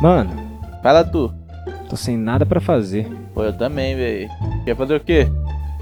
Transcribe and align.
Mano, 0.00 0.30
Fala 0.82 1.04
tu. 1.04 1.32
tô 1.88 1.96
sem 1.96 2.16
nada 2.16 2.46
pra 2.46 2.60
fazer. 2.60 3.06
Pô, 3.34 3.44
eu 3.44 3.52
também, 3.52 3.94
velho. 3.94 4.30
Quer 4.64 4.74
fazer 4.76 4.96
o 4.96 5.00
quê? 5.00 5.28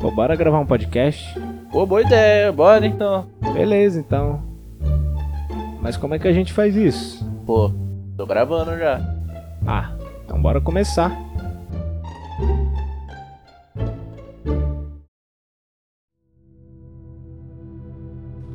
Pô, 0.00 0.10
bora 0.10 0.34
gravar 0.34 0.58
um 0.58 0.66
podcast? 0.66 1.38
Pô, 1.70 1.86
boa 1.86 2.02
ideia. 2.02 2.50
Bora 2.50 2.84
então. 2.86 3.26
Beleza, 3.52 4.00
então. 4.00 4.42
Mas 5.80 5.96
como 5.96 6.14
é 6.14 6.18
que 6.18 6.26
a 6.26 6.32
gente 6.32 6.52
faz 6.52 6.74
isso? 6.74 7.24
Pô, 7.46 7.70
tô 8.16 8.26
gravando 8.26 8.76
já. 8.76 9.00
Ah, 9.66 9.92
então 10.24 10.40
bora 10.42 10.60
começar. 10.60 11.12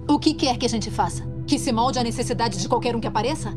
O 0.07 0.19
que 0.19 0.33
quer 0.33 0.57
que 0.57 0.65
a 0.65 0.69
gente 0.69 0.91
faça? 0.91 1.23
Que 1.47 1.57
se 1.57 1.71
molde 1.71 1.99
à 1.99 2.03
necessidade 2.03 2.59
de 2.59 2.67
qualquer 2.67 2.95
um 2.95 2.99
que 2.99 3.07
apareça? 3.07 3.53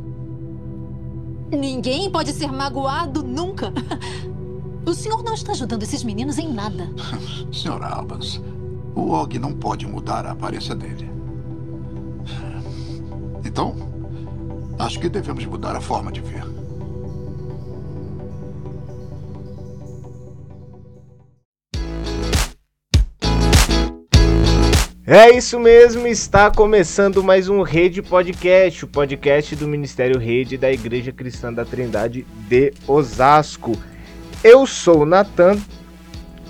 Ninguém 1.50 2.10
pode 2.10 2.32
ser 2.32 2.50
magoado 2.50 3.22
nunca. 3.22 3.72
O 4.84 4.94
senhor 4.94 5.22
não 5.22 5.34
está 5.34 5.52
ajudando 5.52 5.82
esses 5.82 6.04
meninos 6.04 6.38
em 6.38 6.52
nada. 6.52 6.88
Sr. 7.52 7.82
Albans, 7.82 8.40
o 8.94 9.10
Og 9.10 9.38
não 9.38 9.52
pode 9.52 9.86
mudar 9.86 10.24
a 10.26 10.32
aparência 10.32 10.74
dele. 10.74 11.10
Então, 13.44 13.74
acho 14.78 14.98
que 15.00 15.08
devemos 15.08 15.44
mudar 15.46 15.74
a 15.76 15.80
forma 15.80 16.12
de 16.12 16.20
ver. 16.20 16.44
É 25.08 25.30
isso 25.30 25.60
mesmo, 25.60 26.04
está 26.08 26.50
começando 26.50 27.22
mais 27.22 27.48
um 27.48 27.62
Rede 27.62 28.02
Podcast, 28.02 28.84
o 28.84 28.88
podcast 28.88 29.54
do 29.54 29.68
Ministério 29.68 30.18
Rede 30.18 30.58
da 30.58 30.72
Igreja 30.72 31.12
Cristã 31.12 31.52
da 31.52 31.64
Trindade 31.64 32.26
de 32.48 32.74
Osasco. 32.88 33.80
Eu 34.42 34.66
sou 34.66 35.02
o 35.02 35.06
Natan 35.06 35.60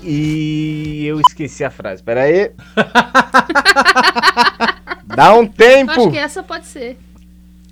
e 0.01 1.05
eu 1.05 1.19
esqueci 1.19 1.63
a 1.63 1.69
frase, 1.69 2.01
pera 2.01 2.23
aí. 2.23 2.51
Dá 5.05 5.35
um 5.35 5.41
Acho 5.41 5.53
tempo! 5.53 6.11
que 6.11 6.17
essa 6.17 6.41
pode 6.41 6.65
ser. 6.65 6.97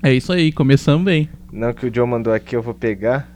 É 0.03 0.13
isso 0.13 0.31
aí, 0.31 0.51
começamos 0.51 1.03
bem. 1.03 1.27
Não 1.51 1.73
que 1.73 1.87
o 1.87 1.91
Joe 1.91 2.07
mandou 2.07 2.31
aqui, 2.31 2.55
eu 2.55 2.61
vou 2.61 2.75
pegar. 2.75 3.27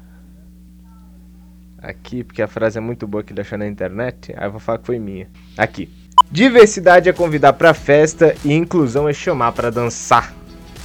Aqui, 1.79 2.23
porque 2.23 2.43
a 2.43 2.47
frase 2.47 2.77
é 2.77 2.81
muito 2.81 3.07
boa 3.07 3.23
que 3.23 3.33
deixou 3.33 3.57
na 3.57 3.65
internet. 3.65 4.35
Aí 4.37 4.45
eu 4.45 4.51
vou 4.51 4.59
falar 4.59 4.77
que 4.77 4.85
foi 4.85 4.99
minha. 4.99 5.27
Aqui. 5.57 5.89
Diversidade 6.31 7.09
é 7.09 7.13
convidar 7.13 7.53
pra 7.53 7.73
festa 7.73 8.35
e 8.45 8.53
inclusão 8.53 9.09
é 9.09 9.13
chamar 9.13 9.51
pra 9.51 9.69
dançar. 9.69 10.33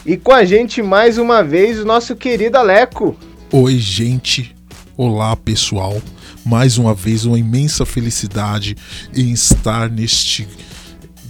E 0.06 0.16
com 0.16 0.32
a 0.32 0.44
gente 0.44 0.82
mais 0.82 1.18
uma 1.18 1.42
vez 1.42 1.78
o 1.78 1.84
nosso 1.84 2.16
querido 2.16 2.56
Aleco. 2.56 3.16
Oi, 3.52 3.78
gente. 3.78 4.54
Olá, 4.96 5.36
pessoal. 5.36 6.00
Mais 6.44 6.78
uma 6.78 6.94
vez, 6.94 7.24
uma 7.24 7.38
imensa 7.38 7.84
felicidade 7.86 8.76
em 9.14 9.32
estar 9.32 9.90
neste 9.90 10.46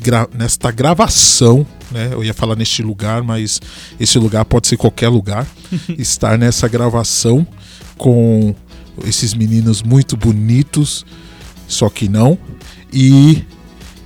gra- 0.00 0.28
nesta 0.34 0.70
gravação, 0.70 1.66
né? 1.90 2.10
Eu 2.12 2.22
ia 2.24 2.34
falar 2.34 2.56
neste 2.56 2.82
lugar, 2.82 3.22
mas 3.22 3.60
esse 3.98 4.18
lugar 4.18 4.44
pode 4.44 4.68
ser 4.68 4.76
qualquer 4.76 5.08
lugar. 5.08 5.46
estar 5.98 6.36
nessa 6.38 6.68
gravação 6.68 7.46
com 7.96 8.54
esses 9.04 9.34
meninos 9.34 9.82
muito 9.82 10.16
bonitos, 10.16 11.04
só 11.68 11.88
que 11.88 12.08
não. 12.08 12.36
E 12.92 13.44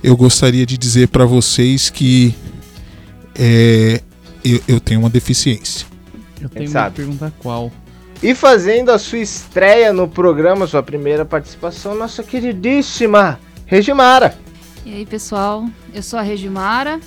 eu 0.03 0.15
gostaria 0.15 0.65
de 0.65 0.77
dizer 0.77 1.07
para 1.09 1.25
vocês 1.25 1.89
que 1.89 2.35
é, 3.35 4.01
eu, 4.43 4.61
eu 4.67 4.79
tenho 4.79 4.99
uma 4.99 5.09
deficiência. 5.09 5.87
Eu 6.41 6.49
tenho 6.49 6.69
sabe. 6.69 6.95
que 6.95 7.01
perguntar 7.01 7.31
qual. 7.39 7.71
E 8.21 8.35
fazendo 8.35 8.89
a 8.91 8.99
sua 8.99 9.19
estreia 9.19 9.93
no 9.93 10.07
programa, 10.07 10.67
sua 10.67 10.83
primeira 10.83 11.23
participação, 11.23 11.95
nossa 11.95 12.21
queridíssima 12.21 13.39
Regimara. 13.65 14.37
E 14.85 14.93
aí, 14.93 15.05
pessoal? 15.05 15.65
Eu 15.93 16.01
sou 16.01 16.19
a 16.19 16.21
Regimara 16.21 16.99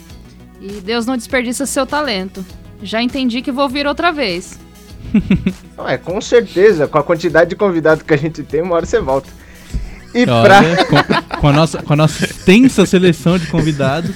e 0.60 0.80
Deus 0.80 1.04
não 1.04 1.16
desperdiça 1.16 1.66
seu 1.66 1.84
talento. 1.86 2.44
Já 2.82 3.02
entendi 3.02 3.42
que 3.42 3.52
vou 3.52 3.68
vir 3.68 3.86
outra 3.86 4.10
vez. 4.10 4.58
Não, 5.76 5.88
é, 5.88 5.98
com 5.98 6.20
certeza, 6.20 6.86
com 6.86 6.98
a 6.98 7.02
quantidade 7.02 7.50
de 7.50 7.56
convidados 7.56 8.02
que 8.02 8.14
a 8.14 8.16
gente 8.16 8.42
tem, 8.42 8.62
uma 8.62 8.76
hora 8.76 8.86
você 8.86 9.00
volta. 9.00 9.28
E 10.14 10.24
pra. 10.24 10.58
Olha, 10.58 10.84
com, 10.84 11.38
com 11.40 11.48
a 11.48 11.52
nossa, 11.52 11.82
com 11.82 11.92
a 11.92 11.96
nossa 11.96 12.24
extensa 12.24 12.86
seleção 12.86 13.38
de 13.38 13.46
convidados. 13.46 14.14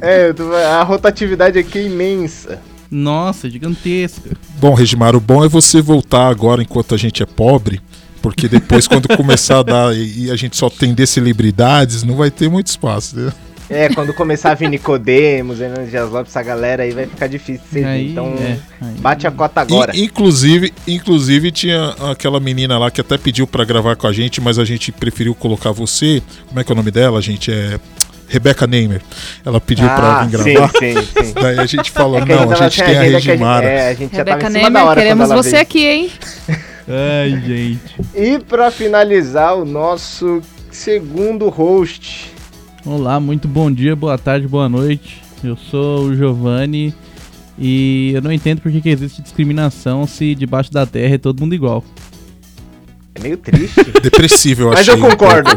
É, 0.00 0.32
a 0.72 0.82
rotatividade 0.82 1.58
aqui 1.58 1.78
é 1.78 1.82
imensa. 1.84 2.60
Nossa, 2.90 3.48
gigantesca. 3.48 4.30
Bom, 4.58 4.74
Regimar, 4.74 5.14
o 5.14 5.20
bom 5.20 5.44
é 5.44 5.48
você 5.48 5.80
voltar 5.80 6.28
agora 6.28 6.62
enquanto 6.62 6.94
a 6.94 6.98
gente 6.98 7.22
é 7.22 7.26
pobre, 7.26 7.80
porque 8.20 8.48
depois, 8.48 8.88
quando 8.88 9.14
começar 9.16 9.60
a 9.60 9.62
dar 9.62 9.96
e 9.96 10.24
e 10.24 10.30
a 10.30 10.36
gente 10.36 10.56
só 10.56 10.68
tem 10.68 10.94
celebridades, 11.06 12.02
não 12.02 12.16
vai 12.16 12.30
ter 12.30 12.48
muito 12.48 12.66
espaço. 12.66 13.16
Né? 13.16 13.32
É, 13.70 13.88
quando 13.94 14.12
começar 14.12 14.50
a 14.50 14.54
vir 14.54 14.68
Nicodemos, 14.68 15.60
Hernandes 15.60 15.90
Dias 15.90 16.10
Lopes, 16.10 16.32
essa 16.32 16.42
galera 16.42 16.82
aí 16.82 16.90
vai 16.90 17.06
ficar 17.06 17.28
difícil 17.28 17.62
de 17.64 17.68
servir. 17.70 17.88
Aí, 17.88 18.10
Então, 18.10 18.34
é, 18.40 18.58
aí. 18.84 18.94
bate 18.98 19.26
a 19.28 19.30
cota 19.30 19.60
agora. 19.60 19.96
In- 19.96 20.04
inclusive, 20.04 20.72
inclusive, 20.88 21.52
tinha 21.52 21.94
aquela 22.10 22.40
menina 22.40 22.76
lá 22.78 22.90
que 22.90 23.00
até 23.00 23.16
pediu 23.16 23.46
pra 23.46 23.64
gravar 23.64 23.94
com 23.94 24.08
a 24.08 24.12
gente, 24.12 24.40
mas 24.40 24.58
a 24.58 24.64
gente 24.64 24.90
preferiu 24.90 25.34
colocar 25.36 25.70
você. 25.70 26.20
Como 26.48 26.58
é 26.58 26.64
que 26.64 26.72
é 26.72 26.74
o 26.74 26.76
nome 26.76 26.90
dela, 26.90 27.22
gente? 27.22 27.52
É 27.52 27.78
Rebecca 28.26 28.66
Neymer. 28.66 29.02
Ela 29.44 29.60
pediu 29.60 29.86
pra 29.86 30.20
ah, 30.20 30.24
vir 30.24 30.38
sim, 30.38 30.52
gravar. 30.54 30.70
sim, 30.78 30.94
sim. 31.24 31.32
Daí 31.34 31.58
a 31.60 31.66
gente 31.66 31.90
falou: 31.92 32.18
É 32.18 32.24
não, 32.24 32.50
a 32.50 32.54
gente 32.56 32.82
tem 32.82 32.96
a 32.98 33.02
Regimara. 33.02 33.66
É, 33.68 33.88
a 33.90 33.94
gente 33.94 34.16
já 34.16 34.24
tava 34.24 34.30
Rebeca 34.38 34.48
em 34.48 34.52
cima 34.52 34.62
da 34.64 34.70
Neymer, 34.70 34.84
hora 34.88 35.00
queremos 35.00 35.28
você 35.28 35.50
veio. 35.50 35.62
aqui, 35.62 35.86
hein? 35.86 36.10
Ai, 36.88 37.42
gente. 37.46 37.80
E 38.14 38.38
pra 38.40 38.70
finalizar, 38.72 39.56
o 39.56 39.64
nosso 39.64 40.40
segundo 40.72 41.48
host. 41.48 42.32
Olá, 42.84 43.20
muito 43.20 43.46
bom 43.46 43.70
dia, 43.70 43.94
boa 43.94 44.16
tarde, 44.16 44.46
boa 44.48 44.68
noite. 44.68 45.22
Eu 45.44 45.56
sou 45.56 46.06
o 46.06 46.14
Giovanni 46.16 46.94
e 47.58 48.12
eu 48.14 48.22
não 48.22 48.32
entendo 48.32 48.60
por 48.60 48.70
que, 48.72 48.88
existe 48.88 49.20
discriminação 49.22 50.06
se 50.06 50.34
debaixo 50.34 50.72
da 50.72 50.86
terra 50.86 51.14
é 51.14 51.18
todo 51.18 51.40
mundo 51.40 51.54
igual. 51.54 51.84
É 53.14 53.20
meio 53.20 53.36
triste. 53.36 53.82
Depressivo, 54.02 54.62
eu 54.62 54.68
Mas 54.70 54.80
achei. 54.88 54.94
eu 54.94 54.98
concordo. 54.98 55.50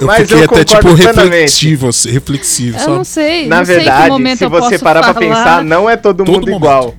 Eu 0.00 0.06
Mas 0.06 0.22
fiquei 0.28 0.38
eu 0.38 0.44
até 0.44 0.64
tipo 0.64 0.94
reflexivo, 0.94 1.88
assim, 1.88 2.10
reflexivo, 2.10 2.76
Eu 2.76 2.80
sabe? 2.80 2.96
não 2.96 3.04
sei. 3.04 3.46
Na 3.48 3.58
não 3.58 3.64
sei 3.66 3.74
que 3.78 3.80
verdade, 3.84 4.08
momento 4.08 4.38
se 4.38 4.46
você 4.46 4.78
parar 4.78 5.02
pra 5.02 5.14
falar. 5.14 5.26
pensar, 5.26 5.64
não 5.64 5.90
é 5.90 5.96
todo, 5.96 6.18
Todo 6.24 6.28
mundo 6.32 6.46
momento. 6.46 6.56
igual 6.56 6.94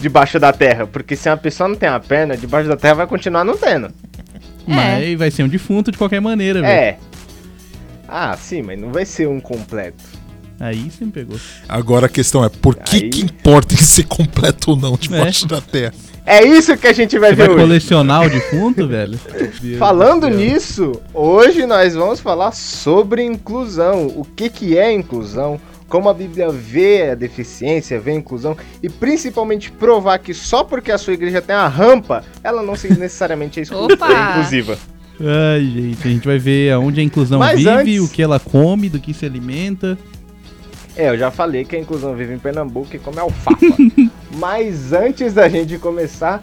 debaixo 0.00 0.38
da 0.38 0.52
terra. 0.52 0.86
Porque 0.86 1.16
se 1.16 1.28
uma 1.28 1.36
pessoa 1.36 1.68
não 1.68 1.74
tem 1.76 1.88
uma 1.88 1.98
perna, 1.98 2.36
debaixo 2.36 2.68
da 2.68 2.76
terra 2.76 2.94
vai 2.94 3.06
continuar 3.06 3.42
não 3.42 3.56
tendo. 3.56 3.88
Mas 4.66 5.18
vai 5.18 5.30
ser 5.30 5.42
um 5.44 5.48
defunto 5.48 5.90
de 5.90 5.98
qualquer 5.98 6.20
maneira, 6.20 6.60
velho. 6.60 6.72
É. 6.72 6.98
Ah, 8.08 8.36
sim, 8.36 8.62
mas 8.62 8.78
não 8.80 8.92
vai 8.92 9.04
ser 9.04 9.28
um 9.28 9.40
completo. 9.40 10.02
Aí 10.58 10.90
você 10.90 11.04
me 11.04 11.10
pegou. 11.12 11.38
Agora 11.68 12.06
a 12.06 12.08
questão 12.08 12.44
é: 12.44 12.48
por 12.48 12.74
que, 12.76 12.96
Aí- 12.96 13.10
que 13.10 13.20
importa 13.22 13.74
ele 13.74 13.82
ser 13.82 14.04
completo 14.04 14.70
ou 14.70 14.76
não 14.76 14.96
debaixo 14.96 15.46
da 15.46 15.60
terra? 15.60 15.92
É 16.24 16.42
isso 16.44 16.76
que 16.76 16.88
a 16.88 16.92
gente 16.92 17.16
vai 17.20 17.30
Você 17.30 17.36
ver 17.36 17.46
vai 17.46 17.54
hoje. 17.56 17.64
colecionar 17.64 18.26
o 18.26 18.30
defunto, 18.30 18.88
velho? 18.88 19.16
Falando 19.78 20.28
nisso, 20.28 21.00
hoje 21.14 21.64
nós 21.66 21.94
vamos 21.94 22.18
falar 22.18 22.50
sobre 22.52 23.22
inclusão. 23.22 24.06
O 24.08 24.24
que, 24.24 24.48
que 24.50 24.76
é 24.76 24.92
inclusão? 24.92 25.60
Como 25.88 26.08
a 26.08 26.14
Bíblia 26.14 26.50
vê 26.50 27.10
a 27.10 27.14
deficiência, 27.14 28.00
vê 28.00 28.10
a 28.10 28.14
inclusão 28.14 28.56
e 28.82 28.88
principalmente 28.88 29.70
provar 29.70 30.18
que 30.18 30.34
só 30.34 30.64
porque 30.64 30.90
a 30.90 30.98
sua 30.98 31.12
igreja 31.12 31.40
tem 31.40 31.54
a 31.54 31.68
rampa, 31.68 32.24
ela 32.42 32.60
não 32.60 32.74
se- 32.74 32.88
necessariamente 32.98 33.60
é, 33.60 33.62
exclu- 33.62 33.84
Opa! 33.84 34.08
é 34.10 34.30
inclusiva. 34.32 34.76
Ai, 35.20 35.64
gente, 35.64 36.06
a 36.06 36.10
gente 36.10 36.26
vai 36.26 36.38
ver 36.38 36.72
aonde 36.72 37.00
a 37.00 37.02
inclusão 37.02 37.38
Mas 37.38 37.58
vive, 37.58 37.70
antes- 37.70 38.00
o 38.00 38.08
que 38.08 38.22
ela 38.22 38.38
come, 38.38 38.88
do 38.88 38.98
que 39.00 39.14
se 39.14 39.24
alimenta. 39.24 39.96
É, 40.94 41.10
eu 41.10 41.18
já 41.18 41.30
falei 41.30 41.64
que 41.64 41.76
a 41.76 41.78
inclusão 41.78 42.14
vive 42.14 42.34
em 42.34 42.38
Pernambuco 42.38 42.94
e 42.94 42.98
come 42.98 43.18
alfafa. 43.18 43.56
Mas 44.38 44.92
antes 44.92 45.34
da 45.34 45.48
gente 45.48 45.78
começar, 45.78 46.42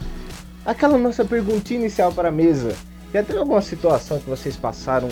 aquela 0.65 0.97
nossa 0.97 1.25
perguntinha 1.25 1.79
inicial 1.79 2.11
para 2.11 2.29
a 2.29 2.31
mesa. 2.31 2.75
Já 3.13 3.23
teve 3.23 3.39
alguma 3.39 3.61
situação 3.61 4.19
que 4.19 4.29
vocês 4.29 4.55
passaram 4.55 5.09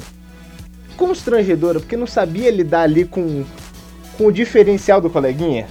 constrangedora, 0.98 1.80
porque 1.80 1.98
não 1.98 2.08
sabia 2.08 2.52
lidar 2.52 2.82
ali 2.82 3.06
com, 3.06 3.44
com 4.18 4.26
o 4.28 4.32
diferencial 4.32 5.02
do 5.02 5.10
coleguinha? 5.10 5.68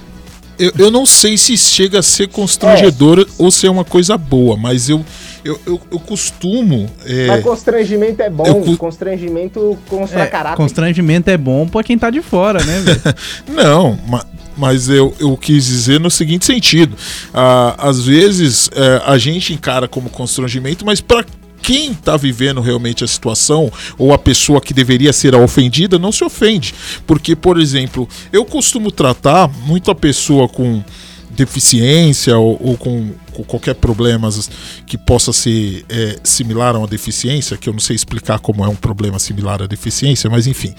Eu, 0.59 0.73
eu 0.79 0.91
não 0.91 1.07
sei 1.07 1.39
se 1.39 1.57
chega 1.57 2.01
a 2.01 2.03
ser 2.03 2.29
constrangedor 2.29 3.27
ou 3.39 3.51
se 3.51 3.67
é 3.67 3.71
uma 3.71 3.85
coisa 3.85 4.19
boa, 4.19 4.57
mas 4.57 4.89
eu, 4.89 5.05
eu, 5.45 5.59
eu, 5.67 5.81
eu 5.91 5.99
costumo. 6.01 6.89
é, 7.07 7.27
Mas 7.29 7.43
constrangimento 7.45 8.23
é 8.23 8.31
bom, 8.31 8.47
eu 8.47 8.55
cu- 8.63 8.77
constrangimento 8.77 9.79
constrói 9.89 10.23
É, 10.23 10.27
caráter. 10.27 10.57
constrangimento 10.57 11.31
é 11.31 11.37
bom 11.37 11.67
pra 11.67 11.83
quem 11.83 11.99
tá 11.99 12.11
de 12.11 12.21
fora, 12.23 12.63
né, 12.65 12.81
velho? 12.81 13.01
Não, 13.49 13.99
ma- 14.07 14.27
mas 14.57 14.89
eu, 14.89 15.15
eu 15.19 15.37
quis 15.37 15.65
dizer 15.67 15.99
no 16.01 16.11
seguinte 16.11 16.45
sentido: 16.45 16.95
ah, 17.33 17.75
às 17.79 18.05
vezes 18.05 18.69
é, 18.75 19.03
a 19.07 19.17
gente 19.17 19.53
encara 19.55 19.89
como 19.89 20.11
constrangimento, 20.11 20.85
mas 20.85 21.01
para 21.01 21.25
quem 21.63 21.93
está 21.93 22.17
vivendo 22.17 22.61
realmente 22.61 23.05
a 23.05 23.07
situação, 23.07 23.71
ou 23.99 24.13
a 24.15 24.19
pessoa 24.19 24.61
que 24.61 24.73
deveria 24.75 25.13
ser 25.13 25.35
a 25.35 25.39
ofendida, 25.39 25.99
não 25.99 26.11
se 26.11 26.25
ofende. 26.25 26.75
Porque, 27.07 27.37
por 27.37 27.61
exemplo, 27.61 28.09
eu 28.33 28.45
costumo 28.47 28.91
tratar 28.91 29.49
muito 29.67 29.91
a 29.91 29.95
pessoa 29.95 30.49
com 30.49 30.83
deficiência 31.31 32.37
ou, 32.37 32.59
ou 32.63 32.77
com, 32.77 33.11
qualquer 33.45 33.75
problema 33.75 34.29
que 34.87 34.99
possa 34.99 35.33
ser 35.33 35.85
é, 35.89 36.19
similar 36.23 36.75
a 36.75 36.79
uma 36.79 36.87
deficiência, 36.87 37.57
que 37.57 37.69
eu 37.69 37.73
não 37.73 37.81
sei 37.81 37.97
explicar 37.97 38.39
como 38.39 38.65
é 38.65 38.69
um 38.69 38.77
problema 38.77 39.19
similar 39.19 39.63
à 39.63 39.67
deficiência, 39.67 40.29
mas 40.29 40.47
enfim, 40.47 40.75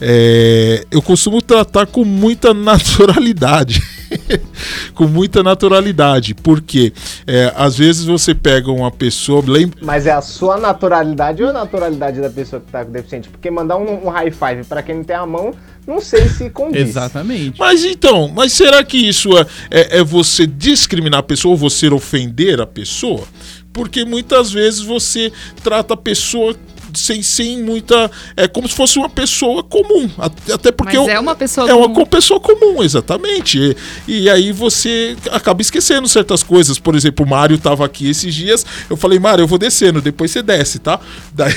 é, 0.00 0.84
eu 0.90 1.02
costumo 1.02 1.40
tratar 1.42 1.86
com 1.86 2.04
muita 2.04 2.52
naturalidade. 2.54 3.99
com 4.94 5.06
muita 5.06 5.42
naturalidade, 5.42 6.34
porque 6.34 6.92
é, 7.26 7.52
às 7.56 7.78
vezes 7.78 8.04
você 8.04 8.34
pega 8.34 8.70
uma 8.70 8.90
pessoa. 8.90 9.42
Lembra... 9.46 9.78
Mas 9.82 10.06
é 10.06 10.12
a 10.12 10.20
sua 10.20 10.58
naturalidade 10.58 11.42
ou 11.42 11.50
a 11.50 11.52
naturalidade 11.52 12.20
da 12.20 12.30
pessoa 12.30 12.60
que 12.60 12.70
tá 12.70 12.84
com 12.84 12.92
deficiente? 12.92 13.28
Porque 13.28 13.50
mandar 13.50 13.76
um, 13.76 14.06
um 14.06 14.08
high 14.08 14.30
five 14.30 14.64
para 14.64 14.82
quem 14.82 14.96
não 14.96 15.04
tem 15.04 15.16
a 15.16 15.26
mão, 15.26 15.52
não 15.86 16.00
sei 16.00 16.28
se 16.28 16.50
condiz. 16.50 16.88
Exatamente. 16.88 17.58
Mas 17.58 17.84
então, 17.84 18.28
mas 18.28 18.52
será 18.52 18.82
que 18.84 18.96
isso 18.96 19.36
é, 19.36 19.46
é, 19.70 19.98
é 19.98 20.04
você 20.04 20.46
discriminar 20.46 21.20
a 21.20 21.22
pessoa 21.22 21.52
ou 21.52 21.58
você 21.58 21.88
ofender 21.88 22.60
a 22.60 22.66
pessoa? 22.66 23.24
Porque 23.72 24.04
muitas 24.04 24.50
vezes 24.50 24.80
você 24.80 25.32
trata 25.62 25.94
a 25.94 25.96
pessoa 25.96 26.56
sem, 26.94 27.22
sem 27.22 27.62
muita. 27.62 28.10
É 28.36 28.46
como 28.48 28.68
se 28.68 28.74
fosse 28.74 28.98
uma 28.98 29.08
pessoa 29.08 29.62
comum. 29.62 30.08
Até 30.52 30.72
porque. 30.72 30.96
Mas 30.96 31.08
eu, 31.08 31.14
é 31.14 31.20
uma 31.20 31.34
pessoa 31.34 31.68
é 31.68 31.72
comum. 31.72 31.92
uma 31.92 32.06
pessoa 32.06 32.40
comum, 32.40 32.82
exatamente. 32.82 33.76
E, 34.08 34.22
e, 34.22 34.30
aí 34.30 34.52
você 34.52 35.16
acaba 35.30 35.60
esquecendo 35.62 36.08
certas 36.08 36.42
coisas. 36.42 36.78
Por 36.78 36.94
exemplo, 36.94 37.24
o 37.24 37.28
Mário 37.28 37.58
tava 37.58 37.84
aqui 37.84 38.08
esses 38.08 38.34
dias. 38.34 38.64
Eu 38.88 38.96
falei, 38.96 39.18
Mário, 39.18 39.42
eu 39.42 39.46
vou 39.46 39.58
descendo, 39.58 40.00
depois 40.00 40.30
você 40.30 40.42
desce, 40.42 40.78
tá? 40.78 41.00
Daí. 41.32 41.54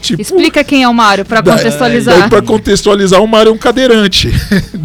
Tipo, 0.00 0.22
Explica 0.22 0.62
quem 0.62 0.82
é 0.82 0.88
o 0.88 0.94
Mário 0.94 1.24
para 1.24 1.42
contextualizar. 1.42 2.28
Para 2.28 2.42
contextualizar, 2.42 3.22
o 3.22 3.26
Mário 3.26 3.50
é 3.50 3.52
um 3.52 3.58
cadeirante. 3.58 4.30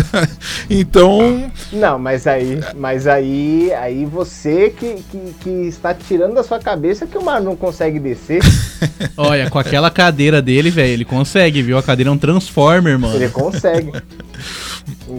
então. 0.69 1.51
Não, 1.71 1.99
mas 1.99 2.25
aí, 2.25 2.59
mas 2.75 3.07
aí, 3.07 3.71
aí 3.73 4.05
você 4.05 4.73
que, 4.77 5.03
que, 5.11 5.35
que, 5.41 5.49
está 5.67 5.93
tirando 5.93 6.33
da 6.33 6.43
sua 6.43 6.59
cabeça 6.59 7.05
que 7.05 7.17
o 7.17 7.23
Mário 7.23 7.45
não 7.45 7.55
consegue 7.55 7.99
descer. 7.99 8.41
Olha, 9.15 9.49
com 9.49 9.59
aquela 9.59 9.91
cadeira 9.91 10.41
dele, 10.41 10.69
velho, 10.69 10.93
ele 10.93 11.05
consegue, 11.05 11.61
viu? 11.61 11.77
A 11.77 11.83
cadeira 11.83 12.09
é 12.09 12.13
um 12.13 12.17
Transformer, 12.17 12.97
mano. 12.97 13.15
Ele 13.15 13.29
consegue. 13.29 13.91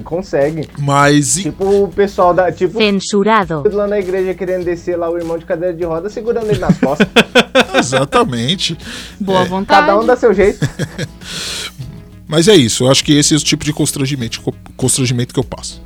Consegue. 0.04 0.68
Mas. 0.78 1.34
Tipo 1.34 1.84
o 1.84 1.88
pessoal 1.88 2.34
da. 2.34 2.50
Tipo, 2.52 2.78
Censurado. 2.78 3.62
Lá 3.72 3.86
na 3.86 3.98
igreja 3.98 4.34
querendo 4.34 4.64
descer 4.64 4.96
lá 4.96 5.10
o 5.10 5.16
irmão 5.16 5.38
de 5.38 5.44
cadeira 5.44 5.74
de 5.74 5.84
roda 5.84 6.08
segurando 6.08 6.50
ele 6.50 6.58
nas 6.58 6.78
costas. 6.78 7.06
Exatamente. 7.78 8.76
Boa 9.18 9.42
é. 9.42 9.44
vontade. 9.44 9.86
Cada 9.86 9.98
um 9.98 10.06
dá 10.06 10.16
seu 10.16 10.32
jeito. 10.32 10.60
Mas 12.26 12.48
é 12.48 12.56
isso, 12.56 12.84
eu 12.84 12.90
acho 12.90 13.04
que 13.04 13.12
esse 13.12 13.34
é 13.34 13.36
o 13.36 13.40
tipo 13.40 13.64
de 13.64 13.72
constrangimento, 13.72 14.40
constrangimento 14.76 15.32
que 15.32 15.38
eu 15.38 15.44
passo. 15.44 15.80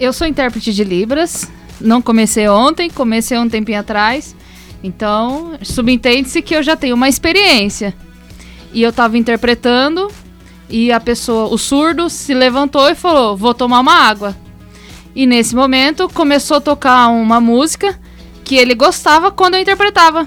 Eu 0.00 0.12
sou 0.12 0.26
intérprete 0.26 0.72
de 0.72 0.82
Libras, 0.82 1.48
não 1.80 2.00
comecei 2.00 2.48
ontem, 2.48 2.88
comecei 2.88 3.38
um 3.38 3.48
tempinho 3.48 3.78
atrás. 3.78 4.34
Então, 4.82 5.56
subentende-se 5.62 6.42
que 6.42 6.56
eu 6.56 6.62
já 6.62 6.74
tenho 6.74 6.94
uma 6.94 7.08
experiência. 7.08 7.94
E 8.72 8.82
eu 8.82 8.92
tava 8.92 9.18
interpretando 9.18 10.10
e 10.72 10.90
a 10.90 10.98
pessoa, 10.98 11.52
o 11.52 11.58
surdo, 11.58 12.08
se 12.08 12.34
levantou 12.34 12.88
e 12.88 12.94
falou: 12.94 13.36
"Vou 13.36 13.54
tomar 13.54 13.80
uma 13.80 13.94
água". 13.94 14.36
E 15.14 15.26
nesse 15.26 15.54
momento 15.54 16.08
começou 16.08 16.56
a 16.56 16.60
tocar 16.60 17.08
uma 17.08 17.40
música 17.40 17.98
que 18.42 18.56
ele 18.56 18.74
gostava 18.74 19.30
quando 19.30 19.54
eu 19.54 19.60
interpretava. 19.60 20.26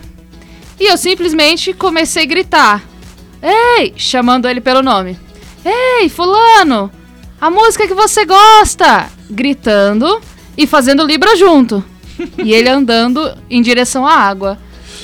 E 0.80 0.86
eu 0.92 0.98
simplesmente 0.98 1.74
comecei 1.74 2.24
a 2.24 2.28
gritar: 2.28 2.84
Ei! 3.42 3.94
chamando 3.98 4.48
ele 4.48 4.62
pelo 4.62 4.82
nome. 4.82 5.18
Ei, 5.64 6.08
Fulano! 6.10 6.92
A 7.42 7.50
música 7.50 7.88
que 7.88 7.94
você 7.94 8.26
gosta! 8.26 9.10
Gritando 9.30 10.22
e 10.58 10.68
fazendo 10.68 11.06
Libra 11.06 11.36
junto. 11.36 11.84
e 12.44 12.54
ele 12.54 12.70
andando 12.70 13.36
em 13.50 13.62
direção 13.62 14.06
à 14.06 14.14
água. 14.14 14.58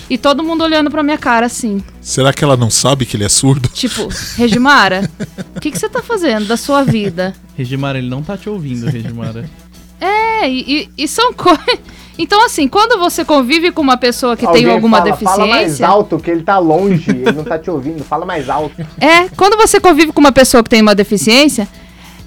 E 0.09 0.17
todo 0.17 0.43
mundo 0.43 0.63
olhando 0.63 0.91
pra 0.91 1.03
minha 1.03 1.17
cara 1.17 1.45
assim. 1.45 1.83
Será 2.01 2.33
que 2.33 2.43
ela 2.43 2.57
não 2.57 2.69
sabe 2.69 3.05
que 3.05 3.15
ele 3.15 3.23
é 3.23 3.29
surdo? 3.29 3.69
Tipo, 3.69 4.09
Regimara, 4.35 5.09
o 5.55 5.59
que, 5.59 5.69
que 5.69 5.77
você 5.77 5.87
tá 5.87 6.01
fazendo 6.01 6.45
da 6.47 6.57
sua 6.57 6.83
vida? 6.83 7.33
Regimara, 7.55 7.99
ele 7.99 8.09
não 8.09 8.23
tá 8.23 8.35
te 8.35 8.49
ouvindo, 8.49 8.87
Regimara. 8.87 9.49
É, 10.03 10.49
e, 10.49 10.89
e, 10.97 11.03
e 11.03 11.07
são 11.07 11.31
coisas. 11.31 11.77
Então, 12.17 12.43
assim, 12.43 12.67
quando 12.67 12.99
você 12.99 13.23
convive 13.23 13.71
com 13.71 13.83
uma 13.83 13.97
pessoa 13.97 14.35
que 14.35 14.43
Alguém 14.43 14.63
tem 14.63 14.71
alguma 14.71 14.97
fala, 14.97 15.11
deficiência. 15.11 15.37
Fala 15.37 15.55
mais 15.55 15.81
alto, 15.81 16.17
que 16.17 16.31
ele 16.31 16.41
tá 16.41 16.57
longe, 16.57 17.11
ele 17.11 17.31
não 17.31 17.43
tá 17.43 17.59
te 17.59 17.69
ouvindo, 17.69 18.03
fala 18.03 18.25
mais 18.25 18.49
alto. 18.49 18.75
É, 18.99 19.29
quando 19.37 19.55
você 19.57 19.79
convive 19.79 20.11
com 20.11 20.19
uma 20.19 20.31
pessoa 20.31 20.63
que 20.63 20.69
tem 20.71 20.81
uma 20.81 20.95
deficiência, 20.95 21.67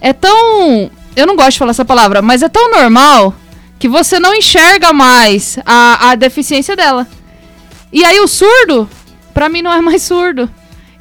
é 0.01 0.13
tão. 0.13 0.89
Eu 1.17 1.27
não 1.27 1.35
gosto 1.35 1.53
de 1.53 1.59
falar 1.59 1.71
essa 1.73 1.85
palavra, 1.85 2.23
mas 2.23 2.43
é 2.43 2.49
tão 2.49 2.71
normal 2.71 3.35
que 3.79 3.89
você 3.89 4.21
não 4.21 4.35
enxerga 4.35 4.93
mais 4.93 5.59
a, 5.67 6.11
a 6.11 6.15
deficiência 6.15 6.77
dela. 6.77 7.07
E 7.93 8.05
aí 8.05 8.21
o 8.21 8.27
surdo, 8.29 8.89
pra 9.35 9.49
mim, 9.49 9.61
não 9.61 9.73
é 9.73 9.81
mais 9.81 10.03
surdo. 10.03 10.49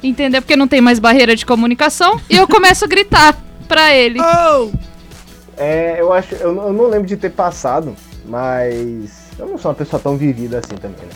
Entendeu? 0.02 0.42
Porque 0.42 0.56
não 0.56 0.68
tem 0.68 0.82
mais 0.82 0.98
barreira 0.98 1.34
de 1.34 1.46
comunicação. 1.46 2.20
E 2.28 2.36
eu 2.36 2.46
começo 2.46 2.84
a 2.84 2.88
gritar 2.88 3.34
pra 3.66 3.94
ele. 3.94 4.18
Oh! 4.46 4.70
É, 5.56 6.00
eu 6.00 6.12
acho. 6.12 6.34
Eu, 6.34 6.54
eu 6.56 6.72
não 6.72 6.88
lembro 6.88 7.06
de 7.06 7.16
ter 7.16 7.30
passado 7.30 7.94
mas 8.24 9.30
eu 9.38 9.46
não 9.46 9.58
sou 9.58 9.70
uma 9.70 9.76
pessoa 9.76 10.00
tão 10.00 10.16
vivida 10.16 10.58
assim 10.58 10.76
também, 10.76 11.04
né? 11.04 11.12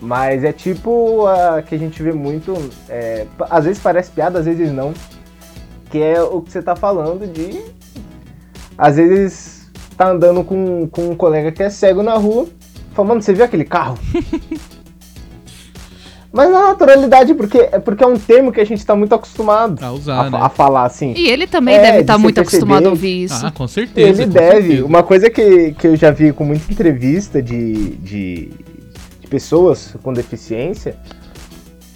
Mas 0.00 0.44
é 0.44 0.52
tipo 0.52 1.26
a 1.26 1.60
que 1.60 1.74
a 1.74 1.78
gente 1.78 2.02
vê 2.02 2.12
muito. 2.12 2.54
É, 2.88 3.26
às 3.50 3.64
vezes 3.64 3.82
parece 3.82 4.10
piada, 4.10 4.38
às 4.38 4.46
vezes 4.46 4.70
não. 4.72 4.94
Que 5.90 6.00
é 6.00 6.22
o 6.22 6.40
que 6.40 6.52
você 6.52 6.62
tá 6.62 6.76
falando 6.76 7.26
de. 7.26 7.64
Às 8.76 8.96
vezes 8.96 9.70
tá 9.96 10.08
andando 10.08 10.44
com, 10.44 10.86
com 10.88 11.10
um 11.10 11.16
colega 11.16 11.50
que 11.50 11.62
é 11.62 11.70
cego 11.70 12.02
na 12.02 12.14
rua. 12.14 12.46
Fala, 12.92 13.08
mano, 13.08 13.22
você 13.22 13.34
viu 13.34 13.44
aquele 13.44 13.64
carro? 13.64 13.98
Mas 16.30 16.50
na 16.50 16.68
naturalidade, 16.68 17.32
porque, 17.34 17.58
porque 17.84 18.04
é 18.04 18.06
um 18.06 18.18
termo 18.18 18.52
que 18.52 18.60
a 18.60 18.64
gente 18.64 18.84
tá 18.84 18.94
muito 18.94 19.14
acostumado 19.14 19.82
a, 19.82 19.90
usar, 19.92 20.26
a, 20.26 20.30
né? 20.30 20.38
a 20.42 20.48
falar 20.50 20.84
assim. 20.84 21.14
E 21.16 21.26
ele 21.26 21.46
também 21.46 21.76
É, 21.76 21.80
deve 21.80 21.92
de 21.94 22.00
estar 22.02 22.16
você 22.16 22.22
muito 22.22 22.34
perceber. 22.34 22.56
acostumado 22.58 22.86
a 22.86 22.90
ouvir 22.90 23.24
isso. 23.24 23.46
Ah, 23.46 23.50
com 23.50 23.66
certeza. 23.66 24.22
Ele 24.22 24.26
com 24.26 24.38
deve. 24.38 24.60
certeza. 24.68 24.84
Uma 24.86 25.02
coisa 25.02 25.30
que, 25.30 25.72
que 25.72 25.86
eu 25.86 25.96
já 25.96 26.10
vi 26.10 26.32
com 26.32 26.44
muita 26.44 26.70
entrevista 26.70 27.40
de, 27.42 27.72
de, 27.96 28.50
de 29.20 29.26
pessoas 29.30 29.96
com 30.02 30.12
deficiência 30.12 30.96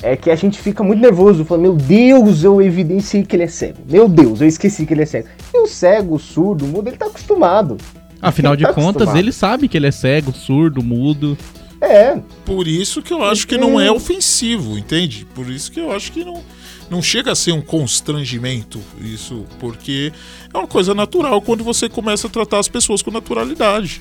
é 0.03 0.17
que 0.17 0.31
a 0.31 0.35
gente 0.35 0.59
fica 0.59 0.83
muito 0.83 1.01
nervoso, 1.01 1.45
falando, 1.45 1.63
meu 1.63 1.75
Deus, 1.77 2.43
eu 2.43 2.61
evidenciei 2.61 3.25
que 3.25 3.37
ele 3.37 3.45
é 3.45 3.49
cego. 3.49 3.79
Meu 3.89 4.09
Deus, 4.09 4.41
eu 4.41 4.49
esqueci 4.49 4.85
que 4.87 4.95
ele 4.95 5.03
é 5.03 5.07
cego. 5.07 5.29
E 5.55 5.59
o 5.61 5.67
cego, 5.67 6.15
o 6.17 6.19
surdo, 6.19 6.65
o 6.65 6.69
mudo, 6.69 6.89
ele 6.89 6.97
tá 6.97 7.07
acostumado. 7.07 7.77
Afinal 8.21 8.57
de 8.57 8.65
Tá 8.65 8.73
contas, 8.73 8.87
acostumado. 9.03 9.19
ele 9.19 9.31
sabe 9.31 9.69
que 9.69 9.77
ele 9.77 9.87
é 9.87 9.91
cego, 9.93 10.33
surdo, 10.33 10.83
mudo. 10.83 11.37
É, 11.83 12.17
Por 12.45 12.69
isso 12.69 13.03
que 13.03 13.13
eu 13.13 13.25
acho 13.25 13.45
que 13.45 13.59
não 13.59 13.81
é 13.81 13.91
ofensivo, 13.91 14.79
entende? 14.79 15.27
Por 15.35 15.51
isso 15.51 15.73
que 15.73 15.81
eu 15.81 15.91
acho 15.91 16.13
que 16.13 16.25
não, 16.25 16.41
não 16.89 17.03
chega 17.03 17.33
a 17.33 17.35
ser 17.35 17.51
um 17.51 17.61
constrangimento 17.61 18.81
isso, 19.01 19.45
porque 19.59 20.13
é 20.55 20.57
uma 20.57 20.69
coisa 20.69 20.95
natural 20.95 21.43
quando 21.43 21.65
você 21.65 21.89
começa 21.89 22.29
a 22.29 22.31
tratar 22.31 22.61
as 22.61 22.69
pessoas 22.69 23.03
com 23.03 23.11
naturalidade. 23.11 24.01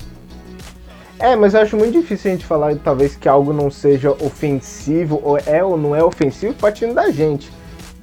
É, 1.18 1.34
mas 1.34 1.54
eu 1.54 1.60
acho 1.60 1.76
muito 1.76 2.00
difícil 2.00 2.30
a 2.30 2.34
gente 2.34 2.46
falar, 2.46 2.76
talvez, 2.76 3.16
que 3.16 3.28
algo 3.28 3.52
não 3.52 3.68
seja 3.68 4.12
ofensivo, 4.12 5.20
ou 5.20 5.36
é 5.38 5.64
ou 5.64 5.76
não 5.76 5.94
é 5.94 6.04
ofensivo, 6.04 6.54
partindo 6.54 6.94
da 6.94 7.10
gente. 7.10 7.50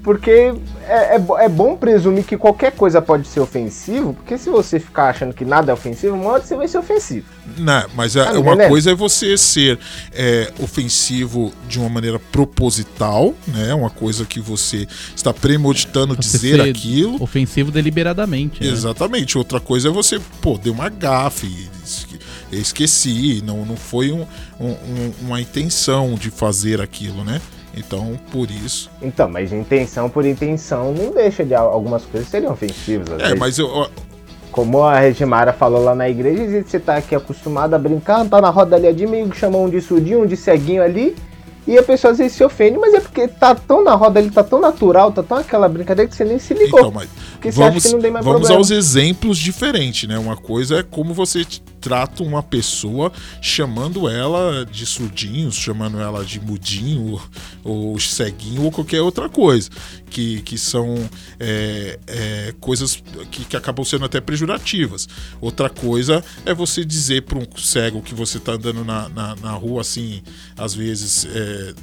Porque 0.01 0.53
é, 0.87 1.15
é, 1.17 1.21
é 1.41 1.49
bom 1.49 1.75
presumir 1.75 2.23
que 2.23 2.37
qualquer 2.37 2.71
coisa 2.71 3.01
pode 3.01 3.27
ser 3.27 3.41
ofensivo, 3.41 4.13
porque 4.13 4.37
se 4.37 4.49
você 4.49 4.79
ficar 4.79 5.09
achando 5.09 5.33
que 5.33 5.43
nada 5.43 5.71
é 5.71 5.73
ofensivo, 5.73 6.15
uma 6.15 6.31
hora 6.31 6.41
você 6.41 6.55
vai 6.55 6.67
ser 6.69 6.77
ofensivo. 6.77 7.25
Não, 7.57 7.83
mas 7.93 8.15
é, 8.15 8.23
Tá 8.23 8.31
uma 8.31 8.39
entendendo? 8.53 8.69
coisa 8.69 8.91
é 8.91 8.95
você 8.95 9.37
ser 9.37 9.77
é, 10.13 10.53
ofensivo 10.59 11.51
de 11.67 11.79
uma 11.79 11.89
maneira 11.89 12.17
proposital, 12.17 13.33
né? 13.47 13.73
Uma 13.73 13.89
coisa 13.89 14.23
que 14.25 14.39
você 14.39 14.87
está 15.13 15.33
premeditando 15.33 16.15
dizer 16.15 16.61
aquilo. 16.61 17.21
Ofensivo 17.21 17.69
deliberadamente. 17.69 18.63
né? 18.63 18.69
Exatamente. 18.71 19.37
Outra 19.37 19.59
coisa 19.59 19.89
é 19.89 19.91
você, 19.91 20.19
pô, 20.41 20.57
deu 20.57 20.71
uma 20.71 20.87
gafe, 20.87 21.69
esqueci, 22.51 23.41
não, 23.45 23.65
não 23.65 23.75
foi 23.75 24.11
um- 24.11 24.25
um- 24.59 25.11
uma 25.21 25.41
intenção 25.41 26.15
de 26.15 26.31
fazer 26.31 26.81
aquilo, 26.81 27.23
né? 27.23 27.41
Então, 27.75 28.19
por 28.31 28.49
isso. 28.49 28.89
Então, 29.01 29.29
mas 29.29 29.53
intenção 29.53 30.09
por 30.09 30.25
intenção 30.25 30.93
não 30.93 31.11
deixa 31.11 31.45
de 31.45 31.53
algumas 31.53 32.03
coisas 32.05 32.29
serem 32.29 32.49
ofensivas. 32.49 33.09
É, 33.11 33.17
vezes. 33.17 33.39
mas 33.39 33.59
eu, 33.59 33.89
Como 34.51 34.83
a 34.83 34.99
Regimara 34.99 35.53
falou 35.53 35.83
lá 35.83 35.93
na 35.93 36.09
igreja, 36.09 36.63
você 36.65 36.79
tá 36.79 36.97
aqui 36.97 37.15
acostumado 37.15 37.73
a 37.73 37.79
brincar, 37.79 38.27
tá 38.27 38.41
na 38.41 38.49
roda 38.49 38.75
ali 38.75 38.91
de 38.93 39.05
amigo, 39.05 39.35
chamou 39.35 39.65
um 39.65 39.69
de 39.69 39.79
surdinho, 39.81 40.23
um 40.23 40.25
de 40.25 40.35
ceguinho 40.35 40.83
ali, 40.83 41.15
e 41.67 41.77
a 41.77 41.83
pessoa 41.83 42.11
às 42.11 42.17
vezes 42.17 42.33
se 42.33 42.43
ofende, 42.43 42.79
mas 42.79 42.95
é 42.95 42.99
porque 42.99 43.27
tá 43.27 43.53
tão 43.53 43.83
na 43.83 43.93
roda 43.93 44.19
ali, 44.19 44.31
tá 44.31 44.43
tão 44.43 44.59
natural, 44.59 45.11
tá 45.11 45.21
tão 45.21 45.37
aquela 45.37 45.69
brincadeira 45.69 46.09
que 46.09 46.15
você 46.15 46.25
nem 46.25 46.39
se 46.39 46.53
ligou. 46.55 46.79
Então, 46.79 46.91
mas, 46.91 47.07
porque 47.39 47.53
você 47.53 47.61
acha 47.61 47.69
vamos 47.69 47.83
que 47.83 47.91
não 47.93 48.01
tem 48.01 48.11
mais 48.11 48.25
vamos 48.25 48.41
problema. 48.41 48.59
aos 48.59 48.69
exemplos 48.69 49.37
diferentes, 49.37 50.09
né? 50.09 50.19
Uma 50.19 50.35
coisa 50.35 50.79
é 50.79 50.83
como 50.83 51.13
você 51.13 51.45
trata 51.79 52.21
uma 52.21 52.43
pessoa 52.43 53.13
chamando 53.41 54.09
ela 54.09 54.65
de 54.65 54.85
surdinho, 54.85 55.49
chamando 55.49 56.01
ela 56.01 56.25
de 56.25 56.37
mudinho, 56.37 57.17
ou, 57.63 57.91
ou 57.91 57.99
ceguinho, 57.99 58.63
ou 58.63 58.71
qualquer 58.71 59.01
outra 59.01 59.29
coisa. 59.29 59.69
Que, 60.09 60.41
que 60.41 60.57
são 60.57 60.95
é, 61.39 61.97
é, 62.07 62.55
coisas 62.59 63.01
que, 63.31 63.45
que 63.45 63.55
acabam 63.55 63.85
sendo 63.85 64.03
até 64.03 64.19
pejorativas. 64.19 65.07
Outra 65.39 65.69
coisa 65.69 66.21
é 66.45 66.53
você 66.53 66.83
dizer 66.83 67.21
para 67.21 67.39
um 67.39 67.45
cego 67.57 68.01
que 68.01 68.13
você 68.13 68.37
tá 68.37 68.53
andando 68.53 68.83
na, 68.83 69.07
na, 69.07 69.35
na 69.37 69.51
rua 69.51 69.79
assim, 69.79 70.21
às 70.57 70.73
vezes. 70.73 71.25
É, 71.25 71.73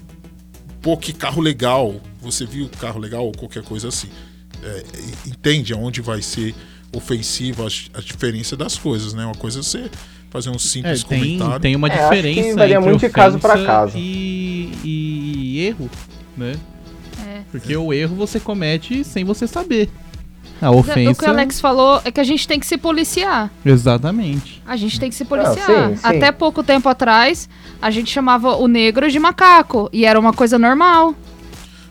pô, 0.83 0.99
que 0.99 1.15
carro 1.15 1.41
legal, 1.41 1.99
você 2.21 2.45
viu 2.45 2.69
carro 2.79 3.01
legal 3.01 3.25
ou 3.25 3.33
qualquer 3.33 3.63
coisa 3.63 3.89
assim. 3.89 4.11
É, 4.66 4.85
entende 5.26 5.73
aonde 5.73 6.00
vai 6.00 6.20
ser 6.20 6.54
ofensiva 6.92 7.64
a, 7.64 7.99
a 7.99 8.00
diferença 8.00 8.56
das 8.56 8.76
coisas, 8.78 9.14
né? 9.14 9.25
Uma 9.25 9.35
coisa 9.35 9.61
é 9.61 9.62
você 9.62 9.90
fazer 10.30 10.50
um 10.50 10.54
É, 10.54 10.58
simples 10.58 11.04
tem, 11.04 11.20
comentário. 11.38 11.61
tem 11.61 11.76
uma 11.76 11.88
É, 11.88 11.92
acho 11.92 12.08
que 12.11 12.16
diferença 12.16 12.56
varia 12.56 12.76
entre 12.76 12.88
muito 12.88 13.00
de 13.00 13.08
caso 13.11 13.38
pra 13.38 13.54
ofensa 13.54 13.66
caso. 13.66 13.99
E, 13.99 14.73
e 14.85 15.61
erro, 15.66 15.90
né? 16.37 16.54
É. 17.26 17.40
Porque 17.50 17.76
o 17.76 17.92
erro 17.92 18.16
você 18.16 18.40
comete 18.40 19.04
sem 19.04 19.25
você 19.25 19.46
saber. 19.46 19.88
A 20.61 20.70
O 20.70 20.78
ofensa... 20.78 21.20
que 21.23 21.26
o 21.26 21.28
Alex 21.30 21.61
falou 21.61 22.00
é 22.02 22.11
que 22.11 22.18
a 22.18 22.25
gente 22.25 22.49
tem 22.49 22.58
que 22.58 22.66
se 22.66 22.78
policiar. 22.78 23.50
Exatamente. 23.64 24.62
A 24.66 24.75
gente 24.75 24.99
tem 24.99 25.11
que 25.11 25.14
se 25.14 25.23
Não, 25.25 25.28
policiar. 25.28 25.90
sim, 25.90 25.96
sim. 25.96 26.00
Até 26.02 26.32
pouco 26.32 26.62
tempo 26.62 26.88
atrás, 26.88 27.46
a 27.80 27.90
gente 27.90 28.11
chamava 28.11 28.56
o 28.56 28.66
negro 28.66 29.11
de 29.11 29.18
macaco. 29.18 29.90
E 29.92 30.06
era 30.06 30.18
uma 30.18 30.32
coisa 30.32 30.58
normal. 30.58 31.14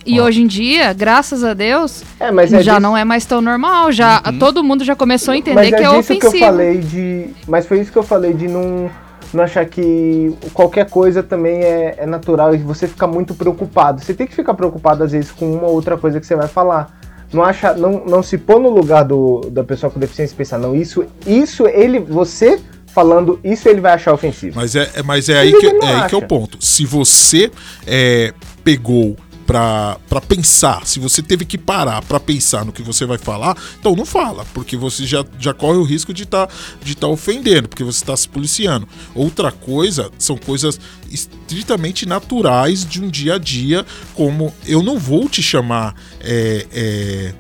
E 0.06 0.22
hoje 0.22 0.42
em 0.42 0.48
dia, 0.48 0.94
graças 0.94 1.44
a 1.44 1.54
Deus, 1.54 2.04
É, 2.20 2.32
mas 2.32 2.54
é 2.54 2.62
já 2.62 2.74
disso- 2.74 2.82
não 2.82 2.96
é 2.96 3.04
mais 3.04 3.26
tão 3.26 3.42
normal. 3.42 3.92
Já 3.92 4.22
todo 4.40 4.64
mundo 4.64 4.84
já 4.84 4.96
começou 4.96 5.34
a 5.34 5.38
entender 5.38 5.56
mas 5.56 5.70
que 5.70 5.76
é 5.76 5.84
é 5.84 5.90
ofensivo. 5.90 6.20
que 6.32 6.38
eu 6.38 6.40
falei 6.48 6.78
de. 6.78 7.30
Mas 7.48 7.66
foi 7.66 7.80
isso 7.82 7.92
que 7.92 7.98
eu 7.98 8.04
falei 8.04 8.34
de 8.34 8.48
não, 8.48 8.90
não 9.34 9.44
achar 9.44 9.66
que 9.66 10.34
qualquer 10.54 10.90
coisa 10.90 11.24
também 11.24 11.62
é, 11.64 11.96
é 12.00 12.06
natural 12.06 12.54
e 12.54 12.58
você 12.60 12.88
ficar 12.88 13.08
muito 13.08 13.34
preocupado. 13.34 14.02
Você 14.02 14.14
tem 14.14 14.28
que 14.28 14.36
ficar 14.36 14.54
preocupado, 14.54 15.04
às 15.04 15.12
vezes, 15.12 15.32
com 15.32 15.52
uma 15.52 15.68
outra 15.68 15.98
coisa 15.98 16.20
que 16.20 16.26
você 16.28 16.36
vai 16.36 16.48
falar. 16.48 17.00
Não, 17.34 17.44
acha, 17.44 17.74
não, 17.74 18.06
não 18.06 18.22
se 18.24 18.38
pôr 18.38 18.60
no 18.62 18.70
lugar 18.70 19.04
do, 19.04 19.42
da 19.52 19.64
pessoa 19.64 19.92
com 19.92 20.00
deficiência 20.00 20.34
e 20.34 20.38
pensar, 20.38 20.58
não, 20.60 20.76
isso, 20.76 21.04
isso 21.26 21.68
ele, 21.68 22.00
você 22.00 22.60
falando, 22.94 23.40
isso 23.44 23.68
ele 23.68 23.82
vai 23.82 23.92
achar 23.94 24.14
ofensivo. 24.14 24.56
Mas 24.56 24.74
é, 24.76 24.90
é- 24.96 25.04
mas 25.04 25.28
é 25.28 25.40
aí, 25.40 25.52
que, 25.52 25.66
é 25.66 25.70
aí 25.86 26.08
que 26.08 26.16
é 26.16 26.18
o 26.18 26.22
ponto. 26.22 26.58
Se 26.64 26.86
você 26.86 27.52
é, 27.86 28.34
pegou 28.64 29.18
pra 29.46 30.22
pensar, 30.28 30.86
se 30.86 31.00
você 31.00 31.22
teve 31.22 31.46
que 31.46 31.58
parar 31.58 32.02
pra 32.04 32.20
pensar 32.20 32.66
no 32.66 32.72
que 32.72 32.82
você 32.82 33.06
vai 33.06 33.18
falar, 33.18 33.56
então 33.80 33.96
não 33.96 34.06
fala, 34.06 34.46
porque 34.54 34.75
você 34.75 35.06
já, 35.06 35.24
já 35.40 35.54
corre 35.54 35.78
o 35.78 35.84
risco 35.84 36.14
de 36.14 36.24
estar 36.24 36.50
de 36.84 36.96
tá 36.96 37.08
ofendendo, 37.08 37.70
porque 37.70 37.84
você 37.84 38.04
está 38.04 38.16
se 38.18 38.28
policiando. 38.28 38.88
Outra 39.14 39.52
coisa 39.52 40.12
são 40.18 40.38
coisas 40.38 40.80
estritamente 41.12 42.06
naturais 42.06 42.86
de 42.86 43.02
um 43.02 43.10
dia 43.10 43.36
a 43.36 43.38
dia, 43.38 43.86
como 44.14 44.54
eu 44.66 44.82
não 44.82 44.98
vou 44.98 45.30
te 45.30 45.42
chamar. 45.44 45.96
é, 46.22 46.66
é, 46.74 47.34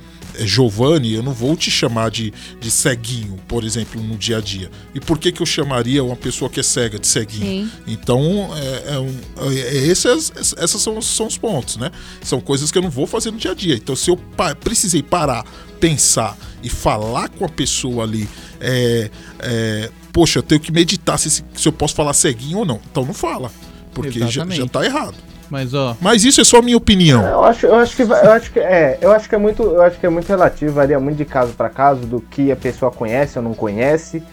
Giovanni, 0.45 1.13
eu 1.13 1.23
não 1.23 1.33
vou 1.33 1.55
te 1.55 1.69
chamar 1.69 2.09
de, 2.11 2.33
de 2.59 2.71
ceguinho, 2.71 3.37
por 3.47 3.63
exemplo, 3.63 4.01
no 4.01 4.17
dia 4.17 4.37
a 4.37 4.41
dia. 4.41 4.69
E 4.93 4.99
por 4.99 5.17
que, 5.17 5.31
que 5.31 5.41
eu 5.41 5.45
chamaria 5.45 6.03
uma 6.03 6.15
pessoa 6.15 6.49
que 6.49 6.59
é 6.59 6.63
cega 6.63 6.97
de 6.99 7.07
ceguinho? 7.07 7.65
Sim. 7.65 7.71
Então, 7.87 8.49
é, 8.55 8.93
é 8.95 8.99
um, 8.99 9.15
é, 9.51 9.77
esses, 9.87 10.31
essas 10.57 10.81
são, 10.81 10.97
os- 10.97 11.05
são 11.07 11.27
os 11.27 11.37
pontos, 11.37 11.77
né? 11.77 11.91
São 12.23 12.41
coisas 12.41 12.71
que 12.71 12.77
eu 12.77 12.81
não 12.81 12.89
vou 12.89 13.05
fazer 13.07 13.31
no 13.31 13.37
dia 13.37 13.51
a 13.51 13.55
dia. 13.55 13.75
Então, 13.75 13.95
se 13.95 14.09
eu 14.09 14.17
pa- 14.17 14.55
precisei 14.55 15.01
parar, 15.03 15.45
pensar 15.79 16.37
e 16.63 16.69
falar 16.69 17.29
com 17.29 17.45
a 17.45 17.49
pessoa 17.49 18.03
ali, 18.03 18.27
é, 18.59 19.09
é, 19.39 19.91
poxa, 20.11 20.39
eu 20.39 20.43
tenho 20.43 20.59
que 20.61 20.71
meditar 20.71 21.19
se, 21.19 21.29
se 21.29 21.43
eu 21.67 21.71
posso 21.71 21.93
falar 21.93 22.13
ceguinho 22.13 22.59
ou 22.59 22.65
não. 22.65 22.79
Então, 22.91 23.05
não 23.05 23.13
fala, 23.13 23.51
porque 23.93 24.19
já, 24.31 24.43
já 24.57 24.67
tá 24.67 24.83
errado. 24.85 25.15
Mas, 25.49 25.73
ó, 25.73 25.95
Mas 26.01 26.23
isso 26.23 26.41
é 26.41 26.43
só 26.43 26.57
a 26.57 26.61
minha 26.61 26.77
opinião. 26.77 27.23
Eu 27.23 27.43
acho, 27.43 27.65
eu 27.65 27.75
acho 27.75 27.95
que 27.95 28.01
eu 28.01 28.31
acho 28.31 28.51
que 28.51 28.59
é, 28.59 28.97
eu 29.01 29.11
acho 29.11 29.29
que 29.29 29.35
é 29.35 29.37
muito, 29.37 29.63
eu 29.63 29.81
acho 29.81 29.99
que 29.99 30.05
é 30.05 30.09
muito 30.09 30.27
relativo, 30.27 30.73
varia 30.73 30.99
muito 30.99 31.17
de 31.17 31.25
caso 31.25 31.53
para 31.53 31.69
caso 31.69 32.01
do 32.01 32.19
que 32.19 32.51
a 32.51 32.55
pessoa 32.55 32.91
conhece 32.91 33.37
ou 33.37 33.43
não 33.43 33.53
conhece, 33.53 34.23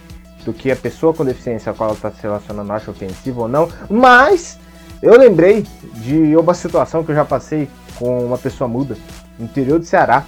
do 0.45 0.52
que 0.52 0.71
a 0.71 0.76
pessoa 0.76 1.12
com 1.12 1.25
deficiência 1.25 1.71
a 1.71 1.75
qual 1.75 1.90
ela 1.90 1.97
está 1.97 2.11
se 2.11 2.23
relacionando 2.23 2.73
acha 2.73 2.90
ofensivo 2.90 3.42
ou 3.42 3.49
não. 3.49 3.69
Mas 3.90 4.59
eu 5.02 5.19
lembrei 5.19 5.66
de 5.97 6.37
uma 6.37 6.54
situação 6.54 7.04
que 7.04 7.11
eu 7.11 7.14
já 7.14 7.25
passei 7.25 7.69
com 7.97 8.25
uma 8.25 8.38
pessoa 8.38 8.69
muda 8.69 8.97
no 9.38 9.45
interior 9.45 9.78
do 9.78 9.85
Ceará, 9.85 10.25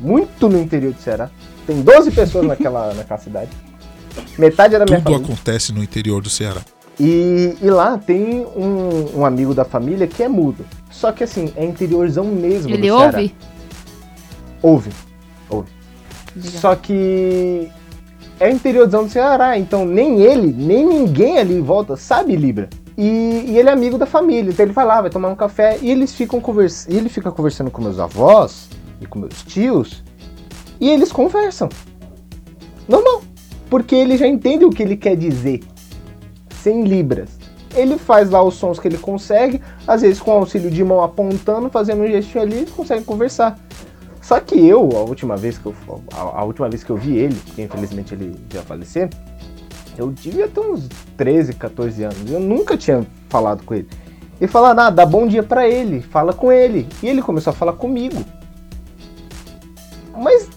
muito 0.00 0.48
no 0.48 0.58
interior 0.58 0.92
do 0.92 1.00
Ceará. 1.00 1.30
Tem 1.66 1.80
12 1.80 2.10
pessoas 2.10 2.46
naquela, 2.46 2.92
naquela 2.94 3.18
cidade. 3.18 3.50
Metade 4.38 4.74
era 4.74 4.84
minha 4.84 4.98
Tudo 4.98 5.12
família. 5.12 5.26
acontece 5.26 5.72
no 5.72 5.82
interior 5.82 6.22
do 6.22 6.30
Ceará. 6.30 6.60
E, 6.98 7.56
e 7.60 7.70
lá 7.70 7.98
tem 7.98 8.46
um, 8.56 9.20
um 9.20 9.26
amigo 9.26 9.54
da 9.54 9.64
família 9.64 10.06
que 10.06 10.22
é 10.22 10.28
mudo. 10.28 10.64
Só 10.90 11.10
que 11.10 11.24
assim, 11.24 11.52
é 11.56 11.64
interiorzão 11.64 12.24
mesmo. 12.24 12.70
Ele 12.70 12.88
do 12.88 12.98
Ceará. 12.98 13.18
ouve? 13.18 13.34
Ouve. 14.62 14.90
Ouve. 15.50 15.70
Só 16.40 16.74
que 16.76 17.68
é 18.38 18.50
interiorzão 18.50 19.04
do 19.04 19.10
Ceará, 19.10 19.58
então 19.58 19.84
nem 19.84 20.20
ele, 20.20 20.52
nem 20.52 20.86
ninguém 20.86 21.38
ali 21.38 21.54
em 21.54 21.62
volta 21.62 21.96
sabe 21.96 22.36
Libra. 22.36 22.68
E, 22.96 23.44
e 23.48 23.58
ele 23.58 23.68
é 23.68 23.72
amigo 23.72 23.98
da 23.98 24.06
família, 24.06 24.50
então 24.50 24.64
ele 24.64 24.72
vai 24.72 24.84
lá, 24.84 25.00
vai 25.00 25.10
tomar 25.10 25.28
um 25.28 25.34
café 25.34 25.78
e 25.82 25.90
eles 25.90 26.14
ficam 26.14 26.40
conversando. 26.40 26.92
E 26.92 26.96
ele 26.96 27.08
fica 27.08 27.32
conversando 27.32 27.70
com 27.70 27.82
meus 27.82 27.98
avós 27.98 28.68
e 29.00 29.06
com 29.06 29.18
meus 29.18 29.42
tios. 29.42 30.04
E 30.80 30.90
eles 30.90 31.10
conversam. 31.10 31.68
Normal. 32.88 33.22
Porque 33.68 33.94
ele 33.96 34.16
já 34.16 34.26
entende 34.26 34.64
o 34.64 34.70
que 34.70 34.82
ele 34.82 34.96
quer 34.96 35.16
dizer. 35.16 35.60
Sem 36.64 36.82
Libras. 36.84 37.28
Ele 37.76 37.98
faz 37.98 38.30
lá 38.30 38.42
os 38.42 38.54
sons 38.54 38.78
que 38.78 38.88
ele 38.88 38.96
consegue, 38.96 39.60
às 39.86 40.00
vezes 40.00 40.18
com 40.18 40.30
auxílio 40.30 40.70
de 40.70 40.82
mão 40.82 41.02
apontando, 41.02 41.68
fazendo 41.68 42.02
um 42.02 42.06
gestinho 42.06 42.42
ali, 42.42 42.56
eles 42.56 42.70
conseguem 42.70 43.04
conversar. 43.04 43.58
Só 44.22 44.40
que 44.40 44.66
eu, 44.66 44.88
a 44.96 45.00
última 45.00 45.36
vez 45.36 45.58
que 45.58 45.66
eu, 45.66 45.74
a, 46.14 46.40
a 46.40 46.44
última 46.44 46.66
vez 46.70 46.82
que 46.82 46.88
eu 46.88 46.96
vi 46.96 47.18
ele, 47.18 47.34
porque 47.34 47.60
infelizmente 47.60 48.14
ele 48.14 48.34
já 48.50 48.62
faleceu, 48.62 49.10
eu 49.98 50.10
devia 50.10 50.48
ter 50.48 50.60
uns 50.60 50.88
13, 51.18 51.52
14 51.52 52.02
anos. 52.02 52.30
Eu 52.30 52.40
nunca 52.40 52.78
tinha 52.78 53.06
falado 53.28 53.62
com 53.62 53.74
ele. 53.74 53.88
Ele 54.40 54.50
fala, 54.50 54.70
ah, 54.86 54.88
dá 54.88 55.04
bom 55.04 55.26
dia 55.26 55.42
pra 55.42 55.68
ele, 55.68 56.00
fala 56.00 56.32
com 56.32 56.50
ele. 56.50 56.88
E 57.02 57.08
ele 57.08 57.20
começou 57.20 57.50
a 57.50 57.54
falar 57.54 57.74
comigo. 57.74 58.24
Mas 60.16 60.48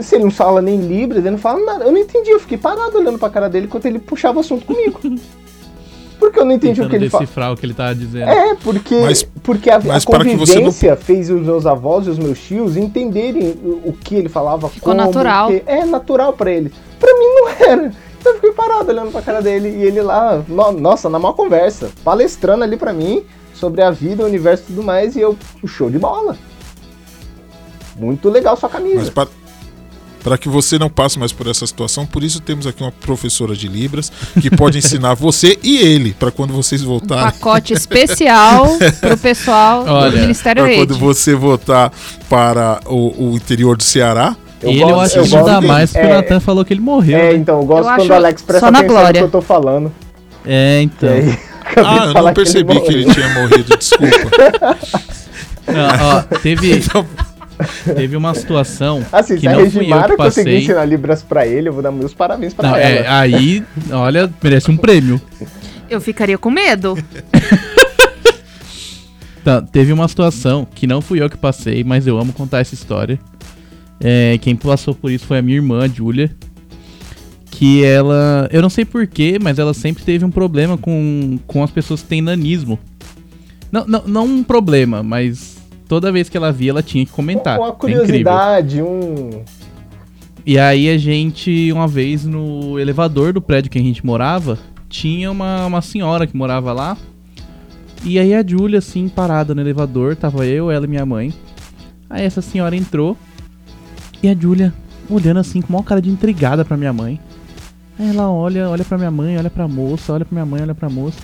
se 0.00 0.14
ele 0.16 0.24
não 0.24 0.30
fala 0.30 0.60
nem 0.62 0.80
Libras, 0.80 1.20
ele 1.20 1.30
não 1.32 1.38
fala 1.38 1.64
nada. 1.64 1.84
Eu 1.84 1.92
não 1.92 1.98
entendi, 1.98 2.30
eu 2.30 2.40
fiquei 2.40 2.58
parado 2.58 2.98
olhando 2.98 3.18
pra 3.18 3.28
cara 3.30 3.48
dele 3.48 3.66
enquanto 3.66 3.86
ele 3.86 3.98
puxava 3.98 4.38
o 4.38 4.40
assunto 4.40 4.64
comigo. 4.66 5.00
Porque 6.18 6.38
eu 6.38 6.44
não 6.44 6.52
entendi 6.52 6.80
o 6.80 6.84
tentando 6.84 6.90
que 6.90 6.96
ele 6.96 7.10
fala. 7.10 7.22
decifrar 7.24 7.52
o 7.52 7.56
que 7.56 7.66
ele 7.66 7.74
tá 7.74 7.92
dizendo. 7.92 8.30
É, 8.30 8.54
porque, 8.54 8.94
Mas- 9.00 9.22
porque 9.42 9.68
a, 9.68 9.78
mas 9.80 10.06
a 10.06 10.10
para 10.10 10.24
você 10.24 10.30
não- 10.30 10.38
convivência 10.38 10.96
fez 10.96 11.28
os 11.28 11.42
meus 11.42 11.66
avós 11.66 12.06
e 12.06 12.10
os 12.10 12.18
meus 12.18 12.38
tios 12.40 12.76
entenderem 12.78 13.50
o, 13.62 13.88
o 13.90 13.92
que 13.92 14.14
ele 14.14 14.28
falava, 14.30 14.68
Ficou 14.70 14.94
como, 14.94 15.04
natural. 15.04 15.48
que- 15.48 15.62
é 15.66 15.84
natural 15.84 16.32
pra 16.32 16.50
eles. 16.50 16.72
Pra 16.98 17.12
mim 17.12 17.26
não 17.26 17.48
era. 17.48 17.92
Então 18.18 18.32
eu 18.32 18.34
fiquei 18.36 18.52
parado 18.52 18.88
olhando 18.90 19.10
pra 19.10 19.20
cara 19.20 19.42
dele 19.42 19.68
e 19.68 19.82
ele 19.82 20.00
lá, 20.00 20.42
no- 20.48 20.72
nossa, 20.72 21.10
na 21.10 21.18
maior 21.18 21.34
conversa, 21.34 21.90
palestrando 22.02 22.64
ali 22.64 22.76
pra 22.78 22.92
mim 22.92 23.22
sobre 23.52 23.82
a 23.82 23.90
vida, 23.90 24.22
o 24.22 24.26
universo 24.26 24.62
e 24.62 24.66
tudo 24.68 24.82
mais, 24.82 25.16
e 25.16 25.20
eu, 25.20 25.36
show 25.66 25.90
de 25.90 25.98
bola. 25.98 26.38
Muito 27.96 28.30
legal 28.30 28.56
sua 28.56 28.68
camisa. 28.68 28.96
Mas 29.14 29.28
para, 30.24 30.30
para 30.30 30.38
que 30.38 30.48
você 30.48 30.78
não 30.78 30.88
passe 30.90 31.18
mais 31.18 31.30
por 31.32 31.46
essa 31.46 31.66
situação, 31.66 32.06
por 32.06 32.24
isso 32.24 32.40
temos 32.40 32.66
aqui 32.66 32.82
uma 32.82 32.90
professora 32.90 33.54
de 33.54 33.68
Libras 33.68 34.10
que 34.40 34.50
pode 34.50 34.78
ensinar 34.78 35.14
você 35.14 35.58
e 35.62 35.76
ele 35.78 36.12
para 36.18 36.30
quando 36.30 36.52
vocês 36.52 36.82
Um 36.82 36.86
voltarem. 36.86 37.24
pacote 37.24 37.72
especial 37.72 38.66
pro 39.00 39.16
pessoal 39.18 39.84
Olha, 39.86 40.10
do 40.12 40.18
Ministério 40.18 40.64
Para 40.64 40.74
quando 40.74 40.90
Rede. 40.90 41.00
você 41.00 41.34
voltar 41.34 41.92
para 42.28 42.80
o, 42.86 43.32
o 43.32 43.36
interior 43.36 43.76
do 43.76 43.82
Ceará. 43.82 44.34
ele 44.62 44.82
eu 44.82 44.98
acho 45.00 45.12
que 45.14 45.18
eu 45.20 45.24
ajuda 45.24 45.42
gosto- 45.42 45.66
mais 45.66 45.92
porque 45.92 46.06
é, 46.06 46.10
o 46.10 46.14
Natan 46.14 46.40
falou 46.40 46.64
que 46.64 46.72
ele 46.72 46.80
morreu. 46.80 47.18
É, 47.18 47.32
né? 47.32 47.36
então, 47.36 47.58
eu 47.60 47.64
gosto 47.66 47.88
Eu 47.90 47.96
quando 47.96 48.10
o 48.10 48.14
Alex 48.14 48.42
presta 48.42 48.66
só 48.66 48.72
na 48.72 48.78
atenção 48.78 48.94
no 48.96 49.00
glória. 49.00 49.20
que 49.20 49.26
eu 49.26 49.30
tô 49.30 49.42
falando. 49.42 49.92
É, 50.46 50.80
então. 50.82 51.08
Aí, 51.10 51.38
acabei 51.64 51.90
Ah, 52.00 52.12
eu 52.16 52.22
não 52.24 52.32
percebi 52.34 52.80
que 52.80 52.88
ele 52.92 53.12
tinha 53.12 53.28
morrido, 53.34 53.76
desculpa. 53.76 54.14
Não, 55.66 56.08
ó, 56.18 56.22
teve, 56.42 56.76
Então, 56.76 57.06
teve 57.94 58.16
uma 58.16 58.34
situação 58.34 59.04
Assim, 59.12 59.34
que 59.34 59.40
se 59.42 59.48
a 59.48 59.52
não 59.52 59.58
fui 59.60 59.68
eu 59.68 59.80
Regimara 59.80 60.08
que 60.10 60.16
conseguir 60.16 60.44
passei. 60.50 60.58
ensinar 60.62 60.84
Libras 60.84 61.22
pra 61.22 61.46
ele, 61.46 61.68
eu 61.68 61.72
vou 61.72 61.82
dar 61.82 61.92
meus 61.92 62.12
parabéns 62.14 62.52
pra 62.54 62.68
Não, 62.70 62.76
ela. 62.76 62.84
é, 62.84 63.06
aí, 63.08 63.62
olha, 63.92 64.30
merece 64.42 64.70
um 64.70 64.76
prêmio. 64.76 65.20
Eu 65.88 66.00
ficaria 66.00 66.36
com 66.38 66.50
medo. 66.50 66.96
Tá, 69.44 69.60
teve 69.60 69.92
uma 69.92 70.08
situação 70.08 70.66
que 70.74 70.86
não 70.86 71.02
fui 71.02 71.20
eu 71.20 71.28
que 71.28 71.36
passei, 71.36 71.84
mas 71.84 72.06
eu 72.06 72.18
amo 72.18 72.32
contar 72.32 72.60
essa 72.60 72.72
história. 72.74 73.18
É, 74.00 74.38
quem 74.40 74.56
passou 74.56 74.94
por 74.94 75.10
isso 75.10 75.26
foi 75.26 75.36
a 75.36 75.42
minha 75.42 75.56
irmã, 75.58 75.84
a 75.84 75.88
Julia. 75.88 76.34
Que 77.50 77.84
ela. 77.84 78.48
Eu 78.50 78.62
não 78.62 78.70
sei 78.70 78.86
porquê, 78.86 79.38
mas 79.40 79.58
ela 79.58 79.74
sempre 79.74 80.02
teve 80.02 80.24
um 80.24 80.30
problema 80.30 80.78
com, 80.78 81.38
com 81.46 81.62
as 81.62 81.70
pessoas 81.70 82.00
que 82.00 82.08
têm 82.08 82.22
nanismo. 82.22 82.78
Não, 83.70 83.84
não, 83.86 84.02
não 84.06 84.24
um 84.24 84.42
problema, 84.42 85.02
mas 85.02 85.58
toda 85.88 86.12
vez 86.12 86.28
que 86.28 86.36
ela 86.36 86.52
via, 86.52 86.70
ela 86.70 86.82
tinha 86.82 87.04
que 87.04 87.12
comentar. 87.12 87.58
Uma 87.58 87.68
É 87.68 87.72
curiosidade, 87.72 88.82
um. 88.82 89.42
E 90.46 90.58
aí 90.58 90.90
a 90.90 90.98
gente, 90.98 91.72
uma 91.72 91.88
vez 91.88 92.24
no 92.24 92.78
elevador 92.78 93.32
do 93.32 93.40
prédio 93.40 93.70
que 93.70 93.78
a 93.78 93.82
gente 93.82 94.04
morava, 94.04 94.58
tinha 94.88 95.30
uma, 95.30 95.64
uma 95.66 95.80
senhora 95.80 96.26
que 96.26 96.36
morava 96.36 96.72
lá. 96.72 96.96
E 98.04 98.18
aí 98.18 98.34
a 98.34 98.46
Júlia, 98.46 98.80
assim, 98.80 99.08
parada 99.08 99.54
no 99.54 99.60
elevador, 99.62 100.14
tava 100.14 100.46
eu, 100.46 100.70
ela 100.70 100.84
e 100.84 100.88
minha 100.88 101.06
mãe. 101.06 101.32
Aí 102.10 102.24
essa 102.24 102.42
senhora 102.42 102.76
entrou 102.76 103.16
e 104.22 104.28
a 104.28 104.34
Júlia 104.34 104.72
olhando 105.08 105.40
assim 105.40 105.60
com 105.62 105.72
uma 105.72 105.82
cara 105.82 106.02
de 106.02 106.10
intrigada 106.10 106.64
pra 106.64 106.76
minha 106.76 106.92
mãe. 106.92 107.18
Aí 107.98 108.10
ela 108.10 108.30
olha, 108.30 108.68
olha 108.68 108.84
pra 108.84 108.98
minha 108.98 109.10
mãe, 109.10 109.38
olha 109.38 109.48
pra 109.50 109.66
moça, 109.66 110.12
olha 110.12 110.24
pra 110.24 110.34
minha 110.34 110.46
mãe, 110.46 110.62
olha 110.62 110.74
pra 110.74 110.90
moça. 110.90 111.18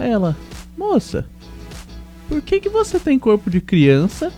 Aí 0.00 0.10
ela, 0.10 0.36
moça, 0.76 1.24
por 2.28 2.42
que 2.42 2.60
que 2.60 2.68
você 2.68 2.98
tem 2.98 3.18
corpo 3.18 3.50
de 3.50 3.60
criança, 3.60 4.30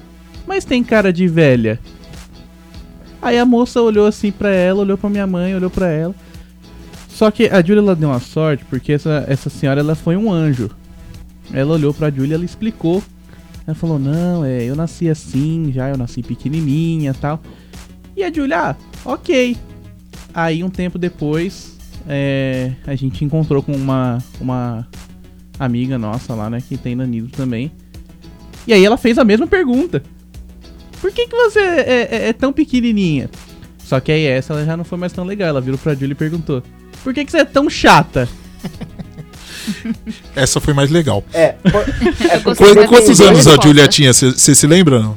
mas 0.47 0.65
tem 0.65 0.83
cara 0.83 1.13
de 1.13 1.27
velha? 1.27 1.79
Aí 3.21 3.39
a 3.39 3.45
moça 3.45 3.83
olhou 3.83 4.07
assim 4.07 4.33
pra 4.33 4.51
ela, 4.51 4.81
olhou 4.81 4.97
pra 4.97 5.11
minha 5.11 5.27
mãe, 5.27 5.55
olhou 5.55 5.69
pra 5.69 5.89
ela. 5.89 6.15
Só 7.09 7.31
que 7.31 7.49
a 7.49 7.61
Julia 7.61 7.83
ela 7.83 7.95
deu 7.95 8.09
uma 8.09 8.21
sorte, 8.21 8.65
porque 8.65 8.93
essa, 8.93 9.25
essa 9.29 9.51
senhora 9.51 9.81
ela 9.81 9.95
foi 9.95 10.17
um 10.17 10.33
anjo. 10.33 10.71
Ela 11.53 11.75
olhou 11.75 11.93
pra 11.93 12.11
Julia 12.11 12.37
ela 12.37 12.45
explicou. 12.45 13.03
Ela 13.67 13.75
falou: 13.75 13.99
Não, 13.99 14.45
é, 14.45 14.63
eu 14.65 14.75
nasci 14.75 15.09
assim, 15.09 15.71
já 15.73 15.91
eu 15.91 15.99
nasci 15.99 16.23
pequenininha 16.23 17.13
tal. 17.13 17.41
E 18.17 18.25
a 18.25 18.33
Julia, 18.33 18.71
ah, 18.71 18.77
ok. 19.05 19.57
Aí 20.33 20.65
um 20.65 20.71
tempo 20.71 20.99
depois, 20.99 21.77
é, 22.09 22.73
a 22.87 22.95
gente 22.95 23.25
encontrou 23.25 23.63
com 23.63 23.73
uma, 23.73 24.19
uma 24.41 24.89
amiga 25.61 25.97
nossa 25.99 26.35
lá, 26.35 26.49
né, 26.51 26.61
que 26.67 26.77
tem 26.77 26.95
nanido 26.97 27.29
também. 27.29 27.71
E 28.67 28.73
aí 28.73 28.85
ela 28.85 28.97
fez 28.97 29.19
a 29.19 29.25
mesma 29.25 29.47
pergunta. 29.47 30.03
Por 31.01 31.13
que, 31.13 31.27
que 31.29 31.37
você 31.37 31.59
é, 31.61 32.09
é- 32.11 32.29
é 32.29 32.33
tão 32.33 32.53
pequenininha? 32.53 33.31
Só 33.79 33.99
que 34.01 34.11
aí 34.13 34.25
essa 34.25 34.53
ela 34.53 34.65
já 34.65 34.77
não 34.77 34.85
foi 34.85 34.99
mais 34.99 35.13
tão 35.13 35.25
legal. 35.25 35.49
Ela 35.49 35.61
virou 35.61 35.79
pra 35.79 35.95
Julia 35.95 36.13
e 36.13 36.15
perguntou: 36.15 36.63
Por 37.03 37.13
que, 37.15 37.25
que 37.25 37.31
você 37.31 37.39
é 37.39 37.45
tão 37.45 37.69
chata? 37.71 38.29
Essa 40.35 40.61
foi 40.61 40.73
mais 40.75 40.91
legal. 40.91 41.25
É, 41.33 41.53
por- 41.53 41.85
é 42.31 42.39
quantos 42.87 43.21
anos 43.21 43.47
a. 43.47 43.57
Julia 43.63 43.89
tinha? 43.89 44.13
Você 44.13 44.55
se 44.55 44.67
lembra? 44.67 45.01
Não? 45.01 45.17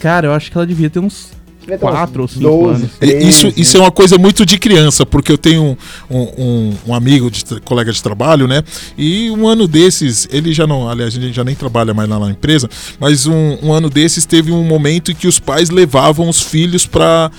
Cara, 0.00 0.26
eu 0.28 0.32
acho 0.32 0.50
que 0.50 0.56
ela 0.56 0.66
devia 0.66 0.90
ter 0.90 0.98
uns 0.98 1.32
devia 1.68 1.78
ter 1.78 1.86
uns 1.86 1.90
4 1.90 2.22
ou 2.22 2.28
5 2.28 2.40
12, 2.40 2.74
anos. 2.74 2.90
É, 3.00 3.06
Isso, 3.22 3.40
13. 3.42 3.60
isso 3.60 3.76
é 3.76 3.80
uma 3.80 3.90
coisa 3.90 4.18
muito 4.18 4.46
de 4.46 4.58
criança, 4.58 5.04
porque 5.04 5.30
eu 5.30 5.38
tenho 5.38 5.76
um, 6.10 6.20
um, 6.38 6.74
um- 6.88 6.94
amigo, 6.94 7.30
de 7.30 7.44
colega 7.64 7.92
de 7.92 8.02
trabalho, 8.02 8.48
né? 8.48 8.62
E 8.96 9.30
um 9.30 9.46
ano 9.46 9.68
desses, 9.68 10.26
ele 10.32 10.52
já 10.52 10.66
não, 10.66 10.88
aliás, 10.88 11.16
a 11.16 11.20
gente 11.20 11.34
já 11.34 11.44
nem 11.44 11.54
trabalha 11.54 11.92
mais 11.94 12.08
lá 12.08 12.18
na 12.18 12.30
empresa, 12.30 12.68
mas 12.98 13.26
um, 13.26 13.58
um 13.62 13.72
ano 13.72 13.88
desses 13.90 14.24
teve 14.26 14.50
um 14.50 14.64
momento 14.64 15.10
em 15.12 15.14
que 15.14 15.26
os 15.28 15.38
pais 15.38 15.70
levavam 15.70 16.28
os 16.28 16.40
filhos 16.42 16.86
pra. 16.86 17.30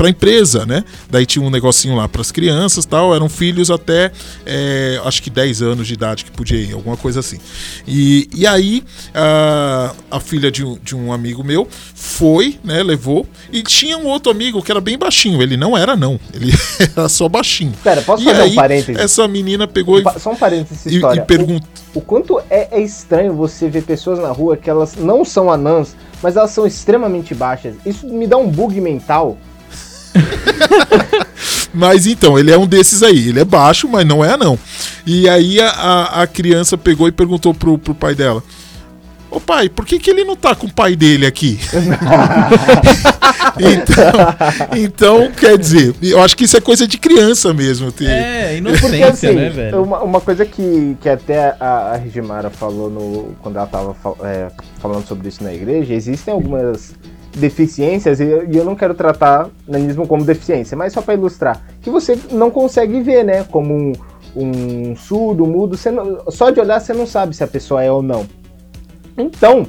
Pra 0.00 0.04
pra 0.04 0.08
empresa, 0.08 0.64
né? 0.64 0.82
Daí 1.10 1.26
tinha 1.26 1.44
um 1.44 1.50
negocinho 1.50 1.94
lá 1.94 2.08
pras 2.08 2.32
crianças 2.32 2.86
tal, 2.86 3.14
eram 3.14 3.28
filhos 3.28 3.70
até 3.70 4.10
é, 4.46 4.98
acho 5.04 5.22
que 5.22 5.28
10 5.28 5.60
anos 5.60 5.86
de 5.86 5.92
idade 5.92 6.24
que 6.24 6.30
podia 6.30 6.58
ir, 6.58 6.72
alguma 6.72 6.96
coisa 6.96 7.20
assim. 7.20 7.38
E, 7.86 8.26
e 8.34 8.46
aí 8.46 8.82
a, 9.14 9.92
a 10.10 10.18
filha 10.18 10.50
de 10.50 10.64
um, 10.64 10.78
de 10.82 10.96
um 10.96 11.12
amigo 11.12 11.44
meu 11.44 11.68
foi, 11.94 12.58
né? 12.64 12.82
Levou, 12.82 13.26
e 13.52 13.62
tinha 13.62 13.98
um 13.98 14.06
outro 14.06 14.32
amigo 14.32 14.62
que 14.62 14.70
era 14.72 14.80
bem 14.80 14.96
baixinho, 14.96 15.42
ele 15.42 15.54
não 15.54 15.76
era 15.76 15.94
não, 15.94 16.18
ele 16.32 16.50
era 16.96 17.06
só 17.06 17.28
baixinho. 17.28 17.74
Pera, 17.84 18.00
posso 18.00 18.22
e 18.22 18.26
fazer 18.26 18.40
aí, 18.40 18.52
um 18.52 18.54
parênteses? 18.54 18.96
essa 19.02 19.28
menina 19.28 19.68
pegou 19.68 19.98
e, 19.98 20.02
Pa- 20.02 20.18
Só 20.18 20.32
um 20.32 20.36
parênteses 20.36 20.86
e, 20.86 20.94
história. 20.94 21.20
e 21.20 21.24
perguntou. 21.26 21.68
O, 21.94 21.98
o 21.98 22.00
quanto 22.00 22.40
é, 22.48 22.68
é 22.70 22.80
estranho 22.80 23.34
você 23.34 23.68
ver 23.68 23.82
pessoas 23.82 24.18
na 24.18 24.30
rua 24.30 24.56
que 24.56 24.70
elas 24.70 24.96
não 24.96 25.26
são 25.26 25.52
anãs, 25.52 25.94
mas 26.22 26.36
elas 26.36 26.52
são 26.52 26.66
extremamente 26.66 27.34
baixas. 27.34 27.74
Isso 27.84 28.06
me 28.06 28.26
dá 28.26 28.38
um 28.38 28.48
bug 28.48 28.80
mental. 28.80 29.36
Mas 31.72 32.06
então, 32.06 32.38
ele 32.38 32.50
é 32.50 32.58
um 32.58 32.66
desses 32.66 33.02
aí. 33.02 33.28
Ele 33.28 33.40
é 33.40 33.44
baixo, 33.44 33.88
mas 33.88 34.04
não 34.04 34.24
é 34.24 34.36
não. 34.36 34.58
E 35.06 35.28
aí 35.28 35.60
a, 35.60 35.68
a, 35.68 36.22
a 36.22 36.26
criança 36.26 36.76
pegou 36.76 37.06
e 37.06 37.12
perguntou 37.12 37.54
pro, 37.54 37.78
pro 37.78 37.94
pai 37.94 38.14
dela: 38.14 38.42
Ô 39.30 39.38
pai, 39.38 39.68
por 39.68 39.86
que, 39.86 39.98
que 39.98 40.10
ele 40.10 40.24
não 40.24 40.34
tá 40.34 40.56
com 40.56 40.66
o 40.66 40.72
pai 40.72 40.96
dele 40.96 41.24
aqui? 41.24 41.60
então, 43.60 44.76
então, 44.76 45.30
quer 45.30 45.56
dizer, 45.56 45.94
eu 46.02 46.20
acho 46.20 46.36
que 46.36 46.44
isso 46.44 46.56
é 46.56 46.60
coisa 46.60 46.86
de 46.86 46.98
criança 46.98 47.54
mesmo. 47.54 47.92
Ter... 47.92 48.08
É, 48.08 48.56
inocência, 48.56 49.08
assim, 49.08 49.32
né, 49.32 49.50
velho? 49.50 49.82
uma, 49.84 50.02
uma 50.02 50.20
coisa 50.20 50.44
que, 50.44 50.96
que 51.00 51.08
até 51.08 51.54
a, 51.60 51.92
a 51.92 51.96
Regimara 51.96 52.50
falou 52.50 52.90
no, 52.90 53.36
quando 53.40 53.56
ela 53.56 53.68
tava 53.68 53.94
é, 54.24 54.48
falando 54.80 55.06
sobre 55.06 55.28
isso 55.28 55.44
na 55.44 55.54
igreja, 55.54 55.94
existem 55.94 56.34
algumas 56.34 56.92
deficiências, 57.34 58.20
e 58.20 58.24
eu, 58.24 58.64
não 58.64 58.74
quero 58.74 58.94
tratar 58.94 59.48
nanismo 59.66 60.06
como 60.06 60.24
deficiência, 60.24 60.76
mas 60.76 60.92
só 60.92 61.00
para 61.00 61.14
ilustrar, 61.14 61.62
que 61.80 61.90
você 61.90 62.18
não 62.32 62.50
consegue 62.50 63.00
ver, 63.00 63.24
né? 63.24 63.44
Como 63.44 63.72
um, 63.74 63.92
um 64.36 64.96
surdo, 64.96 65.44
um 65.44 65.48
mudo, 65.48 65.76
você 65.76 65.90
não- 65.90 66.30
só 66.30 66.50
de 66.50 66.60
olhar 66.60 66.80
você 66.80 66.92
não 66.92 67.06
sabe 67.06 67.34
se 67.34 67.44
a 67.44 67.46
pessoa 67.46 67.82
é 67.82 67.90
ou 67.90 68.02
não. 68.02 68.26
Então, 69.16 69.66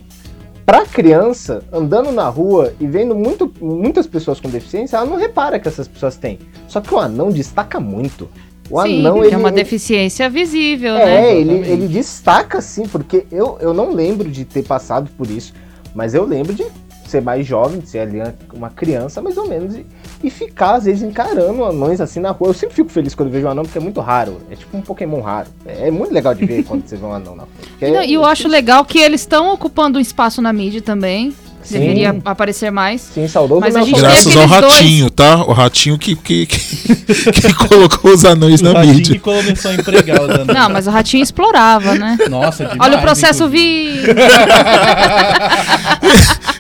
pra 0.66 0.86
criança, 0.86 1.64
andando 1.72 2.12
na 2.12 2.28
rua 2.30 2.74
e 2.80 2.88
vendo 2.88 3.16
muito, 3.16 3.52
muitas 3.62 4.08
pessoas 4.08 4.40
com 4.40 4.50
deficiência, 4.50 4.98
ela 4.98 5.06
não 5.06 5.18
repara 5.18 5.60
que 5.60 5.68
essas 5.68 5.88
pessoas 5.88 6.16
têm. 6.16 6.40
Só 6.68 6.80
que 6.82 6.94
o 6.94 7.00
anão 7.00 7.30
destaca 7.30 7.80
muito. 7.80 8.30
O 8.70 8.82
Sim, 8.82 9.00
anão, 9.02 9.14
porque 9.16 9.28
ele, 9.28 9.36
é 9.36 9.38
uma 9.38 9.50
ele- 9.50 9.56
deficiência 9.58 10.30
visível, 10.30 10.96
é, 10.96 11.06
né? 11.06 11.32
ele, 11.36 11.42
Exatamente. 11.52 11.70
ele 11.72 11.88
destaca 11.90 12.62
sim, 12.62 12.84
porque 12.88 13.26
eu, 13.30 13.58
eu 13.60 13.74
não 13.74 13.92
lembro 13.94 14.30
de 14.30 14.46
ter 14.46 14.64
passado 14.64 15.10
por 15.18 15.30
isso, 15.30 15.54
mas 15.94 16.14
eu 16.14 16.24
lembro 16.24 16.54
de 16.54 16.64
ser 17.12 17.22
mais 17.22 17.46
jovem, 17.46 17.80
de 17.80 17.90
ser 17.90 18.00
ali 18.00 18.20
uma 18.54 18.70
criança 18.70 19.22
mais 19.22 19.38
ou 19.38 19.48
menos, 19.48 19.76
e, 19.76 19.86
e 20.24 20.30
ficar 20.30 20.76
às 20.76 20.86
vezes 20.86 21.04
encarando 21.04 21.64
anões 21.64 22.02
assim 22.02 22.20
na 22.20 22.32
rua. 22.32 22.50
Eu 22.50 22.54
sempre 22.54 22.76
fico 22.76 22.90
feliz 22.90 23.14
quando 23.14 23.28
eu 23.30 23.34
vejo 23.34 23.48
um 23.48 23.52
anão, 23.52 23.64
porque 23.64 23.78
é 23.78 23.82
muito 23.82 24.00
raro. 24.02 24.38
É 24.50 24.56
tipo 24.56 24.76
um 24.78 24.82
Pokémon 24.82 25.22
raro. 25.22 25.48
É, 25.66 25.88
é 25.88 25.92
muito 25.92 26.14
legal 26.14 26.34
de 26.34 26.46
ver 26.46 26.64
quando 26.68 26.88
você 26.88 26.96
vê 26.96 27.06
um 27.06 27.14
anão 27.14 27.36
na 27.36 27.44
rua. 27.44 27.52
E 27.82 27.86
é- 27.86 28.08
E 28.08 28.14
eu 28.14 28.26
acho 28.26 28.48
legal 28.48 28.84
que 28.86 29.00
eles 29.00 29.22
estão 29.22 29.54
ocupando 29.54 29.98
um 29.98 30.02
espaço 30.02 30.42
na 30.42 30.52
mídia 30.52 30.82
também. 30.82 31.34
Sim. 31.64 31.80
Deveria 31.80 32.16
aparecer 32.26 32.72
mais. 32.72 33.02
Sim, 33.14 33.28
saudoso 33.28 33.62
Mas 33.62 33.76
a 33.76 33.82
gente. 33.84 34.00
Graças 34.00 34.36
ao 34.36 34.44
aqueles 34.44 34.62
dois- 34.62 34.74
ratinho, 34.76 35.10
tá? 35.10 35.36
O 35.46 35.54
ratinho 35.54 35.98
que, 35.98 36.16
que, 36.16 36.46
que, 36.46 36.60
que 37.32 37.54
colocou 37.54 38.12
os 38.14 38.26
anões 38.26 38.62
na 38.62 38.74
mídia. 38.84 39.14
que 39.16 39.20
começou 39.20 39.72
a 39.72 39.74
empregar 39.76 40.22
os 40.22 40.30
anões. 40.30 40.48
Não, 40.48 40.70
mas 40.70 40.88
o 40.88 40.90
ratinho 40.90 41.22
explorava, 41.24 41.96
né? 41.96 42.18
Nossa, 42.30 42.66
demais, 42.66 42.80
Olha 42.82 42.98
o 42.98 43.02
processo 43.02 43.48
vi. 43.48 43.92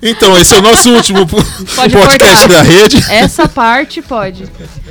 Então, 0.03 0.35
esse 0.39 0.53
é 0.55 0.57
o 0.57 0.61
nosso 0.61 0.89
último 0.91 1.27
po- 1.27 1.37
Pode 1.75 1.93
podcast 1.95 2.47
cortar. 2.47 2.47
da 2.47 2.61
rede. 2.63 2.97
Essa 3.09 3.47
parte 3.47 4.01
pode. 4.01 4.45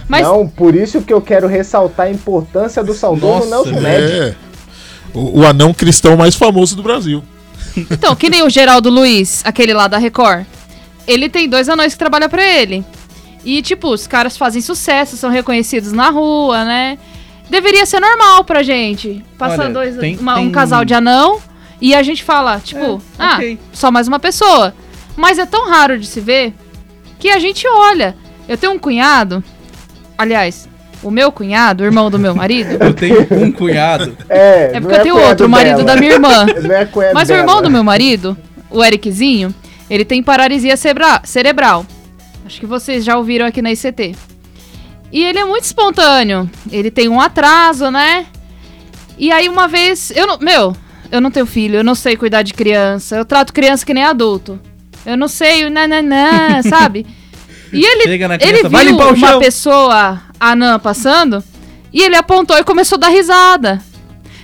Mas 0.09 0.23
Não, 0.23 0.47
por 0.47 0.75
isso 0.75 1.01
que 1.03 1.13
eu 1.13 1.21
quero 1.21 1.49
ressaltar 1.49 2.07
a 2.07 2.11
importância 2.11 2.83
do 2.85 2.95
saudoso 2.95 3.49
Nossa, 3.49 3.71
Nelson 3.71 3.81
Ned. 3.81 4.13
É. 4.13 4.35
O, 5.13 5.41
o 5.41 5.47
anão 5.47 5.75
cristão 5.75 6.17
mais 6.17 6.35
famoso 6.37 6.77
do 6.77 6.83
Brasil. 6.83 7.23
Então, 7.77 8.15
que 8.17 8.29
nem 8.31 8.43
o 8.43 8.51
Geraldo 8.51 8.91
Luiz, 8.91 9.43
aquele 9.45 9.73
lá 9.73 9.87
da 9.89 9.99
Record. 9.99 10.45
Ele 11.07 11.29
tem 11.29 11.49
dois 11.49 11.69
anões 11.69 11.93
que 11.95 11.99
trabalham 11.99 12.29
pra 12.29 12.43
ele. 12.45 12.85
E, 13.45 13.63
tipo, 13.63 13.89
os 13.89 14.07
caras 14.07 14.37
fazem 14.37 14.61
sucesso, 14.61 15.17
são 15.17 15.31
reconhecidos 15.31 15.93
na 15.93 16.11
rua, 16.11 16.65
né? 16.65 16.99
Deveria 17.49 17.85
ser 17.87 17.99
normal 18.01 18.45
pra 18.45 18.63
gente. 18.63 19.25
Passar 19.39 19.65
Olha, 19.65 19.73
dois, 19.75 19.97
tem- 19.97 20.17
uma- 20.19 20.35
um 20.39 20.43
tem- 20.45 20.51
casal 20.53 20.85
de 20.85 20.95
anão 20.95 21.41
e 21.81 21.95
a 21.95 22.03
gente 22.03 22.23
fala, 22.23 22.61
tipo, 22.61 23.03
É, 23.19 23.25
ah, 23.25 23.35
ok. 23.37 23.59
só 23.73 23.91
mais 23.91 24.07
uma 24.07 24.21
pessoa. 24.21 24.75
Mas 25.17 25.39
é 25.39 25.47
tão 25.47 25.69
raro 25.69 25.99
de 25.99 26.07
se 26.07 26.21
ver 26.21 26.55
que 27.19 27.29
a 27.31 27.39
gente 27.39 27.67
olha. 27.67 28.17
Eu 28.49 28.57
tenho 28.57 28.73
um 28.73 28.79
cunhado, 28.79 29.43
aliás, 30.17 30.69
o 31.03 31.11
meu 31.11 31.31
cunhado, 31.33 31.83
o 31.83 31.87
irmão 31.87 32.11
do 32.11 32.19
meu 32.19 32.35
marido. 32.35 32.77
Eu 32.83 32.93
tenho 32.95 33.27
um 33.31 33.51
cunhado. 33.53 34.17
É, 34.29 34.73
É 34.75 34.81
porque 34.81 34.97
eu 34.97 35.03
tenho 35.03 35.19
outro, 35.19 35.47
o 35.47 35.49
marido 35.49 35.79
dela. 35.79 35.95
da 35.95 35.97
minha 35.97 36.13
irmã. 36.13 36.47
Não 36.63 36.75
é 36.75 36.85
cunhado 36.85 37.15
Mas 37.15 37.25
o 37.25 37.33
dela. 37.33 37.41
irmão 37.41 37.63
do 37.63 37.71
meu 37.71 37.83
marido, 37.85 38.37
o 38.71 38.85
Ericzinho, 38.85 39.55
ele 39.89 40.05
tem 40.05 40.23
paralisia 40.23 40.75
cerebral. 41.25 41.85
Acho 42.47 42.61
que 42.61 42.67
vocês 42.67 43.05
já 43.05 43.17
ouviram 43.17 43.47
aqui 43.47 43.61
na 43.63 43.71
ICT. 43.73 44.15
E 45.13 45.25
ele 45.25 45.39
é 45.39 45.45
muito 45.45 45.65
espontâneo. 45.65 46.49
Ele 46.71 46.91
tem 46.91 47.09
um 47.09 47.21
atraso, 47.21 47.91
né? 47.91 48.27
E 49.19 49.31
aí 49.33 49.49
uma 49.49 49.67
vez, 49.69 50.13
eu 50.15 50.27
não, 50.27 50.39
meu, 50.39 50.75
eu 51.11 51.21
não 51.21 51.31
tenho 51.31 51.47
filho, 51.47 51.77
eu 51.77 51.85
não 51.85 51.95
sei 51.95 52.17
cuidar 52.17 52.43
de 52.43 52.55
criança. 52.55 53.17
Eu 53.17 53.25
trato 53.25 53.53
criança 53.53 53.85
que 53.85 53.93
nem 53.93 54.05
adulto. 54.05 54.59
Eu 55.05 55.17
não 55.17 55.29
sei, 55.29 55.65
o 55.65 55.71
nananã, 55.71 56.63
sabe? 56.69 57.07
E 57.73 57.85
ele, 57.85 58.03
Chega 58.05 58.29
na 58.29 58.35
ele 58.35 58.43
criança, 58.45 58.61
viu 58.63 58.71
vai 58.71 58.85
limpar 58.85 59.07
o 59.07 59.15
uma 59.15 59.29
chão. 59.29 59.41
Pessoa 60.41 60.53
anã 60.53 60.79
passando 60.79 61.45
e 61.93 62.03
ele 62.03 62.17
apontou 62.17 62.57
e 62.57 62.65
começou 62.65 62.97
a 62.97 63.01
dar 63.01 63.09
risada. 63.09 63.83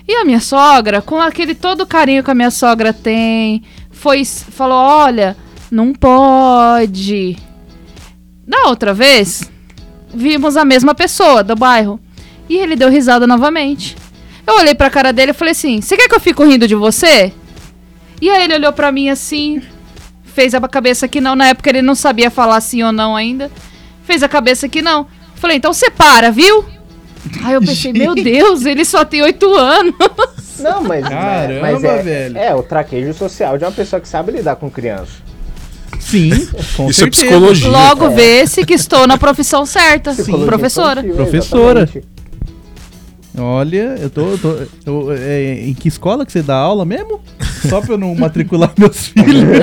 E 0.07 0.15
a 0.15 0.25
minha 0.25 0.41
sogra, 0.41 1.03
com 1.03 1.21
aquele 1.21 1.55
todo 1.55 1.87
carinho 1.87 2.23
que 2.23 2.31
a 2.31 2.35
minha 2.35 2.51
sogra 2.51 2.93
tem, 2.93 3.63
foi 3.91 4.25
falou: 4.25 4.79
"Olha, 4.79 5.37
não 5.71 5.93
pode". 5.93 7.37
Da 8.47 8.69
outra 8.69 8.95
vez, 8.95 9.51
vimos 10.15 10.57
a 10.57 10.65
mesma 10.65 10.95
pessoa 10.95 11.43
do 11.43 11.57
bairro 11.57 11.99
e 12.49 12.57
ele 12.57 12.77
deu 12.77 12.89
risada 12.89 13.27
novamente. 13.27 13.97
Eu 14.47 14.59
olhei 14.59 14.75
pra 14.75 14.91
cara 14.91 15.13
dele 15.13 15.33
e 15.33 15.35
falei 15.35 15.53
assim: 15.53 15.81
"Você 15.81 15.97
quer 15.97 16.09
que 16.09 16.15
eu 16.15 16.21
fique 16.21 16.45
rindo 16.45 16.69
de 16.69 16.75
você?" 16.75 17.33
E 18.21 18.31
aí 18.31 18.45
ele 18.45 18.55
olhou 18.55 18.73
pra 18.73 18.91
mim 18.91 19.11
assim, 19.11 19.61
fez 20.25 20.55
a 20.55 20.61
cabeça 20.69 21.07
que 21.09 21.21
não. 21.21 21.35
Na 21.35 21.49
época 21.49 21.69
ele 21.69 21.83
não 21.83 21.95
sabia 21.95 22.31
falar 22.31 22.61
sim 22.61 22.83
ou 22.83 22.93
não 22.93 23.15
ainda. 23.15 23.51
Fez 24.05 24.23
a 24.23 24.29
cabeça 24.29 24.69
que 24.69 24.81
não. 24.81 25.07
Falei, 25.47 25.59
então 25.59 25.73
você 25.73 25.89
para, 25.89 26.33
viu? 26.33 26.65
Aí 27.45 27.55
eu 27.55 27.61
pensei, 27.61 27.93
meu 27.93 28.17
Deus, 28.19 28.65
ele 28.67 28.85
só 28.85 29.05
tem 29.05 29.23
oito 29.23 29.55
anos. 29.55 29.95
Não, 30.59 30.83
mas. 30.83 31.07
Caramba, 31.09 31.61
mas 31.61 31.85
é, 31.85 32.03
velho. 32.03 32.37
É, 32.39 32.53
o 32.53 32.63
traquejo 32.65 33.15
social 33.15 33.57
de 33.57 33.65
uma 33.65 33.71
pessoa 33.71 34.01
que 34.01 34.09
sabe 34.09 34.33
lidar 34.33 34.57
com 34.57 34.69
criança. 34.69 35.13
Sim, 36.01 36.31
com 36.77 36.91
Isso 36.91 37.01
é 37.01 37.05
certeza. 37.05 37.11
psicologia. 37.27 37.69
Logo 37.69 38.11
vê-se 38.11 38.65
que 38.67 38.75
estou 38.75 39.07
na 39.07 39.17
profissão 39.17 39.65
certa. 39.65 40.13
Professora. 40.47 41.01
infantil, 41.01 41.15
Professora. 41.15 41.81
exatamente. 41.83 42.09
Olha, 43.39 43.97
eu 44.01 44.11
tô. 44.11 44.23
eu 44.31 44.39
tô- 44.39 44.57
eu- 44.85 45.13
é, 45.13 45.61
em 45.69 45.75
que 45.75 45.87
escola 45.87 46.27
que 46.27 46.33
você 46.33 46.43
dá 46.43 46.57
aula 46.57 46.85
mesmo? 46.85 47.21
Só 47.69 47.81
pra 47.81 47.95
eu 47.95 47.99
não 47.99 48.13
matricular 48.17 48.73
meus 48.77 49.07
filhos. 49.09 49.59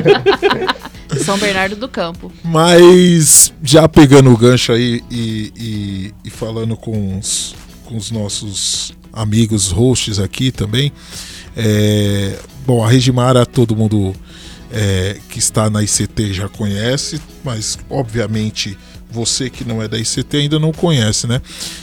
São 1.20 1.38
Bernardo 1.38 1.76
do 1.76 1.88
Campo. 1.88 2.32
Mas 2.44 3.54
já 3.64 3.88
pegando 3.88 4.32
o 4.32 4.38
gancho 4.38 4.72
aí 4.72 5.02
e, 5.12 5.52
e- 5.56 6.14
e 6.26 6.30
falando 6.30 6.76
com 6.78 7.18
os, 7.18 7.56
com 7.86 7.98
os 7.98 8.12
nossos 8.12 8.94
amigos 9.12 9.70
hosts 9.72 10.20
aqui 10.20 10.52
também. 10.52 10.92
é, 11.56 12.38
bom, 12.66 12.84
a 12.84 12.90
Regimara 12.90 13.46
todo 13.46 13.76
mundo 13.76 14.14
é, 14.72 15.18
que 15.30 15.38
está 15.40 15.70
na 15.70 15.84
ICT 15.84 16.34
já 16.34 16.50
conhece, 16.50 17.22
mas 17.44 17.78
obviamente 17.90 18.78
você 19.14 19.50
que 19.50 19.64
não 19.64 19.82
é 19.82 19.88
da 19.88 19.98
ICT 19.98 20.38
ainda 20.38 20.58
não 20.60 20.72
conhece, 20.72 21.28
né? 21.28 21.40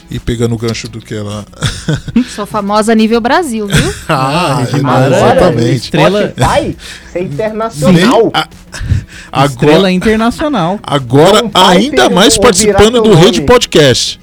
E 0.09 0.19
pegando 0.19 0.53
o 0.53 0.57
gancho 0.57 0.87
do 0.89 0.99
que 0.99 1.13
ela. 1.13 1.45
Sou 2.35 2.45
famosa 2.45 2.93
nível 2.93 3.21
Brasil, 3.21 3.65
viu? 3.67 3.93
Ah, 4.09 4.65
Regimara 4.69 5.15
é 5.15 5.17
exatamente. 5.17 5.75
estrela- 5.75 6.33
Spotify, 6.37 6.69
isso 7.07 7.17
é 7.17 7.21
internacional. 7.21 8.31
A- 8.33 9.45
Estrela 9.45 9.75
Agora, 9.77 9.91
internacional. 9.91 10.79
agora 10.83 11.41
Não 11.43 11.49
vai 11.49 11.77
ainda 11.77 12.09
mais 12.09 12.35
o- 12.35 12.41
participando 12.41 13.01
do 13.01 13.13
Rede. 13.13 13.41
Podcast. 13.41 14.19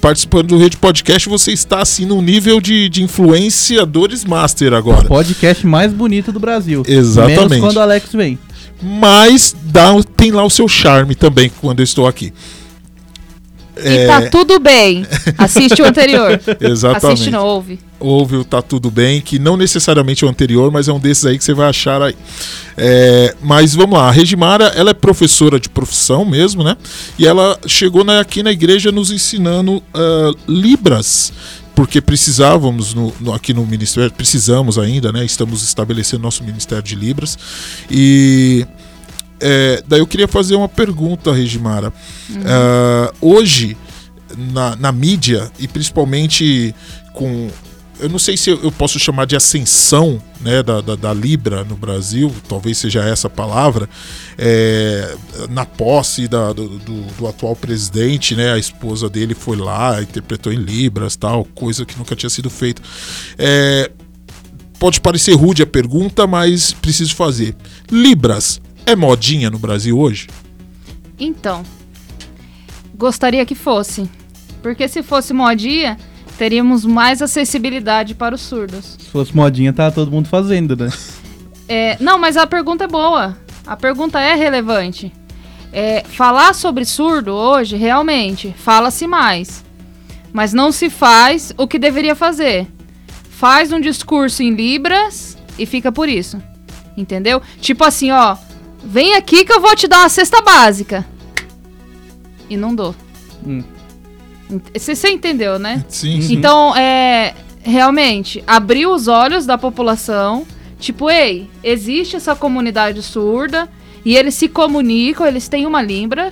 Participando 0.00 0.48
do 0.48 0.58
Rede 0.58 0.76
Podcast, 0.76 1.28
você 1.28 1.50
está 1.50 1.80
assim 1.80 2.04
no 2.06 2.20
nível 2.22 2.60
de, 2.60 2.88
de 2.88 3.02
influenciadores 3.02 4.24
master 4.24 4.72
agora. 4.72 5.08
Podcast 5.08 5.66
mais 5.66 5.92
bonito 5.92 6.30
do 6.30 6.38
Brasil. 6.38 6.84
Exatamente. 6.86 7.38
Menos 7.48 7.58
quando 7.60 7.76
o 7.78 7.80
Alex 7.80 8.12
vem. 8.12 8.38
Mas 8.80 9.54
dá, 9.64 9.90
tem 10.16 10.30
lá 10.30 10.44
o 10.44 10.50
seu 10.50 10.68
charme 10.68 11.14
também 11.14 11.50
quando 11.60 11.80
eu 11.80 11.84
estou 11.84 12.06
aqui. 12.06 12.32
E 13.80 14.06
tá 14.06 14.28
tudo 14.28 14.58
bem. 14.58 15.06
Assiste 15.38 15.80
o 15.80 15.84
anterior. 15.84 16.40
Exatamente. 16.60 17.06
Assiste 17.06 17.30
não, 17.30 17.44
ouve. 17.46 17.78
Ouve 18.00 18.36
o 18.36 18.44
Tá 18.44 18.60
Tudo 18.60 18.90
Bem, 18.90 19.20
que 19.20 19.38
não 19.38 19.56
necessariamente 19.56 20.24
é 20.24 20.26
o 20.26 20.30
anterior, 20.30 20.70
mas 20.70 20.88
é 20.88 20.92
um 20.92 20.98
desses 20.98 21.24
aí 21.26 21.38
que 21.38 21.44
você 21.44 21.54
vai 21.54 21.68
achar 21.68 22.02
aí. 22.02 22.16
É, 22.76 23.34
mas 23.40 23.74
vamos 23.74 23.98
lá, 23.98 24.08
a 24.08 24.10
Regimara, 24.10 24.66
ela 24.76 24.90
é 24.90 24.94
professora 24.94 25.58
de 25.58 25.68
profissão 25.68 26.24
mesmo, 26.24 26.62
né? 26.62 26.76
E 27.18 27.26
ela 27.26 27.58
chegou 27.66 28.04
na- 28.04 28.20
aqui 28.20 28.42
na 28.42 28.52
igreja 28.52 28.92
nos 28.92 29.10
ensinando 29.10 29.82
ah, 29.94 30.30
Libras, 30.48 31.32
porque 31.78 32.00
precisávamos 32.00 32.92
no, 32.92 33.14
no- 33.20 33.32
aqui 33.32 33.54
no 33.54 33.64
ministério, 33.64 34.10
precisamos 34.10 34.80
ainda, 34.80 35.12
né? 35.12 35.24
Estamos 35.24 35.62
estabelecendo 35.62 36.24
nosso 36.24 36.42
ministério 36.42 36.82
de 36.82 36.96
Libras. 36.96 37.38
E 37.88 38.66
é, 39.38 39.80
daí 39.86 40.00
eu 40.00 40.06
queria 40.08 40.26
fazer 40.26 40.56
uma 40.56 40.68
pergunta, 40.68 41.32
Regimara. 41.32 41.92
Ah, 42.44 43.12
hoje, 43.20 43.76
na, 44.36 44.74
na 44.74 44.90
mídia, 44.90 45.52
e 45.56 45.68
principalmente 45.68 46.74
com. 47.12 47.48
Eu 48.00 48.08
não 48.08 48.18
sei 48.18 48.36
se 48.36 48.50
eu 48.50 48.70
posso 48.70 48.98
chamar 48.98 49.24
de 49.26 49.34
ascensão 49.34 50.22
né, 50.40 50.62
da, 50.62 50.80
da, 50.80 50.94
da 50.94 51.12
Libra 51.12 51.64
no 51.64 51.76
Brasil, 51.76 52.32
talvez 52.48 52.78
seja 52.78 53.02
essa 53.02 53.26
a 53.26 53.30
palavra, 53.30 53.88
é, 54.36 55.16
na 55.50 55.64
posse 55.66 56.28
da- 56.28 56.52
do, 56.52 56.68
do, 56.78 57.02
do 57.18 57.26
atual 57.26 57.56
presidente, 57.56 58.36
né, 58.36 58.52
a 58.52 58.58
esposa 58.58 59.08
dele 59.10 59.34
foi 59.34 59.56
lá, 59.56 60.00
interpretou 60.00 60.52
em 60.52 60.56
Libras, 60.56 61.16
tal, 61.16 61.44
coisa 61.44 61.84
que 61.84 61.98
nunca 61.98 62.14
tinha 62.14 62.30
sido 62.30 62.48
feita. 62.48 62.80
É, 63.36 63.90
pode 64.78 65.00
parecer 65.00 65.34
rude 65.34 65.62
a 65.62 65.66
pergunta, 65.66 66.24
mas 66.26 66.72
preciso 66.72 67.16
fazer. 67.16 67.56
Libras 67.90 68.60
é 68.86 68.94
modinha 68.94 69.50
no 69.50 69.58
Brasil 69.58 69.98
hoje? 69.98 70.28
Então, 71.18 71.64
gostaria 72.96 73.44
que 73.44 73.54
fosse. 73.56 74.08
Porque 74.62 74.86
se 74.88 75.02
fosse 75.02 75.32
modinha, 75.32 75.98
teríamos 76.38 76.84
mais 76.84 77.20
acessibilidade 77.20 78.14
para 78.14 78.34
os 78.34 78.40
surdos. 78.40 78.96
Se 78.98 79.10
fosse 79.10 79.36
modinha, 79.36 79.72
tá 79.72 79.90
todo 79.90 80.10
mundo 80.10 80.28
fazendo, 80.28 80.76
né? 80.76 80.88
É, 81.68 81.96
não, 82.00 82.16
mas 82.16 82.36
a 82.36 82.46
pergunta 82.46 82.84
é 82.84 82.88
boa. 82.88 83.36
A 83.66 83.76
pergunta 83.76 84.20
é 84.20 84.34
relevante. 84.34 85.12
É, 85.72 86.02
falar 86.04 86.54
sobre 86.54 86.84
surdo 86.84 87.32
hoje, 87.32 87.76
realmente, 87.76 88.54
fala-se 88.56 89.06
mais. 89.06 89.64
Mas 90.32 90.52
não 90.52 90.70
se 90.70 90.88
faz 90.88 91.52
o 91.58 91.66
que 91.66 91.78
deveria 91.78 92.14
fazer. 92.14 92.66
Faz 93.28 93.72
um 93.72 93.80
discurso 93.80 94.42
em 94.42 94.54
Libras 94.54 95.36
e 95.58 95.66
fica 95.66 95.90
por 95.90 96.08
isso. 96.08 96.40
Entendeu? 96.96 97.42
Tipo 97.60 97.84
assim, 97.84 98.10
ó. 98.12 98.36
Vem 98.82 99.14
aqui 99.16 99.44
que 99.44 99.52
eu 99.52 99.60
vou 99.60 99.74
te 99.74 99.88
dar 99.88 100.00
uma 100.00 100.08
cesta 100.08 100.40
básica. 100.40 101.04
E 102.48 102.56
não 102.56 102.74
dou. 102.74 102.94
Hum. 103.44 103.62
Você 104.74 105.08
entendeu, 105.10 105.58
né? 105.58 105.84
Sim, 105.88 106.20
Então, 106.32 106.74
é. 106.76 107.34
Realmente, 107.62 108.42
abriu 108.46 108.92
os 108.92 109.08
olhos 109.08 109.44
da 109.44 109.58
população. 109.58 110.46
Tipo, 110.78 111.10
ei, 111.10 111.50
existe 111.62 112.16
essa 112.16 112.34
comunidade 112.34 113.02
surda 113.02 113.68
e 114.04 114.16
eles 114.16 114.34
se 114.34 114.48
comunicam, 114.48 115.26
eles 115.26 115.48
têm 115.48 115.66
uma 115.66 115.82
língua, 115.82 116.30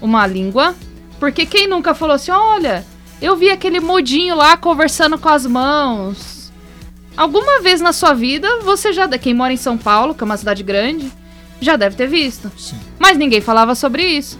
uma 0.00 0.26
língua. 0.26 0.74
Porque 1.18 1.44
quem 1.44 1.68
nunca 1.68 1.92
falou 1.92 2.14
assim, 2.14 2.30
olha, 2.30 2.86
eu 3.20 3.36
vi 3.36 3.50
aquele 3.50 3.80
mudinho 3.80 4.34
lá 4.34 4.56
conversando 4.56 5.18
com 5.18 5.28
as 5.28 5.44
mãos. 5.44 6.50
Alguma 7.16 7.60
vez 7.60 7.80
na 7.80 7.92
sua 7.92 8.14
vida, 8.14 8.60
você 8.62 8.92
já. 8.92 9.06
Quem 9.08 9.34
mora 9.34 9.52
em 9.52 9.58
São 9.58 9.76
Paulo, 9.76 10.14
que 10.14 10.22
é 10.22 10.24
uma 10.24 10.36
cidade 10.36 10.62
grande, 10.62 11.12
já 11.60 11.76
deve 11.76 11.96
ter 11.96 12.06
visto. 12.06 12.50
Sim. 12.56 12.78
Mas 12.98 13.18
ninguém 13.18 13.40
falava 13.40 13.74
sobre 13.74 14.04
isso. 14.04 14.38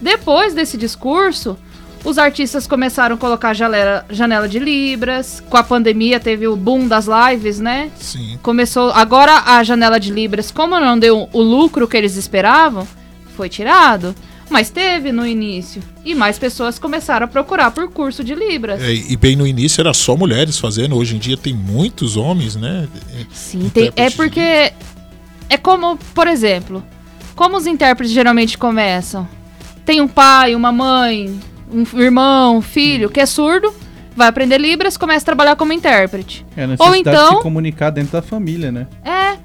Depois 0.00 0.52
desse 0.52 0.76
discurso, 0.76 1.56
os 2.04 2.18
artistas 2.18 2.66
começaram 2.66 3.14
a 3.16 3.18
colocar 3.18 3.54
janela, 3.54 4.04
janela 4.10 4.48
de 4.48 4.58
Libras. 4.58 5.42
Com 5.48 5.56
a 5.56 5.62
pandemia 5.62 6.18
teve 6.18 6.46
o 6.46 6.56
boom 6.56 6.88
das 6.88 7.06
lives, 7.06 7.58
né? 7.60 7.90
sim. 7.96 8.38
Começou. 8.42 8.90
Agora 8.90 9.42
a 9.46 9.62
janela 9.62 10.00
de 10.00 10.10
Libras, 10.10 10.50
como 10.50 10.78
não 10.80 10.98
deu 10.98 11.28
o 11.32 11.42
lucro 11.42 11.86
que 11.86 11.96
eles 11.96 12.16
esperavam, 12.16 12.86
foi 13.36 13.48
tirado. 13.48 14.14
Mas 14.48 14.68
teve 14.68 15.12
no 15.12 15.24
início. 15.24 15.80
E 16.04 16.12
mais 16.12 16.36
pessoas 16.36 16.76
começaram 16.76 17.24
a 17.24 17.28
procurar 17.28 17.70
por 17.70 17.88
curso 17.88 18.24
de 18.24 18.34
Libras. 18.34 18.82
É, 18.82 18.92
e 18.92 19.16
bem 19.16 19.36
no 19.36 19.46
início 19.46 19.80
era 19.80 19.94
só 19.94 20.16
mulheres 20.16 20.58
fazendo, 20.58 20.96
hoje 20.96 21.14
em 21.14 21.18
dia 21.20 21.36
tem 21.36 21.54
muitos 21.54 22.16
homens, 22.16 22.56
né? 22.56 22.88
Sim, 23.32 23.70
tem, 23.72 23.84
é 23.84 23.86
Intérprete 23.86 24.10
de 24.10 24.16
porque. 24.16 24.72
É 25.48 25.56
como, 25.56 25.96
por 26.14 26.26
exemplo, 26.28 26.82
como 27.34 27.56
os 27.56 27.66
intérpretes 27.66 28.12
geralmente 28.12 28.58
começam? 28.58 29.28
Tem 29.84 30.00
um 30.00 30.08
pai, 30.08 30.54
uma 30.54 30.70
mãe, 30.70 31.40
um 31.72 32.00
irmão, 32.00 32.56
um 32.58 32.62
filho 32.62 33.08
que 33.10 33.20
é 33.20 33.26
surdo, 33.26 33.72
vai 34.16 34.28
aprender 34.28 34.58
Libras, 34.58 34.96
começa 34.96 35.24
a 35.24 35.26
trabalhar 35.26 35.56
como 35.56 35.72
intérprete. 35.72 36.44
É 36.56 36.64
a 36.64 36.66
necessidade 36.66 36.90
Ou 36.90 36.96
então- 36.96 37.30
de 37.30 37.36
se 37.36 37.42
comunicar 37.42 37.90
dentro 37.90 38.12
da 38.12 38.22
família, 38.22 38.70
né? 38.72 38.86
É. 39.04 39.38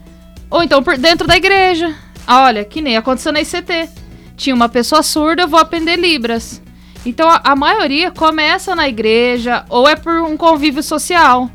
Ou 0.50 0.64
então 0.64 0.82
por 0.84 0.98
dentro 0.98 1.28
da 1.28 1.36
igreja. 1.38 1.94
Ah, 2.28 2.44
Olha, 2.46 2.64
que 2.66 2.82
nem 2.82 2.98
aconteceu 2.98 3.32
na 3.32 3.42
ICT. 3.42 3.90
Tinha 4.36 4.56
uma 4.56 4.68
pessoa 4.68 5.02
surda, 5.04 5.44
eu 5.44 5.48
vou 5.48 5.60
aprender 5.60 5.96
Libras. 5.96 6.62
Então 7.06 7.30
a, 7.30 7.40
a 7.44 7.56
maioria 7.56 8.10
começa 8.12 8.76
na 8.76 8.88
igreja 8.90 9.64
ou 9.70 9.88
é 9.88 9.96
por 9.96 10.14
um 10.22 10.36
convívio 10.36 10.82
social. 10.82 11.50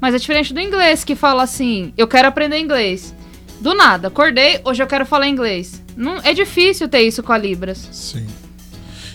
Mas 0.00 0.14
é 0.14 0.18
diferente 0.18 0.52
do 0.54 0.60
inglês, 0.60 1.04
que 1.04 1.14
fala 1.14 1.42
assim: 1.42 1.92
eu 1.96 2.06
quero 2.08 2.28
aprender 2.28 2.58
inglês. 2.58 3.14
Do 3.60 3.74
nada, 3.74 4.08
acordei, 4.08 4.60
hoje 4.64 4.82
eu 4.82 4.86
quero 4.86 5.06
falar 5.06 5.28
inglês. 5.28 5.80
Não, 5.96 6.16
é 6.24 6.32
difícil 6.34 6.88
ter 6.88 7.02
isso 7.02 7.22
com 7.22 7.32
a 7.32 7.38
Libras. 7.38 7.88
Sim. 7.92 8.26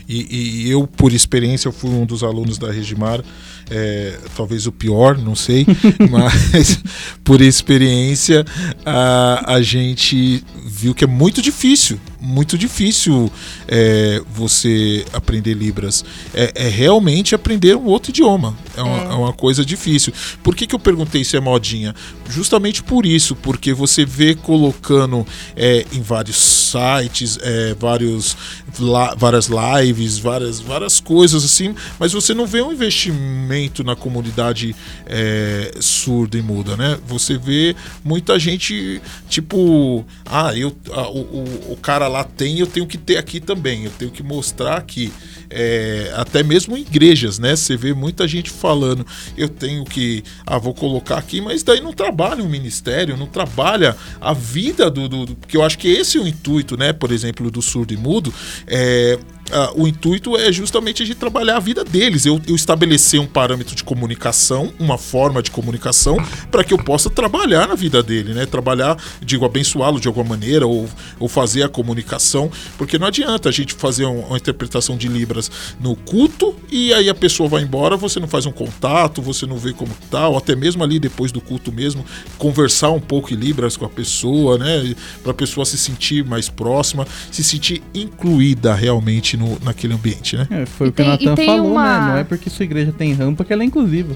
E, 0.08 0.68
e 0.68 0.72
eu, 0.72 0.88
por 0.88 1.12
experiência, 1.12 1.68
eu 1.68 1.72
fui 1.72 1.90
um 1.90 2.06
dos 2.06 2.24
alunos 2.24 2.58
da 2.58 2.72
Regimar, 2.72 3.24
é, 3.70 4.18
talvez 4.36 4.66
o 4.68 4.72
pior, 4.72 5.18
não 5.18 5.36
sei, 5.36 5.66
mas 6.10 6.80
por 7.24 7.42
experiência 7.42 8.46
a, 8.86 9.54
a 9.56 9.62
gente 9.62 10.44
viu 10.66 10.94
que 10.94 11.04
é 11.04 11.08
muito 11.08 11.42
difícil, 11.42 12.00
muito 12.20 12.58
difícil 12.58 13.32
é, 13.68 14.22
você 14.34 15.06
aprender 15.14 15.54
Libras. 15.54 16.04
É, 16.34 16.52
é 16.56 16.68
realmente 16.68 17.34
aprender 17.36 17.76
um 17.76 17.86
outro 17.86 18.12
idioma. 18.12 18.56
É 18.76 18.82
uma, 18.82 18.98
é 19.04 19.16
uma 19.16 19.34
coisa 19.34 19.64
difícil. 19.64 20.14
Por 20.44 20.56
que, 20.56 20.68
que 20.68 20.76
eu 20.76 20.80
perguntei 20.80 21.24
se 21.24 21.38
é 21.38 21.40
modinha? 21.40 21.96
Justamente 22.30 22.84
por 22.84 23.06
isso, 23.06 23.36
porque 23.36 23.74
você 23.74 24.06
vê 24.06 24.36
colocando 24.36 25.26
é, 25.56 25.86
em 25.94 26.02
vários 26.02 26.38
sites, 26.38 27.38
é, 27.42 27.76
vários, 27.80 28.36
la- 28.80 29.16
várias 29.16 29.48
lives, 29.48 30.18
várias, 30.18 30.60
várias 30.60 31.00
coisas 31.00 31.44
assim, 31.44 31.76
mas 32.00 32.14
você 32.14 32.34
não 32.34 32.46
vê 32.46 32.62
um 32.62 32.74
investimento 32.74 33.57
movimento 33.58 33.84
na 33.84 33.96
comunidade 33.96 34.76
é, 35.06 35.72
surda 35.80 36.38
e 36.38 36.42
muda, 36.42 36.78
né? 36.78 36.98
Você 37.08 37.38
vê 37.38 37.76
muita 38.04 38.38
gente, 38.38 39.02
tipo, 39.28 40.06
ah, 40.26 40.56
eu, 40.56 40.76
ah, 40.92 41.10
o, 41.10 41.20
o, 41.20 41.72
o 41.74 41.78
cara 41.78 42.08
lá 42.08 42.24
tem, 42.24 42.60
eu 42.60 42.68
tenho 42.68 42.86
que 42.86 42.98
ter 42.98 43.18
aqui 43.18 43.40
também, 43.40 43.86
eu 43.86 43.92
tenho 43.92 44.12
que 44.12 44.22
mostrar 44.22 44.82
que 44.84 45.12
é, 45.50 46.12
até 46.16 46.44
mesmo 46.44 46.78
em 46.78 46.82
igrejas, 46.82 47.40
né? 47.40 47.56
Você 47.56 47.76
vê 47.76 47.94
muita 47.94 48.28
gente 48.28 48.50
falando, 48.50 49.06
eu 49.38 49.50
tenho 49.50 49.84
que, 49.84 50.24
ah, 50.46 50.58
vou 50.58 50.74
colocar 50.74 51.18
aqui, 51.18 51.42
mas 51.42 51.64
daí 51.64 51.82
não 51.82 51.94
trabalha 51.94 52.44
o 52.44 52.50
ministério, 52.50 53.18
não 53.18 53.28
trabalha 53.28 53.96
a 54.22 54.34
vida 54.34 54.90
do, 54.90 55.08
do, 55.08 55.26
do 55.26 55.36
porque 55.36 55.58
eu 55.58 55.64
acho 55.64 55.78
que 55.78 55.88
esse 55.88 56.18
é 56.18 56.22
o 56.22 56.28
intuito, 56.28 56.78
né? 56.78 56.94
Por 56.94 57.12
exemplo, 57.12 57.50
do 57.50 57.62
surdo 57.62 57.94
e 57.94 57.98
mudo, 57.98 58.34
é, 58.68 59.18
ah, 59.52 59.72
o 59.76 59.88
intuito 59.88 60.36
é 60.38 60.52
justamente 60.52 61.06
de 61.06 61.16
trabalhar 61.16 61.58
a 61.58 61.60
vida 61.60 61.84
deles. 61.84 62.26
Eu, 62.26 62.42
eu 62.48 62.56
estabelecer 62.56 63.20
um 63.20 63.26
parâmetro 63.28 63.76
de 63.76 63.84
comunicação, 63.84 64.74
uma 64.80 64.98
forma 64.98 65.42
de 65.42 65.52
comunicação, 65.52 66.18
para 66.52 66.64
que 66.64 66.74
eu 66.74 66.78
possa 66.78 67.10
trabalhar 67.10 67.68
na 67.68 67.76
vida 67.76 68.04
dele, 68.04 68.34
né? 68.34 68.46
Trabalhar, 68.46 68.98
digo, 69.22 69.46
abençoá-lo 69.46 70.00
de 70.00 70.08
alguma 70.08 70.28
maneira, 70.30 70.68
ou, 70.68 70.90
ou 71.20 71.28
fazer 71.28 71.64
a 71.64 71.70
comunicação, 71.70 72.52
porque 72.78 72.98
não 72.98 73.08
adianta 73.08 73.50
a 73.50 73.52
gente 73.52 73.74
fazer 73.74 74.06
um- 74.06 74.22
uma 74.28 74.38
interpretação 74.38 74.98
de 74.98 75.08
Libras 75.08 75.50
no 75.80 75.96
culto 75.96 76.56
e 76.70 76.94
aí 76.94 77.10
a 77.10 77.16
pessoa 77.16 77.48
vai 77.48 77.64
embora, 77.64 77.96
você 77.96 78.20
não 78.20 78.28
faz 78.28 78.46
um 78.46 78.52
contato, 78.52 79.22
você 79.22 79.46
não 79.46 79.58
vê 79.58 79.72
como 79.74 79.92
tá, 80.12 80.28
ou 80.28 80.38
até 80.38 80.56
mesmo 80.56 80.84
ali 80.84 81.00
depois 81.00 81.32
do 81.32 81.40
culto 81.40 81.72
mesmo, 81.72 82.06
conversar 82.38 82.92
um 82.92 83.00
pouco 83.00 83.34
em 83.34 83.38
Libras 83.38 83.78
com 83.78 83.86
a 83.86 83.90
pessoa, 83.90 84.58
né? 84.58 84.94
Para 85.24 85.32
a 85.32 85.36
pessoa 85.36 85.66
se 85.66 85.78
sentir 85.78 86.26
mais 86.26 86.50
próxima, 86.50 87.08
se 87.32 87.44
sentir 87.44 87.82
incluída 87.94 88.74
realmente 88.74 89.37
no, 89.38 89.58
naquele 89.64 89.94
ambiente, 89.94 90.36
né? 90.36 90.48
É, 90.50 90.66
foi 90.66 90.88
E 90.88 90.90
o 90.90 90.94
que 90.94 91.02
o 91.02 91.18
tem- 91.18 91.36
tem 91.36 91.46
falou, 91.48 91.72
uma- 91.72 92.00
né? 92.02 92.08
Não 92.12 92.18
é 92.18 92.24
porque 92.24 92.50
sua 92.50 92.66
igreja 92.66 92.92
tem 92.98 93.14
rampa 93.14 93.46
que 93.46 93.54
ela 93.54 93.62
é 93.64 93.66
inclusiva. 93.66 94.16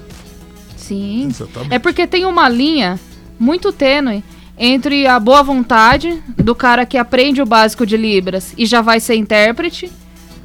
Sim. 0.75 1.27
Exatamente. 1.29 1.73
É 1.73 1.79
porque 1.79 2.07
tem 2.07 2.25
uma 2.25 2.49
linha 2.49 2.99
muito 3.39 3.71
tênue 3.71 4.23
entre 4.57 5.07
a 5.07 5.19
boa 5.19 5.41
vontade 5.43 6.21
do 6.37 6.53
cara 6.53 6.85
que 6.85 6.97
aprende 6.97 7.41
o 7.41 7.45
básico 7.45 7.85
de 7.85 7.97
Libras 7.97 8.53
e 8.57 8.65
já 8.65 8.81
vai 8.81 8.99
ser 8.99 9.15
intérprete, 9.15 9.91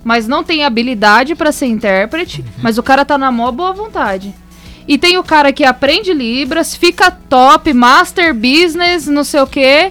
mas 0.04 0.28
não 0.28 0.44
tem 0.44 0.64
habilidade 0.64 1.34
pra 1.34 1.50
ser 1.52 1.66
intérprete, 1.66 2.44
mas 2.62 2.78
o 2.78 2.82
cara 2.82 3.04
tá 3.04 3.18
na 3.18 3.30
mó 3.32 3.50
boa 3.50 3.72
vontade. 3.72 4.32
E 4.88 4.96
tem 4.96 5.18
o 5.18 5.24
cara 5.24 5.52
que 5.52 5.64
aprende 5.64 6.14
Libras, 6.14 6.76
fica 6.76 7.10
top, 7.10 7.72
master 7.72 8.32
business, 8.32 9.06
não 9.08 9.24
sei 9.24 9.40
o 9.40 9.46
quê, 9.46 9.90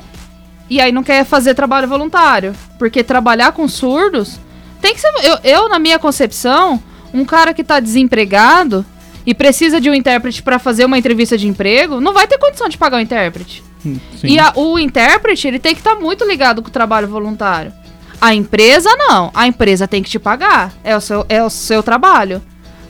e 0.69 0.79
aí 0.79 0.91
não 0.91 1.03
quer 1.03 1.25
fazer 1.25 1.53
trabalho 1.53 1.87
voluntário. 1.87 2.55
Porque 2.79 3.03
trabalhar 3.03 3.51
com 3.51 3.67
surdos 3.67 4.39
tem 4.85 4.93
que 4.93 5.01
ser. 5.01 5.11
Eu, 5.23 5.37
eu, 5.43 5.69
na 5.69 5.79
minha 5.79 5.97
concepção, 5.97 6.81
um 7.13 7.25
cara 7.25 7.53
que 7.53 7.63
tá 7.63 7.79
desempregado 7.79 8.85
e 9.25 9.33
precisa 9.33 9.81
de 9.81 9.89
um 9.89 9.93
intérprete 9.95 10.43
pra 10.43 10.59
fazer 10.59 10.85
uma 10.85 10.97
entrevista 10.97 11.35
de 11.37 11.47
emprego, 11.47 11.99
não 11.99 12.13
vai 12.13 12.27
ter 12.27 12.37
condição 12.37 12.69
de 12.69 12.77
pagar 12.77 12.97
o 12.97 12.99
intérprete. 13.01 13.63
Hum, 13.83 13.97
Sim. 14.19 14.27
E 14.27 14.39
a- 14.39 14.53
o 14.55 14.77
intérprete, 14.77 15.47
ele 15.47 15.57
tem 15.57 15.73
que 15.73 15.79
estar 15.81 15.95
muito 15.95 16.23
ligado 16.25 16.61
com 16.61 16.67
o 16.67 16.71
trabalho 16.71 17.07
voluntário. 17.07 17.73
A 18.21 18.33
empresa, 18.33 18.89
não. 18.95 19.31
A 19.33 19.47
empresa 19.47 19.87
tem 19.87 20.03
que 20.03 20.09
te 20.09 20.19
pagar. 20.19 20.71
É 20.83 20.95
o 20.95 21.01
seu, 21.01 21.25
é 21.27 21.43
o 21.43 21.49
seu 21.49 21.81
trabalho. 21.83 22.41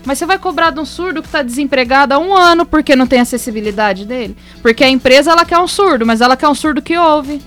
Mas 0.05 0.17
você 0.19 0.25
vai 0.25 0.37
cobrar 0.37 0.69
de 0.69 0.79
um 0.79 0.85
surdo 0.85 1.21
que 1.23 1.29
tá 1.29 1.41
desempregado 1.41 2.13
há 2.13 2.19
um 2.19 2.35
ano 2.35 2.65
porque 2.65 2.95
não 2.95 3.07
tem 3.07 3.21
acessibilidade 3.21 4.05
dele? 4.05 4.35
Porque 4.61 4.83
a 4.83 4.89
empresa, 4.89 5.31
ela 5.31 5.43
quer 5.45 5.57
um 5.57 5.67
surdo, 5.67 6.05
mas 6.05 6.21
ela 6.21 6.37
quer 6.37 6.47
um 6.47 6.53
surdo 6.53 6.81
que 6.81 6.95
ouve. 6.97 7.41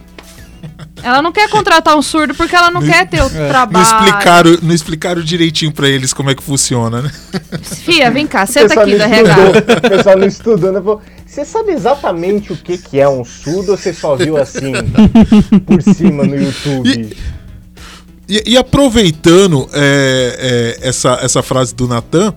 Ela 1.03 1.23
não 1.23 1.33
quer 1.33 1.49
contratar 1.49 1.97
um 1.97 2.03
surdo 2.03 2.35
porque 2.35 2.55
ela 2.55 2.71
não 2.71 2.83
quer 2.83 3.07
ter 3.09 3.21
o 3.23 3.29
Não 3.29 3.49
trabalho. 3.49 3.85
explicaram, 3.85 4.59
não 4.63 4.75
explicaram 4.75 5.23
direitinho 5.23 5.73
pra 5.73 5.89
eles 5.89 6.13
como 6.13 6.31
é 6.31 6.35
que 6.35 6.43
funciona, 6.43 7.03
né? 7.03 7.13
Fia, 7.63 8.11
vem 8.11 8.27
cá, 8.27 8.47
senta 8.47 8.81
aqui 8.81 8.97
não 8.97 9.05
RH. 9.05 9.37
O 9.87 9.91
pessoal 9.91 10.19
não 10.19 10.27
estudou, 10.27 10.73
né? 10.73 10.81
Você 11.27 11.45
sabe 11.45 11.73
exatamente 11.73 12.53
o 12.53 12.57
que, 12.57 12.79
que 12.79 12.99
é 12.99 13.09
um 13.09 13.25
surdo 13.25 13.73
ou 13.73 13.77
você 13.77 13.93
só 13.93 14.17
viu 14.17 14.37
assim 14.37 14.73
por 15.67 15.83
cima 15.83 16.25
no 16.25 16.37
YouTube? 16.37 17.17
E, 18.29 18.43
e 18.53 18.57
aproveitando 18.59 19.69
é, 19.73 20.77
é, 20.83 20.89
essa, 20.89 21.19
essa 21.23 21.43
frase 21.43 21.75
do 21.75 21.89
Natan, 21.89 22.35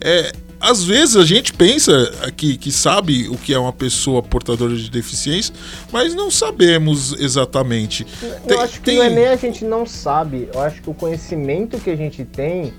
é, 0.00 0.32
às 0.64 0.82
vezes 0.82 1.14
a 1.16 1.24
gente 1.24 1.52
pensa 1.52 2.10
que, 2.36 2.56
que 2.56 2.72
sabe 2.72 3.28
o 3.28 3.36
que 3.36 3.52
é 3.52 3.58
uma 3.58 3.72
pessoa 3.72 4.22
portadora 4.22 4.74
de 4.74 4.90
deficiência, 4.90 5.54
mas 5.92 6.14
não 6.14 6.30
sabemos 6.30 7.12
exatamente. 7.20 8.06
Eu 8.46 8.60
acho 8.60 8.80
que 8.80 8.94
não 8.94 9.02
é 9.02 9.10
nem 9.10 9.26
a 9.26 9.36
gente 9.36 9.62
não 9.64 9.84
sabe. 9.84 10.48
Eu 10.52 10.60
acho 10.60 10.80
que 10.80 10.88
o 10.88 10.94
conhecimento 10.94 11.78
que 11.78 11.90
a 11.90 11.96
gente 11.96 12.24
tem 12.24 12.72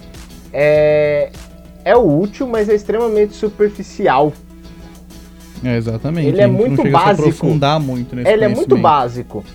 é, 0.52 1.32
é 1.84 1.96
útil, 1.96 2.48
mas 2.48 2.70
é 2.70 2.74
extremamente 2.74 3.36
superficial. 3.36 4.34
É, 5.64 5.78
exatamente. 5.78 6.28
Ele 6.28 6.42
é 6.42 6.46
a 6.46 6.48
gente 6.48 6.58
muito 6.58 6.78
não 6.78 6.84
chega 6.86 6.98
a 6.98 7.02
se 7.02 7.06
básico. 7.06 7.30
aprofundar 7.30 7.80
muito 7.80 8.16
nesse 8.16 8.30
Ele 8.30 8.46
é 8.46 8.48
muito 8.48 8.78
básico. 8.78 9.46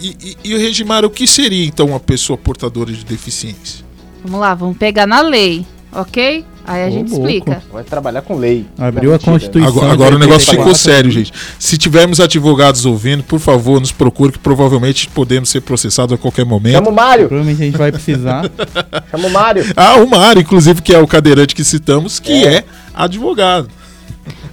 E, 0.00 0.16
e, 0.20 0.50
e 0.50 0.54
o 0.54 0.58
Regimar, 0.58 1.04
o 1.04 1.10
que 1.10 1.26
seria 1.26 1.66
então 1.66 1.86
uma 1.86 1.98
pessoa 1.98 2.38
portadora 2.38 2.92
de 2.92 3.04
deficiência? 3.04 3.84
Vamos 4.22 4.40
lá, 4.40 4.54
vamos 4.54 4.76
pegar 4.76 5.06
na 5.06 5.20
lei, 5.20 5.66
ok? 5.92 6.44
Aí 6.66 6.84
a 6.84 6.86
Ô, 6.86 6.90
gente 6.90 7.10
louco. 7.12 7.26
explica. 7.26 7.62
Vai 7.72 7.82
trabalhar 7.82 8.20
com 8.20 8.36
lei. 8.36 8.66
Abriu 8.78 9.14
a. 9.14 9.18
Constituição. 9.18 9.70
Agora, 9.70 9.92
agora 9.92 10.16
o 10.16 10.18
negócio 10.18 10.50
84. 10.50 10.62
ficou 10.62 10.74
sério, 10.74 11.10
gente. 11.10 11.32
Se 11.58 11.78
tivermos 11.78 12.20
advogados 12.20 12.84
ouvindo, 12.84 13.22
por 13.24 13.38
favor, 13.40 13.80
nos 13.80 13.90
procure, 13.90 14.32
que 14.32 14.38
provavelmente 14.38 15.08
podemos 15.08 15.48
ser 15.48 15.62
processados 15.62 16.12
a 16.14 16.18
qualquer 16.18 16.44
momento. 16.44 16.74
Chama 16.74 16.90
o 16.90 16.94
Mário! 16.94 17.26
Provavelmente 17.28 17.62
a 17.62 17.66
gente 17.66 17.78
vai 17.78 17.90
precisar. 17.90 18.50
Chama 19.10 19.28
o 19.28 19.30
Mário! 19.30 19.64
Ah, 19.74 19.96
o 19.96 20.06
Mário, 20.06 20.42
inclusive, 20.42 20.82
que 20.82 20.94
é 20.94 20.98
o 20.98 21.06
cadeirante 21.06 21.54
que 21.54 21.64
citamos, 21.64 22.20
que 22.20 22.46
é, 22.46 22.64
advogado. 22.94 23.68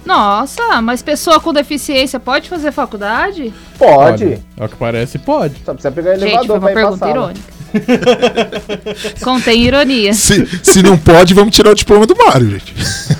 Nossa, 0.06 0.80
mas 0.80 1.02
pessoa 1.02 1.40
com 1.40 1.52
deficiência 1.52 2.18
pode 2.20 2.48
fazer 2.48 2.70
faculdade? 2.72 3.52
Pode. 3.78 4.24
Olha, 4.24 4.40
Ao 4.60 4.68
que 4.68 4.76
parece, 4.76 5.18
pode. 5.18 5.56
Só 5.64 5.72
precisa 5.74 5.90
pegar 5.92 6.12
o 6.12 6.14
Gente, 6.14 6.22
foi 6.22 6.28
elevador 6.30 6.56
uma 6.56 6.60
pra 6.62 6.70
ir 6.70 6.74
pra 6.74 6.82
pergunta 6.82 6.98
sala. 7.06 7.10
irônica. 7.12 7.55
Contém 9.22 9.62
ironia. 9.62 10.12
Se, 10.14 10.46
se 10.62 10.82
não 10.82 10.96
pode, 10.96 11.34
vamos 11.34 11.54
tirar 11.54 11.70
o 11.70 11.74
diploma 11.74 12.06
do 12.06 12.16
Mário, 12.16 12.50
gente. 12.50 12.74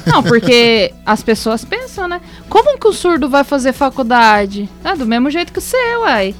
Não, 0.07 0.23
porque 0.23 0.93
as 1.05 1.23
pessoas 1.23 1.65
pensam, 1.65 2.09
né? 2.09 2.21
Como 2.49 2.79
que 2.79 2.87
o 2.89 2.93
surdo 2.93 3.29
vai 3.29 3.45
fazer 3.45 3.73
faculdade? 3.73 4.69
Ah, 4.85 4.95
do 4.95 5.07
mesmo 5.07 5.31
jeito 5.31 5.53
que 5.53 5.59
o 5.59 5.63
seu, 5.63 6.01
uai. 6.03 6.35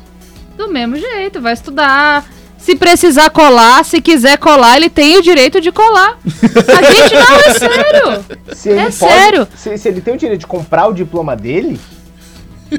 Do 0.57 0.69
mesmo 0.69 0.97
jeito, 0.97 1.41
vai 1.41 1.53
estudar. 1.53 2.25
Se 2.59 2.75
precisar 2.75 3.31
colar, 3.31 3.85
se 3.85 4.01
quiser 4.01 4.39
colar, 4.39 4.77
ele 4.77 4.89
tem 4.89 5.17
o 5.19 5.23
direito 5.23 5.61
de 5.61 5.71
colar. 5.71 6.19
A 6.25 6.93
gente 6.93 7.15
não, 7.15 7.37
é 7.37 7.53
sério. 7.53 8.25
Se 8.55 8.69
ele 8.71 8.79
É 8.81 8.83
pode- 8.85 8.95
sério? 8.95 9.49
Se, 9.57 9.79
se 9.79 9.89
ele 9.89 10.01
tem 10.01 10.15
o 10.15 10.19
direito 10.19 10.41
de 10.41 10.47
comprar 10.47 10.87
o 10.89 10.93
diploma 10.93 11.37
dele, 11.37 11.79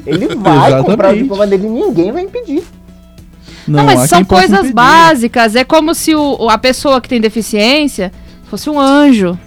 ele 0.04 0.28
vai 0.34 0.82
comprar 0.82 1.12
o 1.12 1.12
Exatamente. 1.14 1.22
diploma 1.22 1.46
dele 1.46 1.66
e 1.66 1.70
ninguém 1.70 2.12
vai 2.12 2.22
impedir. 2.22 2.62
Não, 3.68 3.80
há 3.80 3.84
mas 3.84 4.10
são 4.10 4.24
coisas 4.24 4.58
impedir. 4.58 4.74
básicas. 4.74 5.54
É 5.56 5.64
como 5.64 5.94
se 5.94 6.14
o, 6.14 6.48
a 6.48 6.58
pessoa 6.58 7.00
que 7.00 7.08
tem 7.08 7.20
deficiência 7.20 8.12
fosse 8.48 8.68
um 8.68 8.78
anjo. 8.78 9.38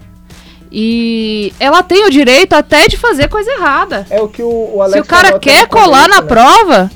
E 0.72 1.52
ela 1.60 1.84
tem 1.84 2.06
o 2.06 2.10
direito 2.10 2.54
até 2.54 2.88
de 2.88 2.96
fazer 2.96 3.28
coisa 3.28 3.52
errada. 3.52 4.08
É 4.10 4.22
o 4.22 4.30
que 4.30 4.42
o, 4.42 4.76
o 4.76 4.82
Alex 4.82 4.94
Se 4.96 5.02
o 5.02 5.06
cara 5.06 5.38
quer 5.38 5.68
colar 5.68 6.08
na 6.08 6.22
né? 6.22 6.28
prova, 6.28 6.90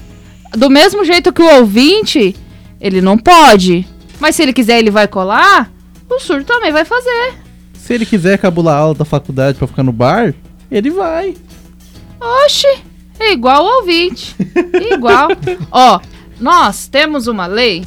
do 0.55 0.69
mesmo 0.69 1.03
jeito 1.03 1.33
que 1.33 1.41
o 1.41 1.55
ouvinte, 1.57 2.35
ele 2.79 3.01
não 3.01 3.17
pode. 3.17 3.85
Mas 4.19 4.35
se 4.35 4.43
ele 4.43 4.53
quiser, 4.53 4.79
ele 4.79 4.91
vai 4.91 5.07
colar, 5.07 5.69
o 6.09 6.19
surdo 6.19 6.45
também 6.45 6.71
vai 6.71 6.85
fazer. 6.85 7.33
Se 7.73 7.93
ele 7.93 8.05
quiser 8.05 8.38
cabular 8.38 8.75
a 8.75 8.79
aula 8.79 8.95
da 8.95 9.05
faculdade 9.05 9.57
pra 9.57 9.67
ficar 9.67 9.83
no 9.83 9.91
bar, 9.91 10.33
ele 10.71 10.89
vai. 10.89 11.35
Oxi, 12.45 12.79
é 13.19 13.33
igual 13.33 13.63
o 13.63 13.77
ouvinte. 13.77 14.35
Igual. 14.91 15.29
Ó, 15.71 15.99
nós 16.45 16.88
temos 16.88 17.25
uma 17.25 17.47
lei 17.47 17.84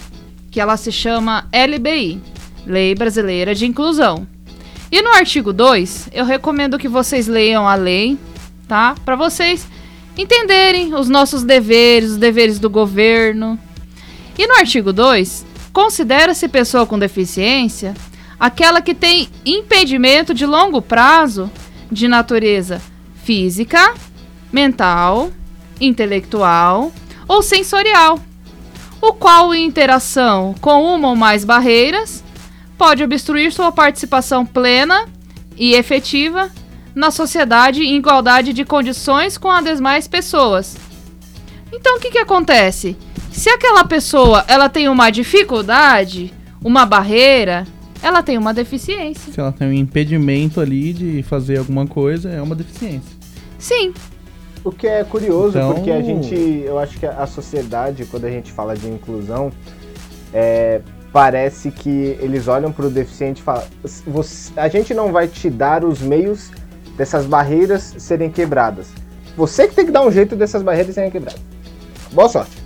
que 0.51 0.61
ela 0.61 0.77
se 0.77 0.91
chama 0.91 1.47
LBI, 1.53 2.21
Lei 2.67 2.93
Brasileira 2.93 3.55
de 3.55 3.65
Inclusão. 3.65 4.27
E 4.91 5.01
no 5.01 5.11
artigo 5.11 5.53
2, 5.53 6.09
eu 6.13 6.25
recomendo 6.25 6.77
que 6.77 6.89
vocês 6.89 7.29
leiam 7.29 7.69
a 7.69 7.77
lei, 7.77 8.19
tá? 8.67 8.97
Para 9.05 9.15
vocês 9.15 9.69
entenderem 10.17 10.93
os 10.93 11.09
nossos 11.09 11.45
deveres, 11.45 12.11
os 12.11 12.17
deveres 12.17 12.59
do 12.59 12.69
governo. 12.69 13.57
E 14.37 14.45
no 14.49 14.57
artigo 14.57 14.93
2, 14.93 15.47
considera-se 15.73 16.49
pessoa 16.49 16.85
com 16.85 16.99
deficiência 16.99 17.95
aquela 18.41 18.83
que 18.83 18.93
tem 18.93 19.29
impedimento 19.47 20.35
de 20.35 20.45
longo 20.45 20.83
prazo 20.83 21.49
de 21.93 22.09
natureza 22.09 22.83
física, 23.23 23.95
mental, 24.51 25.31
intelectual 25.81 26.91
ou 27.29 27.41
sensorial, 27.41 28.19
o 29.01 29.13
qual 29.13 29.55
em 29.55 29.67
interação 29.67 30.55
com 30.61 30.83
uma 30.95 31.09
ou 31.09 31.17
mais 31.17 31.45
barreiras 31.45 32.23
pode 32.77 33.03
obstruir 33.03 33.53
sua 33.53 33.73
participação 33.73 34.45
plena 34.45 35.07
e 35.57 35.75
efetiva 35.75 36.51
na 36.95 37.11
sociedade 37.11 37.83
em 37.83 37.97
igualdade 37.97 38.53
de 38.53 38.65
condições 38.65 39.39
com 39.39 39.51
as 39.51 39.65
demais 39.65 40.09
pessoas. 40.09 40.77
Então 41.73 41.97
o 41.97 42.01
que, 42.01 42.11
que 42.11 42.19
acontece? 42.19 42.97
Se 43.31 43.49
aquela 43.51 43.85
pessoa 43.85 44.45
ela 44.49 44.69
tem 44.69 44.89
uma 44.89 45.11
dificuldade, 45.11 46.33
uma 46.63 46.85
barreira, 46.85 47.67
ela 48.03 48.23
tem 48.23 48.39
uma 48.39 48.55
deficiência. 48.55 49.33
Se 49.33 49.41
ela 49.41 49.53
tem 49.53 49.69
um 49.69 49.73
impedimento 49.73 50.61
ali 50.61 50.93
de 50.93 51.23
fazer 51.23 51.59
alguma 51.59 51.87
coisa, 51.87 52.31
é 52.31 52.41
uma 52.41 52.55
deficiência. 52.55 53.17
Sim, 53.59 53.93
O 54.65 54.71
que 54.73 54.87
é 54.87 55.05
curioso, 55.05 55.59
Então- 55.59 55.75
porque 55.75 55.91
a 55.91 56.01
gente, 56.03 56.35
eu 56.65 56.79
acho 56.79 56.99
que 56.99 57.07
a 57.07 57.27
sociedade, 57.27 58.05
quando 58.07 58.25
a 58.25 58.31
gente 58.31 58.51
fala 58.53 58.77
de 58.77 58.89
inclusão, 58.89 59.51
é, 60.33 60.81
parece 61.13 61.71
que 61.71 62.17
eles 62.21 62.49
olham 62.49 62.71
para 62.73 62.87
o 62.87 62.91
deficiente 62.91 63.41
e 63.41 63.45
falam: 63.45 63.65
"Você- 64.07 64.53
a 64.57 64.69
gente 64.69 64.93
não 64.95 65.13
vai 65.13 65.27
te 65.29 65.49
dar 65.49 65.85
os 65.85 66.01
meios 66.01 66.51
dessas 66.97 67.25
barreiras 67.27 67.95
serem 67.99 68.31
quebradas. 68.31 68.89
Você 69.37 69.69
que 69.69 69.75
tem 69.75 69.87
que 69.87 69.93
dar 69.93 70.03
um 70.03 70.11
jeito 70.11 70.35
dessas 70.35 70.63
barreiras 70.63 70.95
serem 70.95 71.11
quebradas. 71.11 71.41
Boa 72.13 72.29
sorte. 72.29 72.59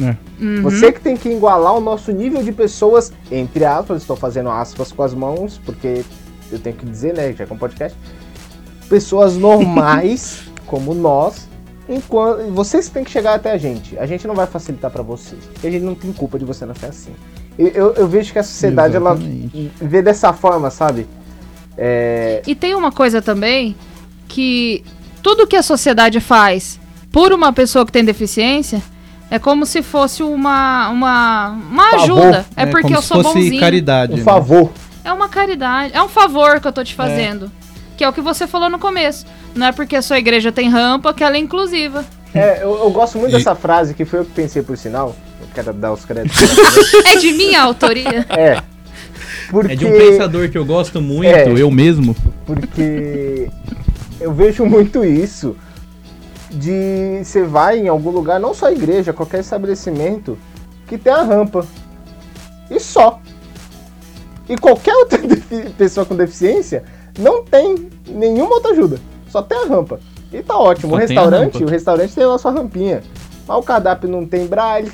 É. 0.00 0.16
Uhum. 0.42 0.62
Você 0.62 0.92
que 0.92 1.00
tem 1.00 1.16
que 1.16 1.28
igualar 1.28 1.74
o 1.74 1.80
nosso 1.80 2.12
nível 2.12 2.42
de 2.42 2.52
pessoas, 2.52 3.12
entre 3.30 3.64
aspas, 3.64 4.02
estou 4.02 4.16
fazendo 4.16 4.50
aspas 4.50 4.92
com 4.92 5.02
as 5.02 5.14
mãos, 5.14 5.60
porque 5.64 6.04
eu 6.52 6.58
tenho 6.58 6.76
que 6.76 6.84
dizer, 6.86 7.14
né, 7.14 7.32
já 7.32 7.44
é 7.44 7.46
um 7.50 7.56
podcast, 7.56 7.96
pessoas 8.88 9.36
normais, 9.36 10.42
como 10.68 10.94
nós, 10.94 11.48
enquanto 11.88 12.52
vocês 12.52 12.88
têm 12.88 13.02
que 13.02 13.10
chegar 13.10 13.34
até 13.34 13.50
a 13.50 13.56
gente. 13.58 13.98
A 13.98 14.06
gente 14.06 14.26
não 14.28 14.34
vai 14.34 14.46
facilitar 14.46 14.90
pra 14.90 15.02
vocês. 15.02 15.40
E 15.62 15.66
a 15.66 15.70
gente 15.70 15.82
não 15.82 15.94
tem 15.94 16.12
culpa 16.12 16.38
de 16.38 16.44
você 16.44 16.64
não 16.64 16.74
ser 16.74 16.86
assim. 16.86 17.12
Eu, 17.58 17.66
eu, 17.68 17.94
eu 17.94 18.06
vejo 18.06 18.32
que 18.32 18.38
a 18.38 18.42
sociedade, 18.44 18.96
Exatamente. 18.96 19.72
ela 19.80 19.88
vê 19.90 20.00
dessa 20.02 20.32
forma, 20.32 20.70
sabe? 20.70 21.06
É, 21.76 22.42
E 22.46 22.54
tem 22.54 22.74
uma 22.74 22.92
coisa 22.92 23.20
também 23.22 23.74
que 24.28 24.84
tudo 25.22 25.46
que 25.46 25.56
a 25.56 25.62
sociedade 25.62 26.20
faz 26.20 26.78
por 27.10 27.32
uma 27.32 27.52
pessoa 27.52 27.84
que 27.86 27.92
tem 27.92 28.04
deficiência 28.04 28.82
é 29.30 29.38
como 29.38 29.64
se 29.66 29.82
fosse 29.82 30.22
uma 30.22 30.88
uma, 30.90 31.48
uma 31.48 31.90
Favor. 31.90 32.02
ajuda. 32.02 32.46
É, 32.56 32.66
porque 32.66 32.82
como 32.82 32.96
eu 32.96 33.02
se 33.02 33.08
sou 33.08 33.22
fosse 33.22 33.34
bonzinho. 33.34 33.60
caridade. 33.60 34.12
um 34.14 34.16
né? 34.18 34.22
favor. 34.22 34.70
É 35.04 35.12
uma 35.12 35.28
caridade, 35.28 35.94
é 35.94 36.02
um 36.02 36.08
favor 36.08 36.60
que 36.60 36.68
eu 36.68 36.72
tô 36.72 36.84
te 36.84 36.94
fazendo. 36.94 37.50
Que 37.98 38.04
é 38.04 38.08
o 38.08 38.12
que 38.12 38.20
você 38.20 38.46
falou 38.46 38.70
no 38.70 38.78
começo. 38.78 39.26
Não 39.56 39.66
é 39.66 39.72
porque 39.72 39.96
a 39.96 40.00
sua 40.02 40.18
igreja 40.18 40.52
tem 40.52 40.70
rampa 40.70 41.12
que 41.12 41.22
ela 41.24 41.34
é 41.36 41.38
inclusiva. 41.40 42.04
É, 42.32 42.62
eu, 42.62 42.78
eu 42.78 42.90
gosto 42.90 43.18
muito 43.18 43.32
E- 43.34 43.36
dessa 43.38 43.54
frase, 43.56 43.92
que 43.92 44.04
foi 44.04 44.20
eu 44.20 44.24
que 44.24 44.30
pensei 44.30 44.62
por 44.62 44.78
sinal. 44.78 45.16
Eu 45.40 45.48
quero 45.52 45.72
dar 45.72 45.92
os 45.92 46.04
créditos. 46.04 46.38
É 47.12 47.16
de 47.16 47.32
minha 47.32 47.60
autoria. 47.60 48.24
é. 48.30 48.62
Porque... 49.50 49.72
É 49.72 49.76
de 49.76 49.84
um 49.86 49.90
pensador 49.90 50.48
que 50.48 50.56
eu 50.56 50.64
gosto 50.64 51.00
muito, 51.02 51.26
É. 51.26 51.48
eu 51.60 51.70
mesmo. 51.72 52.14
Porque 52.46 53.50
eu 54.20 54.32
vejo 54.32 54.64
muito 54.64 55.04
isso 55.04 55.56
de 56.50 57.20
você 57.24 57.42
vai 57.42 57.78
em 57.80 57.88
algum 57.88 58.10
lugar, 58.10 58.38
não 58.38 58.54
só 58.54 58.70
igreja, 58.70 59.12
qualquer 59.12 59.40
estabelecimento, 59.40 60.38
que 60.86 60.96
tem 60.96 61.12
a 61.12 61.22
rampa. 61.22 61.66
E 62.70 62.78
só. 62.78 63.20
E 64.48 64.56
qualquer 64.56 64.94
outra 64.94 65.18
pessoa 65.76 66.06
com 66.06 66.14
deficiência 66.14 66.84
não 67.18 67.42
tem 67.44 67.88
nenhuma 68.06 68.54
outra 68.54 68.72
ajuda. 68.72 68.98
Só 69.28 69.42
tem 69.42 69.58
a 69.58 69.66
rampa. 69.66 70.00
E 70.32 70.42
tá 70.42 70.56
ótimo. 70.56 70.90
Só 70.90 70.94
o 70.94 70.98
a 70.98 71.00
restaurante, 71.00 71.64
o 71.64 71.66
restaurante 71.68 72.14
tem 72.14 72.24
lá 72.24 72.38
sua 72.38 72.50
rampinha. 72.52 73.02
Mas 73.46 73.56
o 73.58 73.62
cardápio 73.62 74.08
não 74.08 74.24
tem 74.26 74.46
braille. 74.46 74.92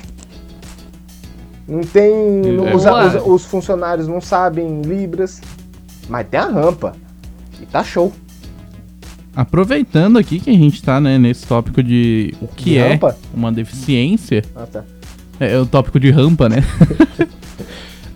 Não 1.67 1.81
tem. 1.81 2.11
É 2.11 2.75
os, 2.75 2.85
os- 2.85 3.25
os 3.25 3.45
funcionários 3.45 4.07
não 4.07 4.21
sabem 4.21 4.81
Libras. 4.81 5.41
Mas 6.07 6.27
tem 6.27 6.39
a 6.39 6.45
rampa. 6.45 6.93
E 7.61 7.65
tá 7.65 7.83
show. 7.83 8.11
Aproveitando 9.35 10.17
aqui 10.17 10.39
que 10.39 10.49
a 10.49 10.53
gente 10.53 10.81
tá 10.81 10.99
né, 11.01 11.17
nesse 11.17 11.45
tópico 11.45 11.83
de 11.83 12.33
o 12.41 12.47
que 12.47 12.71
De 12.71 12.77
é 12.77 12.89
rampa? 12.93 13.17
uma 13.33 13.51
deficiência, 13.51 14.41
Ah, 14.55 14.65
tá. 14.65 14.83
é, 15.39 15.53
é 15.55 15.59
o 15.59 15.65
tópico 15.65 15.99
de 15.99 16.09
rampa, 16.09 16.47
né? 16.47 16.57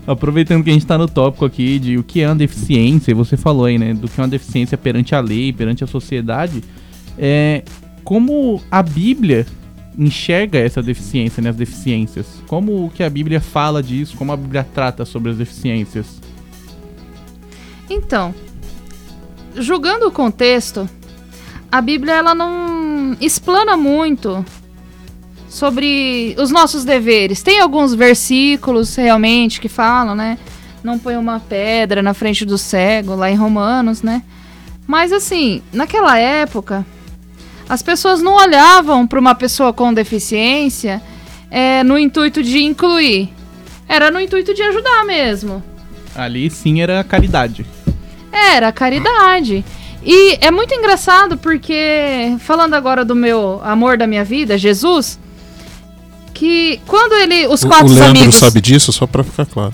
Aproveitando 0.10 0.64
que 0.64 0.72
a 0.72 0.74
gente 0.74 0.88
tá 0.88 0.98
no 0.98 1.08
tópico 1.08 1.46
aqui 1.46 1.78
de 1.78 1.96
o 1.96 2.04
que 2.04 2.22
é 2.22 2.28
uma 2.28 2.36
deficiência, 2.36 3.14
você 3.14 3.38
falou 3.38 3.66
aí, 3.66 3.78
né, 3.78 3.94
do 3.94 4.08
que 4.08 4.20
é 4.20 4.24
uma 4.24 4.28
deficiência 4.28 4.76
perante 4.76 5.14
a 5.14 5.20
lei, 5.20 5.54
perante 5.54 5.84
a 5.84 5.88
sociedade, 5.88 6.64
é 7.16 7.64
como 8.04 8.60
a 8.72 8.82
Bíblia 8.82 9.46
enxerga 9.96 10.58
essa 10.58 10.82
deficiência, 10.82 11.44
né, 11.44 11.52
as 11.52 11.56
deficiências. 11.56 12.26
Como 12.48 12.90
que 12.90 13.04
a 13.04 13.10
Bíblia 13.10 13.40
fala 13.40 13.84
disso, 13.84 14.18
como 14.18 14.32
a 14.32 14.36
Bíblia 14.36 14.66
trata 14.74 15.06
sobre 15.06 15.30
as 15.30 15.38
deficiências. 15.38 16.20
Então, 17.88 18.34
julgando 19.56 20.08
o 20.08 20.12
contexto, 20.12 20.90
a 21.72 21.80
Bíblia 21.82 22.14
ela 22.14 22.34
não 22.34 23.16
explana 23.22 23.78
muito 23.78 24.44
sobre 25.50 26.36
os 26.38 26.52
nossos 26.52 26.86
deveres. 26.86 27.42
Tem 27.42 27.60
alguns 27.60 27.94
versículos 27.96 28.96
realmente 28.96 29.60
que 29.60 29.68
falam, 29.68 30.16
né? 30.16 30.38
Não 30.84 31.00
põe 31.00 31.18
uma 31.18 31.40
pedra 31.40 32.02
na 32.02 32.14
frente 32.14 32.46
do 32.46 32.58
cego, 32.58 33.16
lá 33.16 33.30
em 33.30 33.36
Romanos, 33.36 34.02
né? 34.02 34.22
Mas 34.88 35.12
assim, 35.12 35.62
naquela 35.74 36.18
época, 36.18 36.86
as 37.68 37.82
pessoas 37.82 38.22
não 38.22 38.36
olhavam 38.36 39.06
para 39.06 39.20
uma 39.20 39.36
pessoa 39.36 39.74
com 39.74 39.94
deficiência 39.94 41.02
é, 41.52 41.84
no 41.84 41.98
intuito 41.98 42.42
de 42.42 42.64
incluir. 42.64 43.30
Era 43.88 44.12
no 44.12 44.22
intuito 44.22 44.54
de 44.54 44.62
ajudar 44.62 45.04
mesmo. 45.06 45.64
Ali 46.16 46.50
sim 46.50 46.82
era 46.82 47.04
caridade. 47.04 47.66
Era 48.32 48.72
caridade. 48.72 49.66
E 50.04 50.38
é 50.40 50.50
muito 50.50 50.74
engraçado 50.74 51.38
porque, 51.38 52.36
falando 52.40 52.74
agora 52.74 53.04
do 53.04 53.16
meu 53.16 53.60
amor 53.64 53.98
da 53.98 54.08
minha 54.08 54.24
vida, 54.24 54.58
Jesus, 54.58 55.20
que 56.40 56.80
quando 56.88 57.14
ele. 57.16 57.48
Os 57.48 57.64
O, 57.64 57.66
o 57.66 57.70
quatro 57.70 57.94
Leandro 57.94 58.12
amigos. 58.22 58.36
sabe 58.36 58.62
disso, 58.62 58.92
só 58.94 59.06
pra 59.06 59.24
ficar 59.24 59.46
claro. 59.46 59.74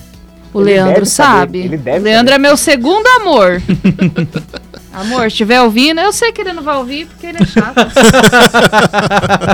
O 0.54 0.62
Ele 0.62 0.72
Leandro 0.72 0.94
deve 0.96 1.06
saber, 1.06 1.38
sabe. 1.38 1.60
ele 1.60 1.78
deve 1.78 2.00
o 2.00 2.04
Leandro 2.04 2.34
saber. 2.34 2.46
é 2.46 2.48
meu 2.48 2.58
segundo 2.58 3.06
amor. 3.22 3.62
amor, 5.02 5.22
se 5.22 5.28
estiver 5.28 5.62
ouvindo, 5.62 6.00
eu 6.00 6.12
sei 6.14 6.32
que 6.32 6.42
ele 6.42 6.54
não 6.54 6.64
vai 6.64 6.78
ouvir 6.78 7.06
porque 7.08 7.28
ele 7.28 7.38
é 7.42 7.46
chato. 7.46 7.76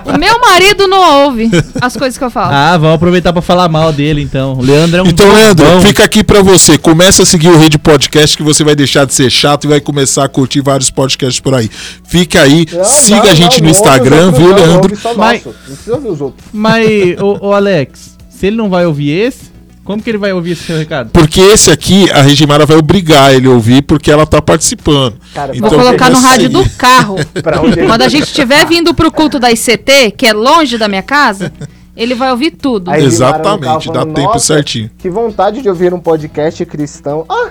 o 0.06 0.17
meu 0.17 0.39
marido 0.39 0.88
não 0.88 1.25
ouve 1.25 1.49
as 1.82 1.95
coisas 1.95 2.17
que 2.17 2.23
eu 2.23 2.30
falo. 2.30 2.51
Ah, 2.54 2.77
vamos 2.77 2.95
aproveitar 2.95 3.34
pra 3.34 3.41
falar 3.41 3.67
mal 3.69 3.91
dele 3.91 4.21
então. 4.21 4.54
O 4.54 4.62
Leandro 4.62 4.97
é 4.99 5.04
um 5.04 5.08
Então, 5.08 5.32
Leandro, 5.34 5.65
bobão. 5.65 5.82
fica 5.82 6.04
aqui 6.04 6.23
pra 6.23 6.41
você. 6.41 6.77
Começa 6.77 7.23
a 7.23 7.25
seguir 7.25 7.49
o 7.49 7.58
Rede 7.58 7.77
Podcast 7.77 8.36
que 8.38 8.43
você 8.43 8.63
vai 8.63 8.75
deixar 8.75 9.06
de 9.06 9.13
ser 9.13 9.30
chato 9.30 9.65
e 9.65 9.67
vai 9.67 9.80
começar 9.82 10.25
a 10.25 10.30
curtir 10.30 10.62
vários 10.62 10.89
podcasts 10.89 11.39
por 11.39 11.54
aí. 11.54 11.69
Fica 12.04 12.41
aí, 12.41 12.65
Não, 12.71 12.84
siga 12.84 13.23
não, 13.23 13.30
a 13.30 13.34
gente 13.34 13.60
não, 13.62 13.65
no 13.65 13.71
Instagram, 13.71 14.32
viu, 14.32 14.49
não, 14.49 14.56
Leandro? 14.56 14.97
Mas- 15.17 15.45
Não 15.45 15.54
precisa 15.54 15.95
ouvir 15.95 16.08
os 16.10 16.21
outros. 16.21 16.45
Mas, 16.54 17.19
ô, 17.21 17.38
ô, 17.47 17.54
Alex, 17.54 18.17
se 18.30 18.47
ele 18.47 18.56
não 18.56 18.69
vai 18.69 18.86
ouvir 18.86 19.10
esse, 19.12 19.51
como 19.84 20.02
que 20.02 20.10
ele 20.10 20.17
vai 20.17 20.32
ouvir 20.32 20.52
esse 20.52 20.63
seu 20.63 20.78
recado? 20.78 21.10
Porque 21.12 21.41
esse 21.41 21.72
aqui, 21.72 22.10
a 22.12 22.22
Regimara 22.22 22.65
vai 22.65 22.78
obrigar 22.78 23.34
ele 23.34 23.48
a 23.48 23.52
ouvir 23.52 23.82
porque 23.82 24.12
ela 24.12 24.26
tá 24.26 24.41
participando. 24.41 25.15
Cara, 25.34 25.56
Então, 25.56 25.70
Vou 25.70 25.80
colocar 25.80 26.10
no 26.10 26.20
rádio 26.20 26.48
aí. 26.48 26.54
do 26.54 26.70
carro. 26.72 27.15
Quando 27.88 28.02
a 28.04 28.08
gente 28.10 28.24
estiver 28.24 28.65
vindo 28.65 28.94
pro 28.94 29.12
culto 29.12 29.39
da 29.39 29.52
ICT, 29.52 30.12
que 30.17 30.26
é 30.28 30.34
longe 30.34 30.78
da 30.78 30.88
minha 30.88 31.02
casa, 31.04 31.52
ele 31.98 32.13
vai 32.15 32.32
ouvir 32.32 32.52
tudo. 32.52 32.89
Aí- 32.91 33.04
Exatamente, 33.04 33.88
Ele 33.88 33.94
dá 33.94 34.02
falando, 34.02 34.13
tempo 34.15 34.28
"Nossa, 34.34 34.46
certinho. 34.54 34.89
Que 34.98 35.10
vontade 35.10 35.62
de 35.62 35.67
ouvir 35.70 35.94
um 35.94 36.00
podcast 36.00 36.63
cristão. 36.65 37.26
Ah, 37.28 37.50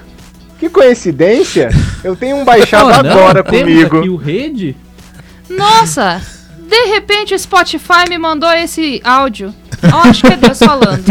que 0.58 0.68
coincidência. 0.68 1.68
Eu 2.04 2.14
tenho 2.14 2.36
um 2.36 2.44
baixado 2.44 2.86
Oh, 2.86 3.02
não, 3.02 3.10
agora 3.12 3.42
temos 3.42 3.72
comigo. 3.72 3.98
aqui 3.98 4.08
o 4.08 4.16
Rede? 4.16 4.76
Nossa, 5.48 6.22
de 6.68 6.84
repente 6.86 7.34
o 7.34 7.38
Spotify 7.38 8.04
me 8.08 8.18
mandou 8.18 8.50
esse 8.52 9.00
áudio. 9.04 9.52
Acho 9.82 10.22
que 10.22 10.32
é 10.32 10.36
Deus 10.36 10.58
falando. 10.58 11.04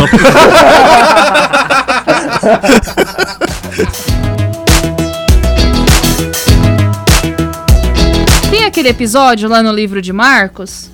Tem 8.52 8.66
aquele 8.66 8.90
episódio 8.90 9.48
lá 9.48 9.62
no 9.62 9.72
livro 9.72 10.02
de 10.02 10.12
Marcos 10.12 10.90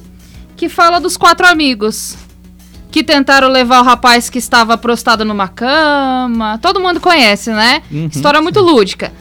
que 0.55 0.67
fala 0.69 0.99
dos 0.99 1.17
quatro 1.17 1.45
amigos 1.47 2.15
que 2.91 3.03
tentaram 3.03 3.49
levar 3.49 3.81
o 3.81 3.83
rapaz 3.83 4.29
que 4.29 4.37
estava 4.37 4.77
prostrado 4.77 5.25
numa 5.25 5.47
cama. 5.49 6.57
Todo 6.61 6.79
mundo 6.79 6.99
conhece, 7.01 7.49
né? 7.51 7.81
Uhum. 7.91 8.09
História 8.11 8.41
muito 8.41 8.61
lúdica. 8.61 9.11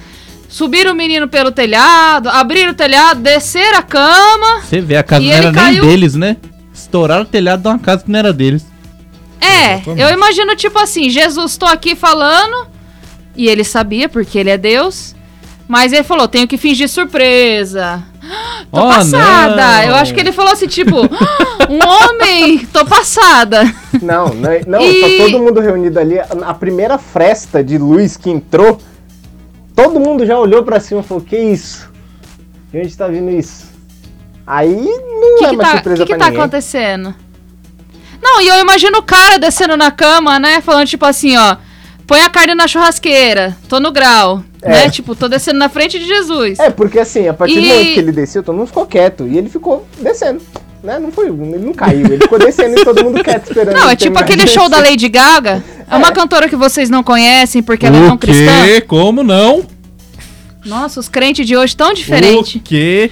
Subiram 0.48 0.92
o 0.92 0.94
menino 0.94 1.26
pelo 1.26 1.50
telhado, 1.50 2.28
abriram 2.28 2.70
o 2.70 2.74
telhado, 2.74 3.20
desceram 3.20 3.78
a 3.78 3.82
cama. 3.82 4.60
Você 4.62 4.80
vê, 4.80 4.96
a 4.96 5.02
casa 5.02 5.24
não 5.24 5.32
era 5.32 5.42
nem 5.50 5.52
caiu- 5.52 5.84
deles, 5.84 6.14
né? 6.14 6.36
Estouraram 6.74 7.22
o 7.22 7.26
telhado 7.26 7.62
de 7.62 7.68
uma 7.68 7.78
casa 7.78 8.02
que 8.04 8.10
não 8.10 8.18
era 8.18 8.32
deles. 8.32 8.66
É, 9.40 9.74
Exatamente. 9.74 10.00
eu 10.00 10.10
imagino 10.10 10.56
tipo 10.56 10.78
assim, 10.78 11.08
Jesus 11.08 11.56
tô 11.56 11.66
aqui 11.66 11.94
falando, 11.94 12.66
e 13.36 13.46
ele 13.48 13.62
sabia 13.64 14.08
porque 14.08 14.38
ele 14.38 14.50
é 14.50 14.58
Deus, 14.58 15.14
mas 15.68 15.92
ele 15.92 16.02
falou, 16.02 16.26
tenho 16.26 16.48
que 16.48 16.56
fingir 16.56 16.88
surpresa. 16.88 18.02
Tô 18.72 18.80
Oh, 18.80 18.88
passada. 18.88 19.54
não. 19.56 19.82
Eu 19.90 19.94
acho 19.96 20.12
que 20.14 20.18
ele 20.20 20.32
falou 20.32 20.52
assim, 20.52 20.66
tipo, 20.66 20.96
um 21.70 21.78
homem, 21.86 22.58
tô 22.66 22.84
passada. 22.84 23.62
Não, 24.02 24.28
não, 24.34 24.50
não 24.66 24.80
E- 24.80 25.00
tá 25.00 25.24
todo 25.24 25.38
mundo 25.38 25.60
reunido 25.60 26.00
ali. 26.00 26.16
A 26.18 26.52
primeira 26.54 26.98
fresta 26.98 27.62
de 27.62 27.78
luz 27.78 28.16
que 28.16 28.28
entrou, 28.30 28.80
todo 29.76 30.00
mundo 30.00 30.26
já 30.26 30.36
olhou 30.38 30.64
pra 30.64 30.80
cima 30.80 31.00
e 31.00 31.04
falou: 31.04 31.22
Que 31.22 31.36
isso? 31.38 31.88
De 32.72 32.78
onde 32.80 32.96
tá 32.96 33.06
vindo 33.06 33.30
isso? 33.30 33.66
Aí 34.46 34.68
não 34.74 35.34
O 35.36 35.38
que, 35.38 35.44
é 35.44 35.48
que 35.50 35.56
mais 35.56 35.68
tá, 35.68 35.74
surpresa 35.76 36.04
que 36.04 36.12
que 36.12 36.16
pra 36.16 36.18
tá 36.18 36.30
ninguém. 36.30 36.40
acontecendo? 36.42 37.14
Não, 38.22 38.40
e 38.40 38.48
eu 38.48 38.56
imagino 38.60 38.98
o 38.98 39.02
cara 39.02 39.38
descendo 39.38 39.76
na 39.76 39.90
cama, 39.90 40.38
né? 40.38 40.60
Falando 40.60 40.86
tipo 40.86 41.04
assim, 41.04 41.36
ó. 41.36 41.56
põe 42.06 42.20
a 42.20 42.28
carne 42.28 42.54
na 42.54 42.66
churrasqueira, 42.68 43.56
tô 43.68 43.80
no 43.80 43.90
grau, 43.90 44.42
É. 44.62 44.68
né? 44.70 44.90
Tipo, 44.90 45.14
tô 45.14 45.26
descendo 45.28 45.58
na 45.58 45.68
frente 45.70 45.98
de 45.98 46.06
Jesus. 46.06 46.58
É, 46.58 46.68
porque 46.70 46.98
assim, 46.98 47.26
a 47.28 47.32
partir 47.34 47.54
do 47.54 47.60
E- 47.60 47.68
momento 47.68 47.94
que 47.94 47.98
ele 48.00 48.12
desceu, 48.12 48.42
todo 48.42 48.56
mundo 48.56 48.66
ficou 48.66 48.86
quieto. 48.86 49.26
E 49.26 49.36
ele 49.38 49.48
ficou 49.48 49.86
descendo. 50.00 50.40
Né? 50.82 50.98
Não 50.98 51.10
foi, 51.10 51.28
ele 51.28 51.58
não 51.64 51.72
caiu, 51.72 52.04
ele 52.04 52.18
ficou 52.18 52.38
descendo 52.38 52.78
e 52.78 52.84
todo 52.84 53.02
mundo 53.04 53.24
quieto 53.24 53.44
esperando. 53.48 53.74
Não, 53.74 53.88
é 53.88 53.96
tipo 53.96 54.18
aquele 54.18 54.44
de 54.44 54.50
show 54.50 54.68
da 54.68 54.76
descer. 54.80 54.90
Lady 54.90 55.08
Gaga. 55.08 55.64
É 55.90 55.96
uma 55.96 56.12
cantora 56.12 56.46
que 56.46 56.56
vocês 56.56 56.90
não 56.90 57.02
conhecem 57.02 57.62
porque 57.62 57.86
ela 57.86 57.96
é 57.96 58.00
não 58.00 58.14
o 58.16 58.18
cristã. 58.18 58.64
quê? 58.66 58.80
Como 58.82 59.22
não? 59.22 59.64
Nossa, 60.64 61.00
os 61.00 61.08
crentes 61.08 61.46
de 61.46 61.56
hoje 61.56 61.74
tão 61.76 61.92
diferentes. 61.94 62.54
O 62.56 62.60
quê? 62.60 63.10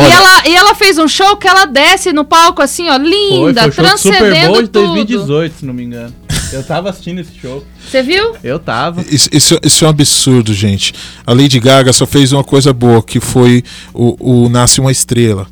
E 0.00 0.12
ela, 0.12 0.48
e 0.48 0.54
ela 0.54 0.74
fez 0.74 0.98
um 0.98 1.08
show 1.08 1.36
que 1.36 1.48
ela 1.48 1.64
desce 1.64 2.12
no 2.12 2.24
palco 2.24 2.62
assim, 2.62 2.88
ó, 2.88 2.98
Foi, 2.98 3.08
linda, 3.08 3.62
foi 3.62 3.70
o 3.70 3.72
show 3.72 3.84
do 3.84 3.98
Super 3.98 4.18
transcendendo 4.18 4.52
Bowl 4.52 4.62
de 4.62 4.68
tudo. 4.68 4.86
2018, 4.94 5.54
se 5.58 5.66
não 5.66 5.74
me 5.74 5.84
engano. 5.84 6.14
Eu 6.52 6.62
tava 6.62 6.88
assistindo 6.88 7.20
esse 7.20 7.32
show. 7.40 7.62
Você 7.86 8.02
viu? 8.02 8.34
Eu 8.42 8.58
tava. 8.58 9.02
Isso, 9.02 9.28
isso, 9.32 9.58
isso 9.62 9.84
é 9.84 9.86
um 9.86 9.90
absurdo, 9.90 10.54
gente. 10.54 10.94
A 11.26 11.32
Lady 11.32 11.60
Gaga 11.60 11.92
só 11.92 12.06
fez 12.06 12.32
uma 12.32 12.42
coisa 12.42 12.72
boa, 12.72 13.02
que 13.02 13.20
foi 13.20 13.62
o, 13.92 14.44
o 14.44 14.48
Nasce 14.48 14.80
uma 14.80 14.90
Estrela. 14.90 15.46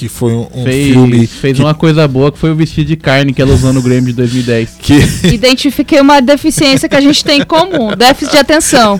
Que 0.00 0.08
foi 0.08 0.32
um, 0.32 0.48
um 0.54 0.64
fez 0.64 0.94
filme 0.94 1.26
fez 1.26 1.58
que, 1.58 1.62
uma 1.62 1.74
coisa 1.74 2.08
boa 2.08 2.32
que 2.32 2.38
foi 2.38 2.50
o 2.50 2.54
vestido 2.54 2.86
de 2.86 2.96
carne 2.96 3.34
que 3.34 3.42
ela 3.42 3.52
usou 3.52 3.70
no 3.70 3.82
Grammy 3.82 4.06
de 4.06 4.12
2010. 4.14 4.78
que 4.80 4.94
Identifiquei 5.28 6.00
uma 6.00 6.22
deficiência 6.22 6.88
que 6.88 6.96
a 6.96 7.02
gente 7.02 7.22
tem 7.22 7.42
em 7.42 7.44
comum, 7.44 7.94
déficit 7.94 8.32
de 8.32 8.38
atenção. 8.38 8.96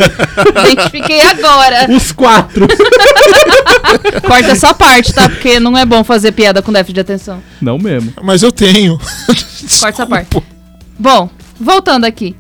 Identifiquei 0.51 1.23
agora. 1.23 1.91
Os 1.91 2.13
quatro! 2.13 2.69
Corta 4.29 4.51
essa 4.51 4.75
parte, 4.75 5.15
tá? 5.15 5.27
Porque 5.27 5.59
não 5.59 5.75
é 5.75 5.87
bom 5.87 6.05
fazer 6.05 6.33
piada 6.33 6.61
com 6.61 6.71
déficit 6.71 6.97
de 6.97 7.01
atenção. 7.01 7.43
Não 7.63 7.79
mesmo. 7.79 8.13
Mas 8.23 8.43
eu 8.43 8.53
tenho. 8.53 8.99
Corta 8.99 10.03
essa 10.03 10.07
parte. 10.07 10.37
Bom, 10.99 11.31
voltando 11.59 12.05
aqui. 12.05 12.37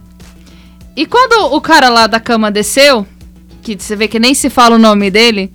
E 0.94 1.06
quando 1.06 1.54
o 1.54 1.62
cara 1.62 1.88
lá 1.88 2.06
da 2.06 2.20
cama 2.20 2.50
desceu, 2.50 3.06
que 3.62 3.74
você 3.78 3.96
vê 3.96 4.06
que 4.06 4.18
nem 4.18 4.34
se 4.34 4.50
fala 4.50 4.76
o 4.76 4.78
nome 4.78 5.11
dele, 5.11 5.50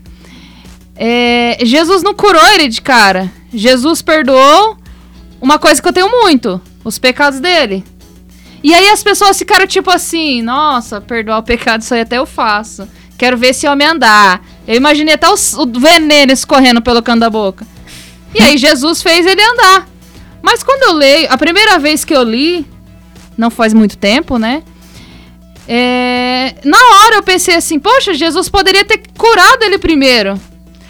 é, 0.96 1.58
Jesus 1.64 2.02
não 2.04 2.14
curou 2.14 2.46
ele 2.54 2.68
de 2.68 2.82
cara. 2.82 3.32
Jesus 3.54 4.02
perdoou 4.02 4.78
uma 5.42 5.58
coisa 5.60 5.82
que 5.82 5.88
eu 5.88 5.94
tenho 5.94 6.10
muito: 6.10 6.62
os 6.84 6.98
pecados 6.98 7.40
dele. 7.40 7.84
E 8.64 8.74
aí 8.74 8.90
as 8.90 9.04
pessoas 9.04 9.38
ficaram 9.38 9.68
tipo 9.68 9.92
assim: 9.92 10.42
nossa, 10.42 11.00
perdoar 11.02 11.40
o 11.40 11.44
pecado, 11.44 11.82
isso 11.82 11.94
aí 11.94 12.02
até 12.02 12.18
eu 12.18 12.26
faço. 12.26 12.88
Quero 13.18 13.38
ver 13.38 13.48
esse 13.50 13.68
homem 13.68 13.88
andar. 13.88 14.44
Eu 14.68 14.76
imaginei 14.76 15.14
até 15.14 15.30
os- 15.30 15.54
o 15.54 15.66
veneno 15.80 16.32
escorrendo 16.34 16.82
pelo 16.82 17.02
canto 17.02 17.20
da 17.22 17.30
boca. 17.30 17.66
E 18.34 18.42
aí 18.42 18.58
Jesus 18.58 19.02
fez 19.02 19.26
ele 19.26 19.42
andar. 19.42 19.88
Mas 20.42 20.62
quando 20.64 20.84
eu 20.84 20.94
leio, 20.94 21.28
a 21.32 21.38
primeira 21.38 21.80
vez 21.80 22.04
que 22.04 22.14
eu 22.14 22.24
li, 22.24 22.66
não 23.38 23.50
faz 23.50 23.74
muito 23.74 23.98
tempo, 23.98 24.38
né? 24.38 24.64
É, 25.68 26.56
na 26.64 26.78
hora 26.78 27.16
eu 27.16 27.24
pensei 27.24 27.56
assim, 27.56 27.80
poxa, 27.80 28.14
Jesus 28.14 28.50
poderia 28.50 28.84
ter 28.86 29.02
curado 29.18 29.64
ele 29.64 29.78
primeiro. 29.78 30.40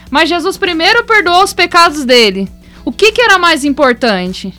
Mas 0.09 0.29
Jesus 0.29 0.57
primeiro 0.57 1.03
perdoou 1.03 1.43
os 1.43 1.53
pecados 1.53 2.05
dele. 2.05 2.47
O 2.83 2.91
que, 2.91 3.11
que 3.11 3.21
era 3.21 3.37
mais 3.39 3.63
importante? 3.63 4.53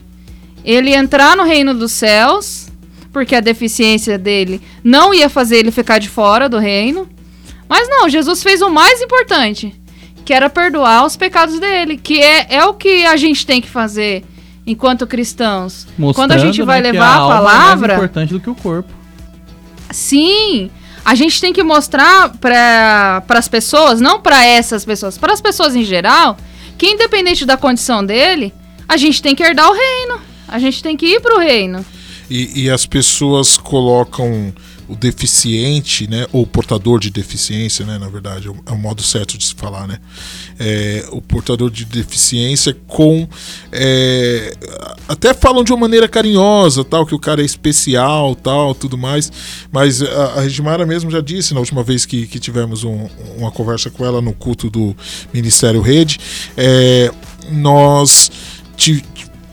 Ele 0.64 0.92
entrar 0.92 1.36
no 1.36 1.44
reino 1.44 1.72
dos 1.72 1.92
céus, 1.92 2.68
porque 3.12 3.34
a 3.34 3.40
deficiência 3.40 4.18
dele 4.18 4.60
não 4.82 5.14
ia 5.14 5.28
fazer 5.28 5.58
ele 5.58 5.70
ficar 5.70 5.98
de 5.98 6.08
fora 6.08 6.48
do 6.48 6.58
reino. 6.58 7.08
Mas 7.68 7.88
não, 7.88 8.08
Jesus 8.08 8.42
fez 8.42 8.60
o 8.62 8.68
mais 8.70 9.00
importante, 9.00 9.74
que 10.24 10.32
era 10.32 10.50
perdoar 10.50 11.04
os 11.04 11.16
pecados 11.16 11.58
dele, 11.58 11.96
que 11.96 12.20
é, 12.20 12.46
é 12.56 12.64
o 12.64 12.74
que 12.74 13.06
a 13.06 13.16
gente 13.16 13.46
tem 13.46 13.60
que 13.60 13.68
fazer 13.68 14.24
enquanto 14.66 15.06
cristãos. 15.06 15.86
Quando 16.14 16.32
a 16.32 16.38
gente 16.38 16.58
Mostrando, 16.58 16.66
vai 16.66 16.80
né, 16.80 16.92
levar 16.92 17.20
a, 17.20 17.24
É 17.24 17.28
palavra, 17.28 17.88
mais 17.88 17.98
importante 17.98 18.32
do 18.32 18.40
que 18.40 18.50
o 18.50 18.54
corpo. 18.54 18.92
sim, 19.90 20.70
a 21.06 21.14
gente 21.14 21.40
tem 21.40 21.52
que 21.52 21.62
mostrar 21.62 22.30
para 22.40 23.22
as 23.28 23.46
pessoas, 23.46 24.00
não 24.00 24.20
para 24.20 24.44
essas 24.44 24.84
pessoas, 24.84 25.16
para 25.16 25.32
as 25.32 25.40
pessoas 25.40 25.76
em 25.76 25.84
geral, 25.84 26.36
que 26.76 26.88
independente 26.88 27.46
da 27.46 27.56
condição 27.56 28.04
dele, 28.04 28.52
a 28.88 28.96
gente 28.96 29.22
tem 29.22 29.32
que 29.32 29.40
herdar 29.40 29.70
o 29.70 29.72
reino. 29.72 30.20
A 30.48 30.58
gente 30.58 30.82
tem 30.82 30.96
que 30.96 31.06
ir 31.06 31.20
pro 31.20 31.38
reino. 31.38 31.86
E, 32.28 32.64
e 32.64 32.70
as 32.70 32.86
pessoas 32.86 33.56
colocam 33.56 34.52
o 34.88 34.94
deficiente, 34.94 36.08
né, 36.08 36.26
ou 36.32 36.46
portador 36.46 37.00
de 37.00 37.10
deficiência, 37.10 37.84
né, 37.84 37.98
na 37.98 38.08
verdade, 38.08 38.48
é 38.48 38.50
o- 38.50 38.56
é 38.66 38.70
o 38.72 38.78
modo 38.78 39.02
certo 39.02 39.36
de 39.36 39.44
se 39.44 39.54
falar, 39.54 39.86
né, 39.88 39.98
é, 40.58 41.04
o 41.10 41.20
portador 41.20 41.70
de 41.70 41.84
deficiência 41.84 42.76
com, 42.86 43.28
é, 43.72 44.54
até 45.08 45.34
falam 45.34 45.64
de 45.64 45.72
uma 45.72 45.80
maneira 45.80 46.06
carinhosa, 46.08 46.84
tal, 46.84 47.04
que 47.04 47.14
o 47.14 47.18
cara 47.18 47.42
é 47.42 47.44
especial, 47.44 48.34
tal, 48.34 48.74
tudo 48.74 48.96
mais, 48.96 49.30
mas 49.72 50.02
a, 50.02 50.24
a 50.36 50.40
Regimara 50.42 50.86
mesmo 50.86 51.10
já 51.10 51.20
disse 51.20 51.52
na 51.52 51.60
última 51.60 51.82
vez 51.82 52.04
que, 52.06 52.26
que 52.26 52.38
tivemos 52.38 52.84
um- 52.84 53.08
uma 53.36 53.50
conversa 53.50 53.90
com 53.90 54.04
ela 54.04 54.20
no 54.22 54.32
culto 54.32 54.70
do 54.70 54.96
Ministério 55.32 55.80
Rede, 55.80 56.18
é, 56.56 57.10
nós 57.50 58.30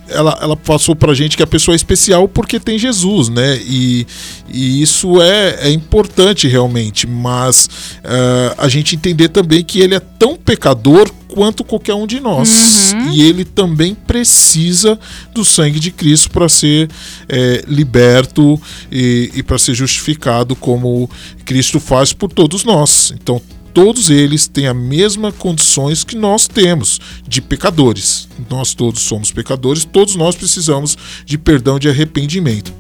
ela, 0.08 0.38
ela 0.42 0.56
passou 0.56 0.96
pra 0.96 1.14
gente 1.14 1.38
que 1.38 1.44
a 1.44 1.48
pessoa 1.48 1.76
é 1.76 1.78
especial 1.78 2.28
porque 2.28 2.60
tem 2.60 2.78
Jesus, 2.78 3.30
né? 3.30 3.60
E, 3.66 4.06
e 4.50 4.82
isso 4.82 5.22
é, 5.22 5.68
é 5.68 5.72
importante 5.72 6.48
realmente, 6.48 7.08
mas 7.08 7.70
eh, 8.04 8.56
a 8.58 8.68
gente 8.68 8.96
entender 8.96 9.30
também 9.30 9.64
que 9.64 9.80
ele 9.80 9.96
é 9.96 10.00
tão 10.00 10.36
pecador 10.36 11.10
quanto 11.28 11.64
qualquer 11.64 11.96
um 11.96 12.06
de 12.06 12.20
nós. 12.20 12.94
E 13.12 13.22
ele 13.24 13.44
também 13.44 13.96
precisa 13.96 15.00
do 15.34 15.44
sangue 15.44 15.80
de 15.80 15.92
Cristo 15.92 16.30
para 16.30 16.48
ser 16.48 16.90
eh, 17.28 17.64
liberto 17.68 18.62
e, 18.92 19.32
e 19.36 19.44
para 19.44 19.58
ser 19.58 19.74
justificado 19.74 20.56
como 20.56 21.10
Cristo 21.44 21.80
faz 21.80 22.14
por 22.14 22.32
todos 22.32 22.64
nós. 22.64 23.14
Então, 23.16 23.42
todos 23.74 24.12
eles 24.12 24.48
têm 24.48 24.68
a 24.68 24.74
mesma 24.74 25.32
condições 25.32 26.04
que 26.04 26.16
nós 26.16 26.48
temos 26.48 27.00
de 27.28 27.42
pecadores. 27.42 28.30
Nós 28.50 28.74
todos 28.74 29.02
somos 29.02 29.32
pecadores, 29.32 29.84
todos 29.84 30.16
nós 30.16 30.36
precisamos 30.36 30.96
de 31.26 31.38
perdão 31.38 31.80
de 31.80 31.90
arrependimento. 31.90 32.72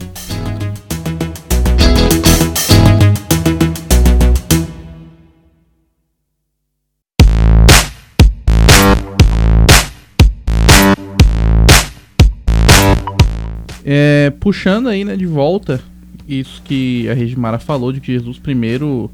É, 13.86 14.32
puxando 14.40 14.88
aí, 14.88 15.04
né, 15.04 15.16
de 15.16 15.26
volta, 15.26 15.82
isso 16.28 16.62
que 16.64 17.10
a 17.10 17.14
Regimara 17.14 17.60
falou, 17.60 17.92
de 17.92 18.00
que 18.00 18.14
Jesus 18.14 18.40
primeiro 18.40 19.12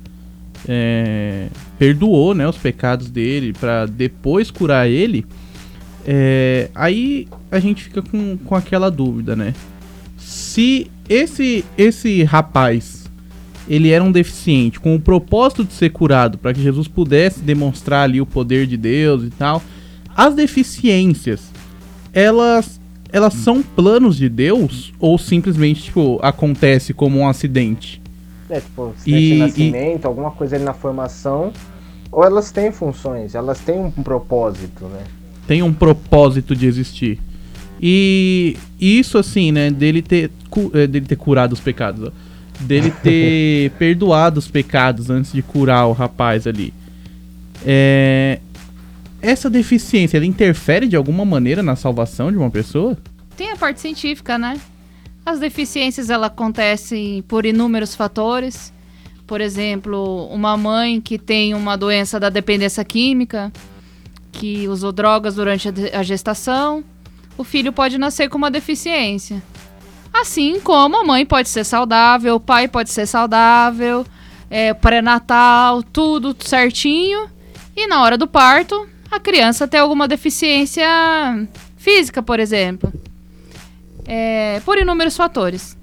é, 0.67 1.47
perdoou, 1.79 2.35
né, 2.35 2.47
os 2.47 2.57
pecados 2.57 3.09
dele 3.09 3.53
pra 3.53 3.85
depois 3.85 4.51
curar 4.51 4.87
ele. 4.87 5.25
É, 6.05 6.69
aí 6.75 7.27
a 7.49 7.59
gente 7.59 7.85
fica 7.85 8.01
com, 8.01 8.37
com 8.37 8.55
aquela 8.55 8.91
dúvida, 8.91 9.35
né? 9.35 9.53
Se 10.17 10.91
esse, 11.07 11.63
esse 11.77 12.23
rapaz 12.23 13.09
ele 13.67 13.91
era 13.91 14.03
um 14.03 14.11
deficiente 14.11 14.79
com 14.79 14.95
o 14.95 14.99
propósito 14.99 15.63
de 15.63 15.73
ser 15.73 15.91
curado 15.91 16.37
para 16.37 16.53
que 16.53 16.61
Jesus 16.61 16.87
pudesse 16.87 17.39
demonstrar 17.39 18.03
ali 18.03 18.19
o 18.19 18.25
poder 18.25 18.65
de 18.65 18.75
Deus 18.75 19.23
e 19.23 19.29
tal, 19.29 19.61
as 20.15 20.35
deficiências 20.35 21.51
elas 22.11 22.79
elas 23.11 23.33
são 23.33 23.63
planos 23.63 24.17
de 24.17 24.29
Deus 24.29 24.93
ou 24.99 25.17
simplesmente 25.17 25.83
tipo 25.83 26.19
acontece 26.21 26.93
como 26.93 27.19
um 27.19 27.27
acidente? 27.27 27.98
É, 28.49 28.59
tipo, 28.59 28.93
se 28.97 29.09
E- 29.09 29.13
tem 29.13 29.33
e- 29.35 29.39
nascimento, 29.39 30.05
alguma 30.05 30.31
coisa 30.31 30.55
ali 30.55 30.65
na 30.65 30.73
formação. 30.73 31.53
Ou 32.11 32.23
elas 32.23 32.51
têm 32.51 32.71
funções, 32.71 33.35
elas 33.35 33.59
têm 33.59 33.79
um 33.79 33.91
propósito, 33.91 34.85
né? 34.85 35.03
Tem 35.47 35.61
um 35.61 35.71
propósito 35.73 36.55
de 36.55 36.65
existir. 36.65 37.19
E 37.81 38.57
isso 38.79 39.17
assim, 39.17 39.51
né, 39.51 39.69
dele 39.69 40.01
ter 40.01 40.31
cu- 40.49 40.71
eh, 40.73 40.87
dele 40.87 41.05
ter 41.05 41.15
curado 41.15 41.53
os 41.53 41.59
pecados, 41.59 42.07
ó. 42.09 42.11
dele 42.59 42.91
ter 43.03 43.71
perdoado 43.77 44.39
os 44.39 44.47
pecados 44.47 45.09
antes 45.09 45.31
de 45.31 45.41
curar 45.41 45.87
o 45.87 45.91
rapaz 45.93 46.45
ali. 46.47 46.73
É, 47.65 48.39
essa 49.21 49.49
deficiência, 49.49 50.17
ela 50.17 50.25
interfere 50.25 50.87
de 50.87 50.95
alguma 50.95 51.23
maneira 51.25 51.61
na 51.61 51.75
salvação 51.75 52.31
de 52.31 52.37
uma 52.37 52.49
pessoa? 52.49 52.97
Tem 53.37 53.51
a 53.51 53.55
parte 53.55 53.79
científica, 53.79 54.37
né? 54.37 54.59
As 55.25 55.39
deficiências 55.39 56.09
ela 56.09 56.27
acontecem 56.27 57.21
por 57.23 57.45
inúmeros 57.45 57.95
fatores. 57.95 58.73
Por 59.27 59.41
exemplo, 59.41 60.27
uma 60.31 60.57
mãe 60.57 60.99
que 60.99 61.19
tem 61.19 61.53
uma 61.53 61.75
doença 61.75 62.19
da 62.19 62.29
dependência 62.29 62.83
química, 62.83 63.51
que 64.31 64.67
usou 64.67 64.91
drogas 64.91 65.35
durante 65.35 65.69
a 65.93 66.01
gestação, 66.01 66.83
o 67.37 67.43
filho 67.43 67.71
pode 67.71 67.97
nascer 67.97 68.27
com 68.27 68.37
uma 68.37 68.49
deficiência. 68.49 69.41
Assim 70.13 70.59
como 70.59 70.97
a 70.97 71.03
mãe 71.03 71.25
pode 71.25 71.47
ser 71.47 71.63
saudável, 71.63 72.35
o 72.35 72.39
pai 72.39 72.67
pode 72.67 72.89
ser 72.89 73.05
saudável, 73.05 74.05
é, 74.49 74.73
pré-natal, 74.73 75.83
tudo 75.83 76.35
certinho. 76.39 77.29
E 77.75 77.87
na 77.87 78.01
hora 78.01 78.17
do 78.17 78.27
parto, 78.27 78.87
a 79.11 79.19
criança 79.19 79.67
tem 79.67 79.79
alguma 79.79 80.07
deficiência 80.07 80.87
física, 81.77 82.21
por 82.21 82.39
exemplo. 82.39 82.91
É, 84.11 84.59
por 84.65 84.79
inúmeros 84.79 85.15
fatores. 85.15 85.77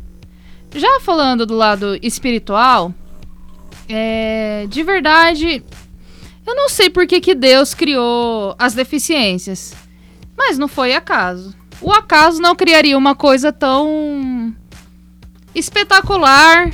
Já 0.74 1.00
falando 1.00 1.46
do 1.46 1.54
lado 1.54 1.96
espiritual, 2.02 2.92
é, 3.88 4.66
de 4.68 4.82
verdade, 4.82 5.62
eu 6.44 6.54
não 6.56 6.68
sei 6.68 6.90
por 6.90 7.06
que, 7.06 7.20
que 7.20 7.34
Deus 7.34 7.72
criou 7.72 8.54
as 8.58 8.74
deficiências. 8.74 9.74
Mas 10.36 10.58
não 10.58 10.68
foi 10.68 10.94
acaso. 10.94 11.54
O 11.80 11.92
acaso 11.92 12.42
não 12.42 12.56
criaria 12.56 12.98
uma 12.98 13.14
coisa 13.14 13.52
tão 13.52 14.54
espetacular 15.54 16.70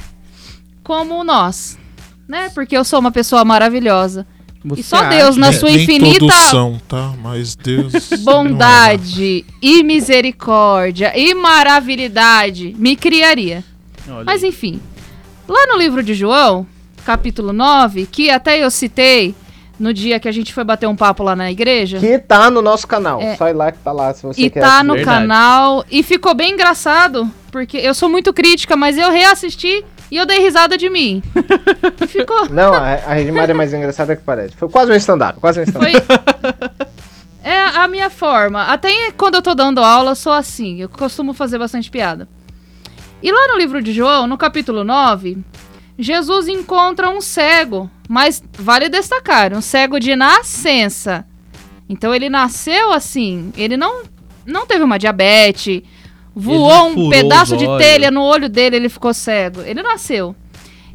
como 0.82 1.22
nós, 1.22 1.78
né? 2.26 2.48
Porque 2.50 2.76
eu 2.76 2.84
sou 2.84 2.98
uma 2.98 3.12
pessoa 3.12 3.44
maravilhosa. 3.44 4.26
Você 4.64 4.82
só 4.82 5.02
Deus, 5.08 5.36
na 5.36 5.48
É, 5.48 5.52
sua 5.52 5.70
infinita 5.70 6.32
são, 6.50 6.80
tá? 6.88 7.12
Mas 7.20 7.56
Deus. 7.56 7.92
bondade 8.20 9.44
e 9.60 9.82
misericórdia 9.82 11.12
e 11.18 11.34
maravilhidade 11.34 12.74
me 12.78 12.94
criaria. 12.96 13.64
Olha 14.08 14.24
Mas 14.24 14.42
enfim, 14.42 14.80
lá 15.48 15.66
no 15.68 15.76
livro 15.78 16.02
de 16.02 16.14
João, 16.14 16.66
capítulo 17.04 17.52
9, 17.52 18.06
que 18.06 18.30
até 18.30 18.62
eu 18.62 18.70
citei 18.70 19.34
no 19.78 19.92
dia 19.92 20.20
que 20.20 20.28
a 20.28 20.32
gente 20.32 20.52
foi 20.52 20.62
bater 20.62 20.86
um 20.88 20.94
papo 20.94 21.22
lá 21.24 21.34
na 21.34 21.50
igreja, 21.50 21.98
Que 21.98 22.18
tá 22.18 22.48
no 22.50 22.62
nosso 22.62 22.86
canal. 22.86 23.20
É. 23.20 23.34
Só 23.36 23.48
ir 23.48 23.52
lá 23.54 23.72
que 23.72 23.78
tá 23.78 23.90
lá 23.90 24.14
se 24.14 24.22
você 24.22 24.40
e 24.42 24.50
quer. 24.50 24.60
tá 24.60 24.84
no 24.84 24.94
Verdade. 24.94 25.20
canal, 25.22 25.84
e 25.90 26.02
ficou 26.04 26.34
bem 26.34 26.52
engraçado, 26.52 27.28
porque 27.50 27.76
eu 27.78 27.94
sou 27.94 28.08
muito 28.08 28.32
crítica, 28.32 28.76
mas 28.76 28.96
eu 28.96 29.10
reassisti 29.10 29.84
e 30.12 30.18
eu 30.18 30.26
dei 30.26 30.40
risada 30.40 30.76
de 30.76 30.90
mim. 30.90 31.22
Ficou. 32.06 32.46
Não, 32.50 32.74
a, 32.74 32.96
a 32.96 33.14
Redmar 33.14 33.48
é 33.48 33.54
mais 33.54 33.72
engraçada 33.72 34.14
que 34.14 34.22
parece. 34.22 34.54
Foi 34.54 34.68
quase 34.68 34.92
um 34.92 34.94
stand-up, 34.94 35.40
quase 35.40 35.60
um 35.60 35.62
stand-up. 35.62 35.90
Foi. 36.02 36.22
É 37.42 37.58
a 37.60 37.88
minha 37.88 38.10
forma. 38.10 38.64
Até 38.64 39.10
quando 39.16 39.36
eu 39.36 39.42
tô 39.42 39.54
dando 39.54 39.82
aula, 39.82 40.10
eu 40.10 40.14
sou 40.14 40.34
assim. 40.34 40.82
Eu 40.82 40.88
costumo 40.90 41.32
fazer 41.32 41.58
bastante 41.58 41.90
piada. 41.90 42.28
E 43.22 43.32
lá 43.32 43.48
no 43.48 43.58
livro 43.58 43.82
de 43.82 43.90
João, 43.90 44.26
no 44.26 44.36
capítulo 44.36 44.84
9, 44.84 45.38
Jesus 45.98 46.46
encontra 46.46 47.08
um 47.08 47.22
cego. 47.22 47.90
Mas 48.06 48.42
vale 48.58 48.90
destacar, 48.90 49.54
um 49.54 49.62
cego 49.62 49.98
de 49.98 50.14
nascença. 50.14 51.24
Então 51.88 52.14
ele 52.14 52.28
nasceu 52.28 52.92
assim. 52.92 53.50
Ele 53.56 53.78
não, 53.78 54.02
não 54.44 54.66
teve 54.66 54.84
uma 54.84 54.98
diabetes. 54.98 55.82
Voou 56.35 56.89
um 56.89 57.11
pedaço 57.11 57.57
de 57.57 57.66
telha 57.78 58.11
no 58.11 58.22
olho 58.22 58.49
dele, 58.49 58.76
ele 58.76 58.89
ficou 58.89 59.12
cego. 59.12 59.61
Ele 59.62 59.83
nasceu. 59.83 60.35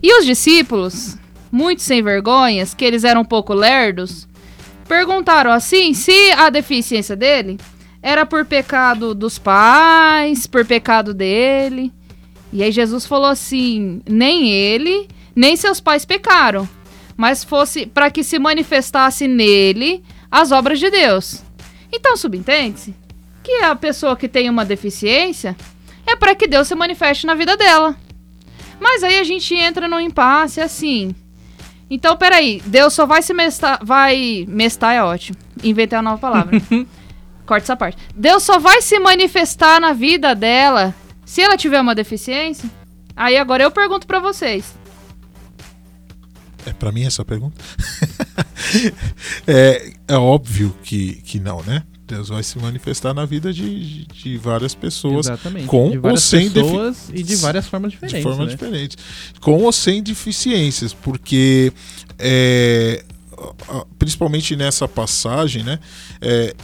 E 0.02 0.18
os 0.20 0.26
discípulos, 0.26 1.18
muito 1.52 1.82
sem 1.82 2.02
vergonhas, 2.02 2.74
que 2.74 2.84
eles 2.84 3.04
eram 3.04 3.22
um 3.22 3.26
pouco 3.26 3.54
lerdos, 3.54 4.28
perguntaram 4.88 5.52
assim 5.52 5.94
se 5.94 6.32
a 6.32 6.50
deficiência 6.50 7.16
dele 7.16 7.58
era 8.02 8.26
por 8.26 8.46
pecado 8.46 9.14
dos 9.14 9.38
pais, 9.38 10.48
por 10.48 10.66
pecado 10.66 11.14
dele. 11.14 11.92
E 12.52 12.64
aí 12.64 12.72
Jesus 12.72 13.06
falou 13.06 13.28
assim: 13.28 14.02
nem 14.08 14.50
ele, 14.50 15.08
nem 15.36 15.56
seus 15.56 15.80
pais 15.80 16.06
pecaram, 16.06 16.68
mas 17.16 17.44
fosse 17.44 17.86
para 17.86 18.10
que 18.10 18.24
se 18.24 18.40
manifestasse 18.40 19.28
nele 19.28 20.04
as 20.32 20.52
obras 20.52 20.80
de 20.80 20.90
Deus. 20.90 21.44
Então 21.92 22.18
subentende-se 22.18 23.07
que 23.48 23.64
a 23.64 23.74
pessoa 23.78 24.18
que 24.18 24.28
tem 24.28 24.50
uma 24.50 24.66
deficiência 24.66 25.56
é 26.06 26.18
para 26.18 26.36
que 26.36 26.50
Deus 26.50 26.68
se 26.68 26.76
manifeste 26.76 27.26
na 27.26 27.34
vida 27.34 27.56
dela. 27.56 27.96
Mas 28.78 29.02
aí 29.04 29.20
a 29.20 29.24
gente 29.24 29.56
entra 29.56 29.88
num 29.88 30.02
impasse 30.02 30.60
assim. 30.60 31.16
Então, 31.90 32.18
peraí, 32.18 32.62
Deus 32.66 32.92
só 32.92 33.06
vai 33.06 33.22
se 33.22 33.34
mestar. 33.34 33.80
Vai. 33.82 34.46
Mestar 34.50 34.94
é 34.94 35.02
ótimo. 35.02 35.38
Inventei 35.64 35.98
uma 35.98 36.04
nova 36.04 36.18
palavra. 36.18 36.62
Corta 37.48 37.64
essa 37.64 37.78
parte. 37.78 37.98
Deus 38.14 38.44
só 38.44 38.60
vai 38.60 38.82
se 38.82 39.00
manifestar 39.00 39.80
na 39.80 39.94
vida 39.94 40.36
dela 40.36 40.94
se 41.24 41.42
ela 41.42 41.56
tiver 41.56 41.80
uma 41.80 41.96
deficiência? 41.96 42.70
Aí 43.16 43.38
agora 43.38 43.64
eu 43.64 43.72
pergunto 43.72 44.06
pra 44.06 44.20
vocês. 44.20 44.76
É 46.66 46.74
pra 46.74 46.92
mim 46.92 47.06
essa 47.06 47.24
pergunta? 47.24 47.64
é, 49.48 49.94
é 50.06 50.18
óbvio 50.18 50.76
que, 50.84 51.22
que 51.22 51.40
não, 51.40 51.64
né? 51.64 51.84
Deus 52.08 52.30
vai 52.30 52.42
se 52.42 52.58
manifestar 52.58 53.14
na 53.14 53.26
vida 53.26 53.52
de, 53.54 54.06
de, 54.06 54.06
de 54.08 54.38
várias 54.38 54.74
pessoas 54.74 55.26
Exatamente. 55.28 55.68
com 55.68 55.92
de 55.92 55.98
ou 55.98 56.04
várias 56.04 56.24
sem 56.24 56.50
defi- 56.50 56.62
pessoas 56.70 57.10
e 57.14 57.22
de 57.22 57.36
várias 57.36 57.68
formas 57.68 57.92
diferentes. 57.92 58.18
de 58.18 58.24
forma 58.24 58.46
né? 58.46 58.52
diferente, 58.52 58.96
com 59.42 59.64
ou 59.64 59.72
sem 59.72 60.02
deficiências, 60.02 60.94
porque 60.94 61.72
é, 62.18 63.04
principalmente 64.00 64.56
nessa 64.56 64.88
passagem, 64.88 65.64
né, 65.64 65.80
é, 66.22 66.56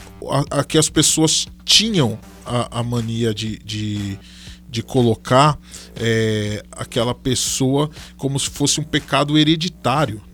a, 0.50 0.60
a 0.60 0.64
que 0.64 0.78
as 0.78 0.88
pessoas 0.88 1.46
tinham 1.64 2.18
a, 2.44 2.80
a 2.80 2.82
mania 2.82 3.32
de, 3.34 3.58
de, 3.58 4.18
de 4.68 4.82
colocar 4.82 5.58
é, 5.96 6.64
aquela 6.72 7.14
pessoa 7.14 7.88
como 8.16 8.38
se 8.40 8.50
fosse 8.50 8.80
um 8.80 8.84
pecado 8.84 9.38
hereditário, 9.38 9.73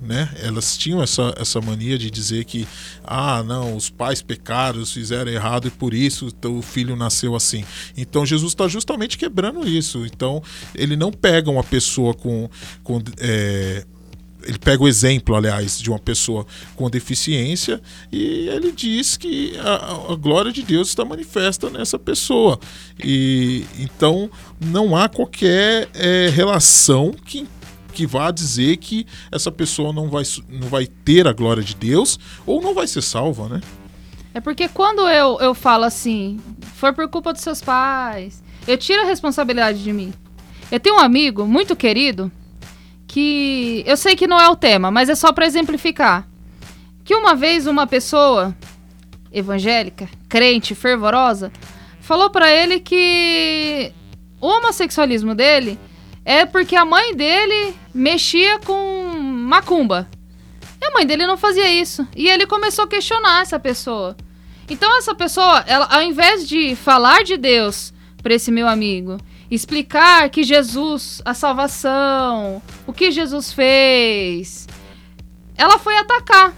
né? 0.00 0.30
Elas 0.42 0.78
tinham 0.78 1.02
essa, 1.02 1.34
essa 1.36 1.60
mania 1.60 1.98
de 1.98 2.10
dizer 2.10 2.44
que 2.44 2.68
ah, 3.04 3.42
não, 3.42 3.76
os 3.76 3.90
pais 3.90 4.22
pecaram, 4.22 4.86
fizeram 4.86 5.30
errado 5.30 5.66
e 5.66 5.70
por 5.70 5.92
isso 5.92 6.28
o 6.44 6.62
filho 6.62 6.94
nasceu 6.94 7.34
assim. 7.34 7.64
Então 7.96 8.24
Jesus 8.24 8.52
está 8.52 8.68
justamente 8.68 9.18
quebrando 9.18 9.66
isso. 9.66 10.06
Então 10.06 10.40
ele 10.74 10.96
não 10.96 11.10
pega 11.10 11.50
uma 11.50 11.64
pessoa 11.64 12.14
com, 12.14 12.48
com 12.84 13.02
é, 13.18 13.84
ele 14.44 14.58
pega 14.58 14.82
o 14.82 14.88
exemplo, 14.88 15.34
aliás, 15.34 15.78
de 15.78 15.90
uma 15.90 15.98
pessoa 15.98 16.46
com 16.76 16.88
deficiência 16.88 17.80
e 18.10 18.48
ele 18.48 18.72
diz 18.72 19.16
que 19.16 19.56
a, 19.58 20.12
a 20.12 20.14
glória 20.14 20.52
de 20.52 20.62
Deus 20.62 20.88
está 20.88 21.04
manifesta 21.04 21.68
nessa 21.68 21.98
pessoa. 21.98 22.58
E 23.02 23.64
então 23.78 24.30
não 24.60 24.96
há 24.96 25.08
qualquer 25.08 25.88
é, 25.94 26.28
relação 26.32 27.12
que 27.24 27.46
que 27.90 28.06
vá 28.06 28.30
dizer 28.30 28.76
que 28.78 29.06
essa 29.30 29.50
pessoa 29.50 29.92
não 29.92 30.08
vai, 30.08 30.24
não 30.48 30.68
vai 30.68 30.86
ter 30.86 31.26
a 31.26 31.32
glória 31.32 31.62
de 31.62 31.74
Deus 31.74 32.18
ou 32.46 32.62
não 32.62 32.74
vai 32.74 32.86
ser 32.86 33.02
salva, 33.02 33.48
né? 33.48 33.60
É 34.32 34.40
porque 34.40 34.68
quando 34.68 35.08
eu, 35.08 35.38
eu 35.40 35.54
falo 35.54 35.84
assim, 35.84 36.40
foi 36.74 36.92
por 36.92 37.08
culpa 37.08 37.32
dos 37.32 37.42
seus 37.42 37.60
pais, 37.60 38.42
eu 38.66 38.78
tiro 38.78 39.02
a 39.02 39.06
responsabilidade 39.06 39.82
de 39.82 39.92
mim. 39.92 40.12
Eu 40.70 40.78
tenho 40.78 40.96
um 40.96 41.00
amigo 41.00 41.44
muito 41.44 41.74
querido 41.74 42.30
que 43.08 43.82
eu 43.86 43.96
sei 43.96 44.14
que 44.14 44.28
não 44.28 44.40
é 44.40 44.48
o 44.48 44.54
tema, 44.54 44.90
mas 44.90 45.08
é 45.08 45.16
só 45.16 45.32
pra 45.32 45.46
exemplificar. 45.46 46.28
Que 47.04 47.14
uma 47.14 47.34
vez 47.34 47.66
uma 47.66 47.86
pessoa 47.86 48.54
evangélica, 49.32 50.08
crente, 50.28 50.76
fervorosa, 50.76 51.50
falou 52.00 52.30
pra 52.30 52.48
ele 52.50 52.78
que 52.78 53.92
o 54.40 54.46
homossexualismo 54.46 55.34
dele 55.34 55.76
é 56.24 56.46
porque 56.46 56.76
a 56.76 56.84
mãe 56.84 57.14
dele 57.16 57.74
mexia 57.92 58.58
com 58.60 59.18
macumba. 59.18 60.08
E 60.80 60.86
a 60.86 60.90
mãe 60.92 61.06
dele 61.06 61.26
não 61.26 61.36
fazia 61.36 61.68
isso. 61.70 62.06
E 62.16 62.28
ele 62.28 62.46
começou 62.46 62.84
a 62.84 62.88
questionar 62.88 63.42
essa 63.42 63.58
pessoa. 63.58 64.16
Então 64.68 64.96
essa 64.96 65.14
pessoa, 65.14 65.64
ela, 65.66 65.86
ao 65.86 66.02
invés 66.02 66.48
de 66.48 66.76
falar 66.76 67.24
de 67.24 67.36
Deus 67.36 67.92
para 68.22 68.34
esse 68.34 68.50
meu 68.50 68.68
amigo, 68.68 69.18
explicar 69.50 70.30
que 70.30 70.44
Jesus, 70.44 71.20
a 71.24 71.34
salvação, 71.34 72.62
o 72.86 72.92
que 72.92 73.10
Jesus 73.10 73.52
fez, 73.52 74.68
ela 75.56 75.78
foi 75.78 75.96
atacar. 75.96 76.54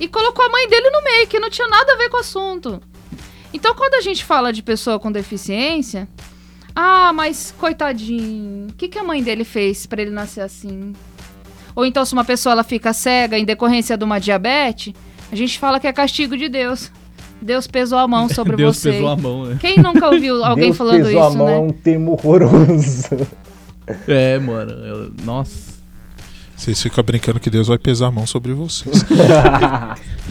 E 0.00 0.08
colocou 0.08 0.44
a 0.44 0.48
mãe 0.48 0.66
dele 0.68 0.88
no 0.90 1.02
meio, 1.02 1.26
que 1.26 1.38
não 1.38 1.50
tinha 1.50 1.68
nada 1.68 1.92
a 1.92 1.96
ver 1.96 2.08
com 2.08 2.16
o 2.16 2.20
assunto. 2.20 2.80
Então 3.52 3.74
quando 3.74 3.94
a 3.94 4.00
gente 4.00 4.24
fala 4.24 4.52
de 4.52 4.62
pessoa 4.62 4.98
com 4.98 5.12
deficiência, 5.12 6.08
ah, 6.74 7.12
mas 7.12 7.54
coitadinho, 7.58 8.68
o 8.68 8.72
que, 8.74 8.88
que 8.88 8.98
a 8.98 9.04
mãe 9.04 9.22
dele 9.22 9.44
fez 9.44 9.86
para 9.86 10.02
ele 10.02 10.10
nascer 10.10 10.40
assim? 10.40 10.92
Ou 11.74 11.84
então 11.84 12.04
se 12.04 12.12
uma 12.12 12.24
pessoa 12.24 12.52
ela 12.52 12.64
fica 12.64 12.92
cega 12.92 13.38
em 13.38 13.44
decorrência 13.44 13.96
de 13.96 14.04
uma 14.04 14.18
diabetes, 14.18 14.92
a 15.30 15.36
gente 15.36 15.58
fala 15.58 15.78
que 15.80 15.86
é 15.86 15.92
castigo 15.92 16.36
de 16.36 16.48
Deus. 16.48 16.90
Deus 17.42 17.66
pesou 17.66 17.98
a 17.98 18.06
mão 18.06 18.28
sobre 18.28 18.54
Deus 18.56 18.76
você. 18.76 18.92
pesou 18.92 19.08
a 19.08 19.16
mão, 19.16 19.46
né? 19.46 19.58
Quem 19.60 19.78
nunca 19.78 20.08
ouviu 20.08 20.44
alguém 20.44 20.66
Deus 20.66 20.76
falando 20.76 21.04
pesou 21.04 21.22
a 21.22 21.28
isso, 21.28 21.38
mão 21.38 21.48
é 21.48 21.52
né? 21.52 21.58
um 21.58 21.70
termo 21.70 22.12
horroroso. 22.12 23.26
É, 24.06 24.38
mano. 24.38 24.70
eu- 24.70 25.12
nossa. 25.24 25.70
Vocês 26.56 26.80
ficam 26.80 27.02
brincando 27.02 27.40
que 27.40 27.50
Deus 27.50 27.66
vai 27.66 27.76
pesar 27.78 28.06
a 28.06 28.10
mão 28.12 28.24
sobre 28.24 28.52
vocês. 28.52 29.02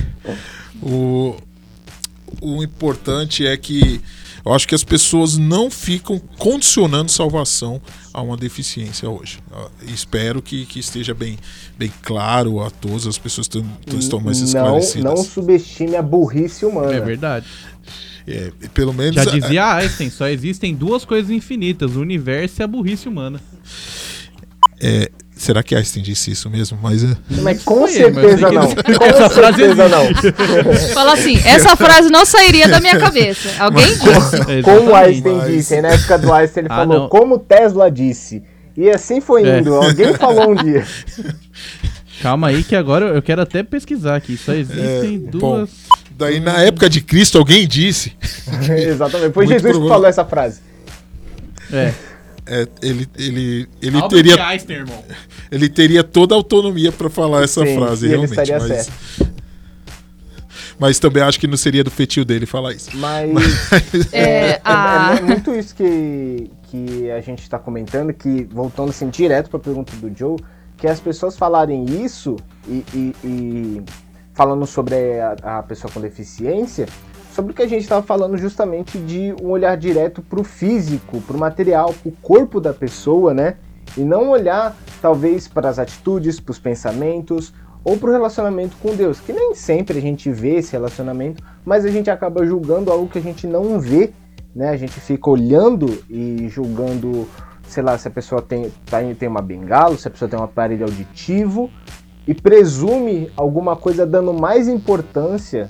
o, 0.81 1.35
o 2.41 2.63
importante 2.63 3.45
é 3.45 3.57
que 3.57 4.01
eu 4.45 4.53
acho 4.53 4.67
que 4.67 4.75
as 4.75 4.83
pessoas 4.83 5.37
não 5.37 5.69
ficam 5.71 6.19
condicionando 6.37 7.11
salvação 7.11 7.81
a 8.13 8.21
uma 8.21 8.35
deficiência 8.37 9.09
hoje. 9.09 9.39
Eu 9.51 9.69
espero 9.93 10.41
que, 10.41 10.65
que 10.65 10.79
esteja 10.79 11.13
bem, 11.13 11.37
bem 11.77 11.91
claro 12.01 12.61
a 12.61 12.69
todos, 12.69 13.05
as 13.07 13.17
pessoas 13.17 13.47
tão- 13.47 13.65
tão- 13.85 13.99
estão 13.99 14.19
mais 14.19 14.39
não, 14.39 14.45
esclarecidas. 14.47 15.03
não 15.03 15.17
subestime 15.23 15.95
a 15.95 16.01
burrice 16.01 16.65
humana. 16.65 16.93
É 16.93 16.99
verdade. 17.01 17.45
É, 18.27 18.51
pelo 18.73 18.93
menos 18.93 19.15
Já 19.15 19.23
a- 19.23 19.25
dizia 19.25 19.73
Einstein, 19.75 20.09
só 20.09 20.27
existem 20.27 20.75
duas 20.75 21.03
coisas 21.03 21.31
infinitas, 21.31 21.95
o 21.95 22.01
universo 22.01 22.61
e 22.61 22.63
a 22.63 22.67
burrice 22.67 23.07
humana. 23.07 23.41
Será 25.39 25.63
que 25.63 25.73
Einstein 25.73 26.03
disse 26.03 26.31
isso 26.31 26.49
mesmo? 26.49 26.77
Mas 26.81 27.01
é, 27.01 27.15
Mas 27.41 27.63
com 27.63 27.79
mas 27.81 27.95
eu 27.95 28.11
sei 28.13 28.13
certeza 28.13 28.49
que 28.49 28.55
não. 28.55 28.97
Com 28.97 29.05
essa 29.05 29.29
frase 29.29 29.57
certeza 29.57 29.87
não. 29.87 30.05
Fala 30.93 31.13
assim, 31.13 31.39
essa 31.45 31.77
frase 31.77 32.09
não 32.09 32.25
sairia 32.25 32.67
da 32.67 32.81
minha 32.81 32.99
cabeça. 32.99 33.47
Alguém 33.57 33.85
disse. 33.87 34.03
Como. 34.63 34.93
Einstein 34.93 35.35
Mas- 35.37 35.47
disse, 35.47 35.81
na 35.81 35.87
época 35.87 36.17
do 36.19 36.33
Einstein 36.33 36.65
ele 36.65 36.73
Ah, 36.73 36.75
falou, 36.75 36.99
não. 36.99 37.09
como 37.09 37.39
Tesla 37.39 37.89
disse. 37.89 38.43
E 38.75 38.89
assim 38.89 39.21
foi 39.21 39.45
É. 39.47 39.59
indo. 39.59 39.73
Alguém 39.75 40.13
falou 40.13 40.51
um 40.51 40.55
dia. 40.55 40.85
Calma 42.21 42.49
aí 42.49 42.61
que 42.61 42.75
agora 42.75 43.05
eu 43.05 43.21
quero 43.21 43.41
até 43.41 43.63
pesquisar 43.63 44.17
aqui. 44.17 44.35
Só 44.35 44.53
existem 44.53 45.23
É, 45.25 45.31
duas. 45.31 45.69
daí 46.17 46.41
na 46.41 46.61
época 46.63 46.89
de 46.89 46.99
Cristo 46.99 47.37
alguém 47.37 47.65
disse, 47.65 48.11
Exatamente. 48.69 49.31
Foi 49.33 49.45
Muito 49.45 49.57
Jesus 49.61 49.77
que 49.77 49.87
falou 49.87 50.05
essa 50.05 50.25
frase. 50.25 50.59
É. 51.71 51.93
é, 52.49 52.67
ele, 52.81 53.07
ele, 53.17 53.67
ele 53.81 53.97
Albert 53.97 54.09
teria 54.23 54.45
Einstein, 54.47 54.77
irmão. 54.77 55.03
ele 55.51 55.69
teria 55.69 56.03
toda 56.03 56.33
a 56.35 56.37
autonomia 56.37 56.91
pra 56.91 57.09
falar 57.09 57.43
essa 57.43 57.65
Sim, 57.65 57.75
frase, 57.77 58.05
e 58.05 58.09
ele 58.09 58.17
realmente. 58.17 58.31
estaria 58.31 58.59
mas, 58.59 58.85
certo. 58.85 59.33
mas 60.79 60.99
também 60.99 61.23
acho 61.23 61.39
que 61.39 61.47
não 61.47 61.57
seria 61.57 61.83
do 61.83 61.91
feitio 61.91 62.23
dele 62.25 62.45
falar 62.45 62.73
isso. 62.73 62.89
Mas 62.95 63.29
É, 64.11 64.21
é, 64.21 64.49
é- 64.51 64.61
a- 64.63 65.15
é 65.17 65.21
muito 65.21 65.53
isso 65.53 65.75
que, 65.75 66.49
que 66.63 67.11
a 67.11 67.21
gente 67.21 67.41
está 67.41 67.59
comentando, 67.59 68.13
que 68.13 68.43
voltando 68.51 68.89
assim 68.89 69.09
direto 69.09 69.49
para 69.49 69.57
a 69.59 69.63
pergunta 69.63 69.95
do 69.97 70.11
Joe, 70.17 70.37
que 70.77 70.87
as 70.87 70.99
pessoas 70.99 71.37
falarem 71.37 71.85
isso 72.03 72.37
e, 72.67 72.83
e- 72.93 73.15
e 73.23 73.81
falando 74.33 74.65
sobre 74.65 75.19
a, 75.19 75.59
a 75.59 75.63
pessoa 75.63 75.91
com 75.91 75.99
deficiência, 75.99 76.87
sobre 77.33 77.51
o 77.51 77.55
que 77.55 77.61
a 77.61 77.67
gente 77.67 77.81
estava 77.81 78.05
falando 78.05 78.37
justamente 78.37 78.97
de 78.97 79.33
um 79.41 79.49
olhar 79.49 79.75
direto 79.77 80.21
para 80.21 80.39
o 80.39 80.43
físico, 80.43 81.21
para 81.21 81.35
o 81.37 81.39
material, 81.39 81.93
para 81.93 82.09
o 82.09 82.13
corpo 82.21 82.59
da 82.59 82.73
pessoa, 82.73 83.33
né? 83.33 83.55
E 83.97 84.01
não 84.01 84.29
olhar 84.29 84.75
talvez 85.01 85.47
para 85.47 85.69
as 85.69 85.79
atitudes, 85.79 86.39
para 86.39 86.51
os 86.51 86.59
pensamentos 86.59 87.53
ou 87.83 87.97
para 87.97 88.09
o 88.09 88.11
relacionamento 88.11 88.75
com 88.81 88.93
Deus, 88.95 89.19
que 89.19 89.31
nem 89.31 89.55
sempre 89.55 89.97
a 89.97 90.01
gente 90.01 90.29
vê 90.31 90.55
esse 90.55 90.73
relacionamento, 90.73 91.41
mas 91.65 91.85
a 91.85 91.89
gente 91.89 92.09
acaba 92.09 92.45
julgando 92.45 92.91
algo 92.91 93.07
que 93.07 93.17
a 93.17 93.21
gente 93.21 93.47
não 93.47 93.79
vê, 93.79 94.11
né? 94.53 94.69
A 94.69 94.77
gente 94.77 94.99
fica 94.99 95.29
olhando 95.29 96.03
e 96.09 96.47
julgando, 96.49 97.27
sei 97.67 97.81
lá, 97.81 97.97
se 97.97 98.07
a 98.07 98.11
pessoa 98.11 98.41
tem, 98.41 98.71
tá 98.85 99.01
em- 99.01 99.15
tem 99.15 99.29
uma 99.29 99.41
bengala, 99.41 99.97
se 99.97 100.07
a 100.07 100.11
pessoa 100.11 100.29
tem 100.29 100.37
um 100.39 100.43
aparelho 100.43 100.85
auditivo 100.85 101.69
e 102.27 102.33
presume 102.33 103.31
alguma 103.35 103.75
coisa 103.75 104.05
dando 104.05 104.33
mais 104.33 104.67
importância 104.67 105.69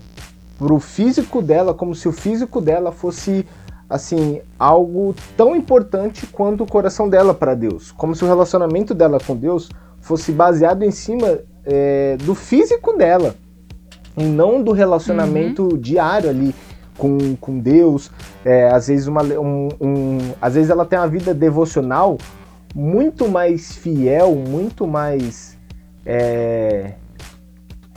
pro 0.59 0.77
físico 0.79 1.41
dela, 1.41 1.73
como 1.73 1.95
se 1.95 2.07
o 2.07 2.11
físico 2.11 2.59
dela 2.61 2.91
fosse 2.91 3.45
assim 3.89 4.41
algo 4.59 5.15
tão 5.35 5.55
importante 5.55 6.27
quanto 6.27 6.63
o 6.63 6.67
coração 6.67 7.09
dela 7.09 7.33
para 7.33 7.55
Deus, 7.55 7.91
como 7.93 8.13
se 8.15 8.23
o 8.23 8.27
relacionamento 8.27 8.93
dela 8.93 9.19
com 9.25 9.35
Deus 9.35 9.69
fosse 10.01 10.31
baseado 10.31 10.83
em 10.83 10.91
cima 10.91 11.39
é, 11.65 12.15
do 12.17 12.35
físico 12.35 12.95
dela 12.97 13.33
e 14.17 14.23
não 14.23 14.61
do 14.61 14.71
relacionamento 14.73 15.77
diário 15.77 16.29
ali 16.29 16.53
com, 16.97 17.35
com 17.37 17.57
Deus. 17.57 18.11
É, 18.45 18.69
às 18.69 18.87
vezes 18.87 19.07
uma 19.07 19.23
um, 19.23 19.69
um- 19.81 20.17
às 20.41 20.53
vezes 20.55 20.69
ela 20.69 20.85
tem 20.85 20.99
uma 20.99 21.07
vida 21.07 21.33
devocional 21.33 22.17
muito 22.75 23.27
mais 23.29 23.71
fiel, 23.73 24.35
muito 24.35 24.85
mais 24.85 25.57
é, 26.05 26.93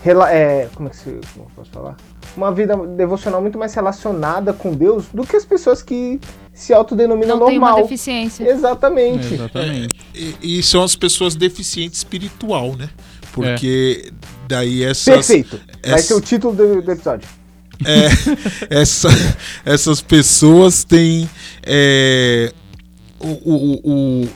rela- 0.03 0.33
é, 0.33 0.69
como 0.75 0.89
é 0.89 0.91
que 0.91 0.97
se, 0.97 1.11
como 1.35 1.47
eu 1.47 1.51
posso 1.55 1.71
falar? 1.71 1.97
Uma 2.37 2.51
vida 2.53 2.77
devocional 2.97 3.41
muito 3.43 3.59
mais 3.59 3.75
relacionada 3.75 4.53
com 4.53 4.73
Deus 4.75 5.05
do 5.13 5.27
que 5.27 5.37
as 5.37 5.45
pessoas 5.45 5.83
que 5.83 6.19
se 6.55 6.73
autodenominam 6.73 7.37
Não 7.39 7.47
tem 7.47 7.59
uma 7.59 7.69
normal. 7.69 7.83
deficiência. 7.85 8.49
Exatamente. 8.49 9.35
Exatamente. 9.35 9.95
E, 10.15 10.59
e 10.59 10.63
são 10.63 10.83
as 10.83 10.97
pessoas 10.97 11.35
deficientes 11.35 11.99
espiritual, 11.99 12.75
né? 12.77 12.89
Porque 13.33 14.11
daí 14.49 14.83
essas, 14.83 15.05
Perfeito. 15.27 15.61
Vai 15.85 15.95
essa- 15.95 16.09
ser 16.09 16.15
o 16.15 16.21
título 16.21 16.55
do, 16.55 16.81
do 16.83 16.93
episódio. 16.93 17.29
é, 17.85 18.09
essa- 18.81 19.09
essas 19.65 20.01
pessoas 20.01 20.85
têm 20.85 21.29
é, 21.63 22.53
o, 23.21 23.29
o- 23.29 23.81
o- 24.25 24.29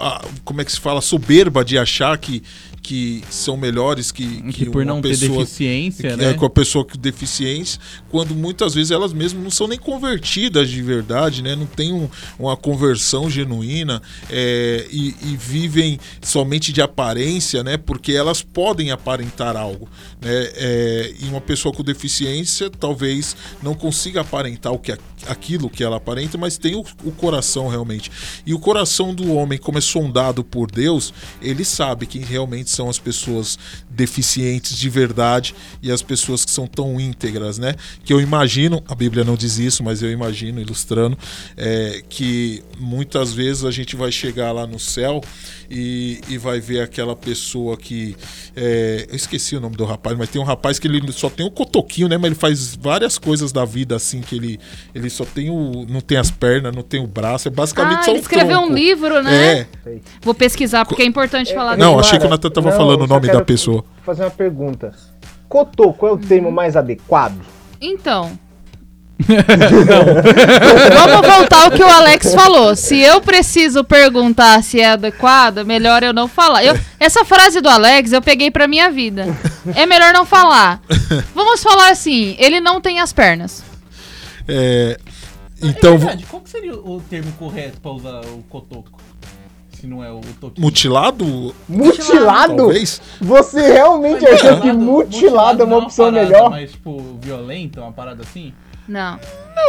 a- 0.00 0.22
como 0.44 0.60
é 0.60 0.64
que 0.64 0.72
se 0.72 0.80
fala 0.80 1.00
soberba 1.00 1.64
de 1.64 1.78
achar 1.78 2.16
que, 2.18 2.42
que 2.82 3.22
são 3.30 3.56
melhores 3.56 4.10
que, 4.10 4.42
Que 4.52 4.66
por 4.66 4.82
uma 4.82 4.94
não 4.94 5.00
ter 5.00 5.10
pessoa 5.10 5.38
deficiência, 5.38 6.10
que 6.10 6.16
né? 6.16 6.30
é 6.30 6.34
com 6.34 6.44
a 6.44 6.50
pessoa 6.50 6.84
com 6.84 6.98
deficiência, 6.98 7.80
quando 8.10 8.34
muitas 8.34 8.74
vezes 8.74 8.90
elas 8.90 9.12
mesmas 9.12 9.42
não 9.42 9.50
são 9.50 9.68
nem 9.68 9.78
convertidas 9.78 10.68
de 10.68 10.82
verdade, 10.82 11.42
né? 11.42 11.54
Não 11.54 11.64
tem 11.66 11.92
um- 11.92 12.08
uma 12.38 12.56
conversão 12.56 13.30
genuína 13.30 14.02
é, 14.28 14.86
e, 14.90 15.14
e 15.22 15.36
vivem 15.36 15.98
somente 16.20 16.72
de 16.72 16.82
aparência, 16.82 17.62
né? 17.62 17.76
Porque 17.76 18.12
elas 18.12 18.42
podem 18.42 18.90
aparentar 18.90 19.56
algo, 19.56 19.88
né? 20.20 20.30
É, 20.54 21.14
e 21.20 21.28
uma 21.28 21.40
pessoa 21.40 21.72
com 21.72 21.82
deficiência 21.84 22.68
talvez 22.68 23.36
não 23.62 23.74
consiga 23.74 24.22
aparentar 24.22 24.72
o 24.72 24.78
que, 24.78 24.92
aquilo 25.28 25.70
que 25.70 25.84
ela 25.84 25.96
aparenta, 25.98 26.36
mas 26.36 26.58
tem 26.58 26.74
o, 26.74 26.84
o 27.04 27.12
coração 27.12 27.68
realmente. 27.68 28.10
E 28.44 28.52
o 28.52 28.58
coração 28.58 29.14
do 29.14 29.32
homem, 29.32 29.56
como 29.58 29.78
é 29.78 29.80
sondado 29.80 30.42
por 30.42 30.68
Deus, 30.70 31.14
ele 31.40 31.64
sabe 31.64 32.06
quem 32.06 32.22
realmente 32.22 32.71
são 32.72 32.88
as 32.88 32.98
pessoas 32.98 33.58
deficientes 33.94 34.76
de 34.76 34.88
verdade 34.88 35.54
e 35.82 35.90
as 35.90 36.02
pessoas 36.02 36.44
que 36.44 36.50
são 36.50 36.66
tão 36.66 37.00
íntegras, 37.00 37.58
né? 37.58 37.74
Que 38.04 38.12
eu 38.12 38.20
imagino, 38.20 38.82
a 38.88 38.94
Bíblia 38.94 39.24
não 39.24 39.36
diz 39.36 39.58
isso, 39.58 39.82
mas 39.82 40.02
eu 40.02 40.10
imagino, 40.10 40.60
ilustrando, 40.60 41.16
é, 41.56 42.02
que 42.08 42.62
muitas 42.78 43.32
vezes 43.32 43.64
a 43.64 43.70
gente 43.70 43.94
vai 43.96 44.10
chegar 44.10 44.52
lá 44.52 44.66
no 44.66 44.78
céu 44.78 45.20
e, 45.70 46.20
e 46.28 46.38
vai 46.38 46.60
ver 46.60 46.80
aquela 46.82 47.14
pessoa 47.16 47.76
que. 47.76 48.16
é, 48.56 49.06
eu 49.08 49.16
esqueci 49.16 49.56
o 49.56 49.60
nome 49.60 49.76
do 49.76 49.84
rapaz, 49.84 50.16
mas 50.16 50.28
tem 50.28 50.40
um 50.40 50.44
rapaz 50.44 50.78
que 50.78 50.86
ele 50.86 51.12
só 51.12 51.30
tem 51.30 51.46
o 51.46 51.50
cotoquinho, 51.50 52.08
né? 52.08 52.16
Mas 52.16 52.26
ele 52.26 52.34
faz 52.34 52.76
várias 52.76 53.18
coisas 53.18 53.52
da 53.52 53.64
vida 53.64 53.96
assim, 53.96 54.20
que 54.20 54.34
ele, 54.36 54.60
ele 54.94 55.08
só 55.08 55.24
tem 55.24 55.50
o. 55.50 55.86
não 55.88 56.00
tem 56.00 56.18
as 56.18 56.30
pernas, 56.30 56.74
não 56.74 56.82
tem 56.82 57.02
o 57.02 57.06
braço, 57.06 57.48
é 57.48 57.50
basicamente 57.50 58.00
Ah, 58.00 58.02
só 58.04 58.10
ele 58.10 58.20
o 58.20 58.22
escreveu 58.22 58.58
tronco. 58.58 58.72
um 58.72 58.74
livro, 58.74 59.22
né? 59.22 59.60
É, 59.60 59.66
Vou 60.20 60.34
pesquisar, 60.34 60.84
porque 60.84 61.02
é 61.02 61.06
importante 61.06 61.52
falar 61.54 61.76
Não, 61.76 61.98
achei 61.98 62.18
que 62.18 62.26
o 62.26 62.28
Nathan 62.28 62.50
tava 62.50 62.72
falando 62.72 63.02
o 63.02 63.06
nome 63.06 63.28
da 63.28 63.42
quero 63.42 63.81
pessoa. 63.82 64.04
Fazer 64.04 64.24
uma 64.24 64.30
pergunta. 64.30 64.92
Cotoco 65.48 66.06
é 66.06 66.12
o 66.12 66.18
termo 66.18 66.50
mais 66.50 66.76
adequado? 66.76 67.40
Então. 67.80 68.38
Vamos 69.22 71.26
voltar 71.28 71.64
ao 71.64 71.70
que 71.70 71.82
o 71.82 71.88
Alex 71.88 72.34
falou. 72.34 72.74
Se 72.74 72.98
eu 72.98 73.20
preciso 73.20 73.84
perguntar 73.84 74.62
se 74.62 74.80
é 74.80 74.90
adequado, 74.90 75.64
melhor 75.64 76.02
eu 76.02 76.12
não 76.12 76.26
falar. 76.26 76.64
Eu- 76.64 76.78
essa 76.98 77.24
frase 77.24 77.60
do 77.60 77.68
Alex 77.68 78.12
eu 78.12 78.22
peguei 78.22 78.50
pra 78.50 78.66
minha 78.66 78.90
vida. 78.90 79.26
É 79.76 79.86
melhor 79.86 80.12
não 80.12 80.24
falar. 80.24 80.80
Vamos 81.34 81.62
falar 81.62 81.90
assim: 81.90 82.34
ele 82.38 82.60
não 82.60 82.80
tem 82.80 83.00
as 83.00 83.12
pernas. 83.12 83.62
É, 84.48 84.98
então, 85.62 85.98
qual 86.28 86.42
que 86.42 86.50
seria 86.50 86.74
o 86.74 87.00
termo 87.08 87.30
correto 87.38 87.80
pra 87.80 87.92
usar 87.92 88.20
o 88.24 88.42
cotoco? 88.48 89.00
Se 89.82 89.88
não 89.88 90.04
é 90.04 90.12
o 90.12 90.20
toquinho. 90.40 90.64
mutilado, 90.64 91.52
Mutilado? 91.68 92.56
talvez? 92.56 93.02
Você 93.20 93.72
realmente 93.72 94.24
achou 94.24 94.60
que 94.60 94.72
mutilado 94.72 95.62
é 95.62 95.66
uma 95.66 95.78
opção 95.78 96.12
melhor? 96.12 96.50
Mas, 96.50 96.70
tipo, 96.70 97.02
violenta, 97.20 97.80
uma 97.80 97.90
parada 97.90 98.22
assim? 98.22 98.52
Não. 98.86 99.18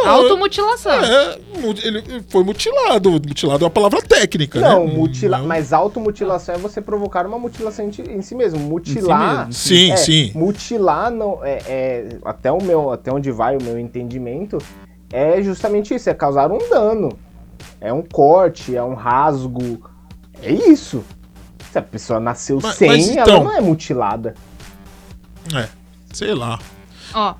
Automutilação. 0.06 0.92
É, 0.92 1.36
ele 1.82 2.22
foi 2.28 2.44
mutilado. 2.44 3.10
Mutilado 3.10 3.64
é 3.64 3.66
uma 3.66 3.70
palavra 3.72 4.00
técnica, 4.02 4.60
Não, 4.60 4.86
né? 4.86 4.94
mutila... 4.94 5.38
Não. 5.38 5.48
mas 5.48 5.72
automutilação 5.72 6.54
é 6.54 6.58
você 6.58 6.80
provocar 6.80 7.26
uma 7.26 7.36
mutilação 7.38 7.90
em, 8.08 8.22
si 8.22 8.36
mesmo. 8.36 8.60
Mutilar. 8.60 9.38
mesmo. 9.38 9.52
Sim, 9.52 9.90
é, 9.90 9.96
sim. 9.96 10.30
Mutilar 10.32 11.10
não 11.10 11.44
é, 11.44 11.58
é- 11.66 12.18
até 12.24 12.52
o 12.52 12.62
meu, 12.62 12.92
até 12.92 13.12
onde 13.12 13.32
vai 13.32 13.56
o 13.56 13.62
meu 13.62 13.80
entendimento 13.80 14.58
é 15.12 15.42
justamente 15.42 15.92
isso, 15.92 16.08
é 16.08 16.14
causar 16.14 16.52
um 16.52 16.58
dano. 16.70 17.18
É 17.80 17.92
um 17.92 18.02
corte, 18.02 18.74
é 18.76 18.82
um 18.82 18.94
rasgo. 18.94 19.92
É 20.44 20.52
isso. 20.52 21.04
Se 21.72 21.78
a 21.78 21.82
pessoa 21.82 22.20
nasceu 22.20 22.60
Mas- 22.62 22.76
sem, 22.76 22.88
mas 22.88 23.08
ela 23.10 23.22
então- 23.22 23.44
não 23.44 23.52
é 23.56 23.60
mutilada. 23.60 24.34
É, 25.54 25.68
sei 26.12 26.34
lá. 26.34 26.58
Ó. 27.12 27.34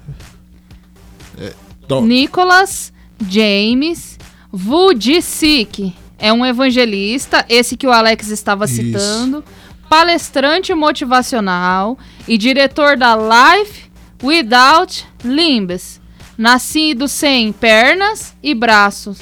Dó- 1.87 2.01
Nicholas 2.01 2.93
James 3.29 4.19
Vujicic 4.53 5.95
é 6.19 6.33
um 6.33 6.45
evangelista, 6.47 7.45
esse 7.49 7.77
que 7.77 7.87
o 7.87 7.93
Alex 7.93 8.29
estava 8.29 8.65
Isso. 8.65 8.77
citando, 8.77 9.45
palestrante 9.89 10.73
motivacional 10.75 11.99
e 12.27 12.39
diretor 12.39 12.97
da 12.97 13.15
Life 13.17 13.91
Without 14.23 15.07
Limbs, 15.23 16.01
nascido 16.39 17.07
sem 17.09 17.53
pernas 17.53 18.35
e 18.43 18.55
braços. 18.55 19.19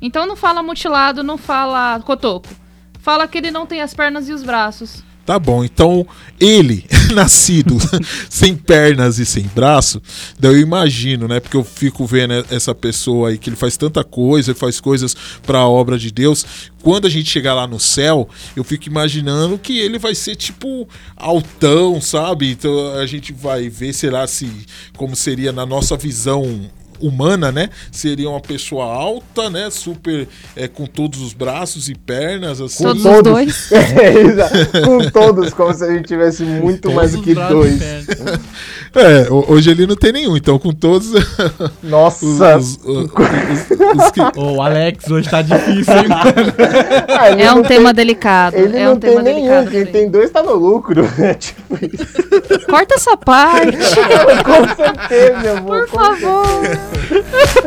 Então 0.00 0.26
não 0.26 0.36
fala 0.36 0.62
mutilado, 0.62 1.22
não 1.22 1.36
fala 1.36 2.00
cotoco. 2.00 2.48
Fala 2.98 3.26
que 3.26 3.38
ele 3.38 3.50
não 3.50 3.66
tem 3.66 3.80
as 3.80 3.94
pernas 3.94 4.28
e 4.28 4.32
os 4.32 4.42
braços. 4.42 5.02
Tá 5.28 5.38
bom, 5.38 5.62
então 5.62 6.06
ele, 6.40 6.86
nascido 7.14 7.76
sem 8.30 8.56
pernas 8.56 9.18
e 9.18 9.26
sem 9.26 9.42
braço, 9.42 10.00
daí 10.40 10.54
eu 10.54 10.58
imagino, 10.58 11.28
né? 11.28 11.38
Porque 11.38 11.54
eu 11.58 11.62
fico 11.62 12.06
vendo 12.06 12.32
essa 12.50 12.74
pessoa 12.74 13.28
aí 13.28 13.36
que 13.36 13.50
ele 13.50 13.56
faz 13.56 13.76
tanta 13.76 14.02
coisa, 14.02 14.52
ele 14.52 14.58
faz 14.58 14.80
coisas 14.80 15.14
para 15.46 15.58
a 15.58 15.68
obra 15.68 15.98
de 15.98 16.10
Deus. 16.10 16.46
Quando 16.82 17.06
a 17.06 17.10
gente 17.10 17.28
chegar 17.28 17.52
lá 17.52 17.66
no 17.66 17.78
céu, 17.78 18.26
eu 18.56 18.64
fico 18.64 18.88
imaginando 18.88 19.58
que 19.58 19.78
ele 19.78 19.98
vai 19.98 20.14
ser 20.14 20.34
tipo 20.34 20.88
altão, 21.14 22.00
sabe? 22.00 22.52
Então 22.52 22.94
a 22.94 23.04
gente 23.04 23.30
vai 23.30 23.68
ver, 23.68 23.92
será 23.92 24.26
se 24.26 24.50
como 24.96 25.14
seria 25.14 25.52
na 25.52 25.66
nossa 25.66 25.94
visão 25.94 26.70
humana, 27.00 27.50
né? 27.52 27.70
Seria 27.90 28.28
uma 28.28 28.40
pessoa 28.40 28.84
alta, 28.84 29.50
né? 29.50 29.70
Super 29.70 30.28
é, 30.56 30.68
com 30.68 30.86
todos 30.86 31.20
os 31.20 31.32
braços 31.32 31.88
e 31.88 31.94
pernas, 31.94 32.60
assim. 32.60 32.84
Todos 32.84 33.02
todos. 33.02 33.16
os 33.18 33.22
dois. 33.22 33.70
É. 33.98 34.80
Com 34.82 35.10
todos, 35.10 35.52
como 35.52 35.72
se 35.72 35.84
a 35.84 35.92
gente 35.92 36.06
tivesse 36.06 36.42
muito 36.42 36.90
mais 36.92 37.12
do 37.12 37.22
que 37.22 37.34
dois. 37.34 37.78
É, 38.94 39.28
ho- 39.30 39.44
hoje 39.48 39.70
ele 39.70 39.86
não 39.86 39.94
tem 39.96 40.12
nenhum, 40.12 40.36
então 40.36 40.58
com 40.58 40.72
todos 40.72 41.12
os, 41.12 41.24
Nossa! 41.82 42.24
os- 42.24 42.40
os- 42.40 42.78
os- 42.84 44.04
os 44.04 44.10
que- 44.10 44.38
Ô, 44.40 44.60
Alex, 44.62 45.10
hoje 45.10 45.28
tá 45.28 45.42
difícil, 45.42 45.94
hein, 45.94 46.08
mano? 46.08 46.24
Ah, 47.08 47.28
É 47.28 47.52
um 47.52 47.56
não 47.56 47.62
tema 47.62 47.94
tem- 47.94 47.94
delicado. 48.06 48.54
Ele 48.56 48.76
é 48.76 48.84
não 48.86 48.92
um 48.94 48.98
tema 48.98 49.22
tem 49.22 49.34
nenhum, 49.34 49.46
delicado. 49.48 49.70
quem 49.70 49.86
tem 49.86 50.10
dois 50.10 50.30
tá 50.30 50.42
no 50.42 50.54
lucro. 50.54 51.08
É 51.18 51.34
tipo 51.34 51.74
isso. 51.82 52.66
Corta 52.66 52.94
essa 52.94 53.16
parte, 53.16 53.76
Com 53.76 54.76
certeza, 54.76 55.46
eu 55.48 55.62
vou. 55.62 55.80
por 55.82 55.88
favor. 55.88 57.58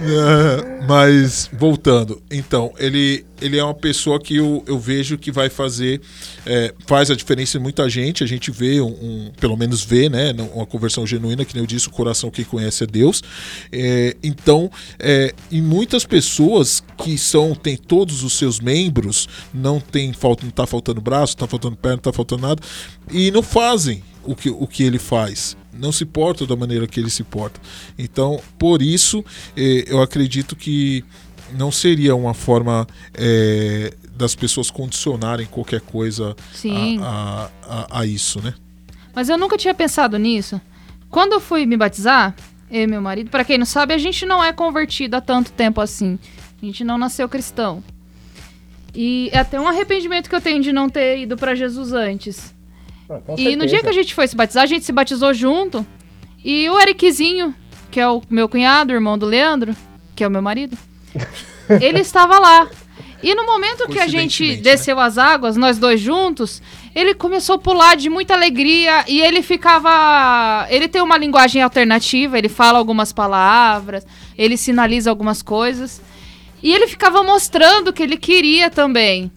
É, 0.00 0.71
mas 0.86 1.48
voltando, 1.52 2.22
então, 2.30 2.72
ele, 2.78 3.24
ele 3.40 3.58
é 3.58 3.64
uma 3.64 3.74
pessoa 3.74 4.20
que 4.20 4.36
eu, 4.36 4.62
eu 4.66 4.78
vejo 4.78 5.16
que 5.18 5.30
vai 5.30 5.48
fazer, 5.48 6.00
é, 6.46 6.74
faz 6.86 7.10
a 7.10 7.14
diferença 7.14 7.58
em 7.58 7.60
muita 7.60 7.88
gente. 7.88 8.24
A 8.24 8.26
gente 8.26 8.50
vê, 8.50 8.80
um, 8.80 8.86
um- 8.88 9.32
pelo 9.40 9.56
menos 9.56 9.82
vê, 9.84 10.08
né? 10.08 10.32
Uma 10.54 10.66
conversão 10.66 11.06
genuína, 11.06 11.44
que 11.44 11.54
nem 11.54 11.62
eu 11.62 11.66
disse, 11.66 11.88
o 11.88 11.90
coração 11.90 12.30
que 12.30 12.44
conhece 12.44 12.84
é 12.84 12.86
Deus. 12.86 13.22
É, 13.70 14.16
então, 14.22 14.70
é, 14.98 15.34
em 15.50 15.62
muitas 15.62 16.04
pessoas 16.04 16.82
que 16.98 17.16
são, 17.18 17.54
tem 17.54 17.76
todos 17.76 18.22
os 18.22 18.34
seus 18.36 18.60
membros, 18.60 19.28
não 19.52 19.80
tem 19.80 20.12
falta, 20.12 20.44
não 20.44 20.50
tá 20.50 20.66
faltando 20.66 21.00
braço, 21.00 21.34
não 21.34 21.46
tá 21.46 21.48
faltando 21.48 21.76
perna, 21.76 21.96
não 21.96 22.02
tá 22.02 22.12
faltando 22.12 22.42
nada, 22.42 22.62
e 23.10 23.30
não 23.30 23.42
fazem 23.42 24.02
o 24.24 24.34
que, 24.34 24.50
o 24.50 24.66
que 24.66 24.82
ele 24.82 24.98
faz. 24.98 25.56
Não 25.72 25.90
se 25.90 26.04
portam 26.04 26.46
da 26.46 26.54
maneira 26.54 26.86
que 26.86 27.00
ele 27.00 27.10
se 27.10 27.24
porta. 27.24 27.60
Então, 27.98 28.40
por 28.58 28.82
isso, 28.82 29.24
eh, 29.56 29.84
eu 29.86 30.02
acredito 30.02 30.54
que 30.54 31.04
não 31.56 31.70
seria 31.70 32.14
uma 32.14 32.34
forma 32.34 32.86
eh, 33.14 33.94
das 34.14 34.34
pessoas 34.34 34.70
condicionarem 34.70 35.46
qualquer 35.46 35.80
coisa 35.80 36.36
Sim. 36.52 36.98
a, 37.02 37.50
a, 37.62 37.98
a, 37.98 38.00
a 38.00 38.06
isso, 38.06 38.40
né? 38.42 38.54
Mas 39.14 39.28
eu 39.28 39.36
nunca 39.36 39.56
tinha 39.56 39.74
pensado 39.74 40.18
nisso. 40.18 40.60
Quando 41.10 41.32
eu 41.32 41.40
fui 41.40 41.66
me 41.66 41.76
batizar, 41.76 42.34
eu 42.70 42.82
e 42.82 42.86
meu 42.86 43.02
marido, 43.02 43.30
pra 43.30 43.44
quem 43.44 43.58
não 43.58 43.66
sabe, 43.66 43.92
a 43.92 43.98
gente 43.98 44.24
não 44.24 44.42
é 44.42 44.52
convertido 44.52 45.16
há 45.16 45.20
tanto 45.20 45.52
tempo 45.52 45.80
assim. 45.80 46.18
A 46.60 46.64
gente 46.64 46.84
não 46.84 46.96
nasceu 46.96 47.28
cristão. 47.28 47.82
E 48.94 49.28
é 49.32 49.38
até 49.38 49.60
um 49.60 49.68
arrependimento 49.68 50.28
que 50.28 50.34
eu 50.34 50.40
tenho 50.40 50.62
de 50.62 50.72
não 50.72 50.88
ter 50.88 51.18
ido 51.18 51.36
pra 51.36 51.54
Jesus 51.54 51.92
antes. 51.92 52.54
Ah, 53.12 53.20
com 53.20 53.38
E 53.38 53.54
no 53.56 53.66
dia 53.66 53.80
que 53.80 53.88
a 53.88 53.92
gente 53.92 54.14
foi 54.14 54.26
se 54.26 54.34
batizar, 54.34 54.62
a 54.62 54.66
gente 54.66 54.84
se 54.84 54.92
batizou 54.92 55.34
junto. 55.34 55.84
E 56.44 56.68
o 56.70 56.80
Ericzinho, 56.80 57.54
que 57.90 58.00
é 58.00 58.08
o 58.08 58.22
meu 58.30 58.48
cunhado, 58.48 58.92
irmão 58.92 59.18
do 59.18 59.26
Leandro, 59.26 59.76
que 60.16 60.24
é 60.24 60.26
o 60.26 60.30
meu 60.30 60.42
marido, 60.42 60.76
ele 61.80 62.00
estava 62.00 62.38
lá. 62.38 62.68
E 63.22 63.34
no 63.36 63.46
momento 63.46 63.86
que 63.86 64.00
a 64.00 64.08
gente 64.08 64.56
né? 64.56 64.56
desceu 64.56 64.98
as 64.98 65.16
águas, 65.16 65.56
nós 65.56 65.78
dois 65.78 66.00
juntos, 66.00 66.60
ele 66.92 67.14
começou 67.14 67.54
a 67.54 67.58
pular 67.58 67.94
de 67.94 68.10
muita 68.10 68.34
alegria 68.34 69.04
e 69.06 69.20
ele 69.20 69.42
ficava. 69.42 70.66
Ele 70.68 70.88
tem 70.88 71.00
uma 71.00 71.16
linguagem 71.16 71.62
alternativa, 71.62 72.36
ele 72.36 72.48
fala 72.48 72.78
algumas 72.78 73.12
palavras, 73.12 74.04
ele 74.36 74.56
sinaliza 74.56 75.08
algumas 75.08 75.40
coisas. 75.40 76.02
E 76.60 76.72
ele 76.72 76.88
ficava 76.88 77.22
mostrando 77.22 77.92
que 77.92 78.02
ele 78.02 78.16
queria 78.16 78.70
também. 78.70 79.30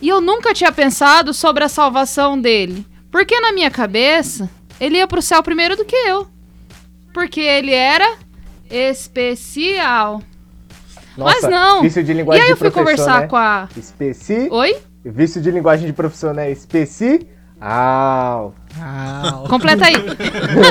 E 0.00 0.08
eu 0.08 0.20
nunca 0.20 0.54
tinha 0.54 0.72
pensado 0.72 1.34
sobre 1.34 1.62
a 1.62 1.68
salvação 1.68 2.40
dele. 2.40 2.86
Porque 3.10 3.38
na 3.40 3.52
minha 3.52 3.70
cabeça, 3.70 4.48
ele 4.80 4.96
ia 4.98 5.06
pro 5.06 5.20
céu 5.22 5.42
primeiro 5.42 5.76
do 5.76 5.84
que 5.84 5.96
eu. 5.96 6.26
Porque 7.12 7.40
ele 7.40 7.72
era 7.72 8.16
especial. 8.70 10.22
Nossa, 11.16 11.38
Mas 11.42 11.50
não. 11.50 11.82
Vício 11.82 12.02
de 12.04 12.12
E 12.12 12.14
linguagem 12.14 12.42
aí 12.42 12.46
de 12.48 12.52
eu 12.52 12.56
fui 12.56 12.70
conversar 12.70 13.22
né? 13.22 13.26
com 13.26 13.36
a. 13.36 13.68
Especi. 13.76 14.48
Oi? 14.50 14.76
Vício 15.04 15.40
de 15.40 15.50
linguagem 15.50 15.86
de 15.86 15.92
professor, 15.92 16.32
né? 16.32 16.50
Especi. 16.50 17.26
Ah, 17.60 18.48
Completa 19.48 19.86
aí. 19.86 19.94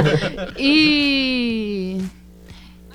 e. 0.57 2.01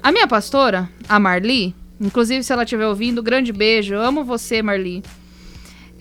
A 0.03 0.11
minha 0.11 0.27
pastora, 0.27 0.89
a 1.09 1.19
Marli, 1.19 1.75
inclusive 2.01 2.43
se 2.43 2.53
ela 2.53 2.65
estiver 2.65 2.87
ouvindo, 2.87 3.23
grande 3.23 3.53
beijo, 3.53 3.95
eu 3.95 4.03
amo 4.03 4.25
você, 4.25 4.61
Marli. 4.63 5.03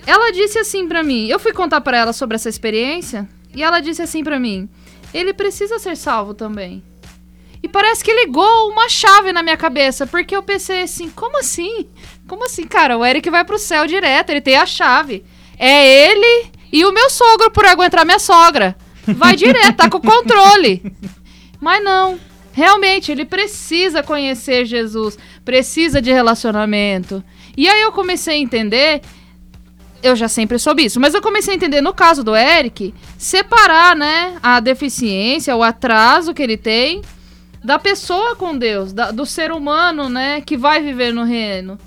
Ela 0.05 0.31
disse 0.31 0.59
assim 0.59 0.87
pra 0.87 1.03
mim, 1.03 1.27
eu 1.27 1.39
fui 1.39 1.53
contar 1.53 1.81
pra 1.81 1.97
ela 1.97 2.13
sobre 2.13 2.35
essa 2.35 2.49
experiência, 2.49 3.27
e 3.55 3.63
ela 3.63 3.79
disse 3.79 4.01
assim 4.01 4.23
pra 4.23 4.39
mim: 4.39 4.69
ele 5.13 5.33
precisa 5.33 5.79
ser 5.79 5.95
salvo 5.95 6.33
também. 6.33 6.83
E 7.61 7.69
parece 7.69 8.03
que 8.03 8.13
ligou 8.13 8.69
uma 8.69 8.89
chave 8.89 9.31
na 9.31 9.41
minha 9.41 9.55
cabeça, 9.55 10.05
porque 10.05 10.35
eu 10.35 10.43
pensei 10.43 10.83
assim: 10.83 11.09
como 11.09 11.37
assim? 11.39 11.87
Como 12.27 12.45
assim, 12.45 12.63
cara? 12.63 12.97
O 12.97 13.05
Eric 13.05 13.29
vai 13.29 13.45
pro 13.45 13.57
céu 13.57 13.87
direto, 13.87 14.31
ele 14.31 14.41
tem 14.41 14.57
a 14.57 14.65
chave. 14.65 15.23
É 15.57 16.09
ele 16.09 16.51
e 16.71 16.83
o 16.83 16.91
meu 16.91 17.09
sogro 17.09 17.51
por 17.51 17.65
aguentar 17.65 18.05
minha 18.05 18.19
sogra. 18.19 18.75
Vai 19.07 19.35
direto, 19.35 19.75
tá 19.75 19.89
com 19.89 20.01
controle. 20.01 20.81
Mas 21.61 21.83
não. 21.83 22.19
Realmente, 22.51 23.11
ele 23.11 23.25
precisa 23.25 24.03
conhecer 24.03 24.65
Jesus, 24.65 25.17
precisa 25.43 26.01
de 26.01 26.11
relacionamento. 26.11 27.23
E 27.57 27.67
aí 27.67 27.81
eu 27.81 27.91
comecei 27.91 28.35
a 28.35 28.39
entender, 28.39 29.01
eu 30.03 30.15
já 30.15 30.27
sempre 30.27 30.59
soube 30.59 30.85
isso, 30.85 30.99
mas 30.99 31.13
eu 31.13 31.21
comecei 31.21 31.53
a 31.53 31.57
entender 31.57 31.81
no 31.81 31.93
caso 31.93 32.23
do 32.23 32.35
Eric, 32.35 32.93
separar, 33.17 33.95
né, 33.95 34.37
a 34.43 34.59
deficiência, 34.59 35.55
o 35.55 35.63
atraso 35.63 36.33
que 36.33 36.41
ele 36.43 36.57
tem 36.57 37.01
da 37.63 37.79
pessoa 37.79 38.35
com 38.35 38.57
Deus, 38.57 38.91
da- 38.91 39.11
do 39.11 39.25
ser 39.25 39.51
humano, 39.51 40.09
né, 40.09 40.41
que 40.41 40.57
vai 40.57 40.81
viver 40.83 41.13
no 41.13 41.23
reino, 41.23 41.79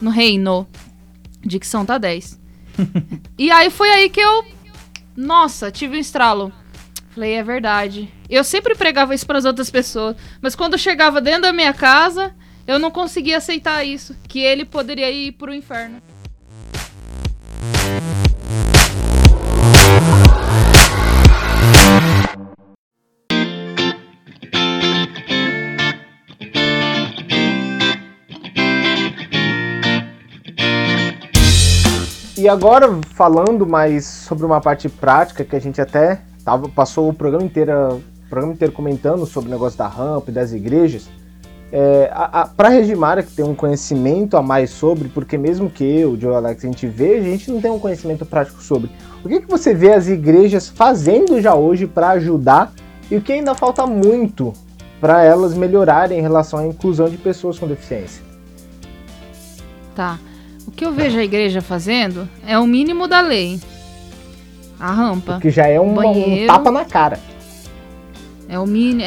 no 0.00 0.10
reino. 0.10 0.66
Dicção 1.44 1.84
tá 1.84 1.98
10. 1.98 2.40
e 3.36 3.50
aí 3.50 3.68
foi 3.70 3.90
aí 3.90 4.08
que 4.08 4.20
eu, 4.20 4.44
nossa, 5.16 5.70
tive 5.70 5.96
um 5.96 6.00
estralo. 6.00 6.52
Falei, 7.10 7.34
é 7.34 7.42
verdade. 7.42 8.12
Eu 8.30 8.42
sempre 8.42 8.74
pregava 8.74 9.14
isso 9.14 9.26
para 9.26 9.38
as 9.38 9.44
outras 9.44 9.70
pessoas, 9.70 10.16
mas 10.40 10.54
quando 10.56 10.78
chegava 10.78 11.20
dentro 11.20 11.42
da 11.42 11.52
minha 11.52 11.72
casa, 11.72 12.34
eu 12.66 12.78
não 12.78 12.90
conseguia 12.90 13.36
aceitar 13.36 13.84
isso, 13.84 14.16
que 14.26 14.40
ele 14.40 14.64
poderia 14.64 15.10
ir 15.10 15.32
pro 15.32 15.54
inferno. 15.54 16.00
E 32.44 32.48
agora, 32.48 32.90
falando 33.14 33.66
mais 33.66 34.04
sobre 34.04 34.44
uma 34.44 34.60
parte 34.60 34.86
prática, 34.86 35.42
que 35.42 35.56
a 35.56 35.58
gente 35.58 35.80
até 35.80 36.20
tava, 36.44 36.68
passou 36.68 37.08
o 37.08 37.14
programa 37.14 37.42
inteiro, 37.42 37.72
o 38.26 38.28
programa 38.28 38.52
inteiro 38.52 38.70
comentando 38.70 39.24
sobre 39.24 39.48
o 39.48 39.50
negócio 39.50 39.78
da 39.78 39.88
rampa 39.88 40.30
e 40.30 40.34
das 40.34 40.52
igrejas, 40.52 41.08
é, 41.72 42.10
para 42.56 42.68
a 42.68 42.70
Regimara, 42.70 43.22
que 43.22 43.32
tem 43.32 43.44
um 43.44 43.54
conhecimento 43.54 44.36
a 44.36 44.42
mais 44.42 44.70
sobre, 44.70 45.08
porque 45.08 45.36
mesmo 45.36 45.68
que 45.68 45.84
eu, 45.84 46.12
o 46.12 46.20
Joe 46.20 46.34
Alex, 46.34 46.64
a 46.64 46.68
gente 46.68 46.86
vê, 46.86 47.16
a 47.16 47.22
gente 47.22 47.50
não 47.50 47.60
tem 47.60 47.70
um 47.70 47.78
conhecimento 47.78 48.24
prático 48.24 48.62
sobre. 48.62 48.90
O 49.24 49.28
que, 49.28 49.40
que 49.40 49.48
você 49.48 49.74
vê 49.74 49.92
as 49.92 50.06
igrejas 50.06 50.68
fazendo 50.68 51.40
já 51.40 51.54
hoje 51.54 51.86
para 51.86 52.10
ajudar 52.10 52.72
e 53.10 53.16
o 53.16 53.20
que 53.20 53.32
ainda 53.32 53.54
falta 53.54 53.86
muito 53.86 54.52
para 55.00 55.24
elas 55.24 55.54
melhorarem 55.54 56.18
em 56.18 56.22
relação 56.22 56.58
à 56.58 56.66
inclusão 56.66 57.08
de 57.08 57.16
pessoas 57.16 57.58
com 57.58 57.66
deficiência? 57.66 58.22
Tá. 59.94 60.18
O 60.66 60.70
que 60.70 60.84
eu 60.84 60.92
vejo 60.92 61.18
a 61.18 61.24
igreja 61.24 61.60
fazendo 61.60 62.28
é 62.46 62.58
o 62.58 62.66
mínimo 62.66 63.06
da 63.06 63.20
lei. 63.20 63.60
A 64.78 64.90
rampa. 64.92 65.38
Que 65.40 65.50
já 65.50 65.66
é 65.66 65.80
um 65.80 65.94
Banheiro. 65.94 66.46
tapa 66.46 66.70
na 66.70 66.84
cara. 66.84 67.18
É 68.54 68.58
o 68.60 68.66
mínimo. 68.66 69.02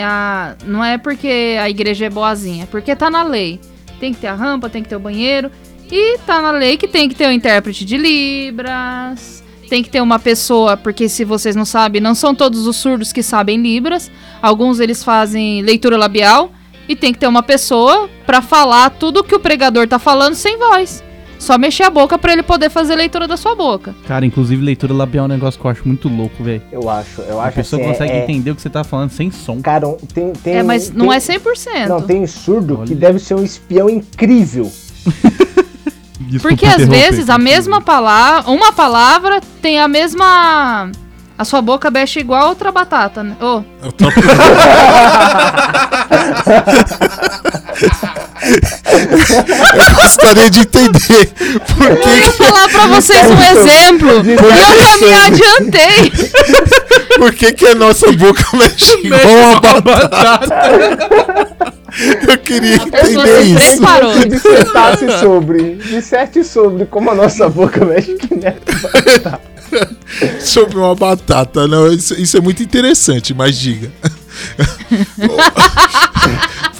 Não 0.66 0.84
é 0.84 0.98
porque 0.98 1.58
a 1.58 1.70
igreja 1.70 2.08
é 2.08 2.10
boazinha, 2.10 2.64
é 2.64 2.66
porque 2.66 2.93
tá 2.93 3.10
na 3.10 3.24
lei. 3.24 3.62
Tem 3.98 4.14
que 4.14 4.20
ter 4.20 4.28
a 4.28 4.34
rampa, 4.34 4.70
tem 4.70 4.84
que 4.84 4.89
ter 4.89 4.98
o 4.98 5.00
banheiro. 5.00 5.50
E 5.89 6.18
tá 6.26 6.41
na 6.41 6.52
lei 6.52 6.76
que 6.76 6.86
tem 6.86 7.08
que 7.08 7.16
ter 7.16 7.30
o 7.30 7.32
intérprete 7.32 7.86
de 7.86 7.95
Libras. 7.95 9.41
Tem 9.70 9.82
que 9.82 9.89
ter 9.89 10.02
uma 10.02 10.20
pessoa, 10.20 10.76
porque 10.76 11.08
se 11.08 11.24
vocês 11.24 11.56
não 11.56 11.64
sabem, 11.64 12.02
não 12.02 12.14
são 12.14 12.36
todos 12.36 12.68
os 12.68 12.76
surdos 12.76 13.14
que 13.14 13.24
sabem 13.24 13.62
Libras. 13.62 14.12
Alguns 14.41 14.82
eles 14.82 15.02
fazem 15.02 15.62
leitura 15.62 15.95
labial. 15.95 16.52
E 16.89 16.93
tem 16.93 17.14
que 17.14 17.20
ter 17.20 17.28
uma 17.28 17.43
pessoa 17.43 18.10
pra 18.26 18.41
falar 18.41 18.89
tudo 18.89 19.24
que 19.24 19.36
o 19.36 19.39
pregador 19.39 19.88
tá 19.88 19.98
falando 19.98 20.36
sem 20.36 20.58
voz. 20.58 21.02
Só 21.40 21.58
mexer 21.58 21.84
a 21.84 21.90
boca 21.90 22.18
pra 22.18 22.34
ele 22.34 22.44
poder 22.44 22.70
fazer 22.70 22.96
leitura 22.96 23.28
da 23.28 23.38
sua 23.38 23.56
boca. 23.56 23.96
Cara, 24.08 24.26
inclusive 24.26 24.64
leitura 24.64 24.94
labial 24.94 25.26
é 25.26 25.28
um 25.28 25.32
negócio 25.32 25.60
que 25.60 25.66
eu 25.66 25.72
acho 25.72 25.88
muito 25.88 26.10
louco, 26.10 26.44
velho. 26.44 26.62
Eu 26.72 26.90
acho, 26.90 27.22
eu 27.22 27.40
A 27.40 27.46
acho 27.46 27.56
pessoa 27.56 27.82
assim, 27.82 27.92
consegue 27.92 28.12
é, 28.12 28.18
é- 28.18 28.24
entender 28.24 28.52
o 28.52 28.56
que 28.56 28.62
você 28.62 28.70
tá 28.70 28.84
falando 28.84 29.12
sem 29.12 29.32
som. 29.32 29.62
Cara, 29.62 29.88
um- 29.88 29.96
tem, 29.96 30.34
tem 30.34 30.56
é, 30.56 30.64
mas 30.64 30.90
tem- 30.90 30.98
não 30.98 31.14
é 31.14 31.20
100%. 31.20 31.88
Não, 31.88 32.02
tem 32.02 32.26
surdo 32.28 32.76
que 32.78 32.82
Olha. 32.92 32.96
deve 32.96 33.20
ser 33.20 33.36
um 33.36 33.44
espião 33.44 33.90
incrível. 33.90 34.70
Desculpa 36.20 36.50
Porque 36.58 36.66
às 36.66 36.86
vezes 36.86 37.30
a 37.30 37.38
mesma 37.38 37.80
palavra, 37.80 38.50
uma 38.52 38.74
palavra 38.74 39.40
tem 39.62 39.80
a 39.80 39.88
mesma. 39.88 40.92
A 41.38 41.46
sua 41.46 41.62
boca 41.62 41.90
mexe 41.92 42.20
igual 42.20 42.48
a 42.48 42.50
outra 42.50 42.72
batata, 42.72 43.24
né? 43.24 43.38
Ô, 43.40 43.62
Eu 48.48 49.95
gostaria 49.95 50.50
de 50.50 50.60
entender 50.62 51.32
por 51.76 51.86
eu 51.86 52.18
ia 52.18 52.32
que, 52.32 52.38
falar 52.38 52.70
pra 52.70 52.88
vocês 52.88 53.28
um 53.30 53.43
exemplo. 53.43 54.10
E 54.26 54.32
eu 54.34 54.56
já 54.56 54.98
me 54.98 55.14
adiantei. 55.14 56.12
por 57.18 57.34
que, 57.34 57.54
que 57.54 57.68
a 57.68 57.76
nossa 57.76 58.12
boca 58.12 58.43
mexe 58.58 58.98
igual 59.04 59.22
uma 59.22 59.62
batata. 59.82 60.48
Eu 62.28 62.38
queria 62.38 62.76
entender 62.76 63.41
isso. 63.41 63.82
Que 64.22 64.30
dissertasse 64.30 65.20
sobre, 65.20 65.76
disserte 65.76 66.43
sobre 66.43 66.86
como 66.86 67.10
a 67.10 67.16
nossa 67.16 67.50
boca 67.50 67.84
mexe 67.86 68.14
que 68.16 68.36
nem 68.36 68.54
Sobre 70.39 70.78
uma 70.78 70.93
batata. 70.93 71.68
Não, 71.68 71.91
isso, 71.91 72.14
isso 72.14 72.38
é 72.38 72.41
muito 72.41 72.62
interessante, 72.62 73.34
mas 73.34 73.58
diga. 73.58 73.91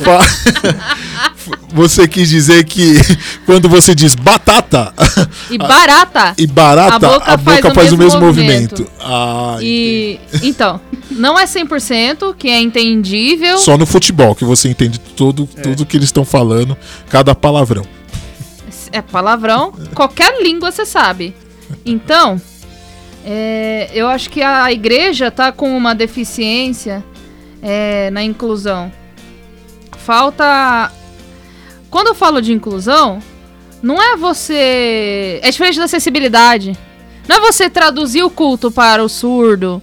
Você 1.73 2.07
quis 2.07 2.29
dizer 2.29 2.63
que 2.65 2.95
quando 3.45 3.69
você 3.69 3.93
diz 3.93 4.15
batata 4.15 4.93
E 5.49 5.57
barata. 5.57 6.33
e 6.37 6.47
barata, 6.47 6.93
A 6.93 6.95
a 6.95 6.99
boca 6.99 7.37
boca, 7.37 7.61
faz 7.61 7.75
faz, 7.75 7.91
o 7.91 7.95
o 7.95 7.97
mesmo 7.97 8.19
movimento. 8.19 8.81
movimento. 8.81 8.91
Ah, 8.99 9.57
E. 9.61 10.19
Então, 10.41 10.79
não 11.11 11.37
é 11.37 11.45
100% 11.45 12.35
que 12.37 12.49
é 12.49 12.59
entendível. 12.59 13.57
Só 13.57 13.77
no 13.77 13.85
futebol 13.85 14.33
que 14.35 14.43
você 14.45 14.69
entende 14.69 14.99
tudo, 14.99 15.47
tudo 15.61 15.85
que 15.85 15.97
eles 15.97 16.07
estão 16.09 16.25
falando, 16.25 16.75
cada 17.09 17.35
palavrão. 17.35 17.85
É 18.91 19.01
palavrão. 19.01 19.73
Qualquer 19.93 20.41
língua 20.41 20.71
você 20.71 20.85
sabe. 20.85 21.35
Então, 21.85 22.41
é, 23.25 23.89
eu 23.93 24.07
acho 24.07 24.29
que 24.29 24.41
a 24.41 24.71
igreja 24.71 25.29
tá 25.29 25.51
com 25.51 25.75
uma 25.75 25.93
deficiência 25.93 27.03
é, 27.61 28.09
na 28.11 28.23
inclusão. 28.23 28.91
Falta. 30.08 30.89
Quando 31.91 32.08
eu 32.08 32.16
falo 32.16 32.41
de 32.41 32.53
inclusão, 32.53 33.20
não 33.84 34.01
é 34.01 34.16
você. 34.16 35.41
É 35.43 35.51
diferente 35.51 35.78
da 35.78 35.84
acessibilidade. 35.84 36.78
Não 37.28 37.36
é 37.36 37.39
você 37.41 37.70
traduzir 37.70 38.24
o 38.24 38.30
culto 38.30 38.72
para 38.72 39.03
o 39.03 39.10
surdo 39.10 39.82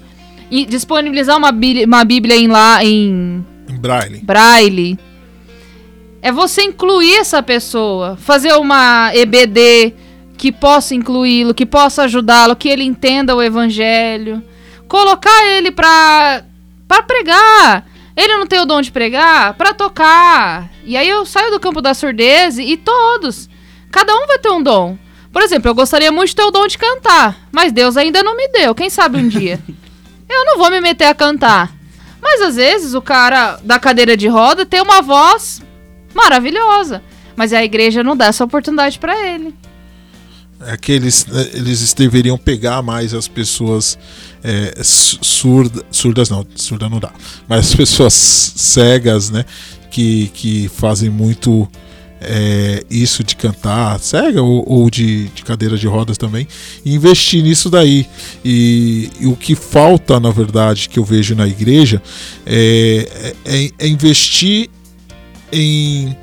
e 0.51 0.65
disponibilizar 0.65 1.37
uma, 1.37 1.53
bí- 1.53 1.85
uma 1.85 2.03
Bíblia 2.07 2.37
em, 2.37 2.47
lá, 2.49 2.83
em 2.83 3.45
Em 3.69 3.77
braille. 3.77 4.21
braille. 4.23 4.99
É 6.23 6.33
você 6.33 6.63
incluir 6.63 7.17
essa 7.17 7.43
pessoa, 7.43 8.17
fazer 8.17 8.55
uma 8.55 9.11
EBD 9.15 9.93
que 10.39 10.51
possa 10.51 10.95
incluí-lo, 10.95 11.53
que 11.53 11.67
possa 11.67 12.05
ajudá-lo, 12.05 12.57
que 12.57 12.71
ele 12.71 12.83
entenda 12.83 13.37
o 13.37 13.43
evangelho, 13.43 14.43
colocar 14.89 15.45
ele 15.49 15.71
pra 15.71 16.45
para 16.89 17.03
pregar. 17.03 17.87
Ele 18.17 18.37
não 18.37 18.47
tem 18.47 18.61
o 18.61 18.67
dom 18.67 18.81
de 18.81 18.93
pregar, 18.93 19.55
pra 19.55 19.75
tocar. 19.75 20.71
E 20.85 20.97
aí 20.97 21.09
eu 21.09 21.27
saio 21.27 21.51
do 21.51 21.61
campo 21.61 21.83
da 21.83 21.95
surdez 21.95 22.59
e 22.59 22.77
todos, 22.77 23.49
cada 23.91 24.15
um 24.15 24.27
vai 24.27 24.39
ter 24.39 24.51
um 24.51 24.63
dom. 24.63 24.97
Por 25.33 25.43
exemplo, 25.43 25.69
eu 25.69 25.75
gostaria 25.75 26.13
muito 26.13 26.29
de 26.29 26.37
ter 26.37 26.45
o 26.45 26.51
dom 26.53 26.67
de 26.67 26.79
cantar, 26.79 27.37
mas 27.51 27.73
Deus 27.73 27.97
ainda 27.97 28.23
não 28.23 28.37
me 28.37 28.47
deu. 28.49 28.75
Quem 28.75 28.89
sabe 28.89 29.19
um 29.19 29.29
dia? 29.29 29.59
Eu 30.27 30.45
não 30.47 30.57
vou 30.59 30.71
me 30.71 30.81
meter 30.81 31.05
a 31.05 31.15
cantar. 31.15 31.71
Mas 32.21 32.41
às 32.41 32.57
vezes 32.57 32.95
o 32.95 33.03
cara 33.03 33.59
da 33.63 33.79
cadeira 33.79 34.17
de 34.17 34.27
roda 34.27 34.65
tem 34.65 34.81
uma 34.81 35.03
voz 35.03 35.63
maravilhosa. 36.15 37.03
Mas 37.37 37.53
a 37.53 37.63
igreja 37.63 38.03
não 38.03 38.17
dá 38.17 38.27
essa 38.27 38.43
oportunidade 38.43 38.99
pra 38.99 39.15
ele. 39.27 39.55
É 40.67 40.77
que 40.77 40.93
eles, 40.93 41.27
né, 41.27 41.49
eles 41.53 41.93
deveriam 41.93 42.39
pegar 42.39 42.83
mais 42.83 43.13
as 43.13 43.29
pessoas 43.29 43.99
é, 44.43 44.83
su- 44.83 45.19
surda, 45.23 45.83
surdas, 45.91 46.31
não, 46.31 46.47
surda 46.55 46.89
não 46.89 46.99
dá, 46.99 47.13
mas 47.49 47.67
as 47.67 47.75
pessoas 47.75 48.15
cegas, 48.15 49.31
né, 49.31 49.45
que, 49.91 50.31
que 50.35 50.69
fazem 50.69 51.11
muito 51.11 51.69
é, 52.21 52.83
isso 52.91 53.23
de 53.23 53.37
cantar, 53.37 53.99
cega 54.01 54.43
ou, 54.43 54.65
ou 54.67 54.91
de, 54.91 55.29
de 55.29 55.43
cadeira 55.45 55.77
de 55.77 55.87
rodas 55.87 56.17
também, 56.17 56.49
e 56.85 56.95
investir 56.95 57.43
nisso 57.43 57.69
daí. 57.69 58.07
E, 58.45 59.11
e 59.21 59.27
o 59.27 59.37
que 59.37 59.55
falta, 59.55 60.19
na 60.19 60.31
verdade, 60.31 60.89
que 60.89 60.99
eu 60.99 61.05
vejo 61.05 61.35
na 61.35 61.47
igreja 61.47 62.03
é, 62.47 63.33
é, 63.45 63.71
é 63.79 63.87
investir 63.87 64.71
em, 65.53 66.17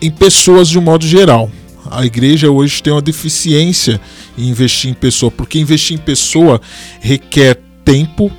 em 0.00 0.10
pessoas 0.10 0.68
de 0.68 0.78
um 0.78 0.82
modo 0.82 1.06
geral 1.06 1.50
a 1.90 2.04
igreja 2.04 2.50
hoje 2.50 2.82
tem 2.82 2.92
uma 2.92 3.02
deficiência 3.02 4.00
em 4.36 4.48
investir 4.48 4.90
em 4.90 4.94
pessoa, 4.94 5.30
porque 5.30 5.58
investir 5.58 5.96
em 5.96 6.00
pessoa 6.00 6.60
requer 7.00 7.58
tempo, 7.84 8.30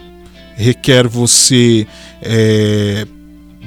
requer 0.55 1.07
você 1.07 1.87
é, 2.21 3.05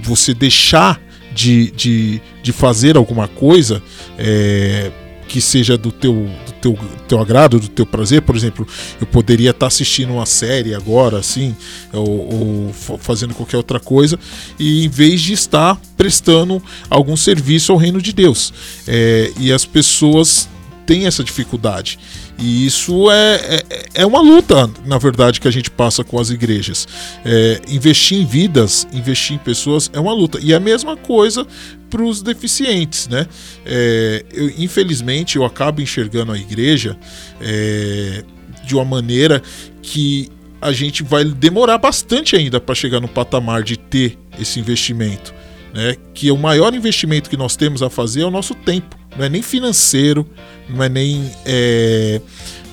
você 0.03 0.35
deixar 0.35 1.01
de, 1.35 1.71
de, 1.71 2.21
de 2.43 2.53
fazer 2.53 2.97
alguma 2.97 3.29
coisa 3.29 3.83
é, 4.19 4.91
que 5.29 5.41
seja 5.41 5.77
do 5.77 5.93
teu, 5.93 6.29
do 6.47 6.53
teu, 6.61 6.79
teu 7.07 7.21
agrado, 7.21 7.61
do 7.61 7.69
teu 7.69 7.87
prazer. 7.87 8.23
Por 8.23 8.35
exemplo, 8.35 8.67
eu 9.01 9.07
poderia 9.07 9.51
estar 9.51 9.67
assistindo 9.67 10.15
uma 10.15 10.27
série 10.27 10.75
agora, 10.75 11.19
assim, 11.19 11.55
ou, 11.93 12.67
ou 12.67 12.73
fa- 12.73 12.99
fazendo 12.99 13.35
qualquer 13.35 13.59
outra 13.59 13.79
coisa, 13.79 14.19
e 14.59 14.85
em 14.85 14.89
vez 14.89 15.21
de 15.21 15.35
estar 15.35 15.81
prestando 15.97 16.63
algum 16.89 17.17
serviço 17.17 17.71
ao 17.71 17.79
reino 17.79 18.01
de 18.01 18.13
Deus. 18.13 18.53
É, 18.87 19.31
e 19.39 19.53
as 19.53 19.65
pessoas 19.65 20.49
têm 20.89 21.07
essa 21.07 21.23
dificuldade. 21.23 21.99
E 22.39 22.65
isso 22.65 23.11
é, 23.11 23.61
é, 23.69 23.83
é 23.97 24.07
uma 24.07 24.23
luta, 24.23 24.71
na 24.87 24.97
verdade, 24.97 25.39
que 25.39 25.47
a 25.47 25.51
gente 25.51 25.71
passa 25.71 26.03
com 26.03 26.19
as 26.19 26.31
igrejas. 26.31 26.89
É, 27.23 27.61
investir 27.69 28.19
em 28.19 28.25
vidas, 28.25 28.89
investir 28.91 29.37
em 29.37 29.39
pessoas 29.39 29.91
é 29.93 30.01
uma 30.01 30.15
luta. 30.15 30.39
E 30.41 30.55
é 30.55 30.57
a 30.57 30.61
mesma 30.61 30.97
coisa 30.97 31.47
para 31.91 32.03
os 32.03 32.23
deficientes, 32.23 33.07
né? 33.07 33.27
É, 33.67 34.25
eu, 34.33 34.49
infelizmente, 34.57 35.37
eu 35.37 35.45
acabo 35.45 35.83
enxergando 35.83 36.33
a 36.33 36.39
igreja 36.39 36.97
é, 37.39 38.25
de 38.65 38.75
uma 38.75 38.85
maneira 38.87 39.43
que 39.83 40.31
a 40.61 40.73
gente 40.73 41.03
vai 41.03 41.23
demorar 41.23 41.77
bastante 41.77 42.35
ainda 42.35 42.59
para 42.59 42.75
chegar 42.75 42.99
no 42.99 43.09
patamar 43.09 43.63
de 43.63 43.77
ter 43.77 44.19
esse 44.41 44.59
investimento. 44.59 45.35
Né? 45.75 45.97
Que 46.15 46.31
o 46.31 46.37
maior 46.37 46.75
investimento 46.75 47.29
que 47.29 47.37
nós 47.37 47.57
temos 47.57 47.83
a 47.83 47.91
fazer 47.91 48.23
é 48.23 48.25
o 48.25 48.31
nosso 48.31 48.55
tempo. 48.55 48.98
Não 49.17 49.25
é 49.25 49.29
nem 49.29 49.43
financeiro, 49.43 50.27
não 50.69 50.83
é 50.83 50.89
nem. 50.89 51.31
é, 51.45 52.21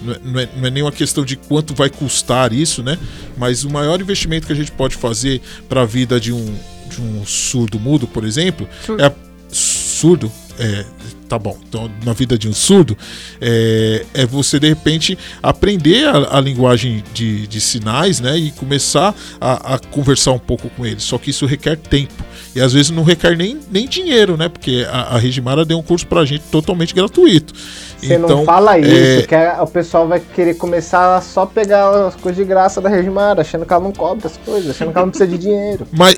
não 0.01 0.13
é- 0.13 0.19
não 0.23 0.39
é, 0.39 0.49
não 0.57 0.67
é 0.67 0.69
nem 0.71 0.83
uma 0.83 0.91
questão 0.91 1.23
de 1.25 1.35
quanto 1.35 1.73
vai 1.73 1.89
custar 1.89 2.53
isso, 2.53 2.83
né? 2.83 2.97
Mas 3.37 3.63
o 3.63 3.69
maior 3.69 3.99
investimento 3.99 4.45
que 4.47 4.53
a 4.53 4.55
gente 4.55 4.71
pode 4.71 4.95
fazer 4.95 5.41
para 5.69 5.81
a 5.81 5.85
vida 5.85 6.19
de 6.19 6.31
um, 6.31 6.55
de 6.89 7.01
um 7.01 7.25
surdo 7.25 7.79
mudo, 7.79 8.05
por 8.07 8.23
exemplo, 8.25 8.67
Surdo. 8.85 9.01
é 9.01 9.07
a- 9.07 9.13
surdo. 9.49 10.31
É, 10.59 10.85
tá 11.27 11.37
bom. 11.37 11.57
Então, 11.67 11.89
na 12.03 12.13
vida 12.13 12.37
de 12.37 12.47
um 12.47 12.53
surdo, 12.53 12.97
é, 13.41 14.05
é 14.13 14.25
você 14.25 14.59
de 14.59 14.67
repente 14.67 15.17
aprender 15.41 16.07
a, 16.07 16.37
a 16.37 16.41
linguagem 16.41 17.03
de, 17.13 17.47
de 17.47 17.61
sinais, 17.61 18.19
né? 18.19 18.37
E 18.37 18.51
começar 18.51 19.13
a, 19.39 19.75
a 19.75 19.79
conversar 19.79 20.31
um 20.31 20.39
pouco 20.39 20.69
com 20.69 20.85
eles. 20.85 21.03
Só 21.03 21.17
que 21.17 21.29
isso 21.29 21.45
requer 21.45 21.77
tempo. 21.77 22.13
E 22.55 22.61
às 22.61 22.71
vezes 22.71 22.89
não 22.89 23.03
requer 23.03 23.35
nem, 23.35 23.59
nem 23.69 23.87
dinheiro, 23.87 24.37
né? 24.37 24.47
Porque 24.47 24.87
a, 24.89 25.15
a 25.15 25.17
Regimara 25.17 25.65
deu 25.65 25.77
um 25.77 25.83
curso 25.83 26.07
pra 26.07 26.23
gente 26.23 26.43
totalmente 26.49 26.93
gratuito. 26.93 27.53
Você 27.97 28.15
então, 28.15 28.29
não 28.29 28.45
fala 28.45 28.77
isso, 28.77 28.91
é, 28.91 29.21
que 29.23 29.61
o 29.61 29.67
pessoal 29.67 30.07
vai 30.07 30.19
querer 30.19 30.53
começar 30.55 31.17
a 31.17 31.21
só 31.21 31.45
pegar 31.45 32.07
as 32.07 32.15
coisas 32.15 32.37
de 32.37 32.47
graça 32.47 32.79
da 32.79 32.87
Regimara, 32.89 33.41
achando 33.41 33.65
que 33.65 33.73
ela 33.73 33.83
não 33.83 33.91
cobra 33.91 34.27
as 34.27 34.37
coisas, 34.37 34.69
achando 34.69 34.91
que 34.91 34.97
ela 34.97 35.05
não 35.05 35.11
precisa 35.11 35.29
de 35.29 35.37
dinheiro. 35.37 35.87
Mas, 35.91 36.17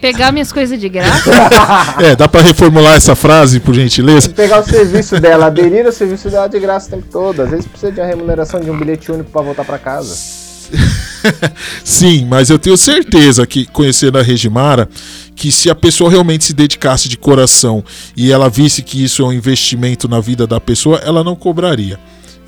Pegar 0.00 0.32
minhas 0.32 0.52
coisas 0.52 0.78
de 0.78 0.88
graça. 0.88 1.30
é, 2.02 2.14
dá 2.14 2.28
pra 2.28 2.42
reformular 2.42 2.96
essa 2.96 3.14
frase, 3.14 3.60
por 3.60 3.74
gentileza? 3.74 4.28
Pegar 4.28 4.47
o 4.56 4.62
serviço 4.64 5.20
dela, 5.20 5.46
aderir 5.46 5.86
ao 5.86 5.92
serviço 5.92 6.30
dela 6.30 6.48
de 6.48 6.58
graça 6.58 6.88
o 6.88 6.90
tempo 6.90 7.06
todo. 7.10 7.42
Às 7.42 7.50
vezes 7.50 7.66
precisa 7.66 7.92
de 7.92 8.00
uma 8.00 8.06
remuneração 8.06 8.60
de 8.60 8.70
um 8.70 8.78
bilhete 8.78 9.12
único 9.12 9.30
pra 9.30 9.42
voltar 9.42 9.64
pra 9.64 9.78
casa. 9.78 10.14
Sim, 11.84 12.26
mas 12.26 12.50
eu 12.50 12.58
tenho 12.58 12.76
certeza 12.76 13.46
que, 13.46 13.66
conhecendo 13.66 14.18
a 14.18 14.22
Regimara, 14.22 14.88
que 15.34 15.50
se 15.52 15.70
a 15.70 15.74
pessoa 15.74 16.10
realmente 16.10 16.44
se 16.44 16.52
dedicasse 16.52 17.08
de 17.08 17.16
coração 17.16 17.84
e 18.16 18.32
ela 18.32 18.48
visse 18.48 18.82
que 18.82 19.02
isso 19.02 19.22
é 19.22 19.26
um 19.26 19.32
investimento 19.32 20.08
na 20.08 20.20
vida 20.20 20.46
da 20.46 20.60
pessoa, 20.60 20.98
ela 20.98 21.22
não 21.22 21.36
cobraria. 21.36 21.98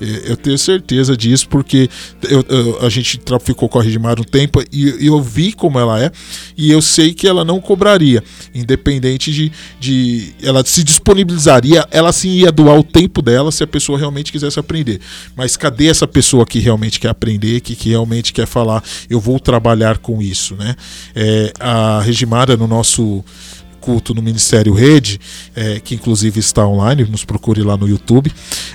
É, 0.01 0.31
Eu 0.31 0.37
tenho 0.37 0.57
certeza 0.57 1.15
disso, 1.15 1.47
porque 1.47 1.89
eu- 2.29 2.43
eu- 2.49 2.85
a 2.85 2.89
gente 2.89 3.19
ficou 3.43 3.69
com 3.69 3.79
a 3.79 3.83
Regimar 3.83 4.19
um 4.19 4.23
tempo 4.23 4.61
e, 4.71 5.05
eu 5.05 5.21
vi 5.21 5.53
como 5.53 5.77
ela 5.79 6.01
é, 6.03 6.11
e 6.57 6.71
eu 6.71 6.81
sei 6.81 7.13
que 7.13 7.27
ela 7.27 7.45
não 7.45 7.59
cobraria, 7.61 8.23
independente 8.53 9.31
de, 9.31 9.51
de. 9.79 10.33
Ela 10.41 10.63
se 10.65 10.83
disponibilizaria, 10.83 11.85
ela 11.91 12.11
sim 12.11 12.29
ia 12.29 12.51
doar 12.51 12.77
o 12.79 12.83
tempo 12.83 13.21
dela 13.21 13.51
se 13.51 13.63
a 13.63 13.67
pessoa 13.67 13.97
realmente 13.97 14.31
quisesse 14.31 14.59
aprender. 14.59 14.99
Mas 15.35 15.55
cadê 15.55 15.87
essa 15.87 16.07
pessoa 16.07 16.45
que 16.45 16.59
realmente 16.59 16.99
quer 16.99 17.09
aprender, 17.09 17.59
que, 17.61 17.75
que 17.75 17.89
realmente 17.89 18.33
quer 18.33 18.47
falar, 18.47 18.83
eu 19.09 19.19
vou 19.19 19.39
trabalhar 19.39 19.97
com 19.99 20.21
isso, 20.21 20.55
né? 20.55 20.75
É, 21.15 21.51
a 21.59 22.01
Regimara, 22.01 22.57
no 22.57 22.67
nosso 22.67 23.23
culto 23.79 24.13
no 24.13 24.21
Ministério 24.21 24.73
Rede, 24.73 25.19
é, 25.55 25.79
que 25.79 25.95
inclusive 25.95 26.39
está 26.39 26.65
online, 26.67 27.03
nos 27.05 27.25
procure 27.25 27.63
lá 27.63 27.75
no 27.75 27.87
YouTube. 27.87 28.31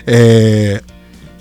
é, 0.06 0.82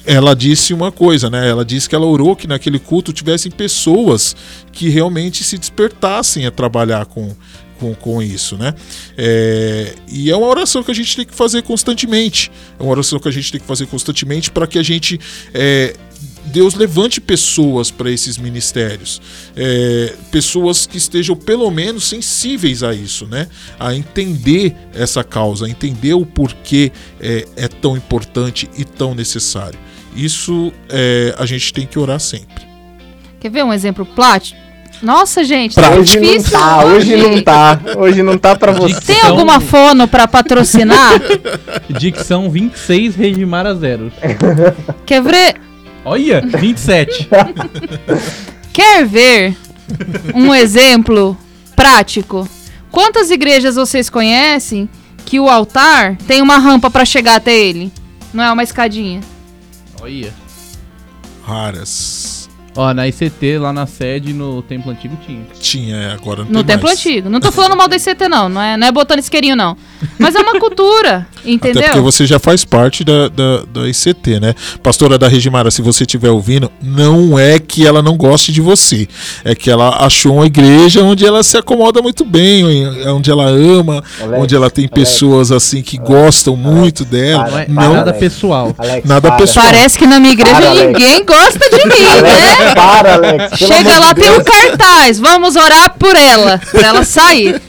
ela 0.05 0.35
disse 0.35 0.73
uma 0.73 0.91
coisa, 0.91 1.29
né? 1.29 1.49
Ela 1.49 1.65
disse 1.65 1.89
que 1.89 1.95
ela 1.95 2.05
orou 2.05 2.35
que 2.35 2.47
naquele 2.47 2.79
culto 2.79 3.11
tivessem 3.11 3.51
pessoas 3.51 4.35
que 4.71 4.89
realmente 4.89 5.43
se 5.43 5.57
despertassem 5.57 6.45
a 6.45 6.51
trabalhar 6.51 7.05
com, 7.05 7.35
com, 7.79 7.93
com 7.95 8.21
isso, 8.21 8.57
né? 8.57 8.73
É, 9.17 9.95
e 10.07 10.29
é 10.29 10.35
uma 10.35 10.47
oração 10.47 10.83
que 10.83 10.91
a 10.91 10.95
gente 10.95 11.15
tem 11.15 11.25
que 11.25 11.33
fazer 11.33 11.63
constantemente. 11.63 12.51
É 12.79 12.83
uma 12.83 12.91
oração 12.91 13.19
que 13.19 13.27
a 13.27 13.31
gente 13.31 13.51
tem 13.51 13.59
que 13.59 13.67
fazer 13.67 13.87
constantemente 13.87 14.51
para 14.51 14.67
que 14.67 14.77
a 14.77 14.83
gente. 14.83 15.19
é, 15.53 15.95
Deus 16.45 16.75
levante 16.75 17.19
pessoas 17.19 17.89
para 17.89 18.11
esses 18.11 18.37
ministérios, 18.37 19.19
É, 19.55 20.13
pessoas 20.31 20.85
que 20.85 20.97
estejam 20.97 21.35
pelo 21.35 21.69
menos 21.71 22.07
sensíveis 22.07 22.83
a 22.83 22.93
isso, 22.93 23.25
né? 23.25 23.47
A 23.79 23.95
entender 23.95 24.75
essa 24.93 25.23
causa, 25.23 25.65
a 25.65 25.69
entender 25.69 26.13
o 26.13 26.25
porquê 26.25 26.91
é, 27.19 27.47
é 27.55 27.67
tão 27.67 27.97
importante 27.97 28.69
e 28.77 28.85
tão 28.85 29.15
necessário. 29.15 29.79
Isso 30.15 30.71
é, 30.89 31.35
a 31.37 31.45
gente 31.45 31.73
tem 31.73 31.85
que 31.85 31.99
orar 31.99 32.19
sempre. 32.19 32.65
Quer 33.39 33.49
ver 33.49 33.63
um 33.63 33.73
exemplo 33.73 34.05
prático? 34.05 34.59
Nossa, 35.01 35.43
gente, 35.43 35.75
Pra 35.75 35.89
tá 35.89 35.95
hoje 35.95 36.15
não 36.17 36.23
difícil. 36.23 36.51
tá, 36.57 36.85
hoje 36.85 37.15
não 37.17 37.41
tá. 37.41 37.79
Hoje 37.97 38.23
não 38.23 38.37
tá 38.37 38.55
pra 38.55 38.71
você. 38.71 39.01
Tem 39.01 39.21
alguma 39.23 39.59
fono 39.59 40.07
pra 40.07 40.25
patrocinar? 40.27 41.19
Dicção 41.89 42.49
26, 42.49 43.15
Regimara 43.15 43.75
0. 43.75 44.11
Quer 45.05 45.21
ver? 45.21 45.55
Olha, 46.05 46.41
27. 46.41 47.27
Quer 48.71 49.05
ver 49.05 49.55
um 50.33 50.53
exemplo 50.55 51.37
prático? 51.75 52.47
Quantas 52.89 53.29
igrejas 53.29 53.75
vocês 53.75 54.09
conhecem 54.09 54.87
que 55.25 55.39
o 55.39 55.49
altar 55.49 56.15
tem 56.25 56.41
uma 56.41 56.57
rampa 56.57 56.89
pra 56.89 57.03
chegar 57.03 57.35
até 57.35 57.53
ele? 57.53 57.91
Não 58.33 58.43
é 58.43 58.51
uma 58.51 58.63
escadinha. 58.63 59.19
Olha. 60.05 60.31
Raras. 61.47 62.34
Ó, 62.75 62.93
na 62.93 63.07
ICT, 63.07 63.57
lá 63.57 63.71
na 63.71 63.85
sede, 63.87 64.33
no 64.33 64.61
Templo 64.61 64.91
Antigo 64.91 65.17
tinha. 65.25 65.41
Tinha, 65.59 65.95
é, 65.95 66.11
agora 66.13 66.43
não 66.43 66.51
No 66.51 66.57
tem 66.63 66.75
templo 66.75 66.87
mais. 66.87 66.99
antigo. 66.99 67.29
Não 67.29 67.39
tô 67.39 67.51
falando 67.51 67.75
mal 67.77 67.87
do 67.87 67.95
ICT, 67.95 68.27
não. 68.27 68.49
Não 68.49 68.61
é, 68.61 68.75
não 68.75 68.87
é 68.87 68.91
botando 68.91 69.19
isqueirinho, 69.19 69.55
não. 69.55 69.77
Mas 70.19 70.35
é 70.35 70.39
uma 70.41 70.59
cultura, 70.59 71.19
Até 71.19 71.25
porque 71.33 71.49
entendeu? 71.51 72.03
você 72.03 72.25
já 72.25 72.37
faz 72.37 72.65
parte 72.65 73.03
da, 73.05 73.29
da, 73.29 73.63
da 73.73 73.87
ICT, 73.87 74.39
né? 74.41 74.53
Pastora 74.83 75.17
da 75.17 75.27
Regimara, 75.29 75.71
se 75.71 75.81
você 75.81 76.03
estiver 76.03 76.29
ouvindo, 76.29 76.69
não 76.81 77.39
é 77.39 77.59
que 77.59 77.87
ela 77.87 78.01
não 78.01 78.17
goste 78.17 78.51
de 78.51 78.59
você. 78.59 79.07
É 79.45 79.55
que 79.55 79.71
ela 79.71 80.05
achou 80.05 80.35
uma 80.35 80.45
igreja 80.45 81.01
onde 81.01 81.25
ela 81.25 81.43
se 81.43 81.57
acomoda 81.57 82.01
muito 82.01 82.25
bem, 82.25 82.65
onde 83.07 83.31
ela 83.31 83.45
ama, 83.45 84.03
Alex, 84.21 84.43
onde 84.43 84.53
ela 84.55 84.69
tem 84.69 84.83
Alex, 84.85 84.93
pessoas 85.11 85.51
assim 85.51 85.81
que 85.81 85.97
gostam 85.97 86.57
muito 86.57 87.05
dela. 87.05 87.47
Não 87.49 87.57
é 87.59 87.65
não, 87.69 87.93
nada 87.93 88.09
Alex. 88.11 88.19
pessoal. 88.19 88.75
Alex, 88.77 89.07
Nada 89.07 89.29
para. 89.29 89.37
pessoal. 89.37 89.65
Parece 89.65 89.97
que 89.97 90.05
na 90.05 90.19
minha 90.19 90.33
igreja 90.33 90.55
Para, 90.55 90.69
Alex. 90.71 90.87
ninguém 90.87 91.25
gosta 91.25 91.59
de 91.69 91.85
mim, 91.87 92.21
né? 92.21 92.64
Para, 92.73 93.13
Alex. 93.15 93.57
Chega 93.59 93.99
lá, 93.99 94.13
de 94.13 94.21
tem 94.21 94.31
um 94.31 94.41
Deus. 94.41 94.47
cartaz. 94.47 95.19
Vamos 95.19 95.55
orar 95.55 95.93
por 95.97 96.15
ela, 96.15 96.59
pra 96.71 96.87
ela 96.87 97.03
sair. 97.03 97.61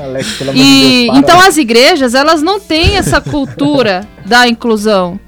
Alex, 0.00 0.32
pelo 0.38 0.50
amor 0.50 0.62
de 0.62 0.68
E 0.68 0.90
Deus, 0.90 1.06
para. 1.08 1.18
então 1.18 1.40
as 1.40 1.56
igrejas, 1.56 2.14
elas 2.14 2.42
não 2.42 2.58
têm 2.58 2.96
essa 2.96 3.20
cultura 3.20 4.06
da 4.24 4.48
inclusão. 4.48 5.18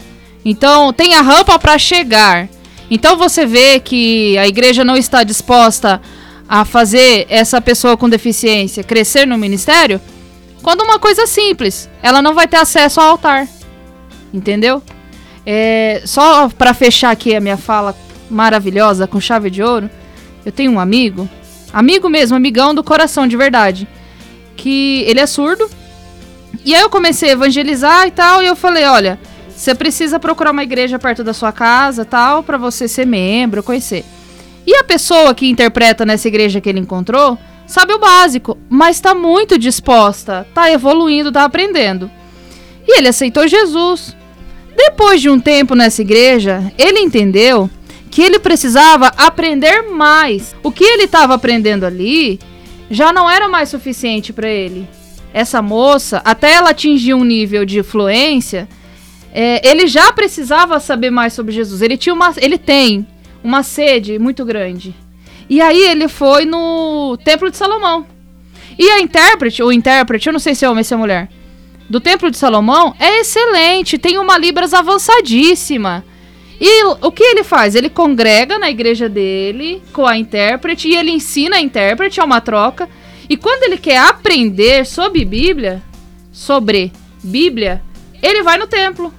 Então 0.45 0.93
tem 0.93 1.15
a 1.15 1.23
rampa 1.23 1.59
para 1.59 1.79
chegar. 1.79 2.49
Então 2.91 3.17
você 3.17 3.45
vê 3.45 3.81
que 3.81 4.39
a 4.39 4.47
igreja 4.47 4.85
não 4.85 4.97
está 4.97 5.23
disposta 5.25 6.01
a 6.49 6.65
fazer 6.65 7.27
essa 7.29 7.61
pessoa 7.61 7.97
com 7.97 8.09
deficiência 8.09 8.85
crescer 8.85 9.27
no 9.27 9.37
ministério, 9.37 10.01
quando 10.63 10.83
uma 10.83 10.99
coisa 10.99 11.27
simples, 11.27 11.89
ela 12.03 12.23
não 12.23 12.35
vai 12.35 12.47
ter 12.47 12.57
acesso 12.59 13.01
ao 13.01 13.11
altar. 13.11 13.49
Entendeu? 14.33 14.83
É, 15.45 16.03
só 16.05 16.49
para 16.49 16.75
fechar 16.75 17.11
aqui 17.11 17.35
a 17.35 17.41
minha 17.41 17.57
fala 17.57 17.97
maravilhosa 18.31 19.07
com 19.07 19.21
chave 19.21 19.51
de 19.51 19.63
ouro, 19.63 19.91
eu 20.45 20.53
tenho 20.53 20.73
um 20.73 20.81
amigo, 20.81 21.29
amigo 21.73 22.09
mesmo, 22.09 22.37
amigão 22.37 22.75
do 22.75 22.85
coração 22.85 23.27
de 23.27 23.37
verdade, 23.37 23.89
que 24.57 25.03
ele 25.07 25.21
é 25.21 25.27
surdo. 25.27 25.69
E 26.65 26.75
aí 26.75 26.81
eu 26.81 26.91
comecei 26.91 27.31
a 27.31 27.33
evangelizar 27.33 28.07
e 28.07 28.11
tal, 28.11 28.43
e 28.43 28.47
eu 28.47 28.57
falei, 28.57 28.85
olha, 28.85 29.19
você 29.55 29.75
precisa 29.75 30.21
procurar 30.21 30.51
uma 30.51 30.63
igreja 30.63 30.99
perto 30.99 31.25
da 31.25 31.33
sua 31.33 31.53
casa, 31.53 32.05
tal, 32.05 32.43
para 32.43 32.59
você 32.59 32.87
ser 32.87 33.07
membro, 33.07 33.63
conhecer. 33.63 34.05
E 34.67 34.75
a 34.75 34.85
pessoa 34.85 35.35
que 35.35 35.49
interpreta 35.49 36.05
nessa 36.05 36.29
igreja 36.29 36.61
que 36.61 36.69
ele 36.69 36.81
encontrou, 36.81 37.39
sabe 37.67 37.93
o 37.95 37.99
básico, 37.99 38.59
mas 38.69 39.01
tá 39.01 39.15
muito 39.15 39.59
disposta, 39.59 40.47
tá 40.53 40.71
evoluindo, 40.71 41.33
tá 41.33 41.45
aprendendo. 41.45 42.11
E 42.87 42.99
ele 42.99 43.09
aceitou 43.09 43.47
Jesus. 43.49 44.17
Depois 44.77 45.21
de 45.21 45.31
um 45.31 45.41
tempo 45.41 45.75
nessa 45.75 46.03
igreja, 46.03 46.73
ele 46.77 47.01
entendeu 47.01 47.71
que 48.17 48.23
ele 48.23 48.39
precisava 48.39 49.09
aprender 49.09 49.83
mais. 49.83 50.57
O 50.63 50.73
que 50.73 50.83
ele 50.83 51.03
estava 51.03 51.35
aprendendo 51.35 51.85
ali 51.85 52.41
já 52.91 53.13
não 53.13 53.29
era 53.29 53.47
mais 53.47 53.69
suficiente 53.69 54.33
para 54.33 54.49
ele. 54.49 54.89
Essa 55.35 55.61
moça, 55.61 56.23
até 56.25 56.55
ela 56.55 56.71
atingir 56.71 57.13
um 57.13 57.23
nível 57.23 57.67
de 57.67 57.83
fluência, 57.83 58.67
é, 59.35 59.61
ele 59.69 59.87
já 59.87 60.11
precisava 60.15 60.81
saber 60.81 61.11
mais 61.11 61.35
sobre 61.35 61.53
Jesus. 61.53 61.83
Ele 61.83 61.99
tinha 61.99 62.15
uma, 62.15 62.33
ele 62.39 62.57
tem 62.57 63.07
uma 63.45 63.63
sede 63.63 64.19
muito 64.19 64.47
grande. 64.47 64.95
E 65.47 65.61
aí 65.61 65.83
ele 65.83 66.09
foi 66.09 66.47
no 66.47 67.19
Templo 67.23 67.51
de 67.51 67.57
Salomão. 67.59 68.07
E 68.79 68.89
a 68.93 68.99
intérprete, 68.99 69.63
o 69.63 69.71
intérprete, 69.71 70.27
eu 70.27 70.33
não 70.33 70.41
sei 70.41 70.55
se 70.55 70.65
é 70.65 70.71
homem 70.71 70.81
ou 70.81 70.85
se 70.85 70.95
é 70.95 70.97
mulher, 70.97 71.29
do 71.87 72.01
Templo 72.01 72.31
de 72.31 72.39
Salomão 72.39 72.95
é 72.99 73.21
excelente, 73.21 73.99
tem 73.99 74.17
uma 74.17 74.39
Libras 74.39 74.73
avançadíssima. 74.73 76.03
E 76.61 76.85
o 76.85 77.13
que 77.13 77.23
ele 77.23 77.45
faz? 77.45 77.75
Ele 77.75 77.91
congrega 77.91 78.59
na 78.59 78.71
igreja 78.71 79.09
dele 79.09 79.83
com 79.93 80.07
a 80.07 80.17
intérprete 80.17 80.89
e 80.89 80.97
ele 80.97 81.11
ensina 81.11 81.57
a 81.57 81.61
intérprete, 81.61 82.19
é 82.19 82.25
uma 82.25 82.41
troca. 82.41 82.89
E 83.29 83.37
quando 83.37 83.65
ele 83.65 83.77
quer 83.77 83.99
aprender 83.99 84.87
sobre 84.87 85.25
Bíblia, 85.25 85.83
sobre 86.33 86.93
Bíblia, 87.23 87.83
ele 88.23 88.43
vai 88.43 88.57
no 88.57 88.67
templo. 88.67 89.13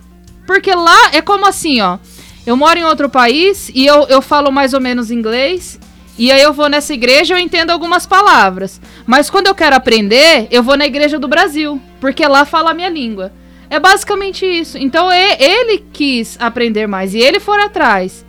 Porque 0.47 0.73
lá 0.73 1.11
é 1.13 1.21
como 1.21 1.45
assim, 1.45 1.81
ó. 1.81 1.97
Eu 2.45 2.55
moro 2.55 2.79
em 2.79 2.85
outro 2.85 3.09
país 3.09 3.69
e 3.75 3.85
eu, 3.85 4.07
eu 4.07 4.21
falo 4.21 4.51
mais 4.51 4.73
ou 4.73 4.79
menos 4.79 5.11
inglês. 5.11 5.79
E 6.17 6.31
aí 6.31 6.41
eu 6.41 6.53
vou 6.53 6.69
nessa 6.69 6.93
igreja 6.93 7.35
eu 7.35 7.37
entendo 7.37 7.69
algumas 7.69 8.07
palavras. 8.07 8.81
Mas 9.05 9.29
quando 9.29 9.47
eu 9.47 9.53
quero 9.53 9.75
aprender, 9.75 10.47
eu 10.49 10.63
vou 10.63 10.77
na 10.77 10.87
igreja 10.87 11.19
do 11.19 11.27
Brasil. 11.27 11.79
Porque 11.99 12.25
lá 12.25 12.45
fala 12.45 12.71
a 12.71 12.73
minha 12.73 12.89
língua. 12.89 13.31
É 13.69 13.79
basicamente 13.79 14.45
isso. 14.45 14.77
Então 14.77 15.11
e- 15.11 15.37
ele 15.39 15.83
quis 15.93 16.37
aprender 16.39 16.87
mais 16.87 17.13
e 17.13 17.19
ele 17.19 17.39
for 17.39 17.59
atrás. 17.59 18.25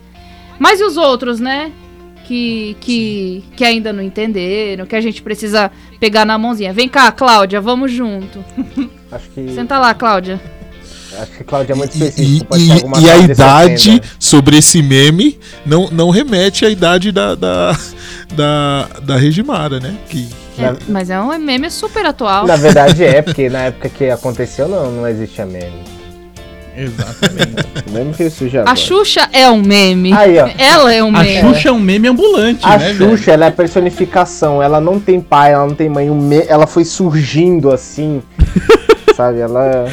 Mas 0.57 0.79
e 0.79 0.83
os 0.83 0.97
outros, 0.97 1.39
né? 1.39 1.71
Que, 2.27 2.75
que, 2.81 3.43
que 3.55 3.63
ainda 3.65 3.91
não 3.91 4.03
entenderam, 4.03 4.85
que 4.85 4.95
a 4.95 5.01
gente 5.01 5.21
precisa 5.21 5.71
pegar 5.99 6.25
na 6.25 6.37
mãozinha. 6.37 6.71
Vem 6.71 6.87
cá, 6.87 7.11
Cláudia, 7.11 7.59
vamos 7.59 7.91
junto. 7.91 8.43
Acho 9.11 9.29
que, 9.29 9.49
Senta 9.55 9.79
lá, 9.79 9.93
Cláudia. 9.95 10.39
acho 11.19 11.31
que 11.31 11.43
Cláudia 11.43 11.73
é 11.73 11.75
muito 11.75 11.95
E, 11.97 12.03
específico. 12.03 12.55
e- 12.57 12.71
alguma 12.71 12.99
e 12.99 13.09
a 13.09 13.17
idade 13.17 13.83
60. 13.93 14.07
sobre 14.19 14.57
esse 14.59 14.79
meme 14.83 15.39
não, 15.65 15.89
não 15.89 16.11
remete 16.11 16.63
à 16.65 16.69
idade 16.69 17.11
da, 17.11 17.33
da, 17.33 17.75
da, 18.35 18.89
da 19.01 19.15
Regimara, 19.17 19.79
né? 19.79 19.95
Que, 20.07 20.27
É, 20.63 20.75
mas 20.87 21.09
é 21.09 21.19
um 21.19 21.37
meme 21.37 21.69
super 21.71 22.05
atual. 22.05 22.45
Na 22.45 22.55
verdade 22.55 23.03
é, 23.03 23.21
porque 23.23 23.49
na 23.49 23.63
época 23.63 23.89
que 23.89 24.09
aconteceu 24.09 24.67
não, 24.67 24.91
não 24.91 25.07
existia 25.07 25.45
meme. 25.45 25.83
Exatamente. 26.75 27.89
Mesmo 27.91 28.13
que 28.13 28.23
isso 28.23 28.47
já. 28.47 28.63
A 28.65 28.75
Xuxa 28.75 29.27
é 29.33 29.49
um 29.49 29.61
meme. 29.61 30.13
Aí, 30.13 30.37
ó. 30.39 30.47
Ela 30.57 30.93
é 30.93 31.03
um 31.03 31.09
A 31.15 31.23
meme. 31.23 31.41
Xuxa 31.53 31.69
é 31.69 31.71
um 31.71 31.79
meme 31.79 32.07
ambulante, 32.07 32.61
A 32.65 32.77
né, 32.77 32.93
velho? 32.93 33.09
Xuxa, 33.17 33.31
ela 33.31 33.45
é 33.45 33.47
a 33.49 33.51
personificação. 33.51 34.63
Ela 34.63 34.79
não 34.79 34.97
tem 34.99 35.19
pai, 35.19 35.53
ela 35.53 35.65
não 35.67 35.75
tem 35.75 35.89
mãe. 35.89 36.09
Me- 36.09 36.45
Ela 36.47 36.65
foi 36.65 36.85
surgindo 36.85 37.69
assim. 37.71 38.21
sabe? 39.15 39.39
Ela. 39.39 39.87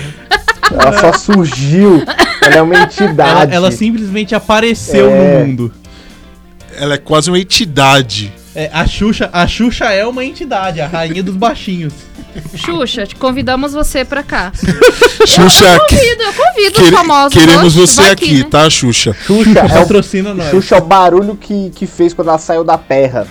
Ela 0.70 0.92
só 1.00 1.12
surgiu. 1.12 2.02
Ela 2.42 2.54
é 2.56 2.62
uma 2.62 2.74
Ela, 2.74 2.84
entidade. 2.84 3.52
ela 3.54 3.70
simplesmente 3.72 4.34
apareceu 4.34 5.10
É. 5.10 5.40
no 5.40 5.46
mundo. 5.46 5.72
ela 6.78 6.94
é 6.94 6.98
quase 6.98 7.30
uma 7.30 7.38
entidade. 7.38 8.32
É, 8.58 8.70
a, 8.72 8.86
Xuxa, 8.86 9.28
a 9.34 9.46
Xuxa 9.46 9.84
é 9.92 10.06
uma 10.06 10.24
entidade, 10.24 10.80
a 10.80 10.86
rainha 10.86 11.22
dos 11.22 11.36
baixinhos. 11.36 11.92
Xuxa, 12.54 13.06
te 13.06 13.14
convidamos 13.14 13.74
você 13.74 14.02
pra 14.02 14.22
cá. 14.22 14.50
Xuxa, 15.26 15.78
Convido, 15.90 16.22
eu 16.22 16.32
convido 16.32 16.78
os 16.78 16.84
quere- 16.84 16.96
famosos. 16.96 17.38
queremos 17.38 17.74
você 17.74 18.00
aqui, 18.02 18.26
que, 18.28 18.34
né? 18.44 18.46
tá, 18.50 18.70
Xuxa? 18.70 19.14
Xuxa 19.26 19.58
é 19.60 19.64
o, 19.64 19.68
Patrocina 19.68 20.32
nós. 20.32 20.50
Xuxa 20.50 20.76
é 20.76 20.78
o 20.78 20.82
barulho 20.82 21.36
que, 21.36 21.70
que 21.76 21.86
fez 21.86 22.14
quando 22.14 22.28
ela 22.28 22.38
saiu 22.38 22.64
da 22.64 22.78
terra. 22.78 23.26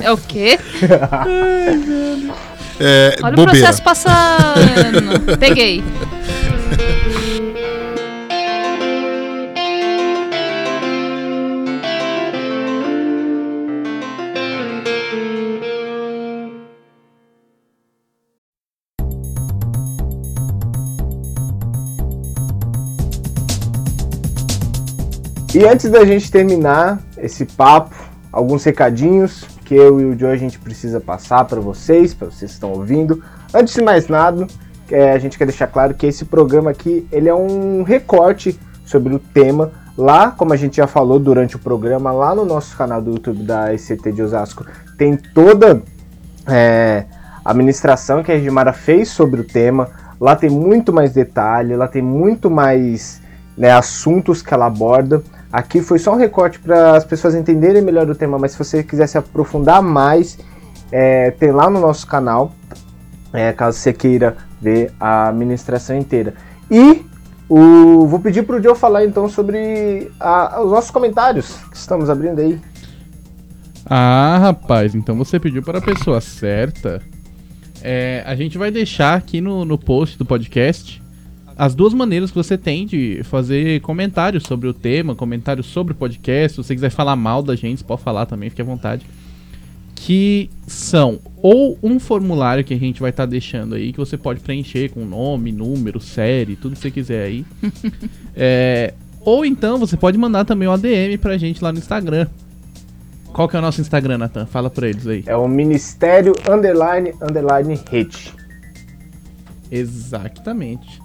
É 0.00 0.12
o 0.12 0.18
quê? 0.18 0.58
É, 2.78 3.16
Olha 3.22 3.32
o 3.32 3.36
bobeira. 3.36 3.50
processo 3.52 3.82
passando. 3.82 5.36
Peguei. 5.40 5.82
E 25.54 25.64
antes 25.64 25.88
da 25.88 26.04
gente 26.04 26.32
terminar 26.32 26.98
esse 27.16 27.44
papo, 27.44 27.94
alguns 28.32 28.64
recadinhos 28.64 29.44
que 29.64 29.72
eu 29.72 30.00
e 30.00 30.04
o 30.04 30.18
Joe 30.18 30.32
a 30.32 30.36
gente 30.36 30.58
precisa 30.58 31.00
passar 31.00 31.44
para 31.44 31.60
vocês, 31.60 32.12
para 32.12 32.26
vocês 32.28 32.50
que 32.50 32.56
estão 32.56 32.72
ouvindo. 32.72 33.22
Antes 33.54 33.72
de 33.72 33.80
mais 33.80 34.08
nada, 34.08 34.48
é, 34.90 35.12
a 35.12 35.18
gente 35.18 35.38
quer 35.38 35.44
deixar 35.44 35.68
claro 35.68 35.94
que 35.94 36.06
esse 36.06 36.24
programa 36.24 36.72
aqui 36.72 37.06
ele 37.12 37.28
é 37.28 37.34
um 37.34 37.84
recorte 37.84 38.58
sobre 38.84 39.14
o 39.14 39.18
tema. 39.20 39.70
Lá, 39.96 40.32
como 40.32 40.52
a 40.52 40.56
gente 40.56 40.78
já 40.78 40.88
falou 40.88 41.20
durante 41.20 41.54
o 41.54 41.60
programa, 41.60 42.10
lá 42.10 42.34
no 42.34 42.44
nosso 42.44 42.76
canal 42.76 43.00
do 43.00 43.12
YouTube 43.12 43.44
da 43.44 43.72
ICT 43.72 44.10
de 44.10 44.22
Osasco, 44.24 44.66
tem 44.98 45.16
toda 45.16 45.80
é, 46.48 47.04
a 47.44 47.54
ministração 47.54 48.24
que 48.24 48.32
a 48.32 48.34
Regimara 48.34 48.72
fez 48.72 49.08
sobre 49.08 49.42
o 49.42 49.44
tema. 49.44 49.88
Lá 50.20 50.34
tem 50.34 50.50
muito 50.50 50.92
mais 50.92 51.12
detalhe, 51.12 51.76
lá 51.76 51.86
tem 51.86 52.02
muito 52.02 52.50
mais 52.50 53.22
né, 53.56 53.70
assuntos 53.70 54.42
que 54.42 54.52
ela 54.52 54.66
aborda. 54.66 55.22
Aqui 55.54 55.80
foi 55.80 56.00
só 56.00 56.12
um 56.12 56.16
recorte 56.16 56.58
para 56.58 56.96
as 56.96 57.04
pessoas 57.04 57.32
entenderem 57.32 57.80
melhor 57.80 58.10
o 58.10 58.14
tema, 58.16 58.36
mas 58.36 58.50
se 58.50 58.58
você 58.58 58.82
quiser 58.82 59.06
se 59.06 59.16
aprofundar 59.16 59.80
mais, 59.80 60.36
é, 60.90 61.30
tem 61.30 61.52
lá 61.52 61.70
no 61.70 61.80
nosso 61.80 62.08
canal, 62.08 62.52
é, 63.32 63.52
caso 63.52 63.78
você 63.78 63.92
queira 63.92 64.36
ver 64.60 64.92
a 64.98 65.30
ministração 65.30 65.96
inteira. 65.96 66.34
E 66.68 67.06
o, 67.48 68.04
vou 68.04 68.18
pedir 68.18 68.42
para 68.42 68.56
o 68.56 68.60
Joe 68.62 68.74
falar 68.74 69.04
então 69.04 69.28
sobre 69.28 70.10
a- 70.18 70.60
os 70.60 70.72
nossos 70.72 70.90
comentários 70.90 71.54
que 71.70 71.76
estamos 71.76 72.10
abrindo 72.10 72.40
aí. 72.40 72.60
Ah, 73.86 74.38
rapaz, 74.40 74.92
então 74.92 75.14
você 75.16 75.38
pediu 75.38 75.62
para 75.62 75.78
a 75.78 75.82
pessoa 75.82 76.20
certa. 76.20 77.00
É, 77.80 78.24
a 78.26 78.34
gente 78.34 78.58
vai 78.58 78.72
deixar 78.72 79.14
aqui 79.14 79.40
no, 79.40 79.64
no 79.64 79.78
post 79.78 80.18
do 80.18 80.24
podcast 80.24 81.00
as 81.56 81.74
duas 81.74 81.94
maneiras 81.94 82.30
que 82.30 82.36
você 82.36 82.58
tem 82.58 82.86
de 82.86 83.22
fazer 83.24 83.80
comentários 83.80 84.44
sobre 84.44 84.68
o 84.68 84.74
tema, 84.74 85.14
comentários 85.14 85.66
sobre 85.66 85.92
o 85.92 85.96
podcast. 85.96 86.56
Se 86.56 86.64
você 86.64 86.74
quiser 86.74 86.90
falar 86.90 87.16
mal 87.16 87.42
da 87.42 87.54
gente, 87.54 87.78
você 87.78 87.84
pode 87.84 88.02
falar 88.02 88.26
também, 88.26 88.50
fique 88.50 88.62
à 88.62 88.64
vontade. 88.64 89.06
Que 89.94 90.50
são 90.66 91.20
ou 91.40 91.78
um 91.82 92.00
formulário 92.00 92.64
que 92.64 92.74
a 92.74 92.78
gente 92.78 93.00
vai 93.00 93.10
estar 93.10 93.26
deixando 93.26 93.74
aí, 93.74 93.92
que 93.92 93.98
você 93.98 94.16
pode 94.16 94.40
preencher 94.40 94.90
com 94.90 95.04
nome, 95.04 95.52
número, 95.52 96.00
série, 96.00 96.56
tudo 96.56 96.74
que 96.74 96.80
você 96.80 96.90
quiser 96.90 97.24
aí. 97.26 97.44
É, 98.36 98.94
ou 99.20 99.46
então 99.46 99.78
você 99.78 99.96
pode 99.96 100.18
mandar 100.18 100.44
também 100.44 100.66
um 100.66 100.72
ADM 100.72 101.16
pra 101.20 101.38
gente 101.38 101.62
lá 101.62 101.70
no 101.70 101.78
Instagram. 101.78 102.26
Qual 103.32 103.48
que 103.48 103.54
é 103.54 103.60
o 103.60 103.62
nosso 103.62 103.80
Instagram, 103.80 104.18
Nathan? 104.18 104.44
Fala 104.44 104.68
pra 104.68 104.88
eles 104.88 105.06
aí. 105.06 105.22
É 105.24 105.36
o 105.36 105.46
Ministério 105.46 106.32
Underline 106.50 107.12
Underline 107.22 107.80
Rede. 107.88 108.34
Exatamente. 109.70 111.03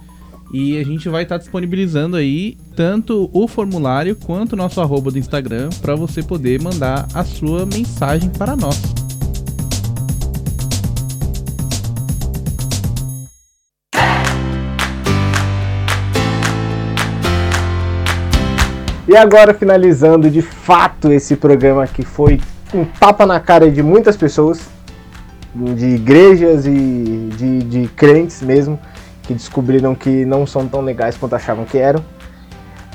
E 0.52 0.76
a 0.78 0.84
gente 0.84 1.08
vai 1.08 1.22
estar 1.22 1.38
disponibilizando 1.38 2.16
aí 2.16 2.56
tanto 2.74 3.30
o 3.32 3.46
formulário 3.46 4.16
quanto 4.16 4.54
o 4.54 4.56
nosso 4.56 4.80
arroba 4.80 5.10
do 5.10 5.18
Instagram 5.18 5.68
para 5.80 5.94
você 5.94 6.24
poder 6.24 6.60
mandar 6.60 7.06
a 7.14 7.22
sua 7.22 7.64
mensagem 7.64 8.28
para 8.30 8.56
nós. 8.56 8.80
E 19.06 19.16
agora, 19.16 19.54
finalizando 19.54 20.28
de 20.28 20.42
fato 20.42 21.12
esse 21.12 21.36
programa 21.36 21.86
que 21.86 22.04
foi 22.04 22.40
um 22.74 22.84
tapa 22.84 23.24
na 23.24 23.38
cara 23.38 23.70
de 23.70 23.82
muitas 23.82 24.16
pessoas, 24.16 24.68
de 25.54 25.86
igrejas 25.86 26.66
e 26.66 27.28
de, 27.36 27.58
de 27.58 27.88
crentes 27.88 28.42
mesmo, 28.42 28.78
que 29.30 29.34
descobriram 29.34 29.94
que 29.94 30.24
não 30.24 30.44
são 30.44 30.66
tão 30.66 30.80
legais 30.80 31.16
quanto 31.16 31.36
achavam 31.36 31.64
que 31.64 31.78
eram. 31.78 32.04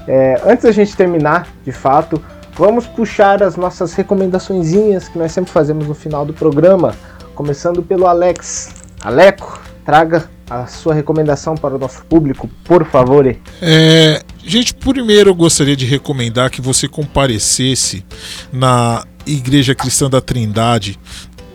É, 0.06 0.42
antes 0.46 0.66
da 0.66 0.72
gente 0.74 0.94
terminar, 0.94 1.48
de 1.64 1.72
fato, 1.72 2.22
vamos 2.58 2.86
puxar 2.86 3.42
as 3.42 3.56
nossas 3.56 3.94
recomendaçõezinhas 3.94 5.08
que 5.08 5.18
nós 5.18 5.32
sempre 5.32 5.50
fazemos 5.50 5.88
no 5.88 5.96
final 5.96 6.26
do 6.26 6.34
programa, 6.34 6.94
começando 7.34 7.82
pelo 7.82 8.06
Alex. 8.06 8.74
Aleco, 9.02 9.62
traga 9.86 10.30
a 10.50 10.68
sua 10.68 10.94
recomendação 10.94 11.56
para 11.56 11.74
o 11.74 11.80
nosso 11.80 12.04
público, 12.04 12.50
por 12.66 12.86
favor. 12.86 13.34
É, 13.62 14.22
gente, 14.44 14.74
primeiro 14.74 15.30
eu 15.30 15.36
gostaria 15.36 15.76
de 15.76 15.86
recomendar 15.86 16.52
que 16.52 16.60
você 16.60 16.86
comparecesse 16.86 18.04
na 18.52 19.06
Igreja 19.26 19.74
Cristã 19.74 20.10
da 20.10 20.20
Trindade 20.20 21.00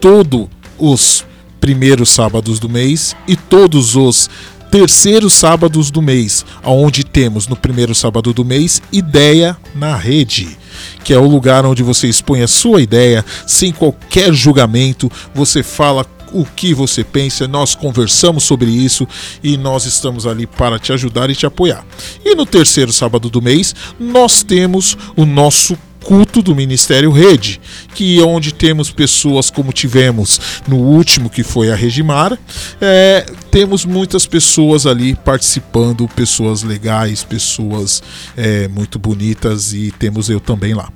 todos 0.00 0.48
os 0.78 1.26
primeiros 1.60 2.08
sábados 2.08 2.58
do 2.58 2.68
mês 2.68 3.14
e 3.28 3.36
todos 3.36 3.94
os 3.94 4.30
terceiros 4.70 5.34
sábados 5.34 5.90
do 5.90 6.00
mês, 6.00 6.44
onde 6.64 7.02
temos 7.02 7.48
no 7.48 7.56
primeiro 7.56 7.94
sábado 7.94 8.32
do 8.32 8.44
mês 8.44 8.80
Ideia 8.92 9.56
na 9.74 9.96
Rede, 9.96 10.56
que 11.02 11.12
é 11.12 11.18
o 11.18 11.26
lugar 11.26 11.66
onde 11.66 11.82
você 11.82 12.06
expõe 12.06 12.42
a 12.42 12.48
sua 12.48 12.80
ideia 12.80 13.24
sem 13.46 13.72
qualquer 13.72 14.32
julgamento, 14.32 15.10
você 15.34 15.62
fala 15.62 16.06
o 16.32 16.44
que 16.44 16.72
você 16.72 17.02
pensa, 17.02 17.48
nós 17.48 17.74
conversamos 17.74 18.44
sobre 18.44 18.70
isso 18.70 19.06
e 19.42 19.56
nós 19.56 19.84
estamos 19.84 20.26
ali 20.26 20.46
para 20.46 20.78
te 20.78 20.92
ajudar 20.92 21.28
e 21.28 21.34
te 21.34 21.44
apoiar. 21.44 21.84
E 22.24 22.36
no 22.36 22.46
terceiro 22.46 22.92
sábado 22.92 23.28
do 23.28 23.42
mês, 23.42 23.74
nós 23.98 24.44
temos 24.44 24.96
o 25.16 25.26
nosso 25.26 25.76
culto 26.04 26.42
do 26.42 26.54
Ministério 26.54 27.10
Rede, 27.10 27.60
que 27.94 28.20
é 28.20 28.24
onde 28.24 28.52
temos 28.52 28.90
pessoas 28.90 29.50
como 29.50 29.72
tivemos 29.72 30.62
no 30.66 30.76
último 30.76 31.30
que 31.30 31.42
foi 31.42 31.70
a 31.70 31.74
Regimar, 31.74 32.38
é, 32.80 33.26
temos 33.50 33.84
muitas 33.84 34.26
pessoas 34.26 34.86
ali 34.86 35.14
participando, 35.14 36.08
pessoas 36.08 36.62
legais, 36.62 37.22
pessoas 37.22 38.02
é, 38.36 38.68
muito 38.68 38.98
bonitas 38.98 39.72
e 39.72 39.92
temos 39.98 40.28
eu 40.28 40.40
também 40.40 40.74
lá. 40.74 40.88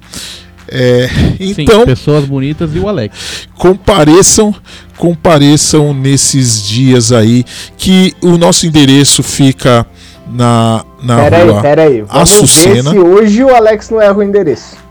É, 0.66 1.08
então, 1.38 1.80
Sim, 1.80 1.86
pessoas 1.86 2.24
bonitas 2.24 2.74
e 2.74 2.78
o 2.78 2.88
Alex. 2.88 3.46
compareçam, 3.54 4.54
compareçam 4.96 5.92
nesses 5.92 6.62
dias 6.62 7.12
aí, 7.12 7.44
que 7.76 8.14
o 8.22 8.38
nosso 8.38 8.66
endereço 8.66 9.22
fica 9.22 9.86
na, 10.26 10.84
na 11.02 11.16
Pera 11.16 11.36
aí, 11.36 11.48
rua 11.48 11.62
pera 11.62 11.82
aí. 11.82 12.02
Vamos 12.02 12.32
Açucena. 12.32 12.90
ver 12.90 12.96
se 12.96 12.98
hoje 12.98 13.44
o 13.44 13.54
Alex 13.54 13.90
não 13.90 14.00
erra 14.00 14.16
o 14.16 14.22
endereço. 14.22 14.83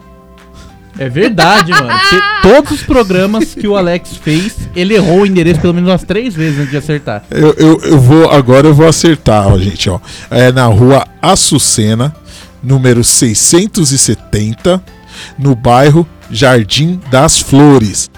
É 0.97 1.09
verdade, 1.09 1.71
mano. 1.71 1.87
Porque 1.87 2.21
todos 2.41 2.71
os 2.71 2.83
programas 2.83 3.55
que 3.55 3.67
o 3.67 3.75
Alex 3.75 4.17
fez, 4.17 4.53
ele 4.75 4.93
errou 4.93 5.21
o 5.21 5.25
endereço 5.25 5.59
pelo 5.59 5.73
menos 5.73 5.89
umas 5.89 6.03
três 6.03 6.35
vezes 6.35 6.59
antes 6.59 6.71
de 6.71 6.77
acertar. 6.77 7.23
Eu, 7.31 7.53
eu, 7.57 7.81
eu 7.83 7.99
vou, 7.99 8.29
agora 8.29 8.67
eu 8.67 8.73
vou 8.73 8.87
acertar, 8.87 9.47
ó, 9.47 9.57
gente, 9.57 9.89
ó. 9.89 9.99
É 10.29 10.51
na 10.51 10.65
rua 10.65 11.05
Açucena, 11.21 12.13
número 12.61 13.03
670, 13.03 14.81
no 15.37 15.55
bairro 15.55 16.07
Jardim 16.29 16.99
das 17.09 17.39
Flores. 17.39 18.09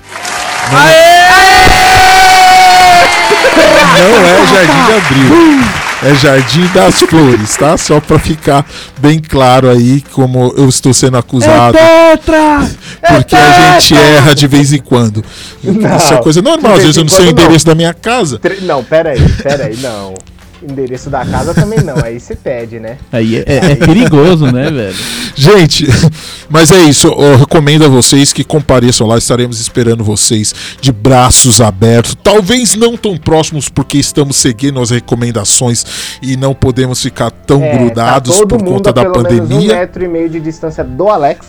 Não, 3.94 4.10
não 4.10 4.28
é 4.28 4.48
Jardim 4.48 4.86
de 4.86 4.94
Abril. 4.94 5.85
É 6.04 6.14
Jardim 6.16 6.68
das 6.74 7.00
Flores, 7.00 7.56
tá? 7.56 7.78
Só 7.78 8.00
pra 8.00 8.20
ficar 8.20 8.66
bem 9.00 9.20
claro 9.20 9.70
aí 9.70 10.04
como 10.12 10.54
eu 10.58 10.68
estou 10.68 10.94
sendo 10.94 11.18
acusado. 11.18 11.78
Tetra! 11.78 12.70
Porque 13.08 13.36
a 13.36 13.80
gente 13.80 13.96
erra 13.96 14.36
de 14.36 14.48
vez 14.48 14.74
em 14.74 14.80
quando. 14.80 15.24
Não, 15.64 15.98
Isso 15.98 16.14
é 16.14 16.22
coisa 16.22 16.42
normal, 16.42 16.74
às 16.74 16.84
vez 16.84 16.96
vezes 16.96 16.98
eu 16.98 17.04
não 17.04 17.10
sei 17.10 17.26
o 17.26 17.28
quando 17.30 17.38
não. 17.38 17.44
endereço 17.46 17.66
da 17.66 17.76
minha 17.76 17.94
casa. 17.94 18.40
Não, 18.62 18.84
pera 18.84 19.12
aí, 19.12 19.30
pera 19.42 19.66
aí, 19.66 19.78
não. 19.78 20.14
Endereço 20.70 21.10
da 21.10 21.24
casa 21.26 21.54
também 21.54 21.80
não, 21.84 21.96
aí 22.04 22.20
você 22.20 22.36
pede, 22.36 22.80
né? 22.80 22.98
Aí 23.12 23.38
é, 23.38 23.44
é- 23.46 23.72
é 23.72 23.76
perigoso, 23.76 24.52
né, 24.52 24.72
velho? 24.72 24.96
Gente, 25.36 25.86
mas 26.50 26.72
é 26.72 26.82
isso. 26.84 27.08
Eu 27.08 27.38
recomendo 27.38 27.86
a 27.86 27.88
vocês 27.88 28.34
que 28.34 28.44
compareçam 28.44 29.06
lá. 29.06 29.18
Estaremos 29.18 29.60
esperando 29.60 30.04
vocês 30.04 30.54
de 30.82 30.92
braços 30.92 31.62
abertos. 31.62 32.16
Talvez 32.24 32.74
não 32.76 32.98
tão 32.98 33.16
próximos, 33.18 33.70
porque 33.70 33.98
estamos 33.98 34.38
seguindo 34.38 34.80
as 34.82 34.90
recomendações 34.90 35.86
e 36.22 36.36
não 36.36 36.54
podemos 36.56 37.02
ficar 37.02 37.30
tão 37.32 37.62
É, 37.64 37.78
grudados 37.78 38.40
tá 38.40 38.46
por 38.48 38.64
conta 38.64 38.92
da 38.92 39.04
menos 39.04 39.18
um 39.18 39.22
pandemia. 39.24 39.76
metro 39.76 40.04
e 40.04 40.08
meio 40.08 40.30
de 40.30 40.40
distância 40.40 40.84
do 40.84 41.10
Alex. 41.10 41.46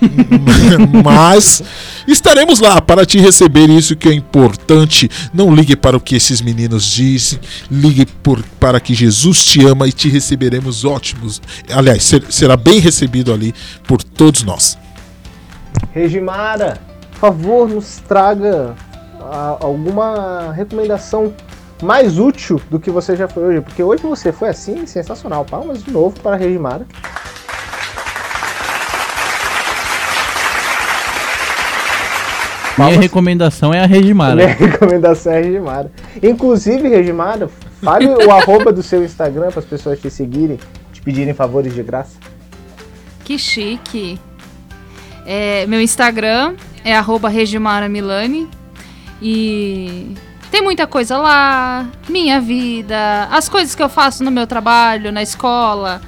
Mas 1.04 1.62
estaremos 2.06 2.60
lá 2.60 2.80
para 2.80 3.04
te 3.04 3.18
receber 3.18 3.68
isso 3.68 3.96
que 3.96 4.08
é 4.08 4.12
importante. 4.12 5.08
Não 5.32 5.54
ligue 5.54 5.76
para 5.76 5.96
o 5.96 6.00
que 6.00 6.16
esses 6.16 6.40
meninos 6.40 6.84
dizem, 6.84 7.38
ligue 7.70 8.06
por, 8.06 8.42
para 8.60 8.80
que 8.80 8.94
Jesus 8.94 9.44
te 9.44 9.64
ama 9.66 9.88
e 9.88 9.92
te 9.92 10.08
receberemos 10.08 10.84
ótimos. 10.84 11.40
Aliás, 11.72 12.02
ser- 12.04 12.24
será 12.30 12.56
bem 12.56 12.78
recebido 12.78 13.32
ali 13.32 13.54
por 13.86 14.02
todos 14.02 14.42
nós. 14.42 14.78
Regimara, 15.92 16.80
por 17.12 17.20
favor, 17.20 17.68
nos 17.68 17.96
traga 18.08 18.74
ah, 19.20 19.56
alguma 19.60 20.52
recomendação 20.52 21.32
mais 21.82 22.18
útil 22.18 22.60
do 22.70 22.78
que 22.78 22.90
você 22.90 23.16
já 23.16 23.26
foi 23.26 23.42
hoje, 23.42 23.60
porque 23.60 23.82
hoje 23.82 24.02
você 24.02 24.32
foi 24.32 24.48
assim, 24.50 24.86
sensacional. 24.86 25.44
Palmas 25.44 25.82
de 25.82 25.90
novo 25.90 26.18
para 26.20 26.36
a 26.36 26.38
Regimara. 26.38 26.86
Minha 32.78 32.98
recomendação 32.98 33.72
é 33.72 33.80
a 33.80 33.86
Regimara. 33.86 34.34
Minha 34.34 34.48
recomendação 34.54 35.32
é 35.32 35.38
a 35.38 35.42
Regimara. 35.42 35.92
Inclusive, 36.22 36.88
Regimara, 36.88 37.48
fale 37.82 38.06
o 38.06 38.30
arroba 38.32 38.72
do 38.72 38.82
seu 38.82 39.04
Instagram 39.04 39.50
para 39.50 39.60
as 39.60 39.64
pessoas 39.64 40.00
te 40.00 40.10
seguirem, 40.10 40.58
te 40.92 41.02
pedirem 41.02 41.34
favores 41.34 41.74
de 41.74 41.82
graça. 41.82 42.16
Que 43.24 43.38
chique. 43.38 44.18
É, 45.26 45.66
meu 45.66 45.80
Instagram 45.80 46.54
é 46.84 46.96
arroba 46.96 47.28
Regimara 47.28 47.88
Milani. 47.88 48.48
E 49.20 50.14
tem 50.50 50.62
muita 50.62 50.86
coisa 50.86 51.18
lá. 51.18 51.86
Minha 52.08 52.40
vida, 52.40 53.28
as 53.30 53.48
coisas 53.48 53.74
que 53.74 53.82
eu 53.82 53.88
faço 53.88 54.24
no 54.24 54.30
meu 54.30 54.46
trabalho, 54.46 55.12
na 55.12 55.22
escola. 55.22 56.00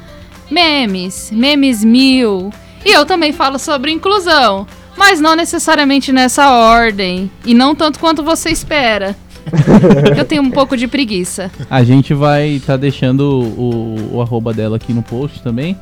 Memes, 0.50 1.30
memes 1.30 1.84
mil. 1.84 2.50
E 2.84 2.90
eu 2.90 3.06
também 3.06 3.32
falo 3.32 3.58
sobre 3.58 3.90
inclusão. 3.90 4.66
Mas 4.96 5.20
não 5.20 5.34
necessariamente 5.34 6.12
nessa 6.12 6.50
ordem. 6.50 7.30
E 7.44 7.54
não 7.54 7.74
tanto 7.74 7.98
quanto 7.98 8.22
você 8.22 8.50
espera. 8.50 9.16
eu 10.16 10.24
tenho 10.24 10.42
um 10.42 10.50
pouco 10.50 10.76
de 10.76 10.86
preguiça. 10.86 11.50
A 11.68 11.84
gente 11.84 12.14
vai 12.14 12.48
estar 12.48 12.76
deixando 12.76 13.22
o, 13.22 14.16
o 14.16 14.22
arroba 14.22 14.52
dela 14.52 14.76
aqui 14.76 14.92
no 14.92 15.02
post 15.02 15.42
também. 15.42 15.78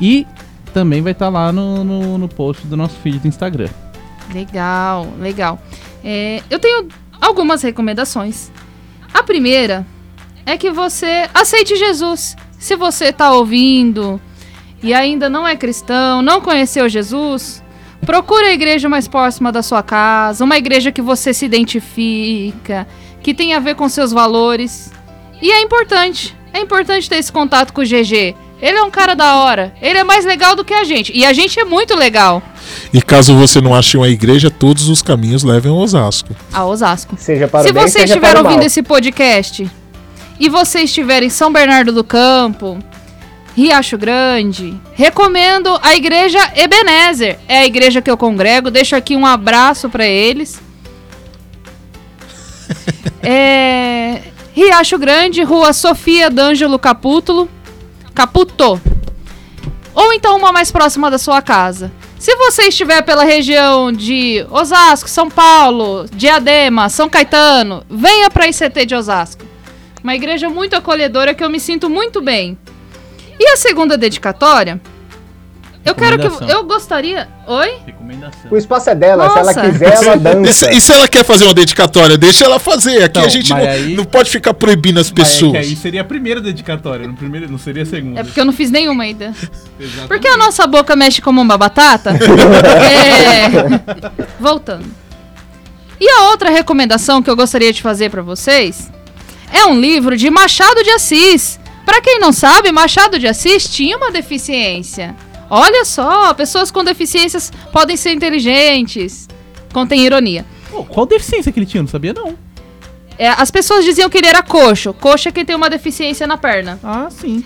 E 0.00 0.26
também 0.72 1.02
vai 1.02 1.12
estar 1.12 1.28
lá 1.28 1.52
no, 1.52 1.84
no, 1.84 2.18
no 2.18 2.28
post 2.28 2.66
do 2.66 2.76
nosso 2.76 2.96
feed 2.96 3.18
do 3.18 3.28
Instagram. 3.28 3.68
Legal, 4.32 5.08
legal. 5.20 5.60
É, 6.02 6.42
eu 6.48 6.58
tenho 6.58 6.88
algumas 7.20 7.62
recomendações. 7.62 8.50
A 9.12 9.22
primeira 9.22 9.86
é 10.46 10.56
que 10.56 10.70
você 10.70 11.28
aceite 11.34 11.76
Jesus. 11.76 12.36
Se 12.58 12.76
você 12.76 13.06
está 13.06 13.32
ouvindo 13.32 14.20
e 14.82 14.94
ainda 14.94 15.28
não 15.28 15.46
é 15.46 15.56
cristão, 15.56 16.22
não 16.22 16.40
conheceu 16.40 16.88
Jesus, 16.88 17.62
procure 18.04 18.46
a 18.46 18.52
igreja 18.52 18.88
mais 18.88 19.08
próxima 19.08 19.50
da 19.52 19.62
sua 19.62 19.82
casa, 19.82 20.44
uma 20.44 20.58
igreja 20.58 20.92
que 20.92 21.00
você 21.02 21.32
se 21.32 21.44
identifica, 21.44 22.86
que 23.22 23.32
tem 23.32 23.54
a 23.54 23.60
ver 23.60 23.74
com 23.74 23.88
seus 23.88 24.12
valores. 24.12 24.90
E 25.40 25.50
é 25.50 25.60
importante, 25.60 26.36
é 26.52 26.60
importante 26.60 27.08
ter 27.08 27.16
esse 27.16 27.32
contato 27.32 27.72
com 27.72 27.80
o 27.80 27.84
GG. 27.84 28.34
Ele 28.60 28.78
é 28.78 28.82
um 28.82 28.90
cara 28.92 29.14
da 29.16 29.38
hora, 29.38 29.74
ele 29.82 29.98
é 29.98 30.04
mais 30.04 30.24
legal 30.24 30.54
do 30.54 30.64
que 30.64 30.72
a 30.72 30.84
gente. 30.84 31.12
E 31.16 31.24
a 31.24 31.32
gente 31.32 31.58
é 31.58 31.64
muito 31.64 31.96
legal. 31.96 32.40
E 32.94 33.02
caso 33.02 33.34
você 33.34 33.60
não 33.60 33.74
ache 33.74 33.96
uma 33.96 34.08
igreja, 34.08 34.50
todos 34.50 34.88
os 34.88 35.02
caminhos 35.02 35.42
levam 35.42 35.72
a 35.76 35.82
Osasco. 35.82 36.34
A 36.52 36.64
Osasco. 36.64 37.16
Seja 37.18 37.48
para 37.48 37.64
Se 37.64 37.70
o 37.70 37.74
bem, 37.74 37.82
você 37.82 38.00
seja 38.00 38.04
estiver 38.04 38.30
para 38.30 38.40
o 38.40 38.44
ouvindo 38.44 38.58
mal. 38.58 38.66
esse 38.66 38.82
podcast 38.82 39.68
e 40.38 40.48
você 40.48 40.80
estiver 40.82 41.22
em 41.24 41.28
São 41.28 41.52
Bernardo 41.52 41.92
do 41.92 42.04
Campo, 42.04 42.78
Riacho 43.54 43.98
Grande, 43.98 44.80
recomendo 44.94 45.78
a 45.82 45.94
igreja 45.94 46.38
Ebenezer. 46.56 47.38
É 47.46 47.58
a 47.58 47.66
igreja 47.66 48.00
que 48.00 48.10
eu 48.10 48.16
congrego. 48.16 48.70
Deixo 48.70 48.96
aqui 48.96 49.14
um 49.14 49.26
abraço 49.26 49.90
para 49.90 50.06
eles. 50.06 50.60
é, 53.22 54.22
Riacho 54.54 54.98
Grande, 54.98 55.42
Rua 55.42 55.72
Sofia 55.72 56.30
D'Angelo 56.30 56.78
Caputo. 56.78 57.48
Caputo. 58.14 58.80
Ou 59.94 60.12
então 60.14 60.36
uma 60.36 60.52
mais 60.52 60.72
próxima 60.72 61.10
da 61.10 61.18
sua 61.18 61.42
casa. 61.42 61.92
Se 62.18 62.34
você 62.36 62.68
estiver 62.68 63.02
pela 63.02 63.24
região 63.24 63.92
de 63.92 64.46
Osasco, 64.48 65.10
São 65.10 65.28
Paulo, 65.28 66.06
Diadema, 66.14 66.88
São 66.88 67.08
Caetano, 67.08 67.84
venha 67.90 68.30
para 68.30 68.44
a 68.44 68.48
ICT 68.48 68.86
de 68.86 68.94
Osasco. 68.94 69.44
Uma 70.02 70.14
igreja 70.14 70.48
muito 70.48 70.74
acolhedora 70.74 71.34
que 71.34 71.44
eu 71.44 71.50
me 71.50 71.60
sinto 71.60 71.90
muito 71.90 72.22
bem. 72.22 72.56
E 73.38 73.48
a 73.48 73.56
segunda 73.56 73.96
dedicatória? 73.96 74.80
Eu 75.84 75.96
quero 75.96 76.16
que 76.16 76.52
eu 76.52 76.62
gostaria. 76.62 77.26
Oi? 77.44 77.72
Recomendação. 77.84 78.52
O 78.52 78.56
espaço 78.56 78.88
é 78.90 78.94
dela, 78.94 79.28
se 79.30 79.38
ela 79.38 79.46
Nossa. 79.52 79.60
quiser, 79.68 79.92
ela 79.94 80.14
E 80.14 80.18
dança. 80.20 80.52
se, 80.52 80.70
e 80.76 80.80
se 80.80 80.92
ela 80.92 81.08
quer 81.08 81.24
fazer 81.24 81.42
uma 81.44 81.54
dedicatória, 81.54 82.16
deixa 82.16 82.44
ela 82.44 82.60
fazer. 82.60 82.98
Aqui 82.98 83.06
Então, 83.18 83.24
a 83.24 83.28
gente 83.28 83.50
não, 83.50 83.56
aí- 83.56 83.96
não 83.96 84.04
pode 84.04 84.30
ficar 84.30 84.54
proibindo 84.54 85.00
as 85.00 85.10
pessoas. 85.10 85.66
seria 85.78 86.02
a 86.02 86.04
primeira 86.04 86.40
dedicatória, 86.40 87.08
não, 87.08 87.16
primeiro, 87.16 87.50
não 87.50 87.58
seria 87.58 87.82
a 87.82 87.86
segunda. 87.86 88.20
É 88.20 88.24
porque 88.24 88.38
eu 88.40 88.44
não 88.44 88.52
fiz 88.52 88.70
nenhuma 88.70 89.02
ainda. 89.02 89.34
Porque 90.06 90.28
a 90.28 90.36
nossa 90.36 90.68
boca 90.68 90.94
mexe 90.94 91.20
como 91.20 91.40
uma 91.40 91.58
batata? 91.58 92.10
é. 92.92 94.12
Voltando. 94.38 94.84
E 96.00 96.08
a 96.08 96.28
outra 96.30 96.48
recomendação 96.50 97.20
que 97.20 97.28
eu 97.30 97.34
gostaria 97.34 97.72
de 97.72 97.82
fazer 97.82 98.08
pra 98.08 98.22
vocês 98.22 98.88
é 99.52 99.64
um 99.66 99.80
livro 99.80 100.16
de 100.16 100.30
Machado 100.30 100.80
de 100.84 100.90
Assis. 100.90 101.58
Pra 101.92 102.00
quem 102.00 102.18
não 102.18 102.32
sabe, 102.32 102.72
Machado 102.72 103.18
de 103.18 103.28
Assis 103.28 103.68
tinha 103.68 103.98
uma 103.98 104.10
deficiência. 104.10 105.14
Olha 105.50 105.84
só, 105.84 106.32
pessoas 106.32 106.70
com 106.70 106.82
deficiências 106.82 107.52
podem 107.70 107.98
ser 107.98 108.12
inteligentes. 108.12 109.28
Contém 109.74 110.06
ironia. 110.06 110.46
Pô, 110.70 110.84
qual 110.84 111.04
deficiência 111.04 111.52
que 111.52 111.58
ele 111.58 111.66
tinha? 111.66 111.82
Não 111.82 111.90
sabia 111.90 112.14
não. 112.14 112.34
É, 113.18 113.28
as 113.28 113.50
pessoas 113.50 113.84
diziam 113.84 114.08
que 114.08 114.16
ele 114.16 114.26
era 114.26 114.42
coxo. 114.42 114.94
Coxo 114.94 115.28
é 115.28 115.32
quem 115.32 115.44
tem 115.44 115.54
uma 115.54 115.68
deficiência 115.68 116.26
na 116.26 116.38
perna. 116.38 116.80
Ah, 116.82 117.08
sim. 117.10 117.44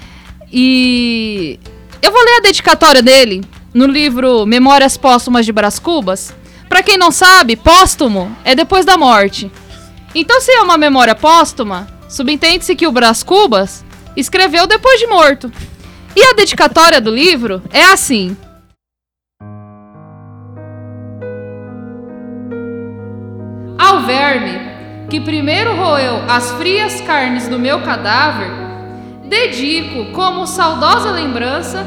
E 0.52 1.58
eu 2.00 2.12
vou 2.12 2.24
ler 2.24 2.36
a 2.36 2.42
dedicatória 2.42 3.02
dele 3.02 3.42
no 3.74 3.86
livro 3.86 4.46
Memórias 4.46 4.96
Póstumas 4.96 5.44
de 5.44 5.50
Brás 5.50 5.80
Cubas. 5.80 6.32
Pra 6.68 6.84
quem 6.84 6.96
não 6.96 7.10
sabe, 7.10 7.56
póstumo 7.56 8.30
é 8.44 8.54
depois 8.54 8.86
da 8.86 8.96
morte. 8.96 9.50
Então, 10.14 10.40
se 10.40 10.52
é 10.52 10.62
uma 10.62 10.78
memória 10.78 11.16
póstuma, 11.16 11.88
subentende-se 12.08 12.76
que 12.76 12.86
o 12.86 12.92
Brás 12.92 13.24
Cubas 13.24 13.84
escreveu 14.16 14.66
depois 14.66 14.98
de 14.98 15.06
morto. 15.06 15.52
E 16.14 16.22
a 16.22 16.32
dedicatória 16.32 17.00
do 17.00 17.10
livro 17.10 17.62
é 17.70 17.84
assim: 17.84 18.36
Ao 23.78 24.02
verme 24.02 24.58
que 25.10 25.20
primeiro 25.20 25.76
roeu 25.76 26.22
as 26.28 26.50
frias 26.52 27.00
carnes 27.02 27.46
do 27.46 27.58
meu 27.58 27.82
cadáver, 27.82 28.50
dedico 29.28 30.12
como 30.12 30.46
saudosa 30.46 31.10
lembrança 31.10 31.86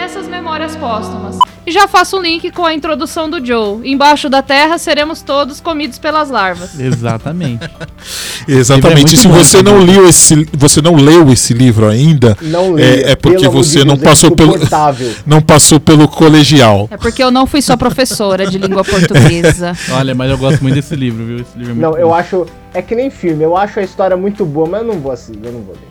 essas 0.00 0.26
memórias 0.28 0.74
póstumas. 0.76 1.36
E 1.66 1.70
já 1.72 1.86
faço 1.86 2.16
um 2.16 2.22
link 2.22 2.50
com 2.52 2.64
a 2.64 2.72
introdução 2.74 3.28
do 3.28 3.44
Joe. 3.44 3.80
Embaixo 3.88 4.30
da 4.30 4.40
terra 4.42 4.78
seremos 4.78 5.20
todos 5.20 5.60
comidos 5.60 5.98
pelas 5.98 6.30
larvas. 6.30 6.78
Exatamente. 6.80 7.68
Exatamente. 8.48 9.12
É 9.12 9.14
E 9.14 9.16
se 9.18 9.28
você 9.28 9.62
bom, 9.62 9.70
não 9.72 9.84
né? 9.84 9.92
leu 9.92 10.08
esse, 10.08 10.48
você 10.54 10.80
não 10.80 10.96
leu 10.96 11.30
esse 11.30 11.52
livro 11.52 11.86
ainda, 11.88 12.36
Não 12.40 12.78
É- 12.78 13.12
é 13.12 13.14
porque 13.16 13.46
você 13.46 13.80
de 13.80 13.84
não 13.84 13.94
Deus, 13.94 14.06
é 14.06 14.08
passou 14.08 14.30
pelo- 14.34 14.56
não 15.26 15.42
passou 15.42 15.78
pelo 15.78 16.08
colegial. 16.08 16.88
É 16.90 16.96
porque 16.96 17.22
eu 17.22 17.30
não 17.30 17.46
fui 17.46 17.60
só 17.60 17.76
professora 17.76 18.46
de 18.46 18.56
língua 18.56 18.82
portuguesa. 18.82 19.76
Olha, 19.92 20.14
mas 20.14 20.30
eu 20.30 20.38
gosto 20.38 20.62
muito 20.62 20.74
desse 20.76 20.96
livro, 20.96 21.24
viu? 21.26 21.36
Esse 21.36 21.56
livro 21.58 21.72
é 21.72 21.74
muito 21.74 21.82
Não, 21.82 21.90
bom. 21.92 21.98
eu 21.98 22.14
acho. 22.14 22.46
É 22.72 22.80
que 22.80 22.94
nem 22.94 23.10
filme, 23.10 23.44
eu 23.44 23.54
acho 23.56 23.78
a 23.78 23.82
história 23.82 24.16
muito 24.16 24.46
boa, 24.46 24.66
mas 24.66 24.80
eu 24.80 24.86
não 24.88 24.98
vou 24.98 25.12
assim, 25.12 25.34
eu 25.42 25.52
não 25.52 25.60
vou 25.60 25.74
ler. 25.74 25.90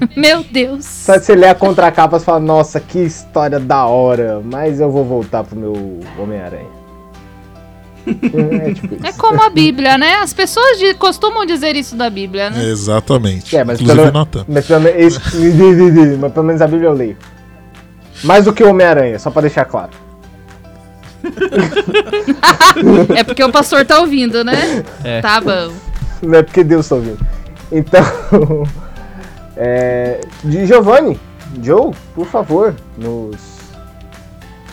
Meu 0.16 0.42
Deus. 0.44 0.84
Só 0.84 1.16
de 1.16 1.24
você 1.24 1.34
ler 1.34 1.48
a 1.48 1.54
contracapa 1.54 2.16
e 2.16 2.20
falar, 2.20 2.40
nossa, 2.40 2.78
que 2.80 2.98
história 3.00 3.58
da 3.58 3.84
hora, 3.86 4.40
mas 4.44 4.80
eu 4.80 4.90
vou 4.90 5.04
voltar 5.04 5.44
pro 5.44 5.56
meu 5.58 6.00
Homem-Aranha. 6.18 6.66
é 8.06 8.72
tipo 8.74 8.94
isso. 8.96 9.06
É 9.06 9.12
como 9.12 9.42
a 9.42 9.50
Bíblia, 9.50 9.98
né? 9.98 10.14
As 10.16 10.32
pessoas 10.32 10.78
de- 10.78 10.94
costumam 10.94 11.44
dizer 11.44 11.74
isso 11.76 11.96
da 11.96 12.08
Bíblia, 12.08 12.50
né? 12.50 12.64
Exatamente. 12.64 13.56
É, 13.56 13.64
mas 13.64 13.80
Inclusive 13.80 14.06
pelo- 14.06 14.18
Natan. 14.18 14.44
Mas 14.48 14.66
pelo, 14.66 14.80
menos, 14.80 15.16
esse- 15.26 16.16
mas 16.18 16.32
pelo 16.32 16.46
menos 16.46 16.62
a 16.62 16.66
Bíblia 16.66 16.88
eu 16.88 16.94
leio. 16.94 17.16
Mais 18.24 18.44
do 18.44 18.52
que 18.52 18.62
o 18.64 18.70
Homem-Aranha, 18.70 19.18
só 19.18 19.30
pra 19.30 19.42
deixar 19.42 19.64
claro. 19.64 19.90
É 23.16 23.24
porque 23.24 23.42
o 23.44 23.50
pastor 23.50 23.84
tá 23.84 24.00
ouvindo, 24.00 24.44
né? 24.44 24.84
É. 25.04 25.20
Tá 25.20 25.40
bom. 25.40 25.72
Não 26.22 26.38
é 26.38 26.42
porque 26.42 26.64
Deus 26.64 26.88
tá 26.88 26.94
ouvindo. 26.96 27.18
Então. 27.70 28.02
É, 29.60 30.20
de 30.44 30.64
Giovanni, 30.66 31.18
Joe, 31.62 31.92
por 32.14 32.26
favor, 32.26 32.74
nos. 32.96 33.58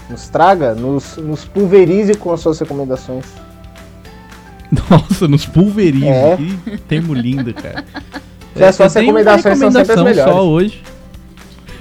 Nos 0.07 0.29
traga, 0.29 0.75
nos, 0.75 1.17
nos 1.17 1.45
pulverize 1.45 2.13
com 2.13 2.31
as 2.31 2.39
suas 2.39 2.59
recomendações. 2.59 3.25
Nossa, 4.87 5.27
nos 5.27 5.47
pulveriza. 5.47 6.05
É. 6.05 6.37
Que 6.37 6.77
termo 6.77 7.15
lindo, 7.15 7.51
cara. 7.55 7.83
Já 8.55 8.69
as 8.69 8.75
suas 8.75 8.93
recomendações 8.93 9.57
são 9.57 9.71
sempre 9.71 9.81
as 9.81 9.87
recomendação 9.89 10.03
melhores. 10.03 10.33
só 10.33 10.47
hoje. 10.47 10.83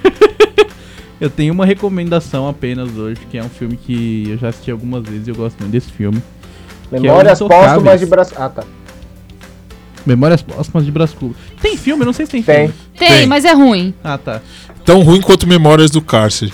Eu 1.21 1.29
tenho 1.29 1.53
uma 1.53 1.65
recomendação 1.65 2.49
apenas 2.49 2.97
hoje, 2.97 3.21
que 3.29 3.37
é 3.37 3.43
um 3.43 3.49
filme 3.49 3.77
que 3.77 4.29
eu 4.31 4.37
já 4.37 4.49
assisti 4.49 4.69
algumas 4.69 5.07
vezes 5.07 5.25
e 5.27 5.29
eu 5.31 5.35
gosto 5.35 5.57
muito 5.59 5.71
desse 5.71 5.89
filme. 5.89 6.21
é 6.91 6.99
Memórias 6.99 7.39
Intocáveis. 7.39 7.71
póstumas 7.71 7.99
de 8.01 8.05
braço. 8.05 8.33
Ah, 8.37 8.49
tá. 8.49 8.63
Memórias 10.05 10.41
Póstumas 10.41 10.85
de 10.85 10.91
Brás. 10.91 11.15
Tem 11.61 11.77
filme? 11.77 12.03
Eu 12.03 12.05
não 12.05 12.13
sei 12.13 12.25
se 12.25 12.33
tem, 12.33 12.43
Tem. 12.43 12.67
filme. 12.67 12.73
Tem, 12.97 13.07
Tem. 13.09 13.27
mas 13.27 13.43
é 13.45 13.53
ruim. 13.53 13.93
Ah, 14.03 14.17
tá. 14.17 14.41
Tão 14.85 15.01
ruim 15.01 15.21
quanto 15.21 15.47
Memórias 15.47 15.91
do 15.91 16.01
Cárcere. 16.01 16.53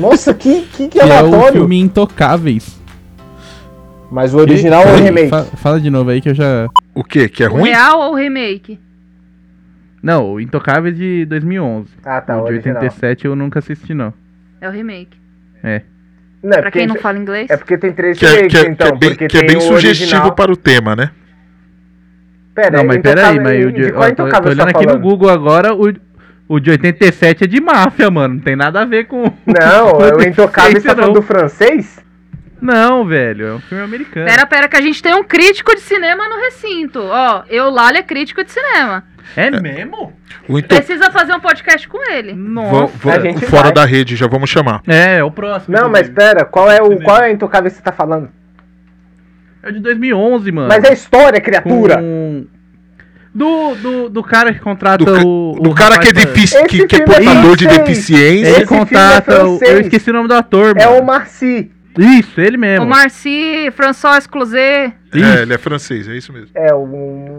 Nossa, 0.00 0.32
que, 0.34 0.62
que, 0.62 0.88
que 0.88 1.00
é 1.00 1.04
o 1.04 1.12
aleatório. 1.12 1.52
filme 1.60 1.78
Intocáveis. 1.80 2.78
Mas 4.10 4.34
o 4.34 4.38
original 4.38 4.80
ou 4.82 4.86
o 4.88 4.90
Peraí, 4.90 5.04
remake? 5.04 5.28
fa- 5.30 5.44
fala 5.56 5.80
de 5.80 5.88
novo 5.88 6.10
aí 6.10 6.20
que 6.20 6.28
eu 6.28 6.34
já... 6.34 6.68
O 6.94 7.02
quê? 7.02 7.28
Que 7.28 7.44
é 7.44 7.48
O 7.48 7.52
ruim? 7.52 7.70
real 7.70 8.00
ou 8.00 8.12
o 8.12 8.14
remake? 8.14 8.78
Não, 10.02 10.32
o 10.32 10.40
Intocáveis 10.40 10.96
de 10.96 11.24
2011. 11.26 11.88
Ah, 12.04 12.20
tá, 12.20 12.36
o 12.36 12.40
o 12.42 12.44
de 12.46 12.52
original. 12.52 12.82
87 12.82 13.24
eu 13.24 13.34
nunca 13.36 13.60
assisti, 13.60 13.94
não. 13.94 14.12
É 14.60 14.68
o 14.68 14.72
remake. 14.72 15.16
Não, 15.62 15.70
é 15.70 15.80
Pra 16.54 16.62
porque, 16.64 16.78
quem 16.80 16.88
não 16.88 16.96
fala 16.96 17.18
inglês. 17.18 17.48
é 17.48 17.56
porque 17.56 17.78
tem 17.78 17.92
três 17.92 18.18
Que 18.18 18.26
é, 18.26 18.30
remakes, 18.30 18.60
que 18.60 18.66
é- 18.66 18.70
então. 18.70 18.86
que 18.88 18.92
é 18.94 18.98
bem, 18.98 19.08
porque 19.10 19.26
que 19.28 19.36
é 19.36 19.40
tem 19.40 19.48
bem 19.48 19.56
o 19.56 19.60
sugestivo 19.60 20.10
original. 20.10 20.32
para 20.34 20.52
o 20.52 20.56
tema, 20.56 20.96
né? 20.96 21.10
Pera, 22.54 22.78
não, 22.78 22.84
mas 22.84 22.98
peraí, 22.98 23.40
mas 23.40 23.64
o 23.64 23.72
de, 23.72 23.86
de 23.86 23.92
ó, 23.92 23.96
qual 23.96 24.14
tô, 24.14 24.28
tô 24.28 24.42
você 24.42 24.48
olhando 24.50 24.72
tá 24.72 24.78
aqui 24.78 24.86
no? 24.86 24.98
Google 24.98 25.30
agora, 25.30 25.74
o, 25.74 25.92
o 26.48 26.60
de 26.60 26.70
87 26.70 27.44
é 27.44 27.46
de 27.46 27.60
máfia, 27.60 28.10
mano. 28.10 28.34
Não 28.34 28.40
tem 28.40 28.54
nada 28.54 28.82
a 28.82 28.84
ver 28.84 29.06
com... 29.06 29.22
Não, 29.46 29.88
é 30.04 30.12
o 30.12 30.16
com 30.16 30.22
Intocável, 30.22 30.72
você 30.80 30.86
tá 30.88 30.94
falando 30.94 31.14
do 31.14 31.22
francês? 31.22 32.02
Não, 32.60 33.04
velho, 33.04 33.46
é 33.46 33.54
um 33.54 33.60
filme 33.60 33.82
americano. 33.82 34.26
Pera, 34.26 34.46
pera, 34.46 34.68
que 34.68 34.76
a 34.76 34.80
gente 34.80 35.02
tem 35.02 35.14
um 35.14 35.24
crítico 35.24 35.74
de 35.74 35.80
cinema 35.80 36.28
no 36.28 36.36
recinto. 36.36 37.00
Ó, 37.02 37.42
Eulália 37.48 37.98
é 37.98 38.02
crítico 38.02 38.44
de 38.44 38.52
cinema. 38.52 39.02
É 39.36 39.50
mesmo? 39.50 40.12
O 40.48 40.58
into... 40.58 40.68
Precisa 40.68 41.10
fazer 41.10 41.34
um 41.34 41.40
podcast 41.40 41.88
com 41.88 41.98
ele. 42.12 42.34
Nossa. 42.34 42.92
vão- 42.98 43.12
A 43.14 43.18
gente 43.18 43.46
fora 43.46 43.64
vai. 43.64 43.72
da 43.72 43.84
rede, 43.84 44.14
já 44.14 44.26
vamos 44.28 44.48
chamar. 44.50 44.82
É, 44.86 45.16
é 45.18 45.24
o 45.24 45.30
próximo. 45.30 45.76
Não, 45.76 45.88
mas 45.88 46.08
pera, 46.08 46.44
qual 46.44 46.70
é 46.70 46.80
o 46.82 47.00
qual 47.02 47.22
é 47.22 47.30
o 47.30 47.32
Intocável 47.32 47.70
que 47.70 47.76
você 47.76 47.82
tá 47.82 47.92
falando? 47.92 48.28
É 49.62 49.68
o 49.68 49.72
de 49.72 49.80
2011, 49.80 50.50
mano. 50.52 50.68
Mas 50.68 50.84
é 50.84 50.92
história, 50.92 51.40
criatura. 51.40 51.98
Com... 51.98 52.46
Do, 53.34 53.74
do, 53.76 54.08
do 54.10 54.22
cara 54.22 54.52
que 54.52 54.60
contrata 54.60 55.02
Do, 55.04 55.06
ca- 55.14 55.24
o. 55.24 55.58
do 55.60 55.70
o 55.70 55.74
cara 55.74 55.98
que 55.98 56.08
é, 56.08 56.12
defici... 56.12 56.54
Esse 56.56 56.66
que, 56.66 56.86
que 56.86 56.96
é 56.96 56.98
é 56.98 57.04
portador 57.04 57.56
de 57.56 57.64
francês. 57.64 57.86
deficiência. 57.88 58.28
Ele 58.28 58.48
Esse 58.50 58.62
é 58.62 58.66
contrata 58.66 59.44
o. 59.44 59.58
francês. 59.58 59.70
Eu 59.70 59.80
esqueci 59.80 60.10
o 60.10 60.12
nome 60.12 60.28
do 60.28 60.34
ator, 60.34 60.74
É 60.76 60.84
mano. 60.86 61.00
o 61.00 61.06
Marci. 61.06 61.70
Isso, 61.98 62.40
ele 62.40 62.56
mesmo. 62.56 62.84
O 62.84 62.88
Marci, 62.88 63.70
François 63.72 64.26
Closet. 64.26 64.92
É, 65.14 65.42
ele 65.42 65.54
é 65.54 65.58
francês, 65.58 66.08
é 66.08 66.16
isso 66.16 66.32
mesmo. 66.32 66.48
É 66.54 66.74
o 66.74 66.82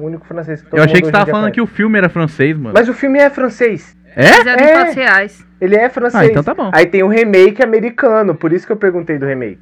único 0.01 0.25
francês 0.27 0.61
que 0.61 0.69
todo 0.69 0.79
Eu 0.79 0.83
achei 0.83 0.95
mundo 0.95 1.01
que 1.01 1.05
você 1.07 1.11
tava 1.11 1.29
falando 1.29 1.51
que 1.51 1.61
o 1.61 1.65
filme 1.67 1.97
era 1.97 2.07
francês, 2.09 2.55
mano. 2.57 2.73
Mas 2.73 2.87
o 2.87 2.93
filme 2.93 3.19
é 3.19 3.29
francês. 3.29 3.95
É? 4.15 4.25
É. 4.25 5.27
Ele 5.59 5.75
é 5.75 5.89
francês. 5.89 6.23
Ah, 6.23 6.25
então 6.27 6.43
tá 6.43 6.53
bom. 6.53 6.69
Aí 6.73 6.85
tem 6.85 7.01
o 7.03 7.07
remake 7.07 7.63
americano, 7.63 8.35
por 8.35 8.53
isso 8.53 8.65
que 8.65 8.71
eu 8.71 8.77
perguntei 8.77 9.17
do 9.17 9.25
remake. 9.25 9.59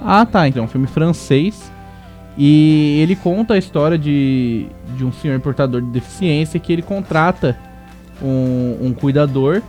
Ah, 0.00 0.24
tá. 0.24 0.48
Então 0.48 0.62
é 0.62 0.64
um 0.64 0.68
filme 0.68 0.86
francês. 0.86 1.70
E 2.36 3.00
ele 3.02 3.16
conta 3.16 3.54
a 3.54 3.58
história 3.58 3.98
de, 3.98 4.66
de 4.96 5.04
um 5.04 5.12
senhor 5.12 5.40
portador 5.40 5.82
de 5.82 5.88
deficiência 5.88 6.60
que 6.60 6.72
ele 6.72 6.82
contrata 6.82 7.58
um, 8.22 8.78
um 8.80 8.92
cuidador. 8.92 9.60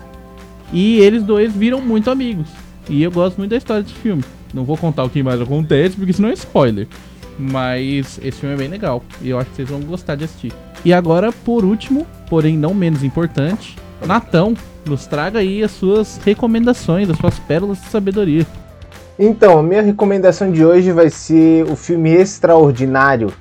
E 0.72 0.98
eles 1.00 1.24
dois 1.24 1.52
viram 1.54 1.82
muito 1.82 2.12
amigos. 2.12 2.48
E 2.88 3.02
eu 3.02 3.12
gosto 3.12 3.38
muito 3.38 3.52
da 3.52 3.58
história 3.58 3.84
desse 3.84 3.96
filme. 3.96 4.24
Não 4.54 4.64
vou 4.64 4.78
contar 4.78 5.04
o 5.04 5.10
que 5.10 5.22
mais 5.24 5.42
acontece, 5.42 5.96
porque 5.96 6.14
senão 6.14 6.30
é 6.30 6.34
spoiler. 6.34 6.88
Mas 7.38 8.20
esse 8.22 8.40
filme 8.40 8.56
é 8.56 8.58
bem 8.58 8.68
legal. 8.68 9.04
E 9.22 9.30
eu 9.30 9.40
acho 9.40 9.50
que 9.50 9.56
vocês 9.56 9.70
vão 9.70 9.82
gostar 9.82 10.16
de 10.16 10.26
assistir. 10.26 10.54
E 10.84 10.94
agora, 10.94 11.32
por 11.32 11.66
último, 11.66 12.06
porém 12.30 12.58
não 12.58 12.74
menos 12.74 13.04
importante, 13.04 13.78
Natão, 14.06 14.54
nos 14.86 15.06
traga 15.08 15.40
aí 15.40 15.64
as 15.64 15.72
suas 15.72 16.20
recomendações, 16.24 17.10
as 17.10 17.18
suas 17.18 17.38
pérolas 17.40 17.82
de 17.82 17.88
sabedoria. 17.88 18.46
Então, 19.22 19.60
a 19.60 19.62
minha 19.62 19.82
recomendação 19.82 20.50
de 20.50 20.64
hoje 20.64 20.94
vai 20.94 21.10
ser 21.10 21.70
o 21.70 21.76
filme 21.76 22.10
Extraordinário, 22.10 23.34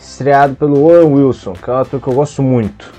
estreado 0.00 0.54
pelo 0.54 0.80
Owen 0.84 1.14
Wilson, 1.14 1.52
que 1.52 1.68
é 1.68 1.72
um 1.72 1.78
ator 1.78 2.00
que 2.00 2.06
eu 2.06 2.14
gosto 2.14 2.44
muito. 2.44 2.94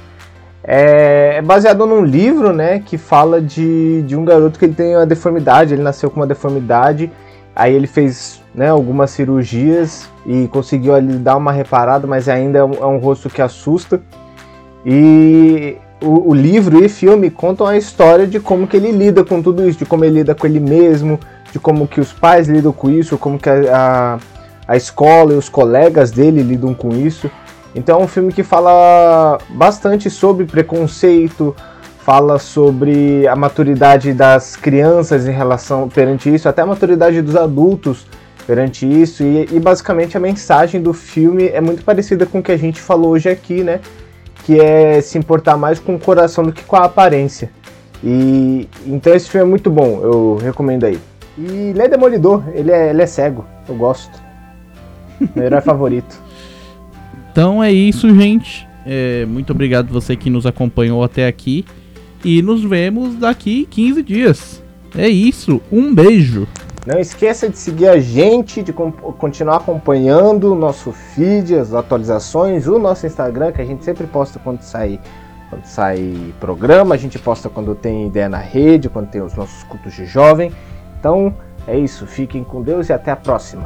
É, 0.62 1.36
é 1.38 1.42
baseado 1.42 1.86
num 1.86 2.04
livro, 2.04 2.52
né, 2.52 2.80
que 2.80 2.98
fala 2.98 3.40
de, 3.40 4.02
de 4.02 4.14
um 4.18 4.26
garoto 4.26 4.60
que 4.60 4.66
ele 4.66 4.74
tem 4.74 4.98
uma 4.98 5.06
deformidade, 5.06 5.74
ele 5.74 5.82
nasceu 5.82 6.12
com 6.12 6.20
uma 6.20 6.28
deformidade, 6.28 7.10
aí 7.56 7.74
ele 7.74 7.88
fez 7.88 8.42
né, 8.54 8.68
algumas 8.68 9.12
cirurgias 9.12 10.10
e 10.26 10.50
conseguiu 10.50 10.96
ali 10.96 11.14
dar 11.14 11.38
uma 11.38 11.54
reparada, 11.54 12.06
mas 12.06 12.28
ainda 12.28 12.60
é 12.60 12.64
um, 12.66 12.74
é 12.74 12.86
um 12.86 12.98
rosto 12.98 13.30
que 13.30 13.42
assusta. 13.42 14.02
E 14.86 15.78
o, 16.02 16.32
o 16.32 16.34
livro 16.34 16.84
e 16.84 16.90
filme 16.90 17.30
contam 17.30 17.66
a 17.66 17.78
história 17.78 18.28
de 18.28 18.38
como 18.38 18.68
que 18.68 18.76
ele 18.76 18.92
lida 18.92 19.24
com 19.24 19.42
tudo 19.42 19.66
isso, 19.66 19.80
de 19.80 19.86
como 19.86 20.04
ele 20.04 20.16
lida 20.16 20.36
com 20.36 20.46
ele 20.46 20.60
mesmo, 20.60 21.18
de 21.52 21.60
como 21.60 21.88
que 21.88 22.00
os 22.00 22.12
pais 22.14 22.48
lidam 22.48 22.72
com 22.72 22.90
isso, 22.90 23.18
como 23.18 23.38
que 23.40 23.50
a, 23.50 23.56
a, 24.68 24.74
a 24.74 24.78
escola 24.78 25.34
e 25.34 25.38
os 25.38 25.50
colegas 25.50 26.12
dele 26.12 26.42
lidam 26.42 26.74
com 26.74 26.90
isso. 26.90 27.30
Então 27.76 28.00
é 28.00 28.04
um 28.04 28.08
filme 28.08 28.34
que 28.34 28.44
fala 28.44 29.38
bastante 29.50 30.10
sobre 30.10 30.46
preconceito, 30.46 31.56
fala 32.00 32.40
sobre 32.40 33.28
a 33.28 33.36
maturidade 33.36 34.14
das 34.14 34.56
crianças 34.56 35.28
em 35.28 35.32
relação 35.32 35.90
perante 35.90 36.34
isso, 36.34 36.48
até 36.48 36.62
a 36.62 36.66
maturidade 36.66 37.22
dos 37.22 37.36
adultos 37.36 38.06
perante 38.48 38.90
isso, 38.90 39.24
e, 39.24 39.48
e 39.52 39.60
basicamente 39.60 40.16
a 40.16 40.20
mensagem 40.20 40.82
do 40.82 40.94
filme 40.94 41.50
é 41.50 41.60
muito 41.60 41.84
parecida 41.84 42.26
com 42.26 42.40
o 42.40 42.44
que 42.44 42.54
a 42.54 42.58
gente 42.58 42.80
falou 42.80 43.12
hoje 43.12 43.30
aqui, 43.30 43.62
né? 43.62 43.82
Que 44.46 44.58
é 44.58 45.02
se 45.02 45.18
importar 45.18 45.58
mais 45.58 45.80
com 45.80 45.96
o 45.96 46.00
coração 46.00 46.46
do 46.46 46.54
que 46.54 46.64
com 46.64 46.78
a 46.78 46.86
aparência. 46.86 47.52
E 48.02 48.70
então 48.86 49.14
esse 49.14 49.30
filme 49.30 49.46
é 49.46 49.50
muito 49.50 49.70
bom, 49.70 50.00
eu 50.02 50.38
recomendo 50.42 50.86
aí. 50.86 50.98
E 51.38 51.70
ele 51.70 51.82
é 51.82 51.88
demolidor, 51.88 52.44
ele 52.54 52.72
é, 52.72 52.90
ele 52.90 53.02
é 53.02 53.06
cego, 53.06 53.46
eu 53.68 53.76
gosto. 53.76 54.22
Meu 55.36 55.46
herói 55.46 55.62
favorito. 55.62 56.20
Então 57.32 57.64
é 57.64 57.72
isso, 57.72 58.14
gente. 58.16 58.68
É, 58.86 59.26
muito 59.26 59.52
obrigado 59.52 59.92
você 59.92 60.16
que 60.16 60.30
nos 60.30 60.46
acompanhou 60.46 61.04
até 61.04 61.28
aqui. 61.28 61.66
E 62.24 62.42
nos 62.42 62.64
vemos 62.64 63.16
daqui 63.16 63.68
15 63.70 64.04
dias. 64.04 64.64
É 64.98 65.08
isso. 65.08 65.62
Um 65.72 65.94
beijo. 65.94 66.48
Não 66.86 66.98
esqueça 66.98 67.50
de 67.50 67.58
seguir 67.58 67.90
a 67.90 68.00
gente, 68.00 68.64
de 68.64 68.72
continuar 68.72 69.58
acompanhando 69.58 70.54
o 70.54 70.56
nosso 70.56 70.94
feed, 70.94 71.54
as 71.54 71.74
atualizações, 71.74 72.66
o 72.66 72.80
nosso 72.80 73.06
Instagram, 73.06 73.52
que 73.52 73.62
a 73.62 73.66
gente 73.66 73.84
sempre 73.84 74.08
posta 74.08 74.40
quando 74.40 74.62
sai, 74.62 74.98
quando 75.50 75.66
sai 75.66 76.34
programa, 76.40 76.96
a 76.96 76.98
gente 76.98 77.20
posta 77.20 77.50
quando 77.50 77.76
tem 77.76 78.08
ideia 78.08 78.30
na 78.30 78.38
rede, 78.38 78.88
quando 78.88 79.10
tem 79.10 79.22
os 79.22 79.36
nossos 79.36 79.64
cultos 79.64 79.94
de 79.94 80.06
jovem. 80.06 80.52
Então 81.08 81.34
é 81.66 81.80
isso, 81.80 82.06
fiquem 82.06 82.44
com 82.44 82.62
Deus 82.62 82.90
e 82.90 82.94
até 82.94 83.12
a 83.12 83.16
próxima. 83.16 83.64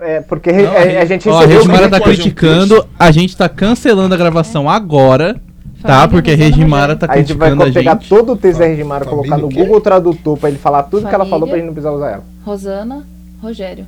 É, 0.00 0.22
porque 0.22 0.50
Não, 0.50 0.72
a, 0.72 1.02
a 1.02 1.04
gente 1.04 1.28
Ó, 1.28 1.38
a 1.38 1.44
Regimara 1.44 1.90
tá 1.90 2.00
criticando. 2.00 2.88
A 2.98 3.10
gente 3.10 3.36
tá 3.36 3.46
cancelando 3.46 4.14
a 4.14 4.16
gravação 4.16 4.70
agora. 4.70 5.38
Tá? 5.82 6.08
Porque 6.08 6.30
a 6.30 6.36
Regimara 6.36 6.96
tá 6.96 7.06
A 7.10 7.18
gente 7.18 7.34
vai 7.34 7.50
criticando 7.50 7.70
a 7.70 7.74
pegar 7.74 7.92
gente. 8.00 8.08
todo 8.08 8.32
o 8.32 8.36
texto 8.36 8.60
da 8.60 8.66
Regimara, 8.66 9.04
colocar 9.04 9.36
no 9.36 9.50
quê? 9.50 9.56
Google 9.56 9.82
Tradutor 9.82 10.38
pra 10.38 10.48
ele 10.48 10.58
falar 10.58 10.84
tudo 10.84 11.06
que 11.06 11.14
ela 11.14 11.26
falou 11.26 11.46
pra 11.46 11.58
gente 11.58 11.66
não 11.66 11.74
precisar 11.74 11.92
usar 11.92 12.10
ela. 12.10 12.24
Rosana, 12.42 13.06
Rogério. 13.42 13.84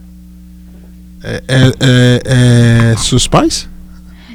É, 1.22 1.42
é, 1.48 1.72
é, 1.80 2.92
é 2.92 2.96
seus 2.98 3.26
pais? 3.26 3.72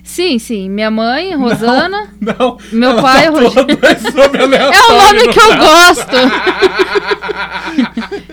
Sim, 0.10 0.40
sim. 0.40 0.70
Minha 0.70 0.90
mãe, 0.90 1.36
Rosana. 1.36 2.10
Não. 2.20 2.58
Meu 2.72 2.90
ela 2.90 3.02
pai, 3.02 3.26
tá 3.26 3.30
Rogério. 3.30 3.78
É 4.74 4.82
o 4.92 4.96
nome 4.98 5.24
no 5.24 5.32
que 5.32 5.40
eu 5.40 5.56
gosto. 5.56 6.18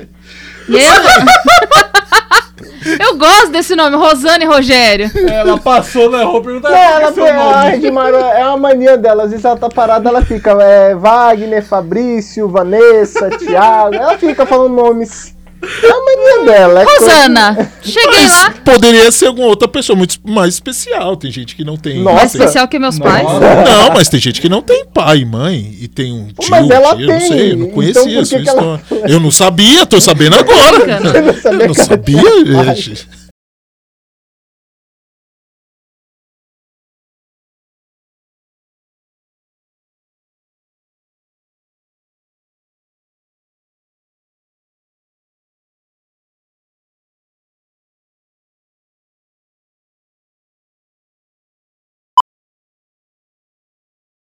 E 0.68 0.74
eu... 0.74 0.90
eu 3.06 3.16
gosto 3.16 3.50
desse 3.52 3.76
nome, 3.76 3.96
Rosana 3.96 4.42
e 4.42 4.48
Rogério. 4.48 5.08
Ela 5.30 5.56
passou 5.58 6.10
na 6.10 6.24
rua 6.24 6.42
perguntando 6.42 6.74
Não, 6.74 6.80
que 6.80 6.86
ela 6.88 7.02
é 7.02 7.12
seu 7.12 7.22
foi, 7.22 7.30
a 7.30 7.36
nome. 7.36 7.70
Regimara 7.70 8.16
é 8.16 8.44
uma 8.48 8.56
mania 8.56 8.96
dela. 8.96 9.22
Às 9.22 9.30
vezes 9.30 9.44
ela 9.44 9.56
tá 9.56 9.68
parada, 9.68 10.08
ela 10.08 10.22
fica 10.22 10.50
é, 10.60 10.92
Wagner, 10.92 11.64
Fabrício, 11.64 12.48
Vanessa, 12.48 13.30
Thiago. 13.30 13.94
Ela 13.94 14.18
fica 14.18 14.44
falando 14.44 14.74
nomes. 14.74 15.35
É 15.62 15.88
a 15.90 16.04
mania 16.04 16.44
dela. 16.52 16.82
É 16.82 16.84
Rosana, 16.84 17.72
cheguei 17.82 18.28
lá. 18.28 18.54
Poderia 18.64 19.10
ser 19.10 19.26
alguma 19.26 19.48
outra 19.48 19.66
pessoa 19.66 19.96
muito 19.96 20.18
mais 20.24 20.54
especial. 20.54 21.16
Tem 21.16 21.30
gente 21.30 21.56
que 21.56 21.64
não 21.64 21.76
tem. 21.76 21.98
Nossa. 22.02 22.14
Mais 22.14 22.24
não 22.32 22.38
tem- 22.38 22.40
especial 22.40 22.68
que 22.68 22.78
meus 22.78 22.98
pais. 22.98 23.26
Não, 23.26 23.90
mas 23.94 24.08
tem 24.08 24.20
gente 24.20 24.40
que 24.40 24.48
não 24.48 24.62
tem 24.62 24.84
pai 24.86 25.18
e 25.18 25.24
mãe 25.24 25.76
e 25.80 25.88
tem 25.88 26.12
um 26.12 26.26
tio, 26.28 26.50
mas 26.50 26.68
ela 26.70 26.94
tia, 26.96 27.06
não 27.06 27.18
tem, 27.18 27.28
sei, 27.28 27.52
eu 27.52 27.56
não 27.56 27.62
então 27.66 27.74
conhecia 27.74 28.02
por 28.12 28.20
a 28.20 28.24
sua 28.24 28.38
que 28.38 28.44
que 28.44 28.50
ela- 28.50 28.80
história. 28.82 29.12
Eu 29.12 29.20
não 29.20 29.30
sabia, 29.30 29.86
tô 29.86 30.00
sabendo 30.00 30.36
agora. 30.36 30.84
Eu 30.92 31.22
não 31.24 31.34
sabia 31.34 31.62
Eu 31.62 31.68
não 31.68 31.74
sabia, 31.74 32.74
gente. 32.74 33.08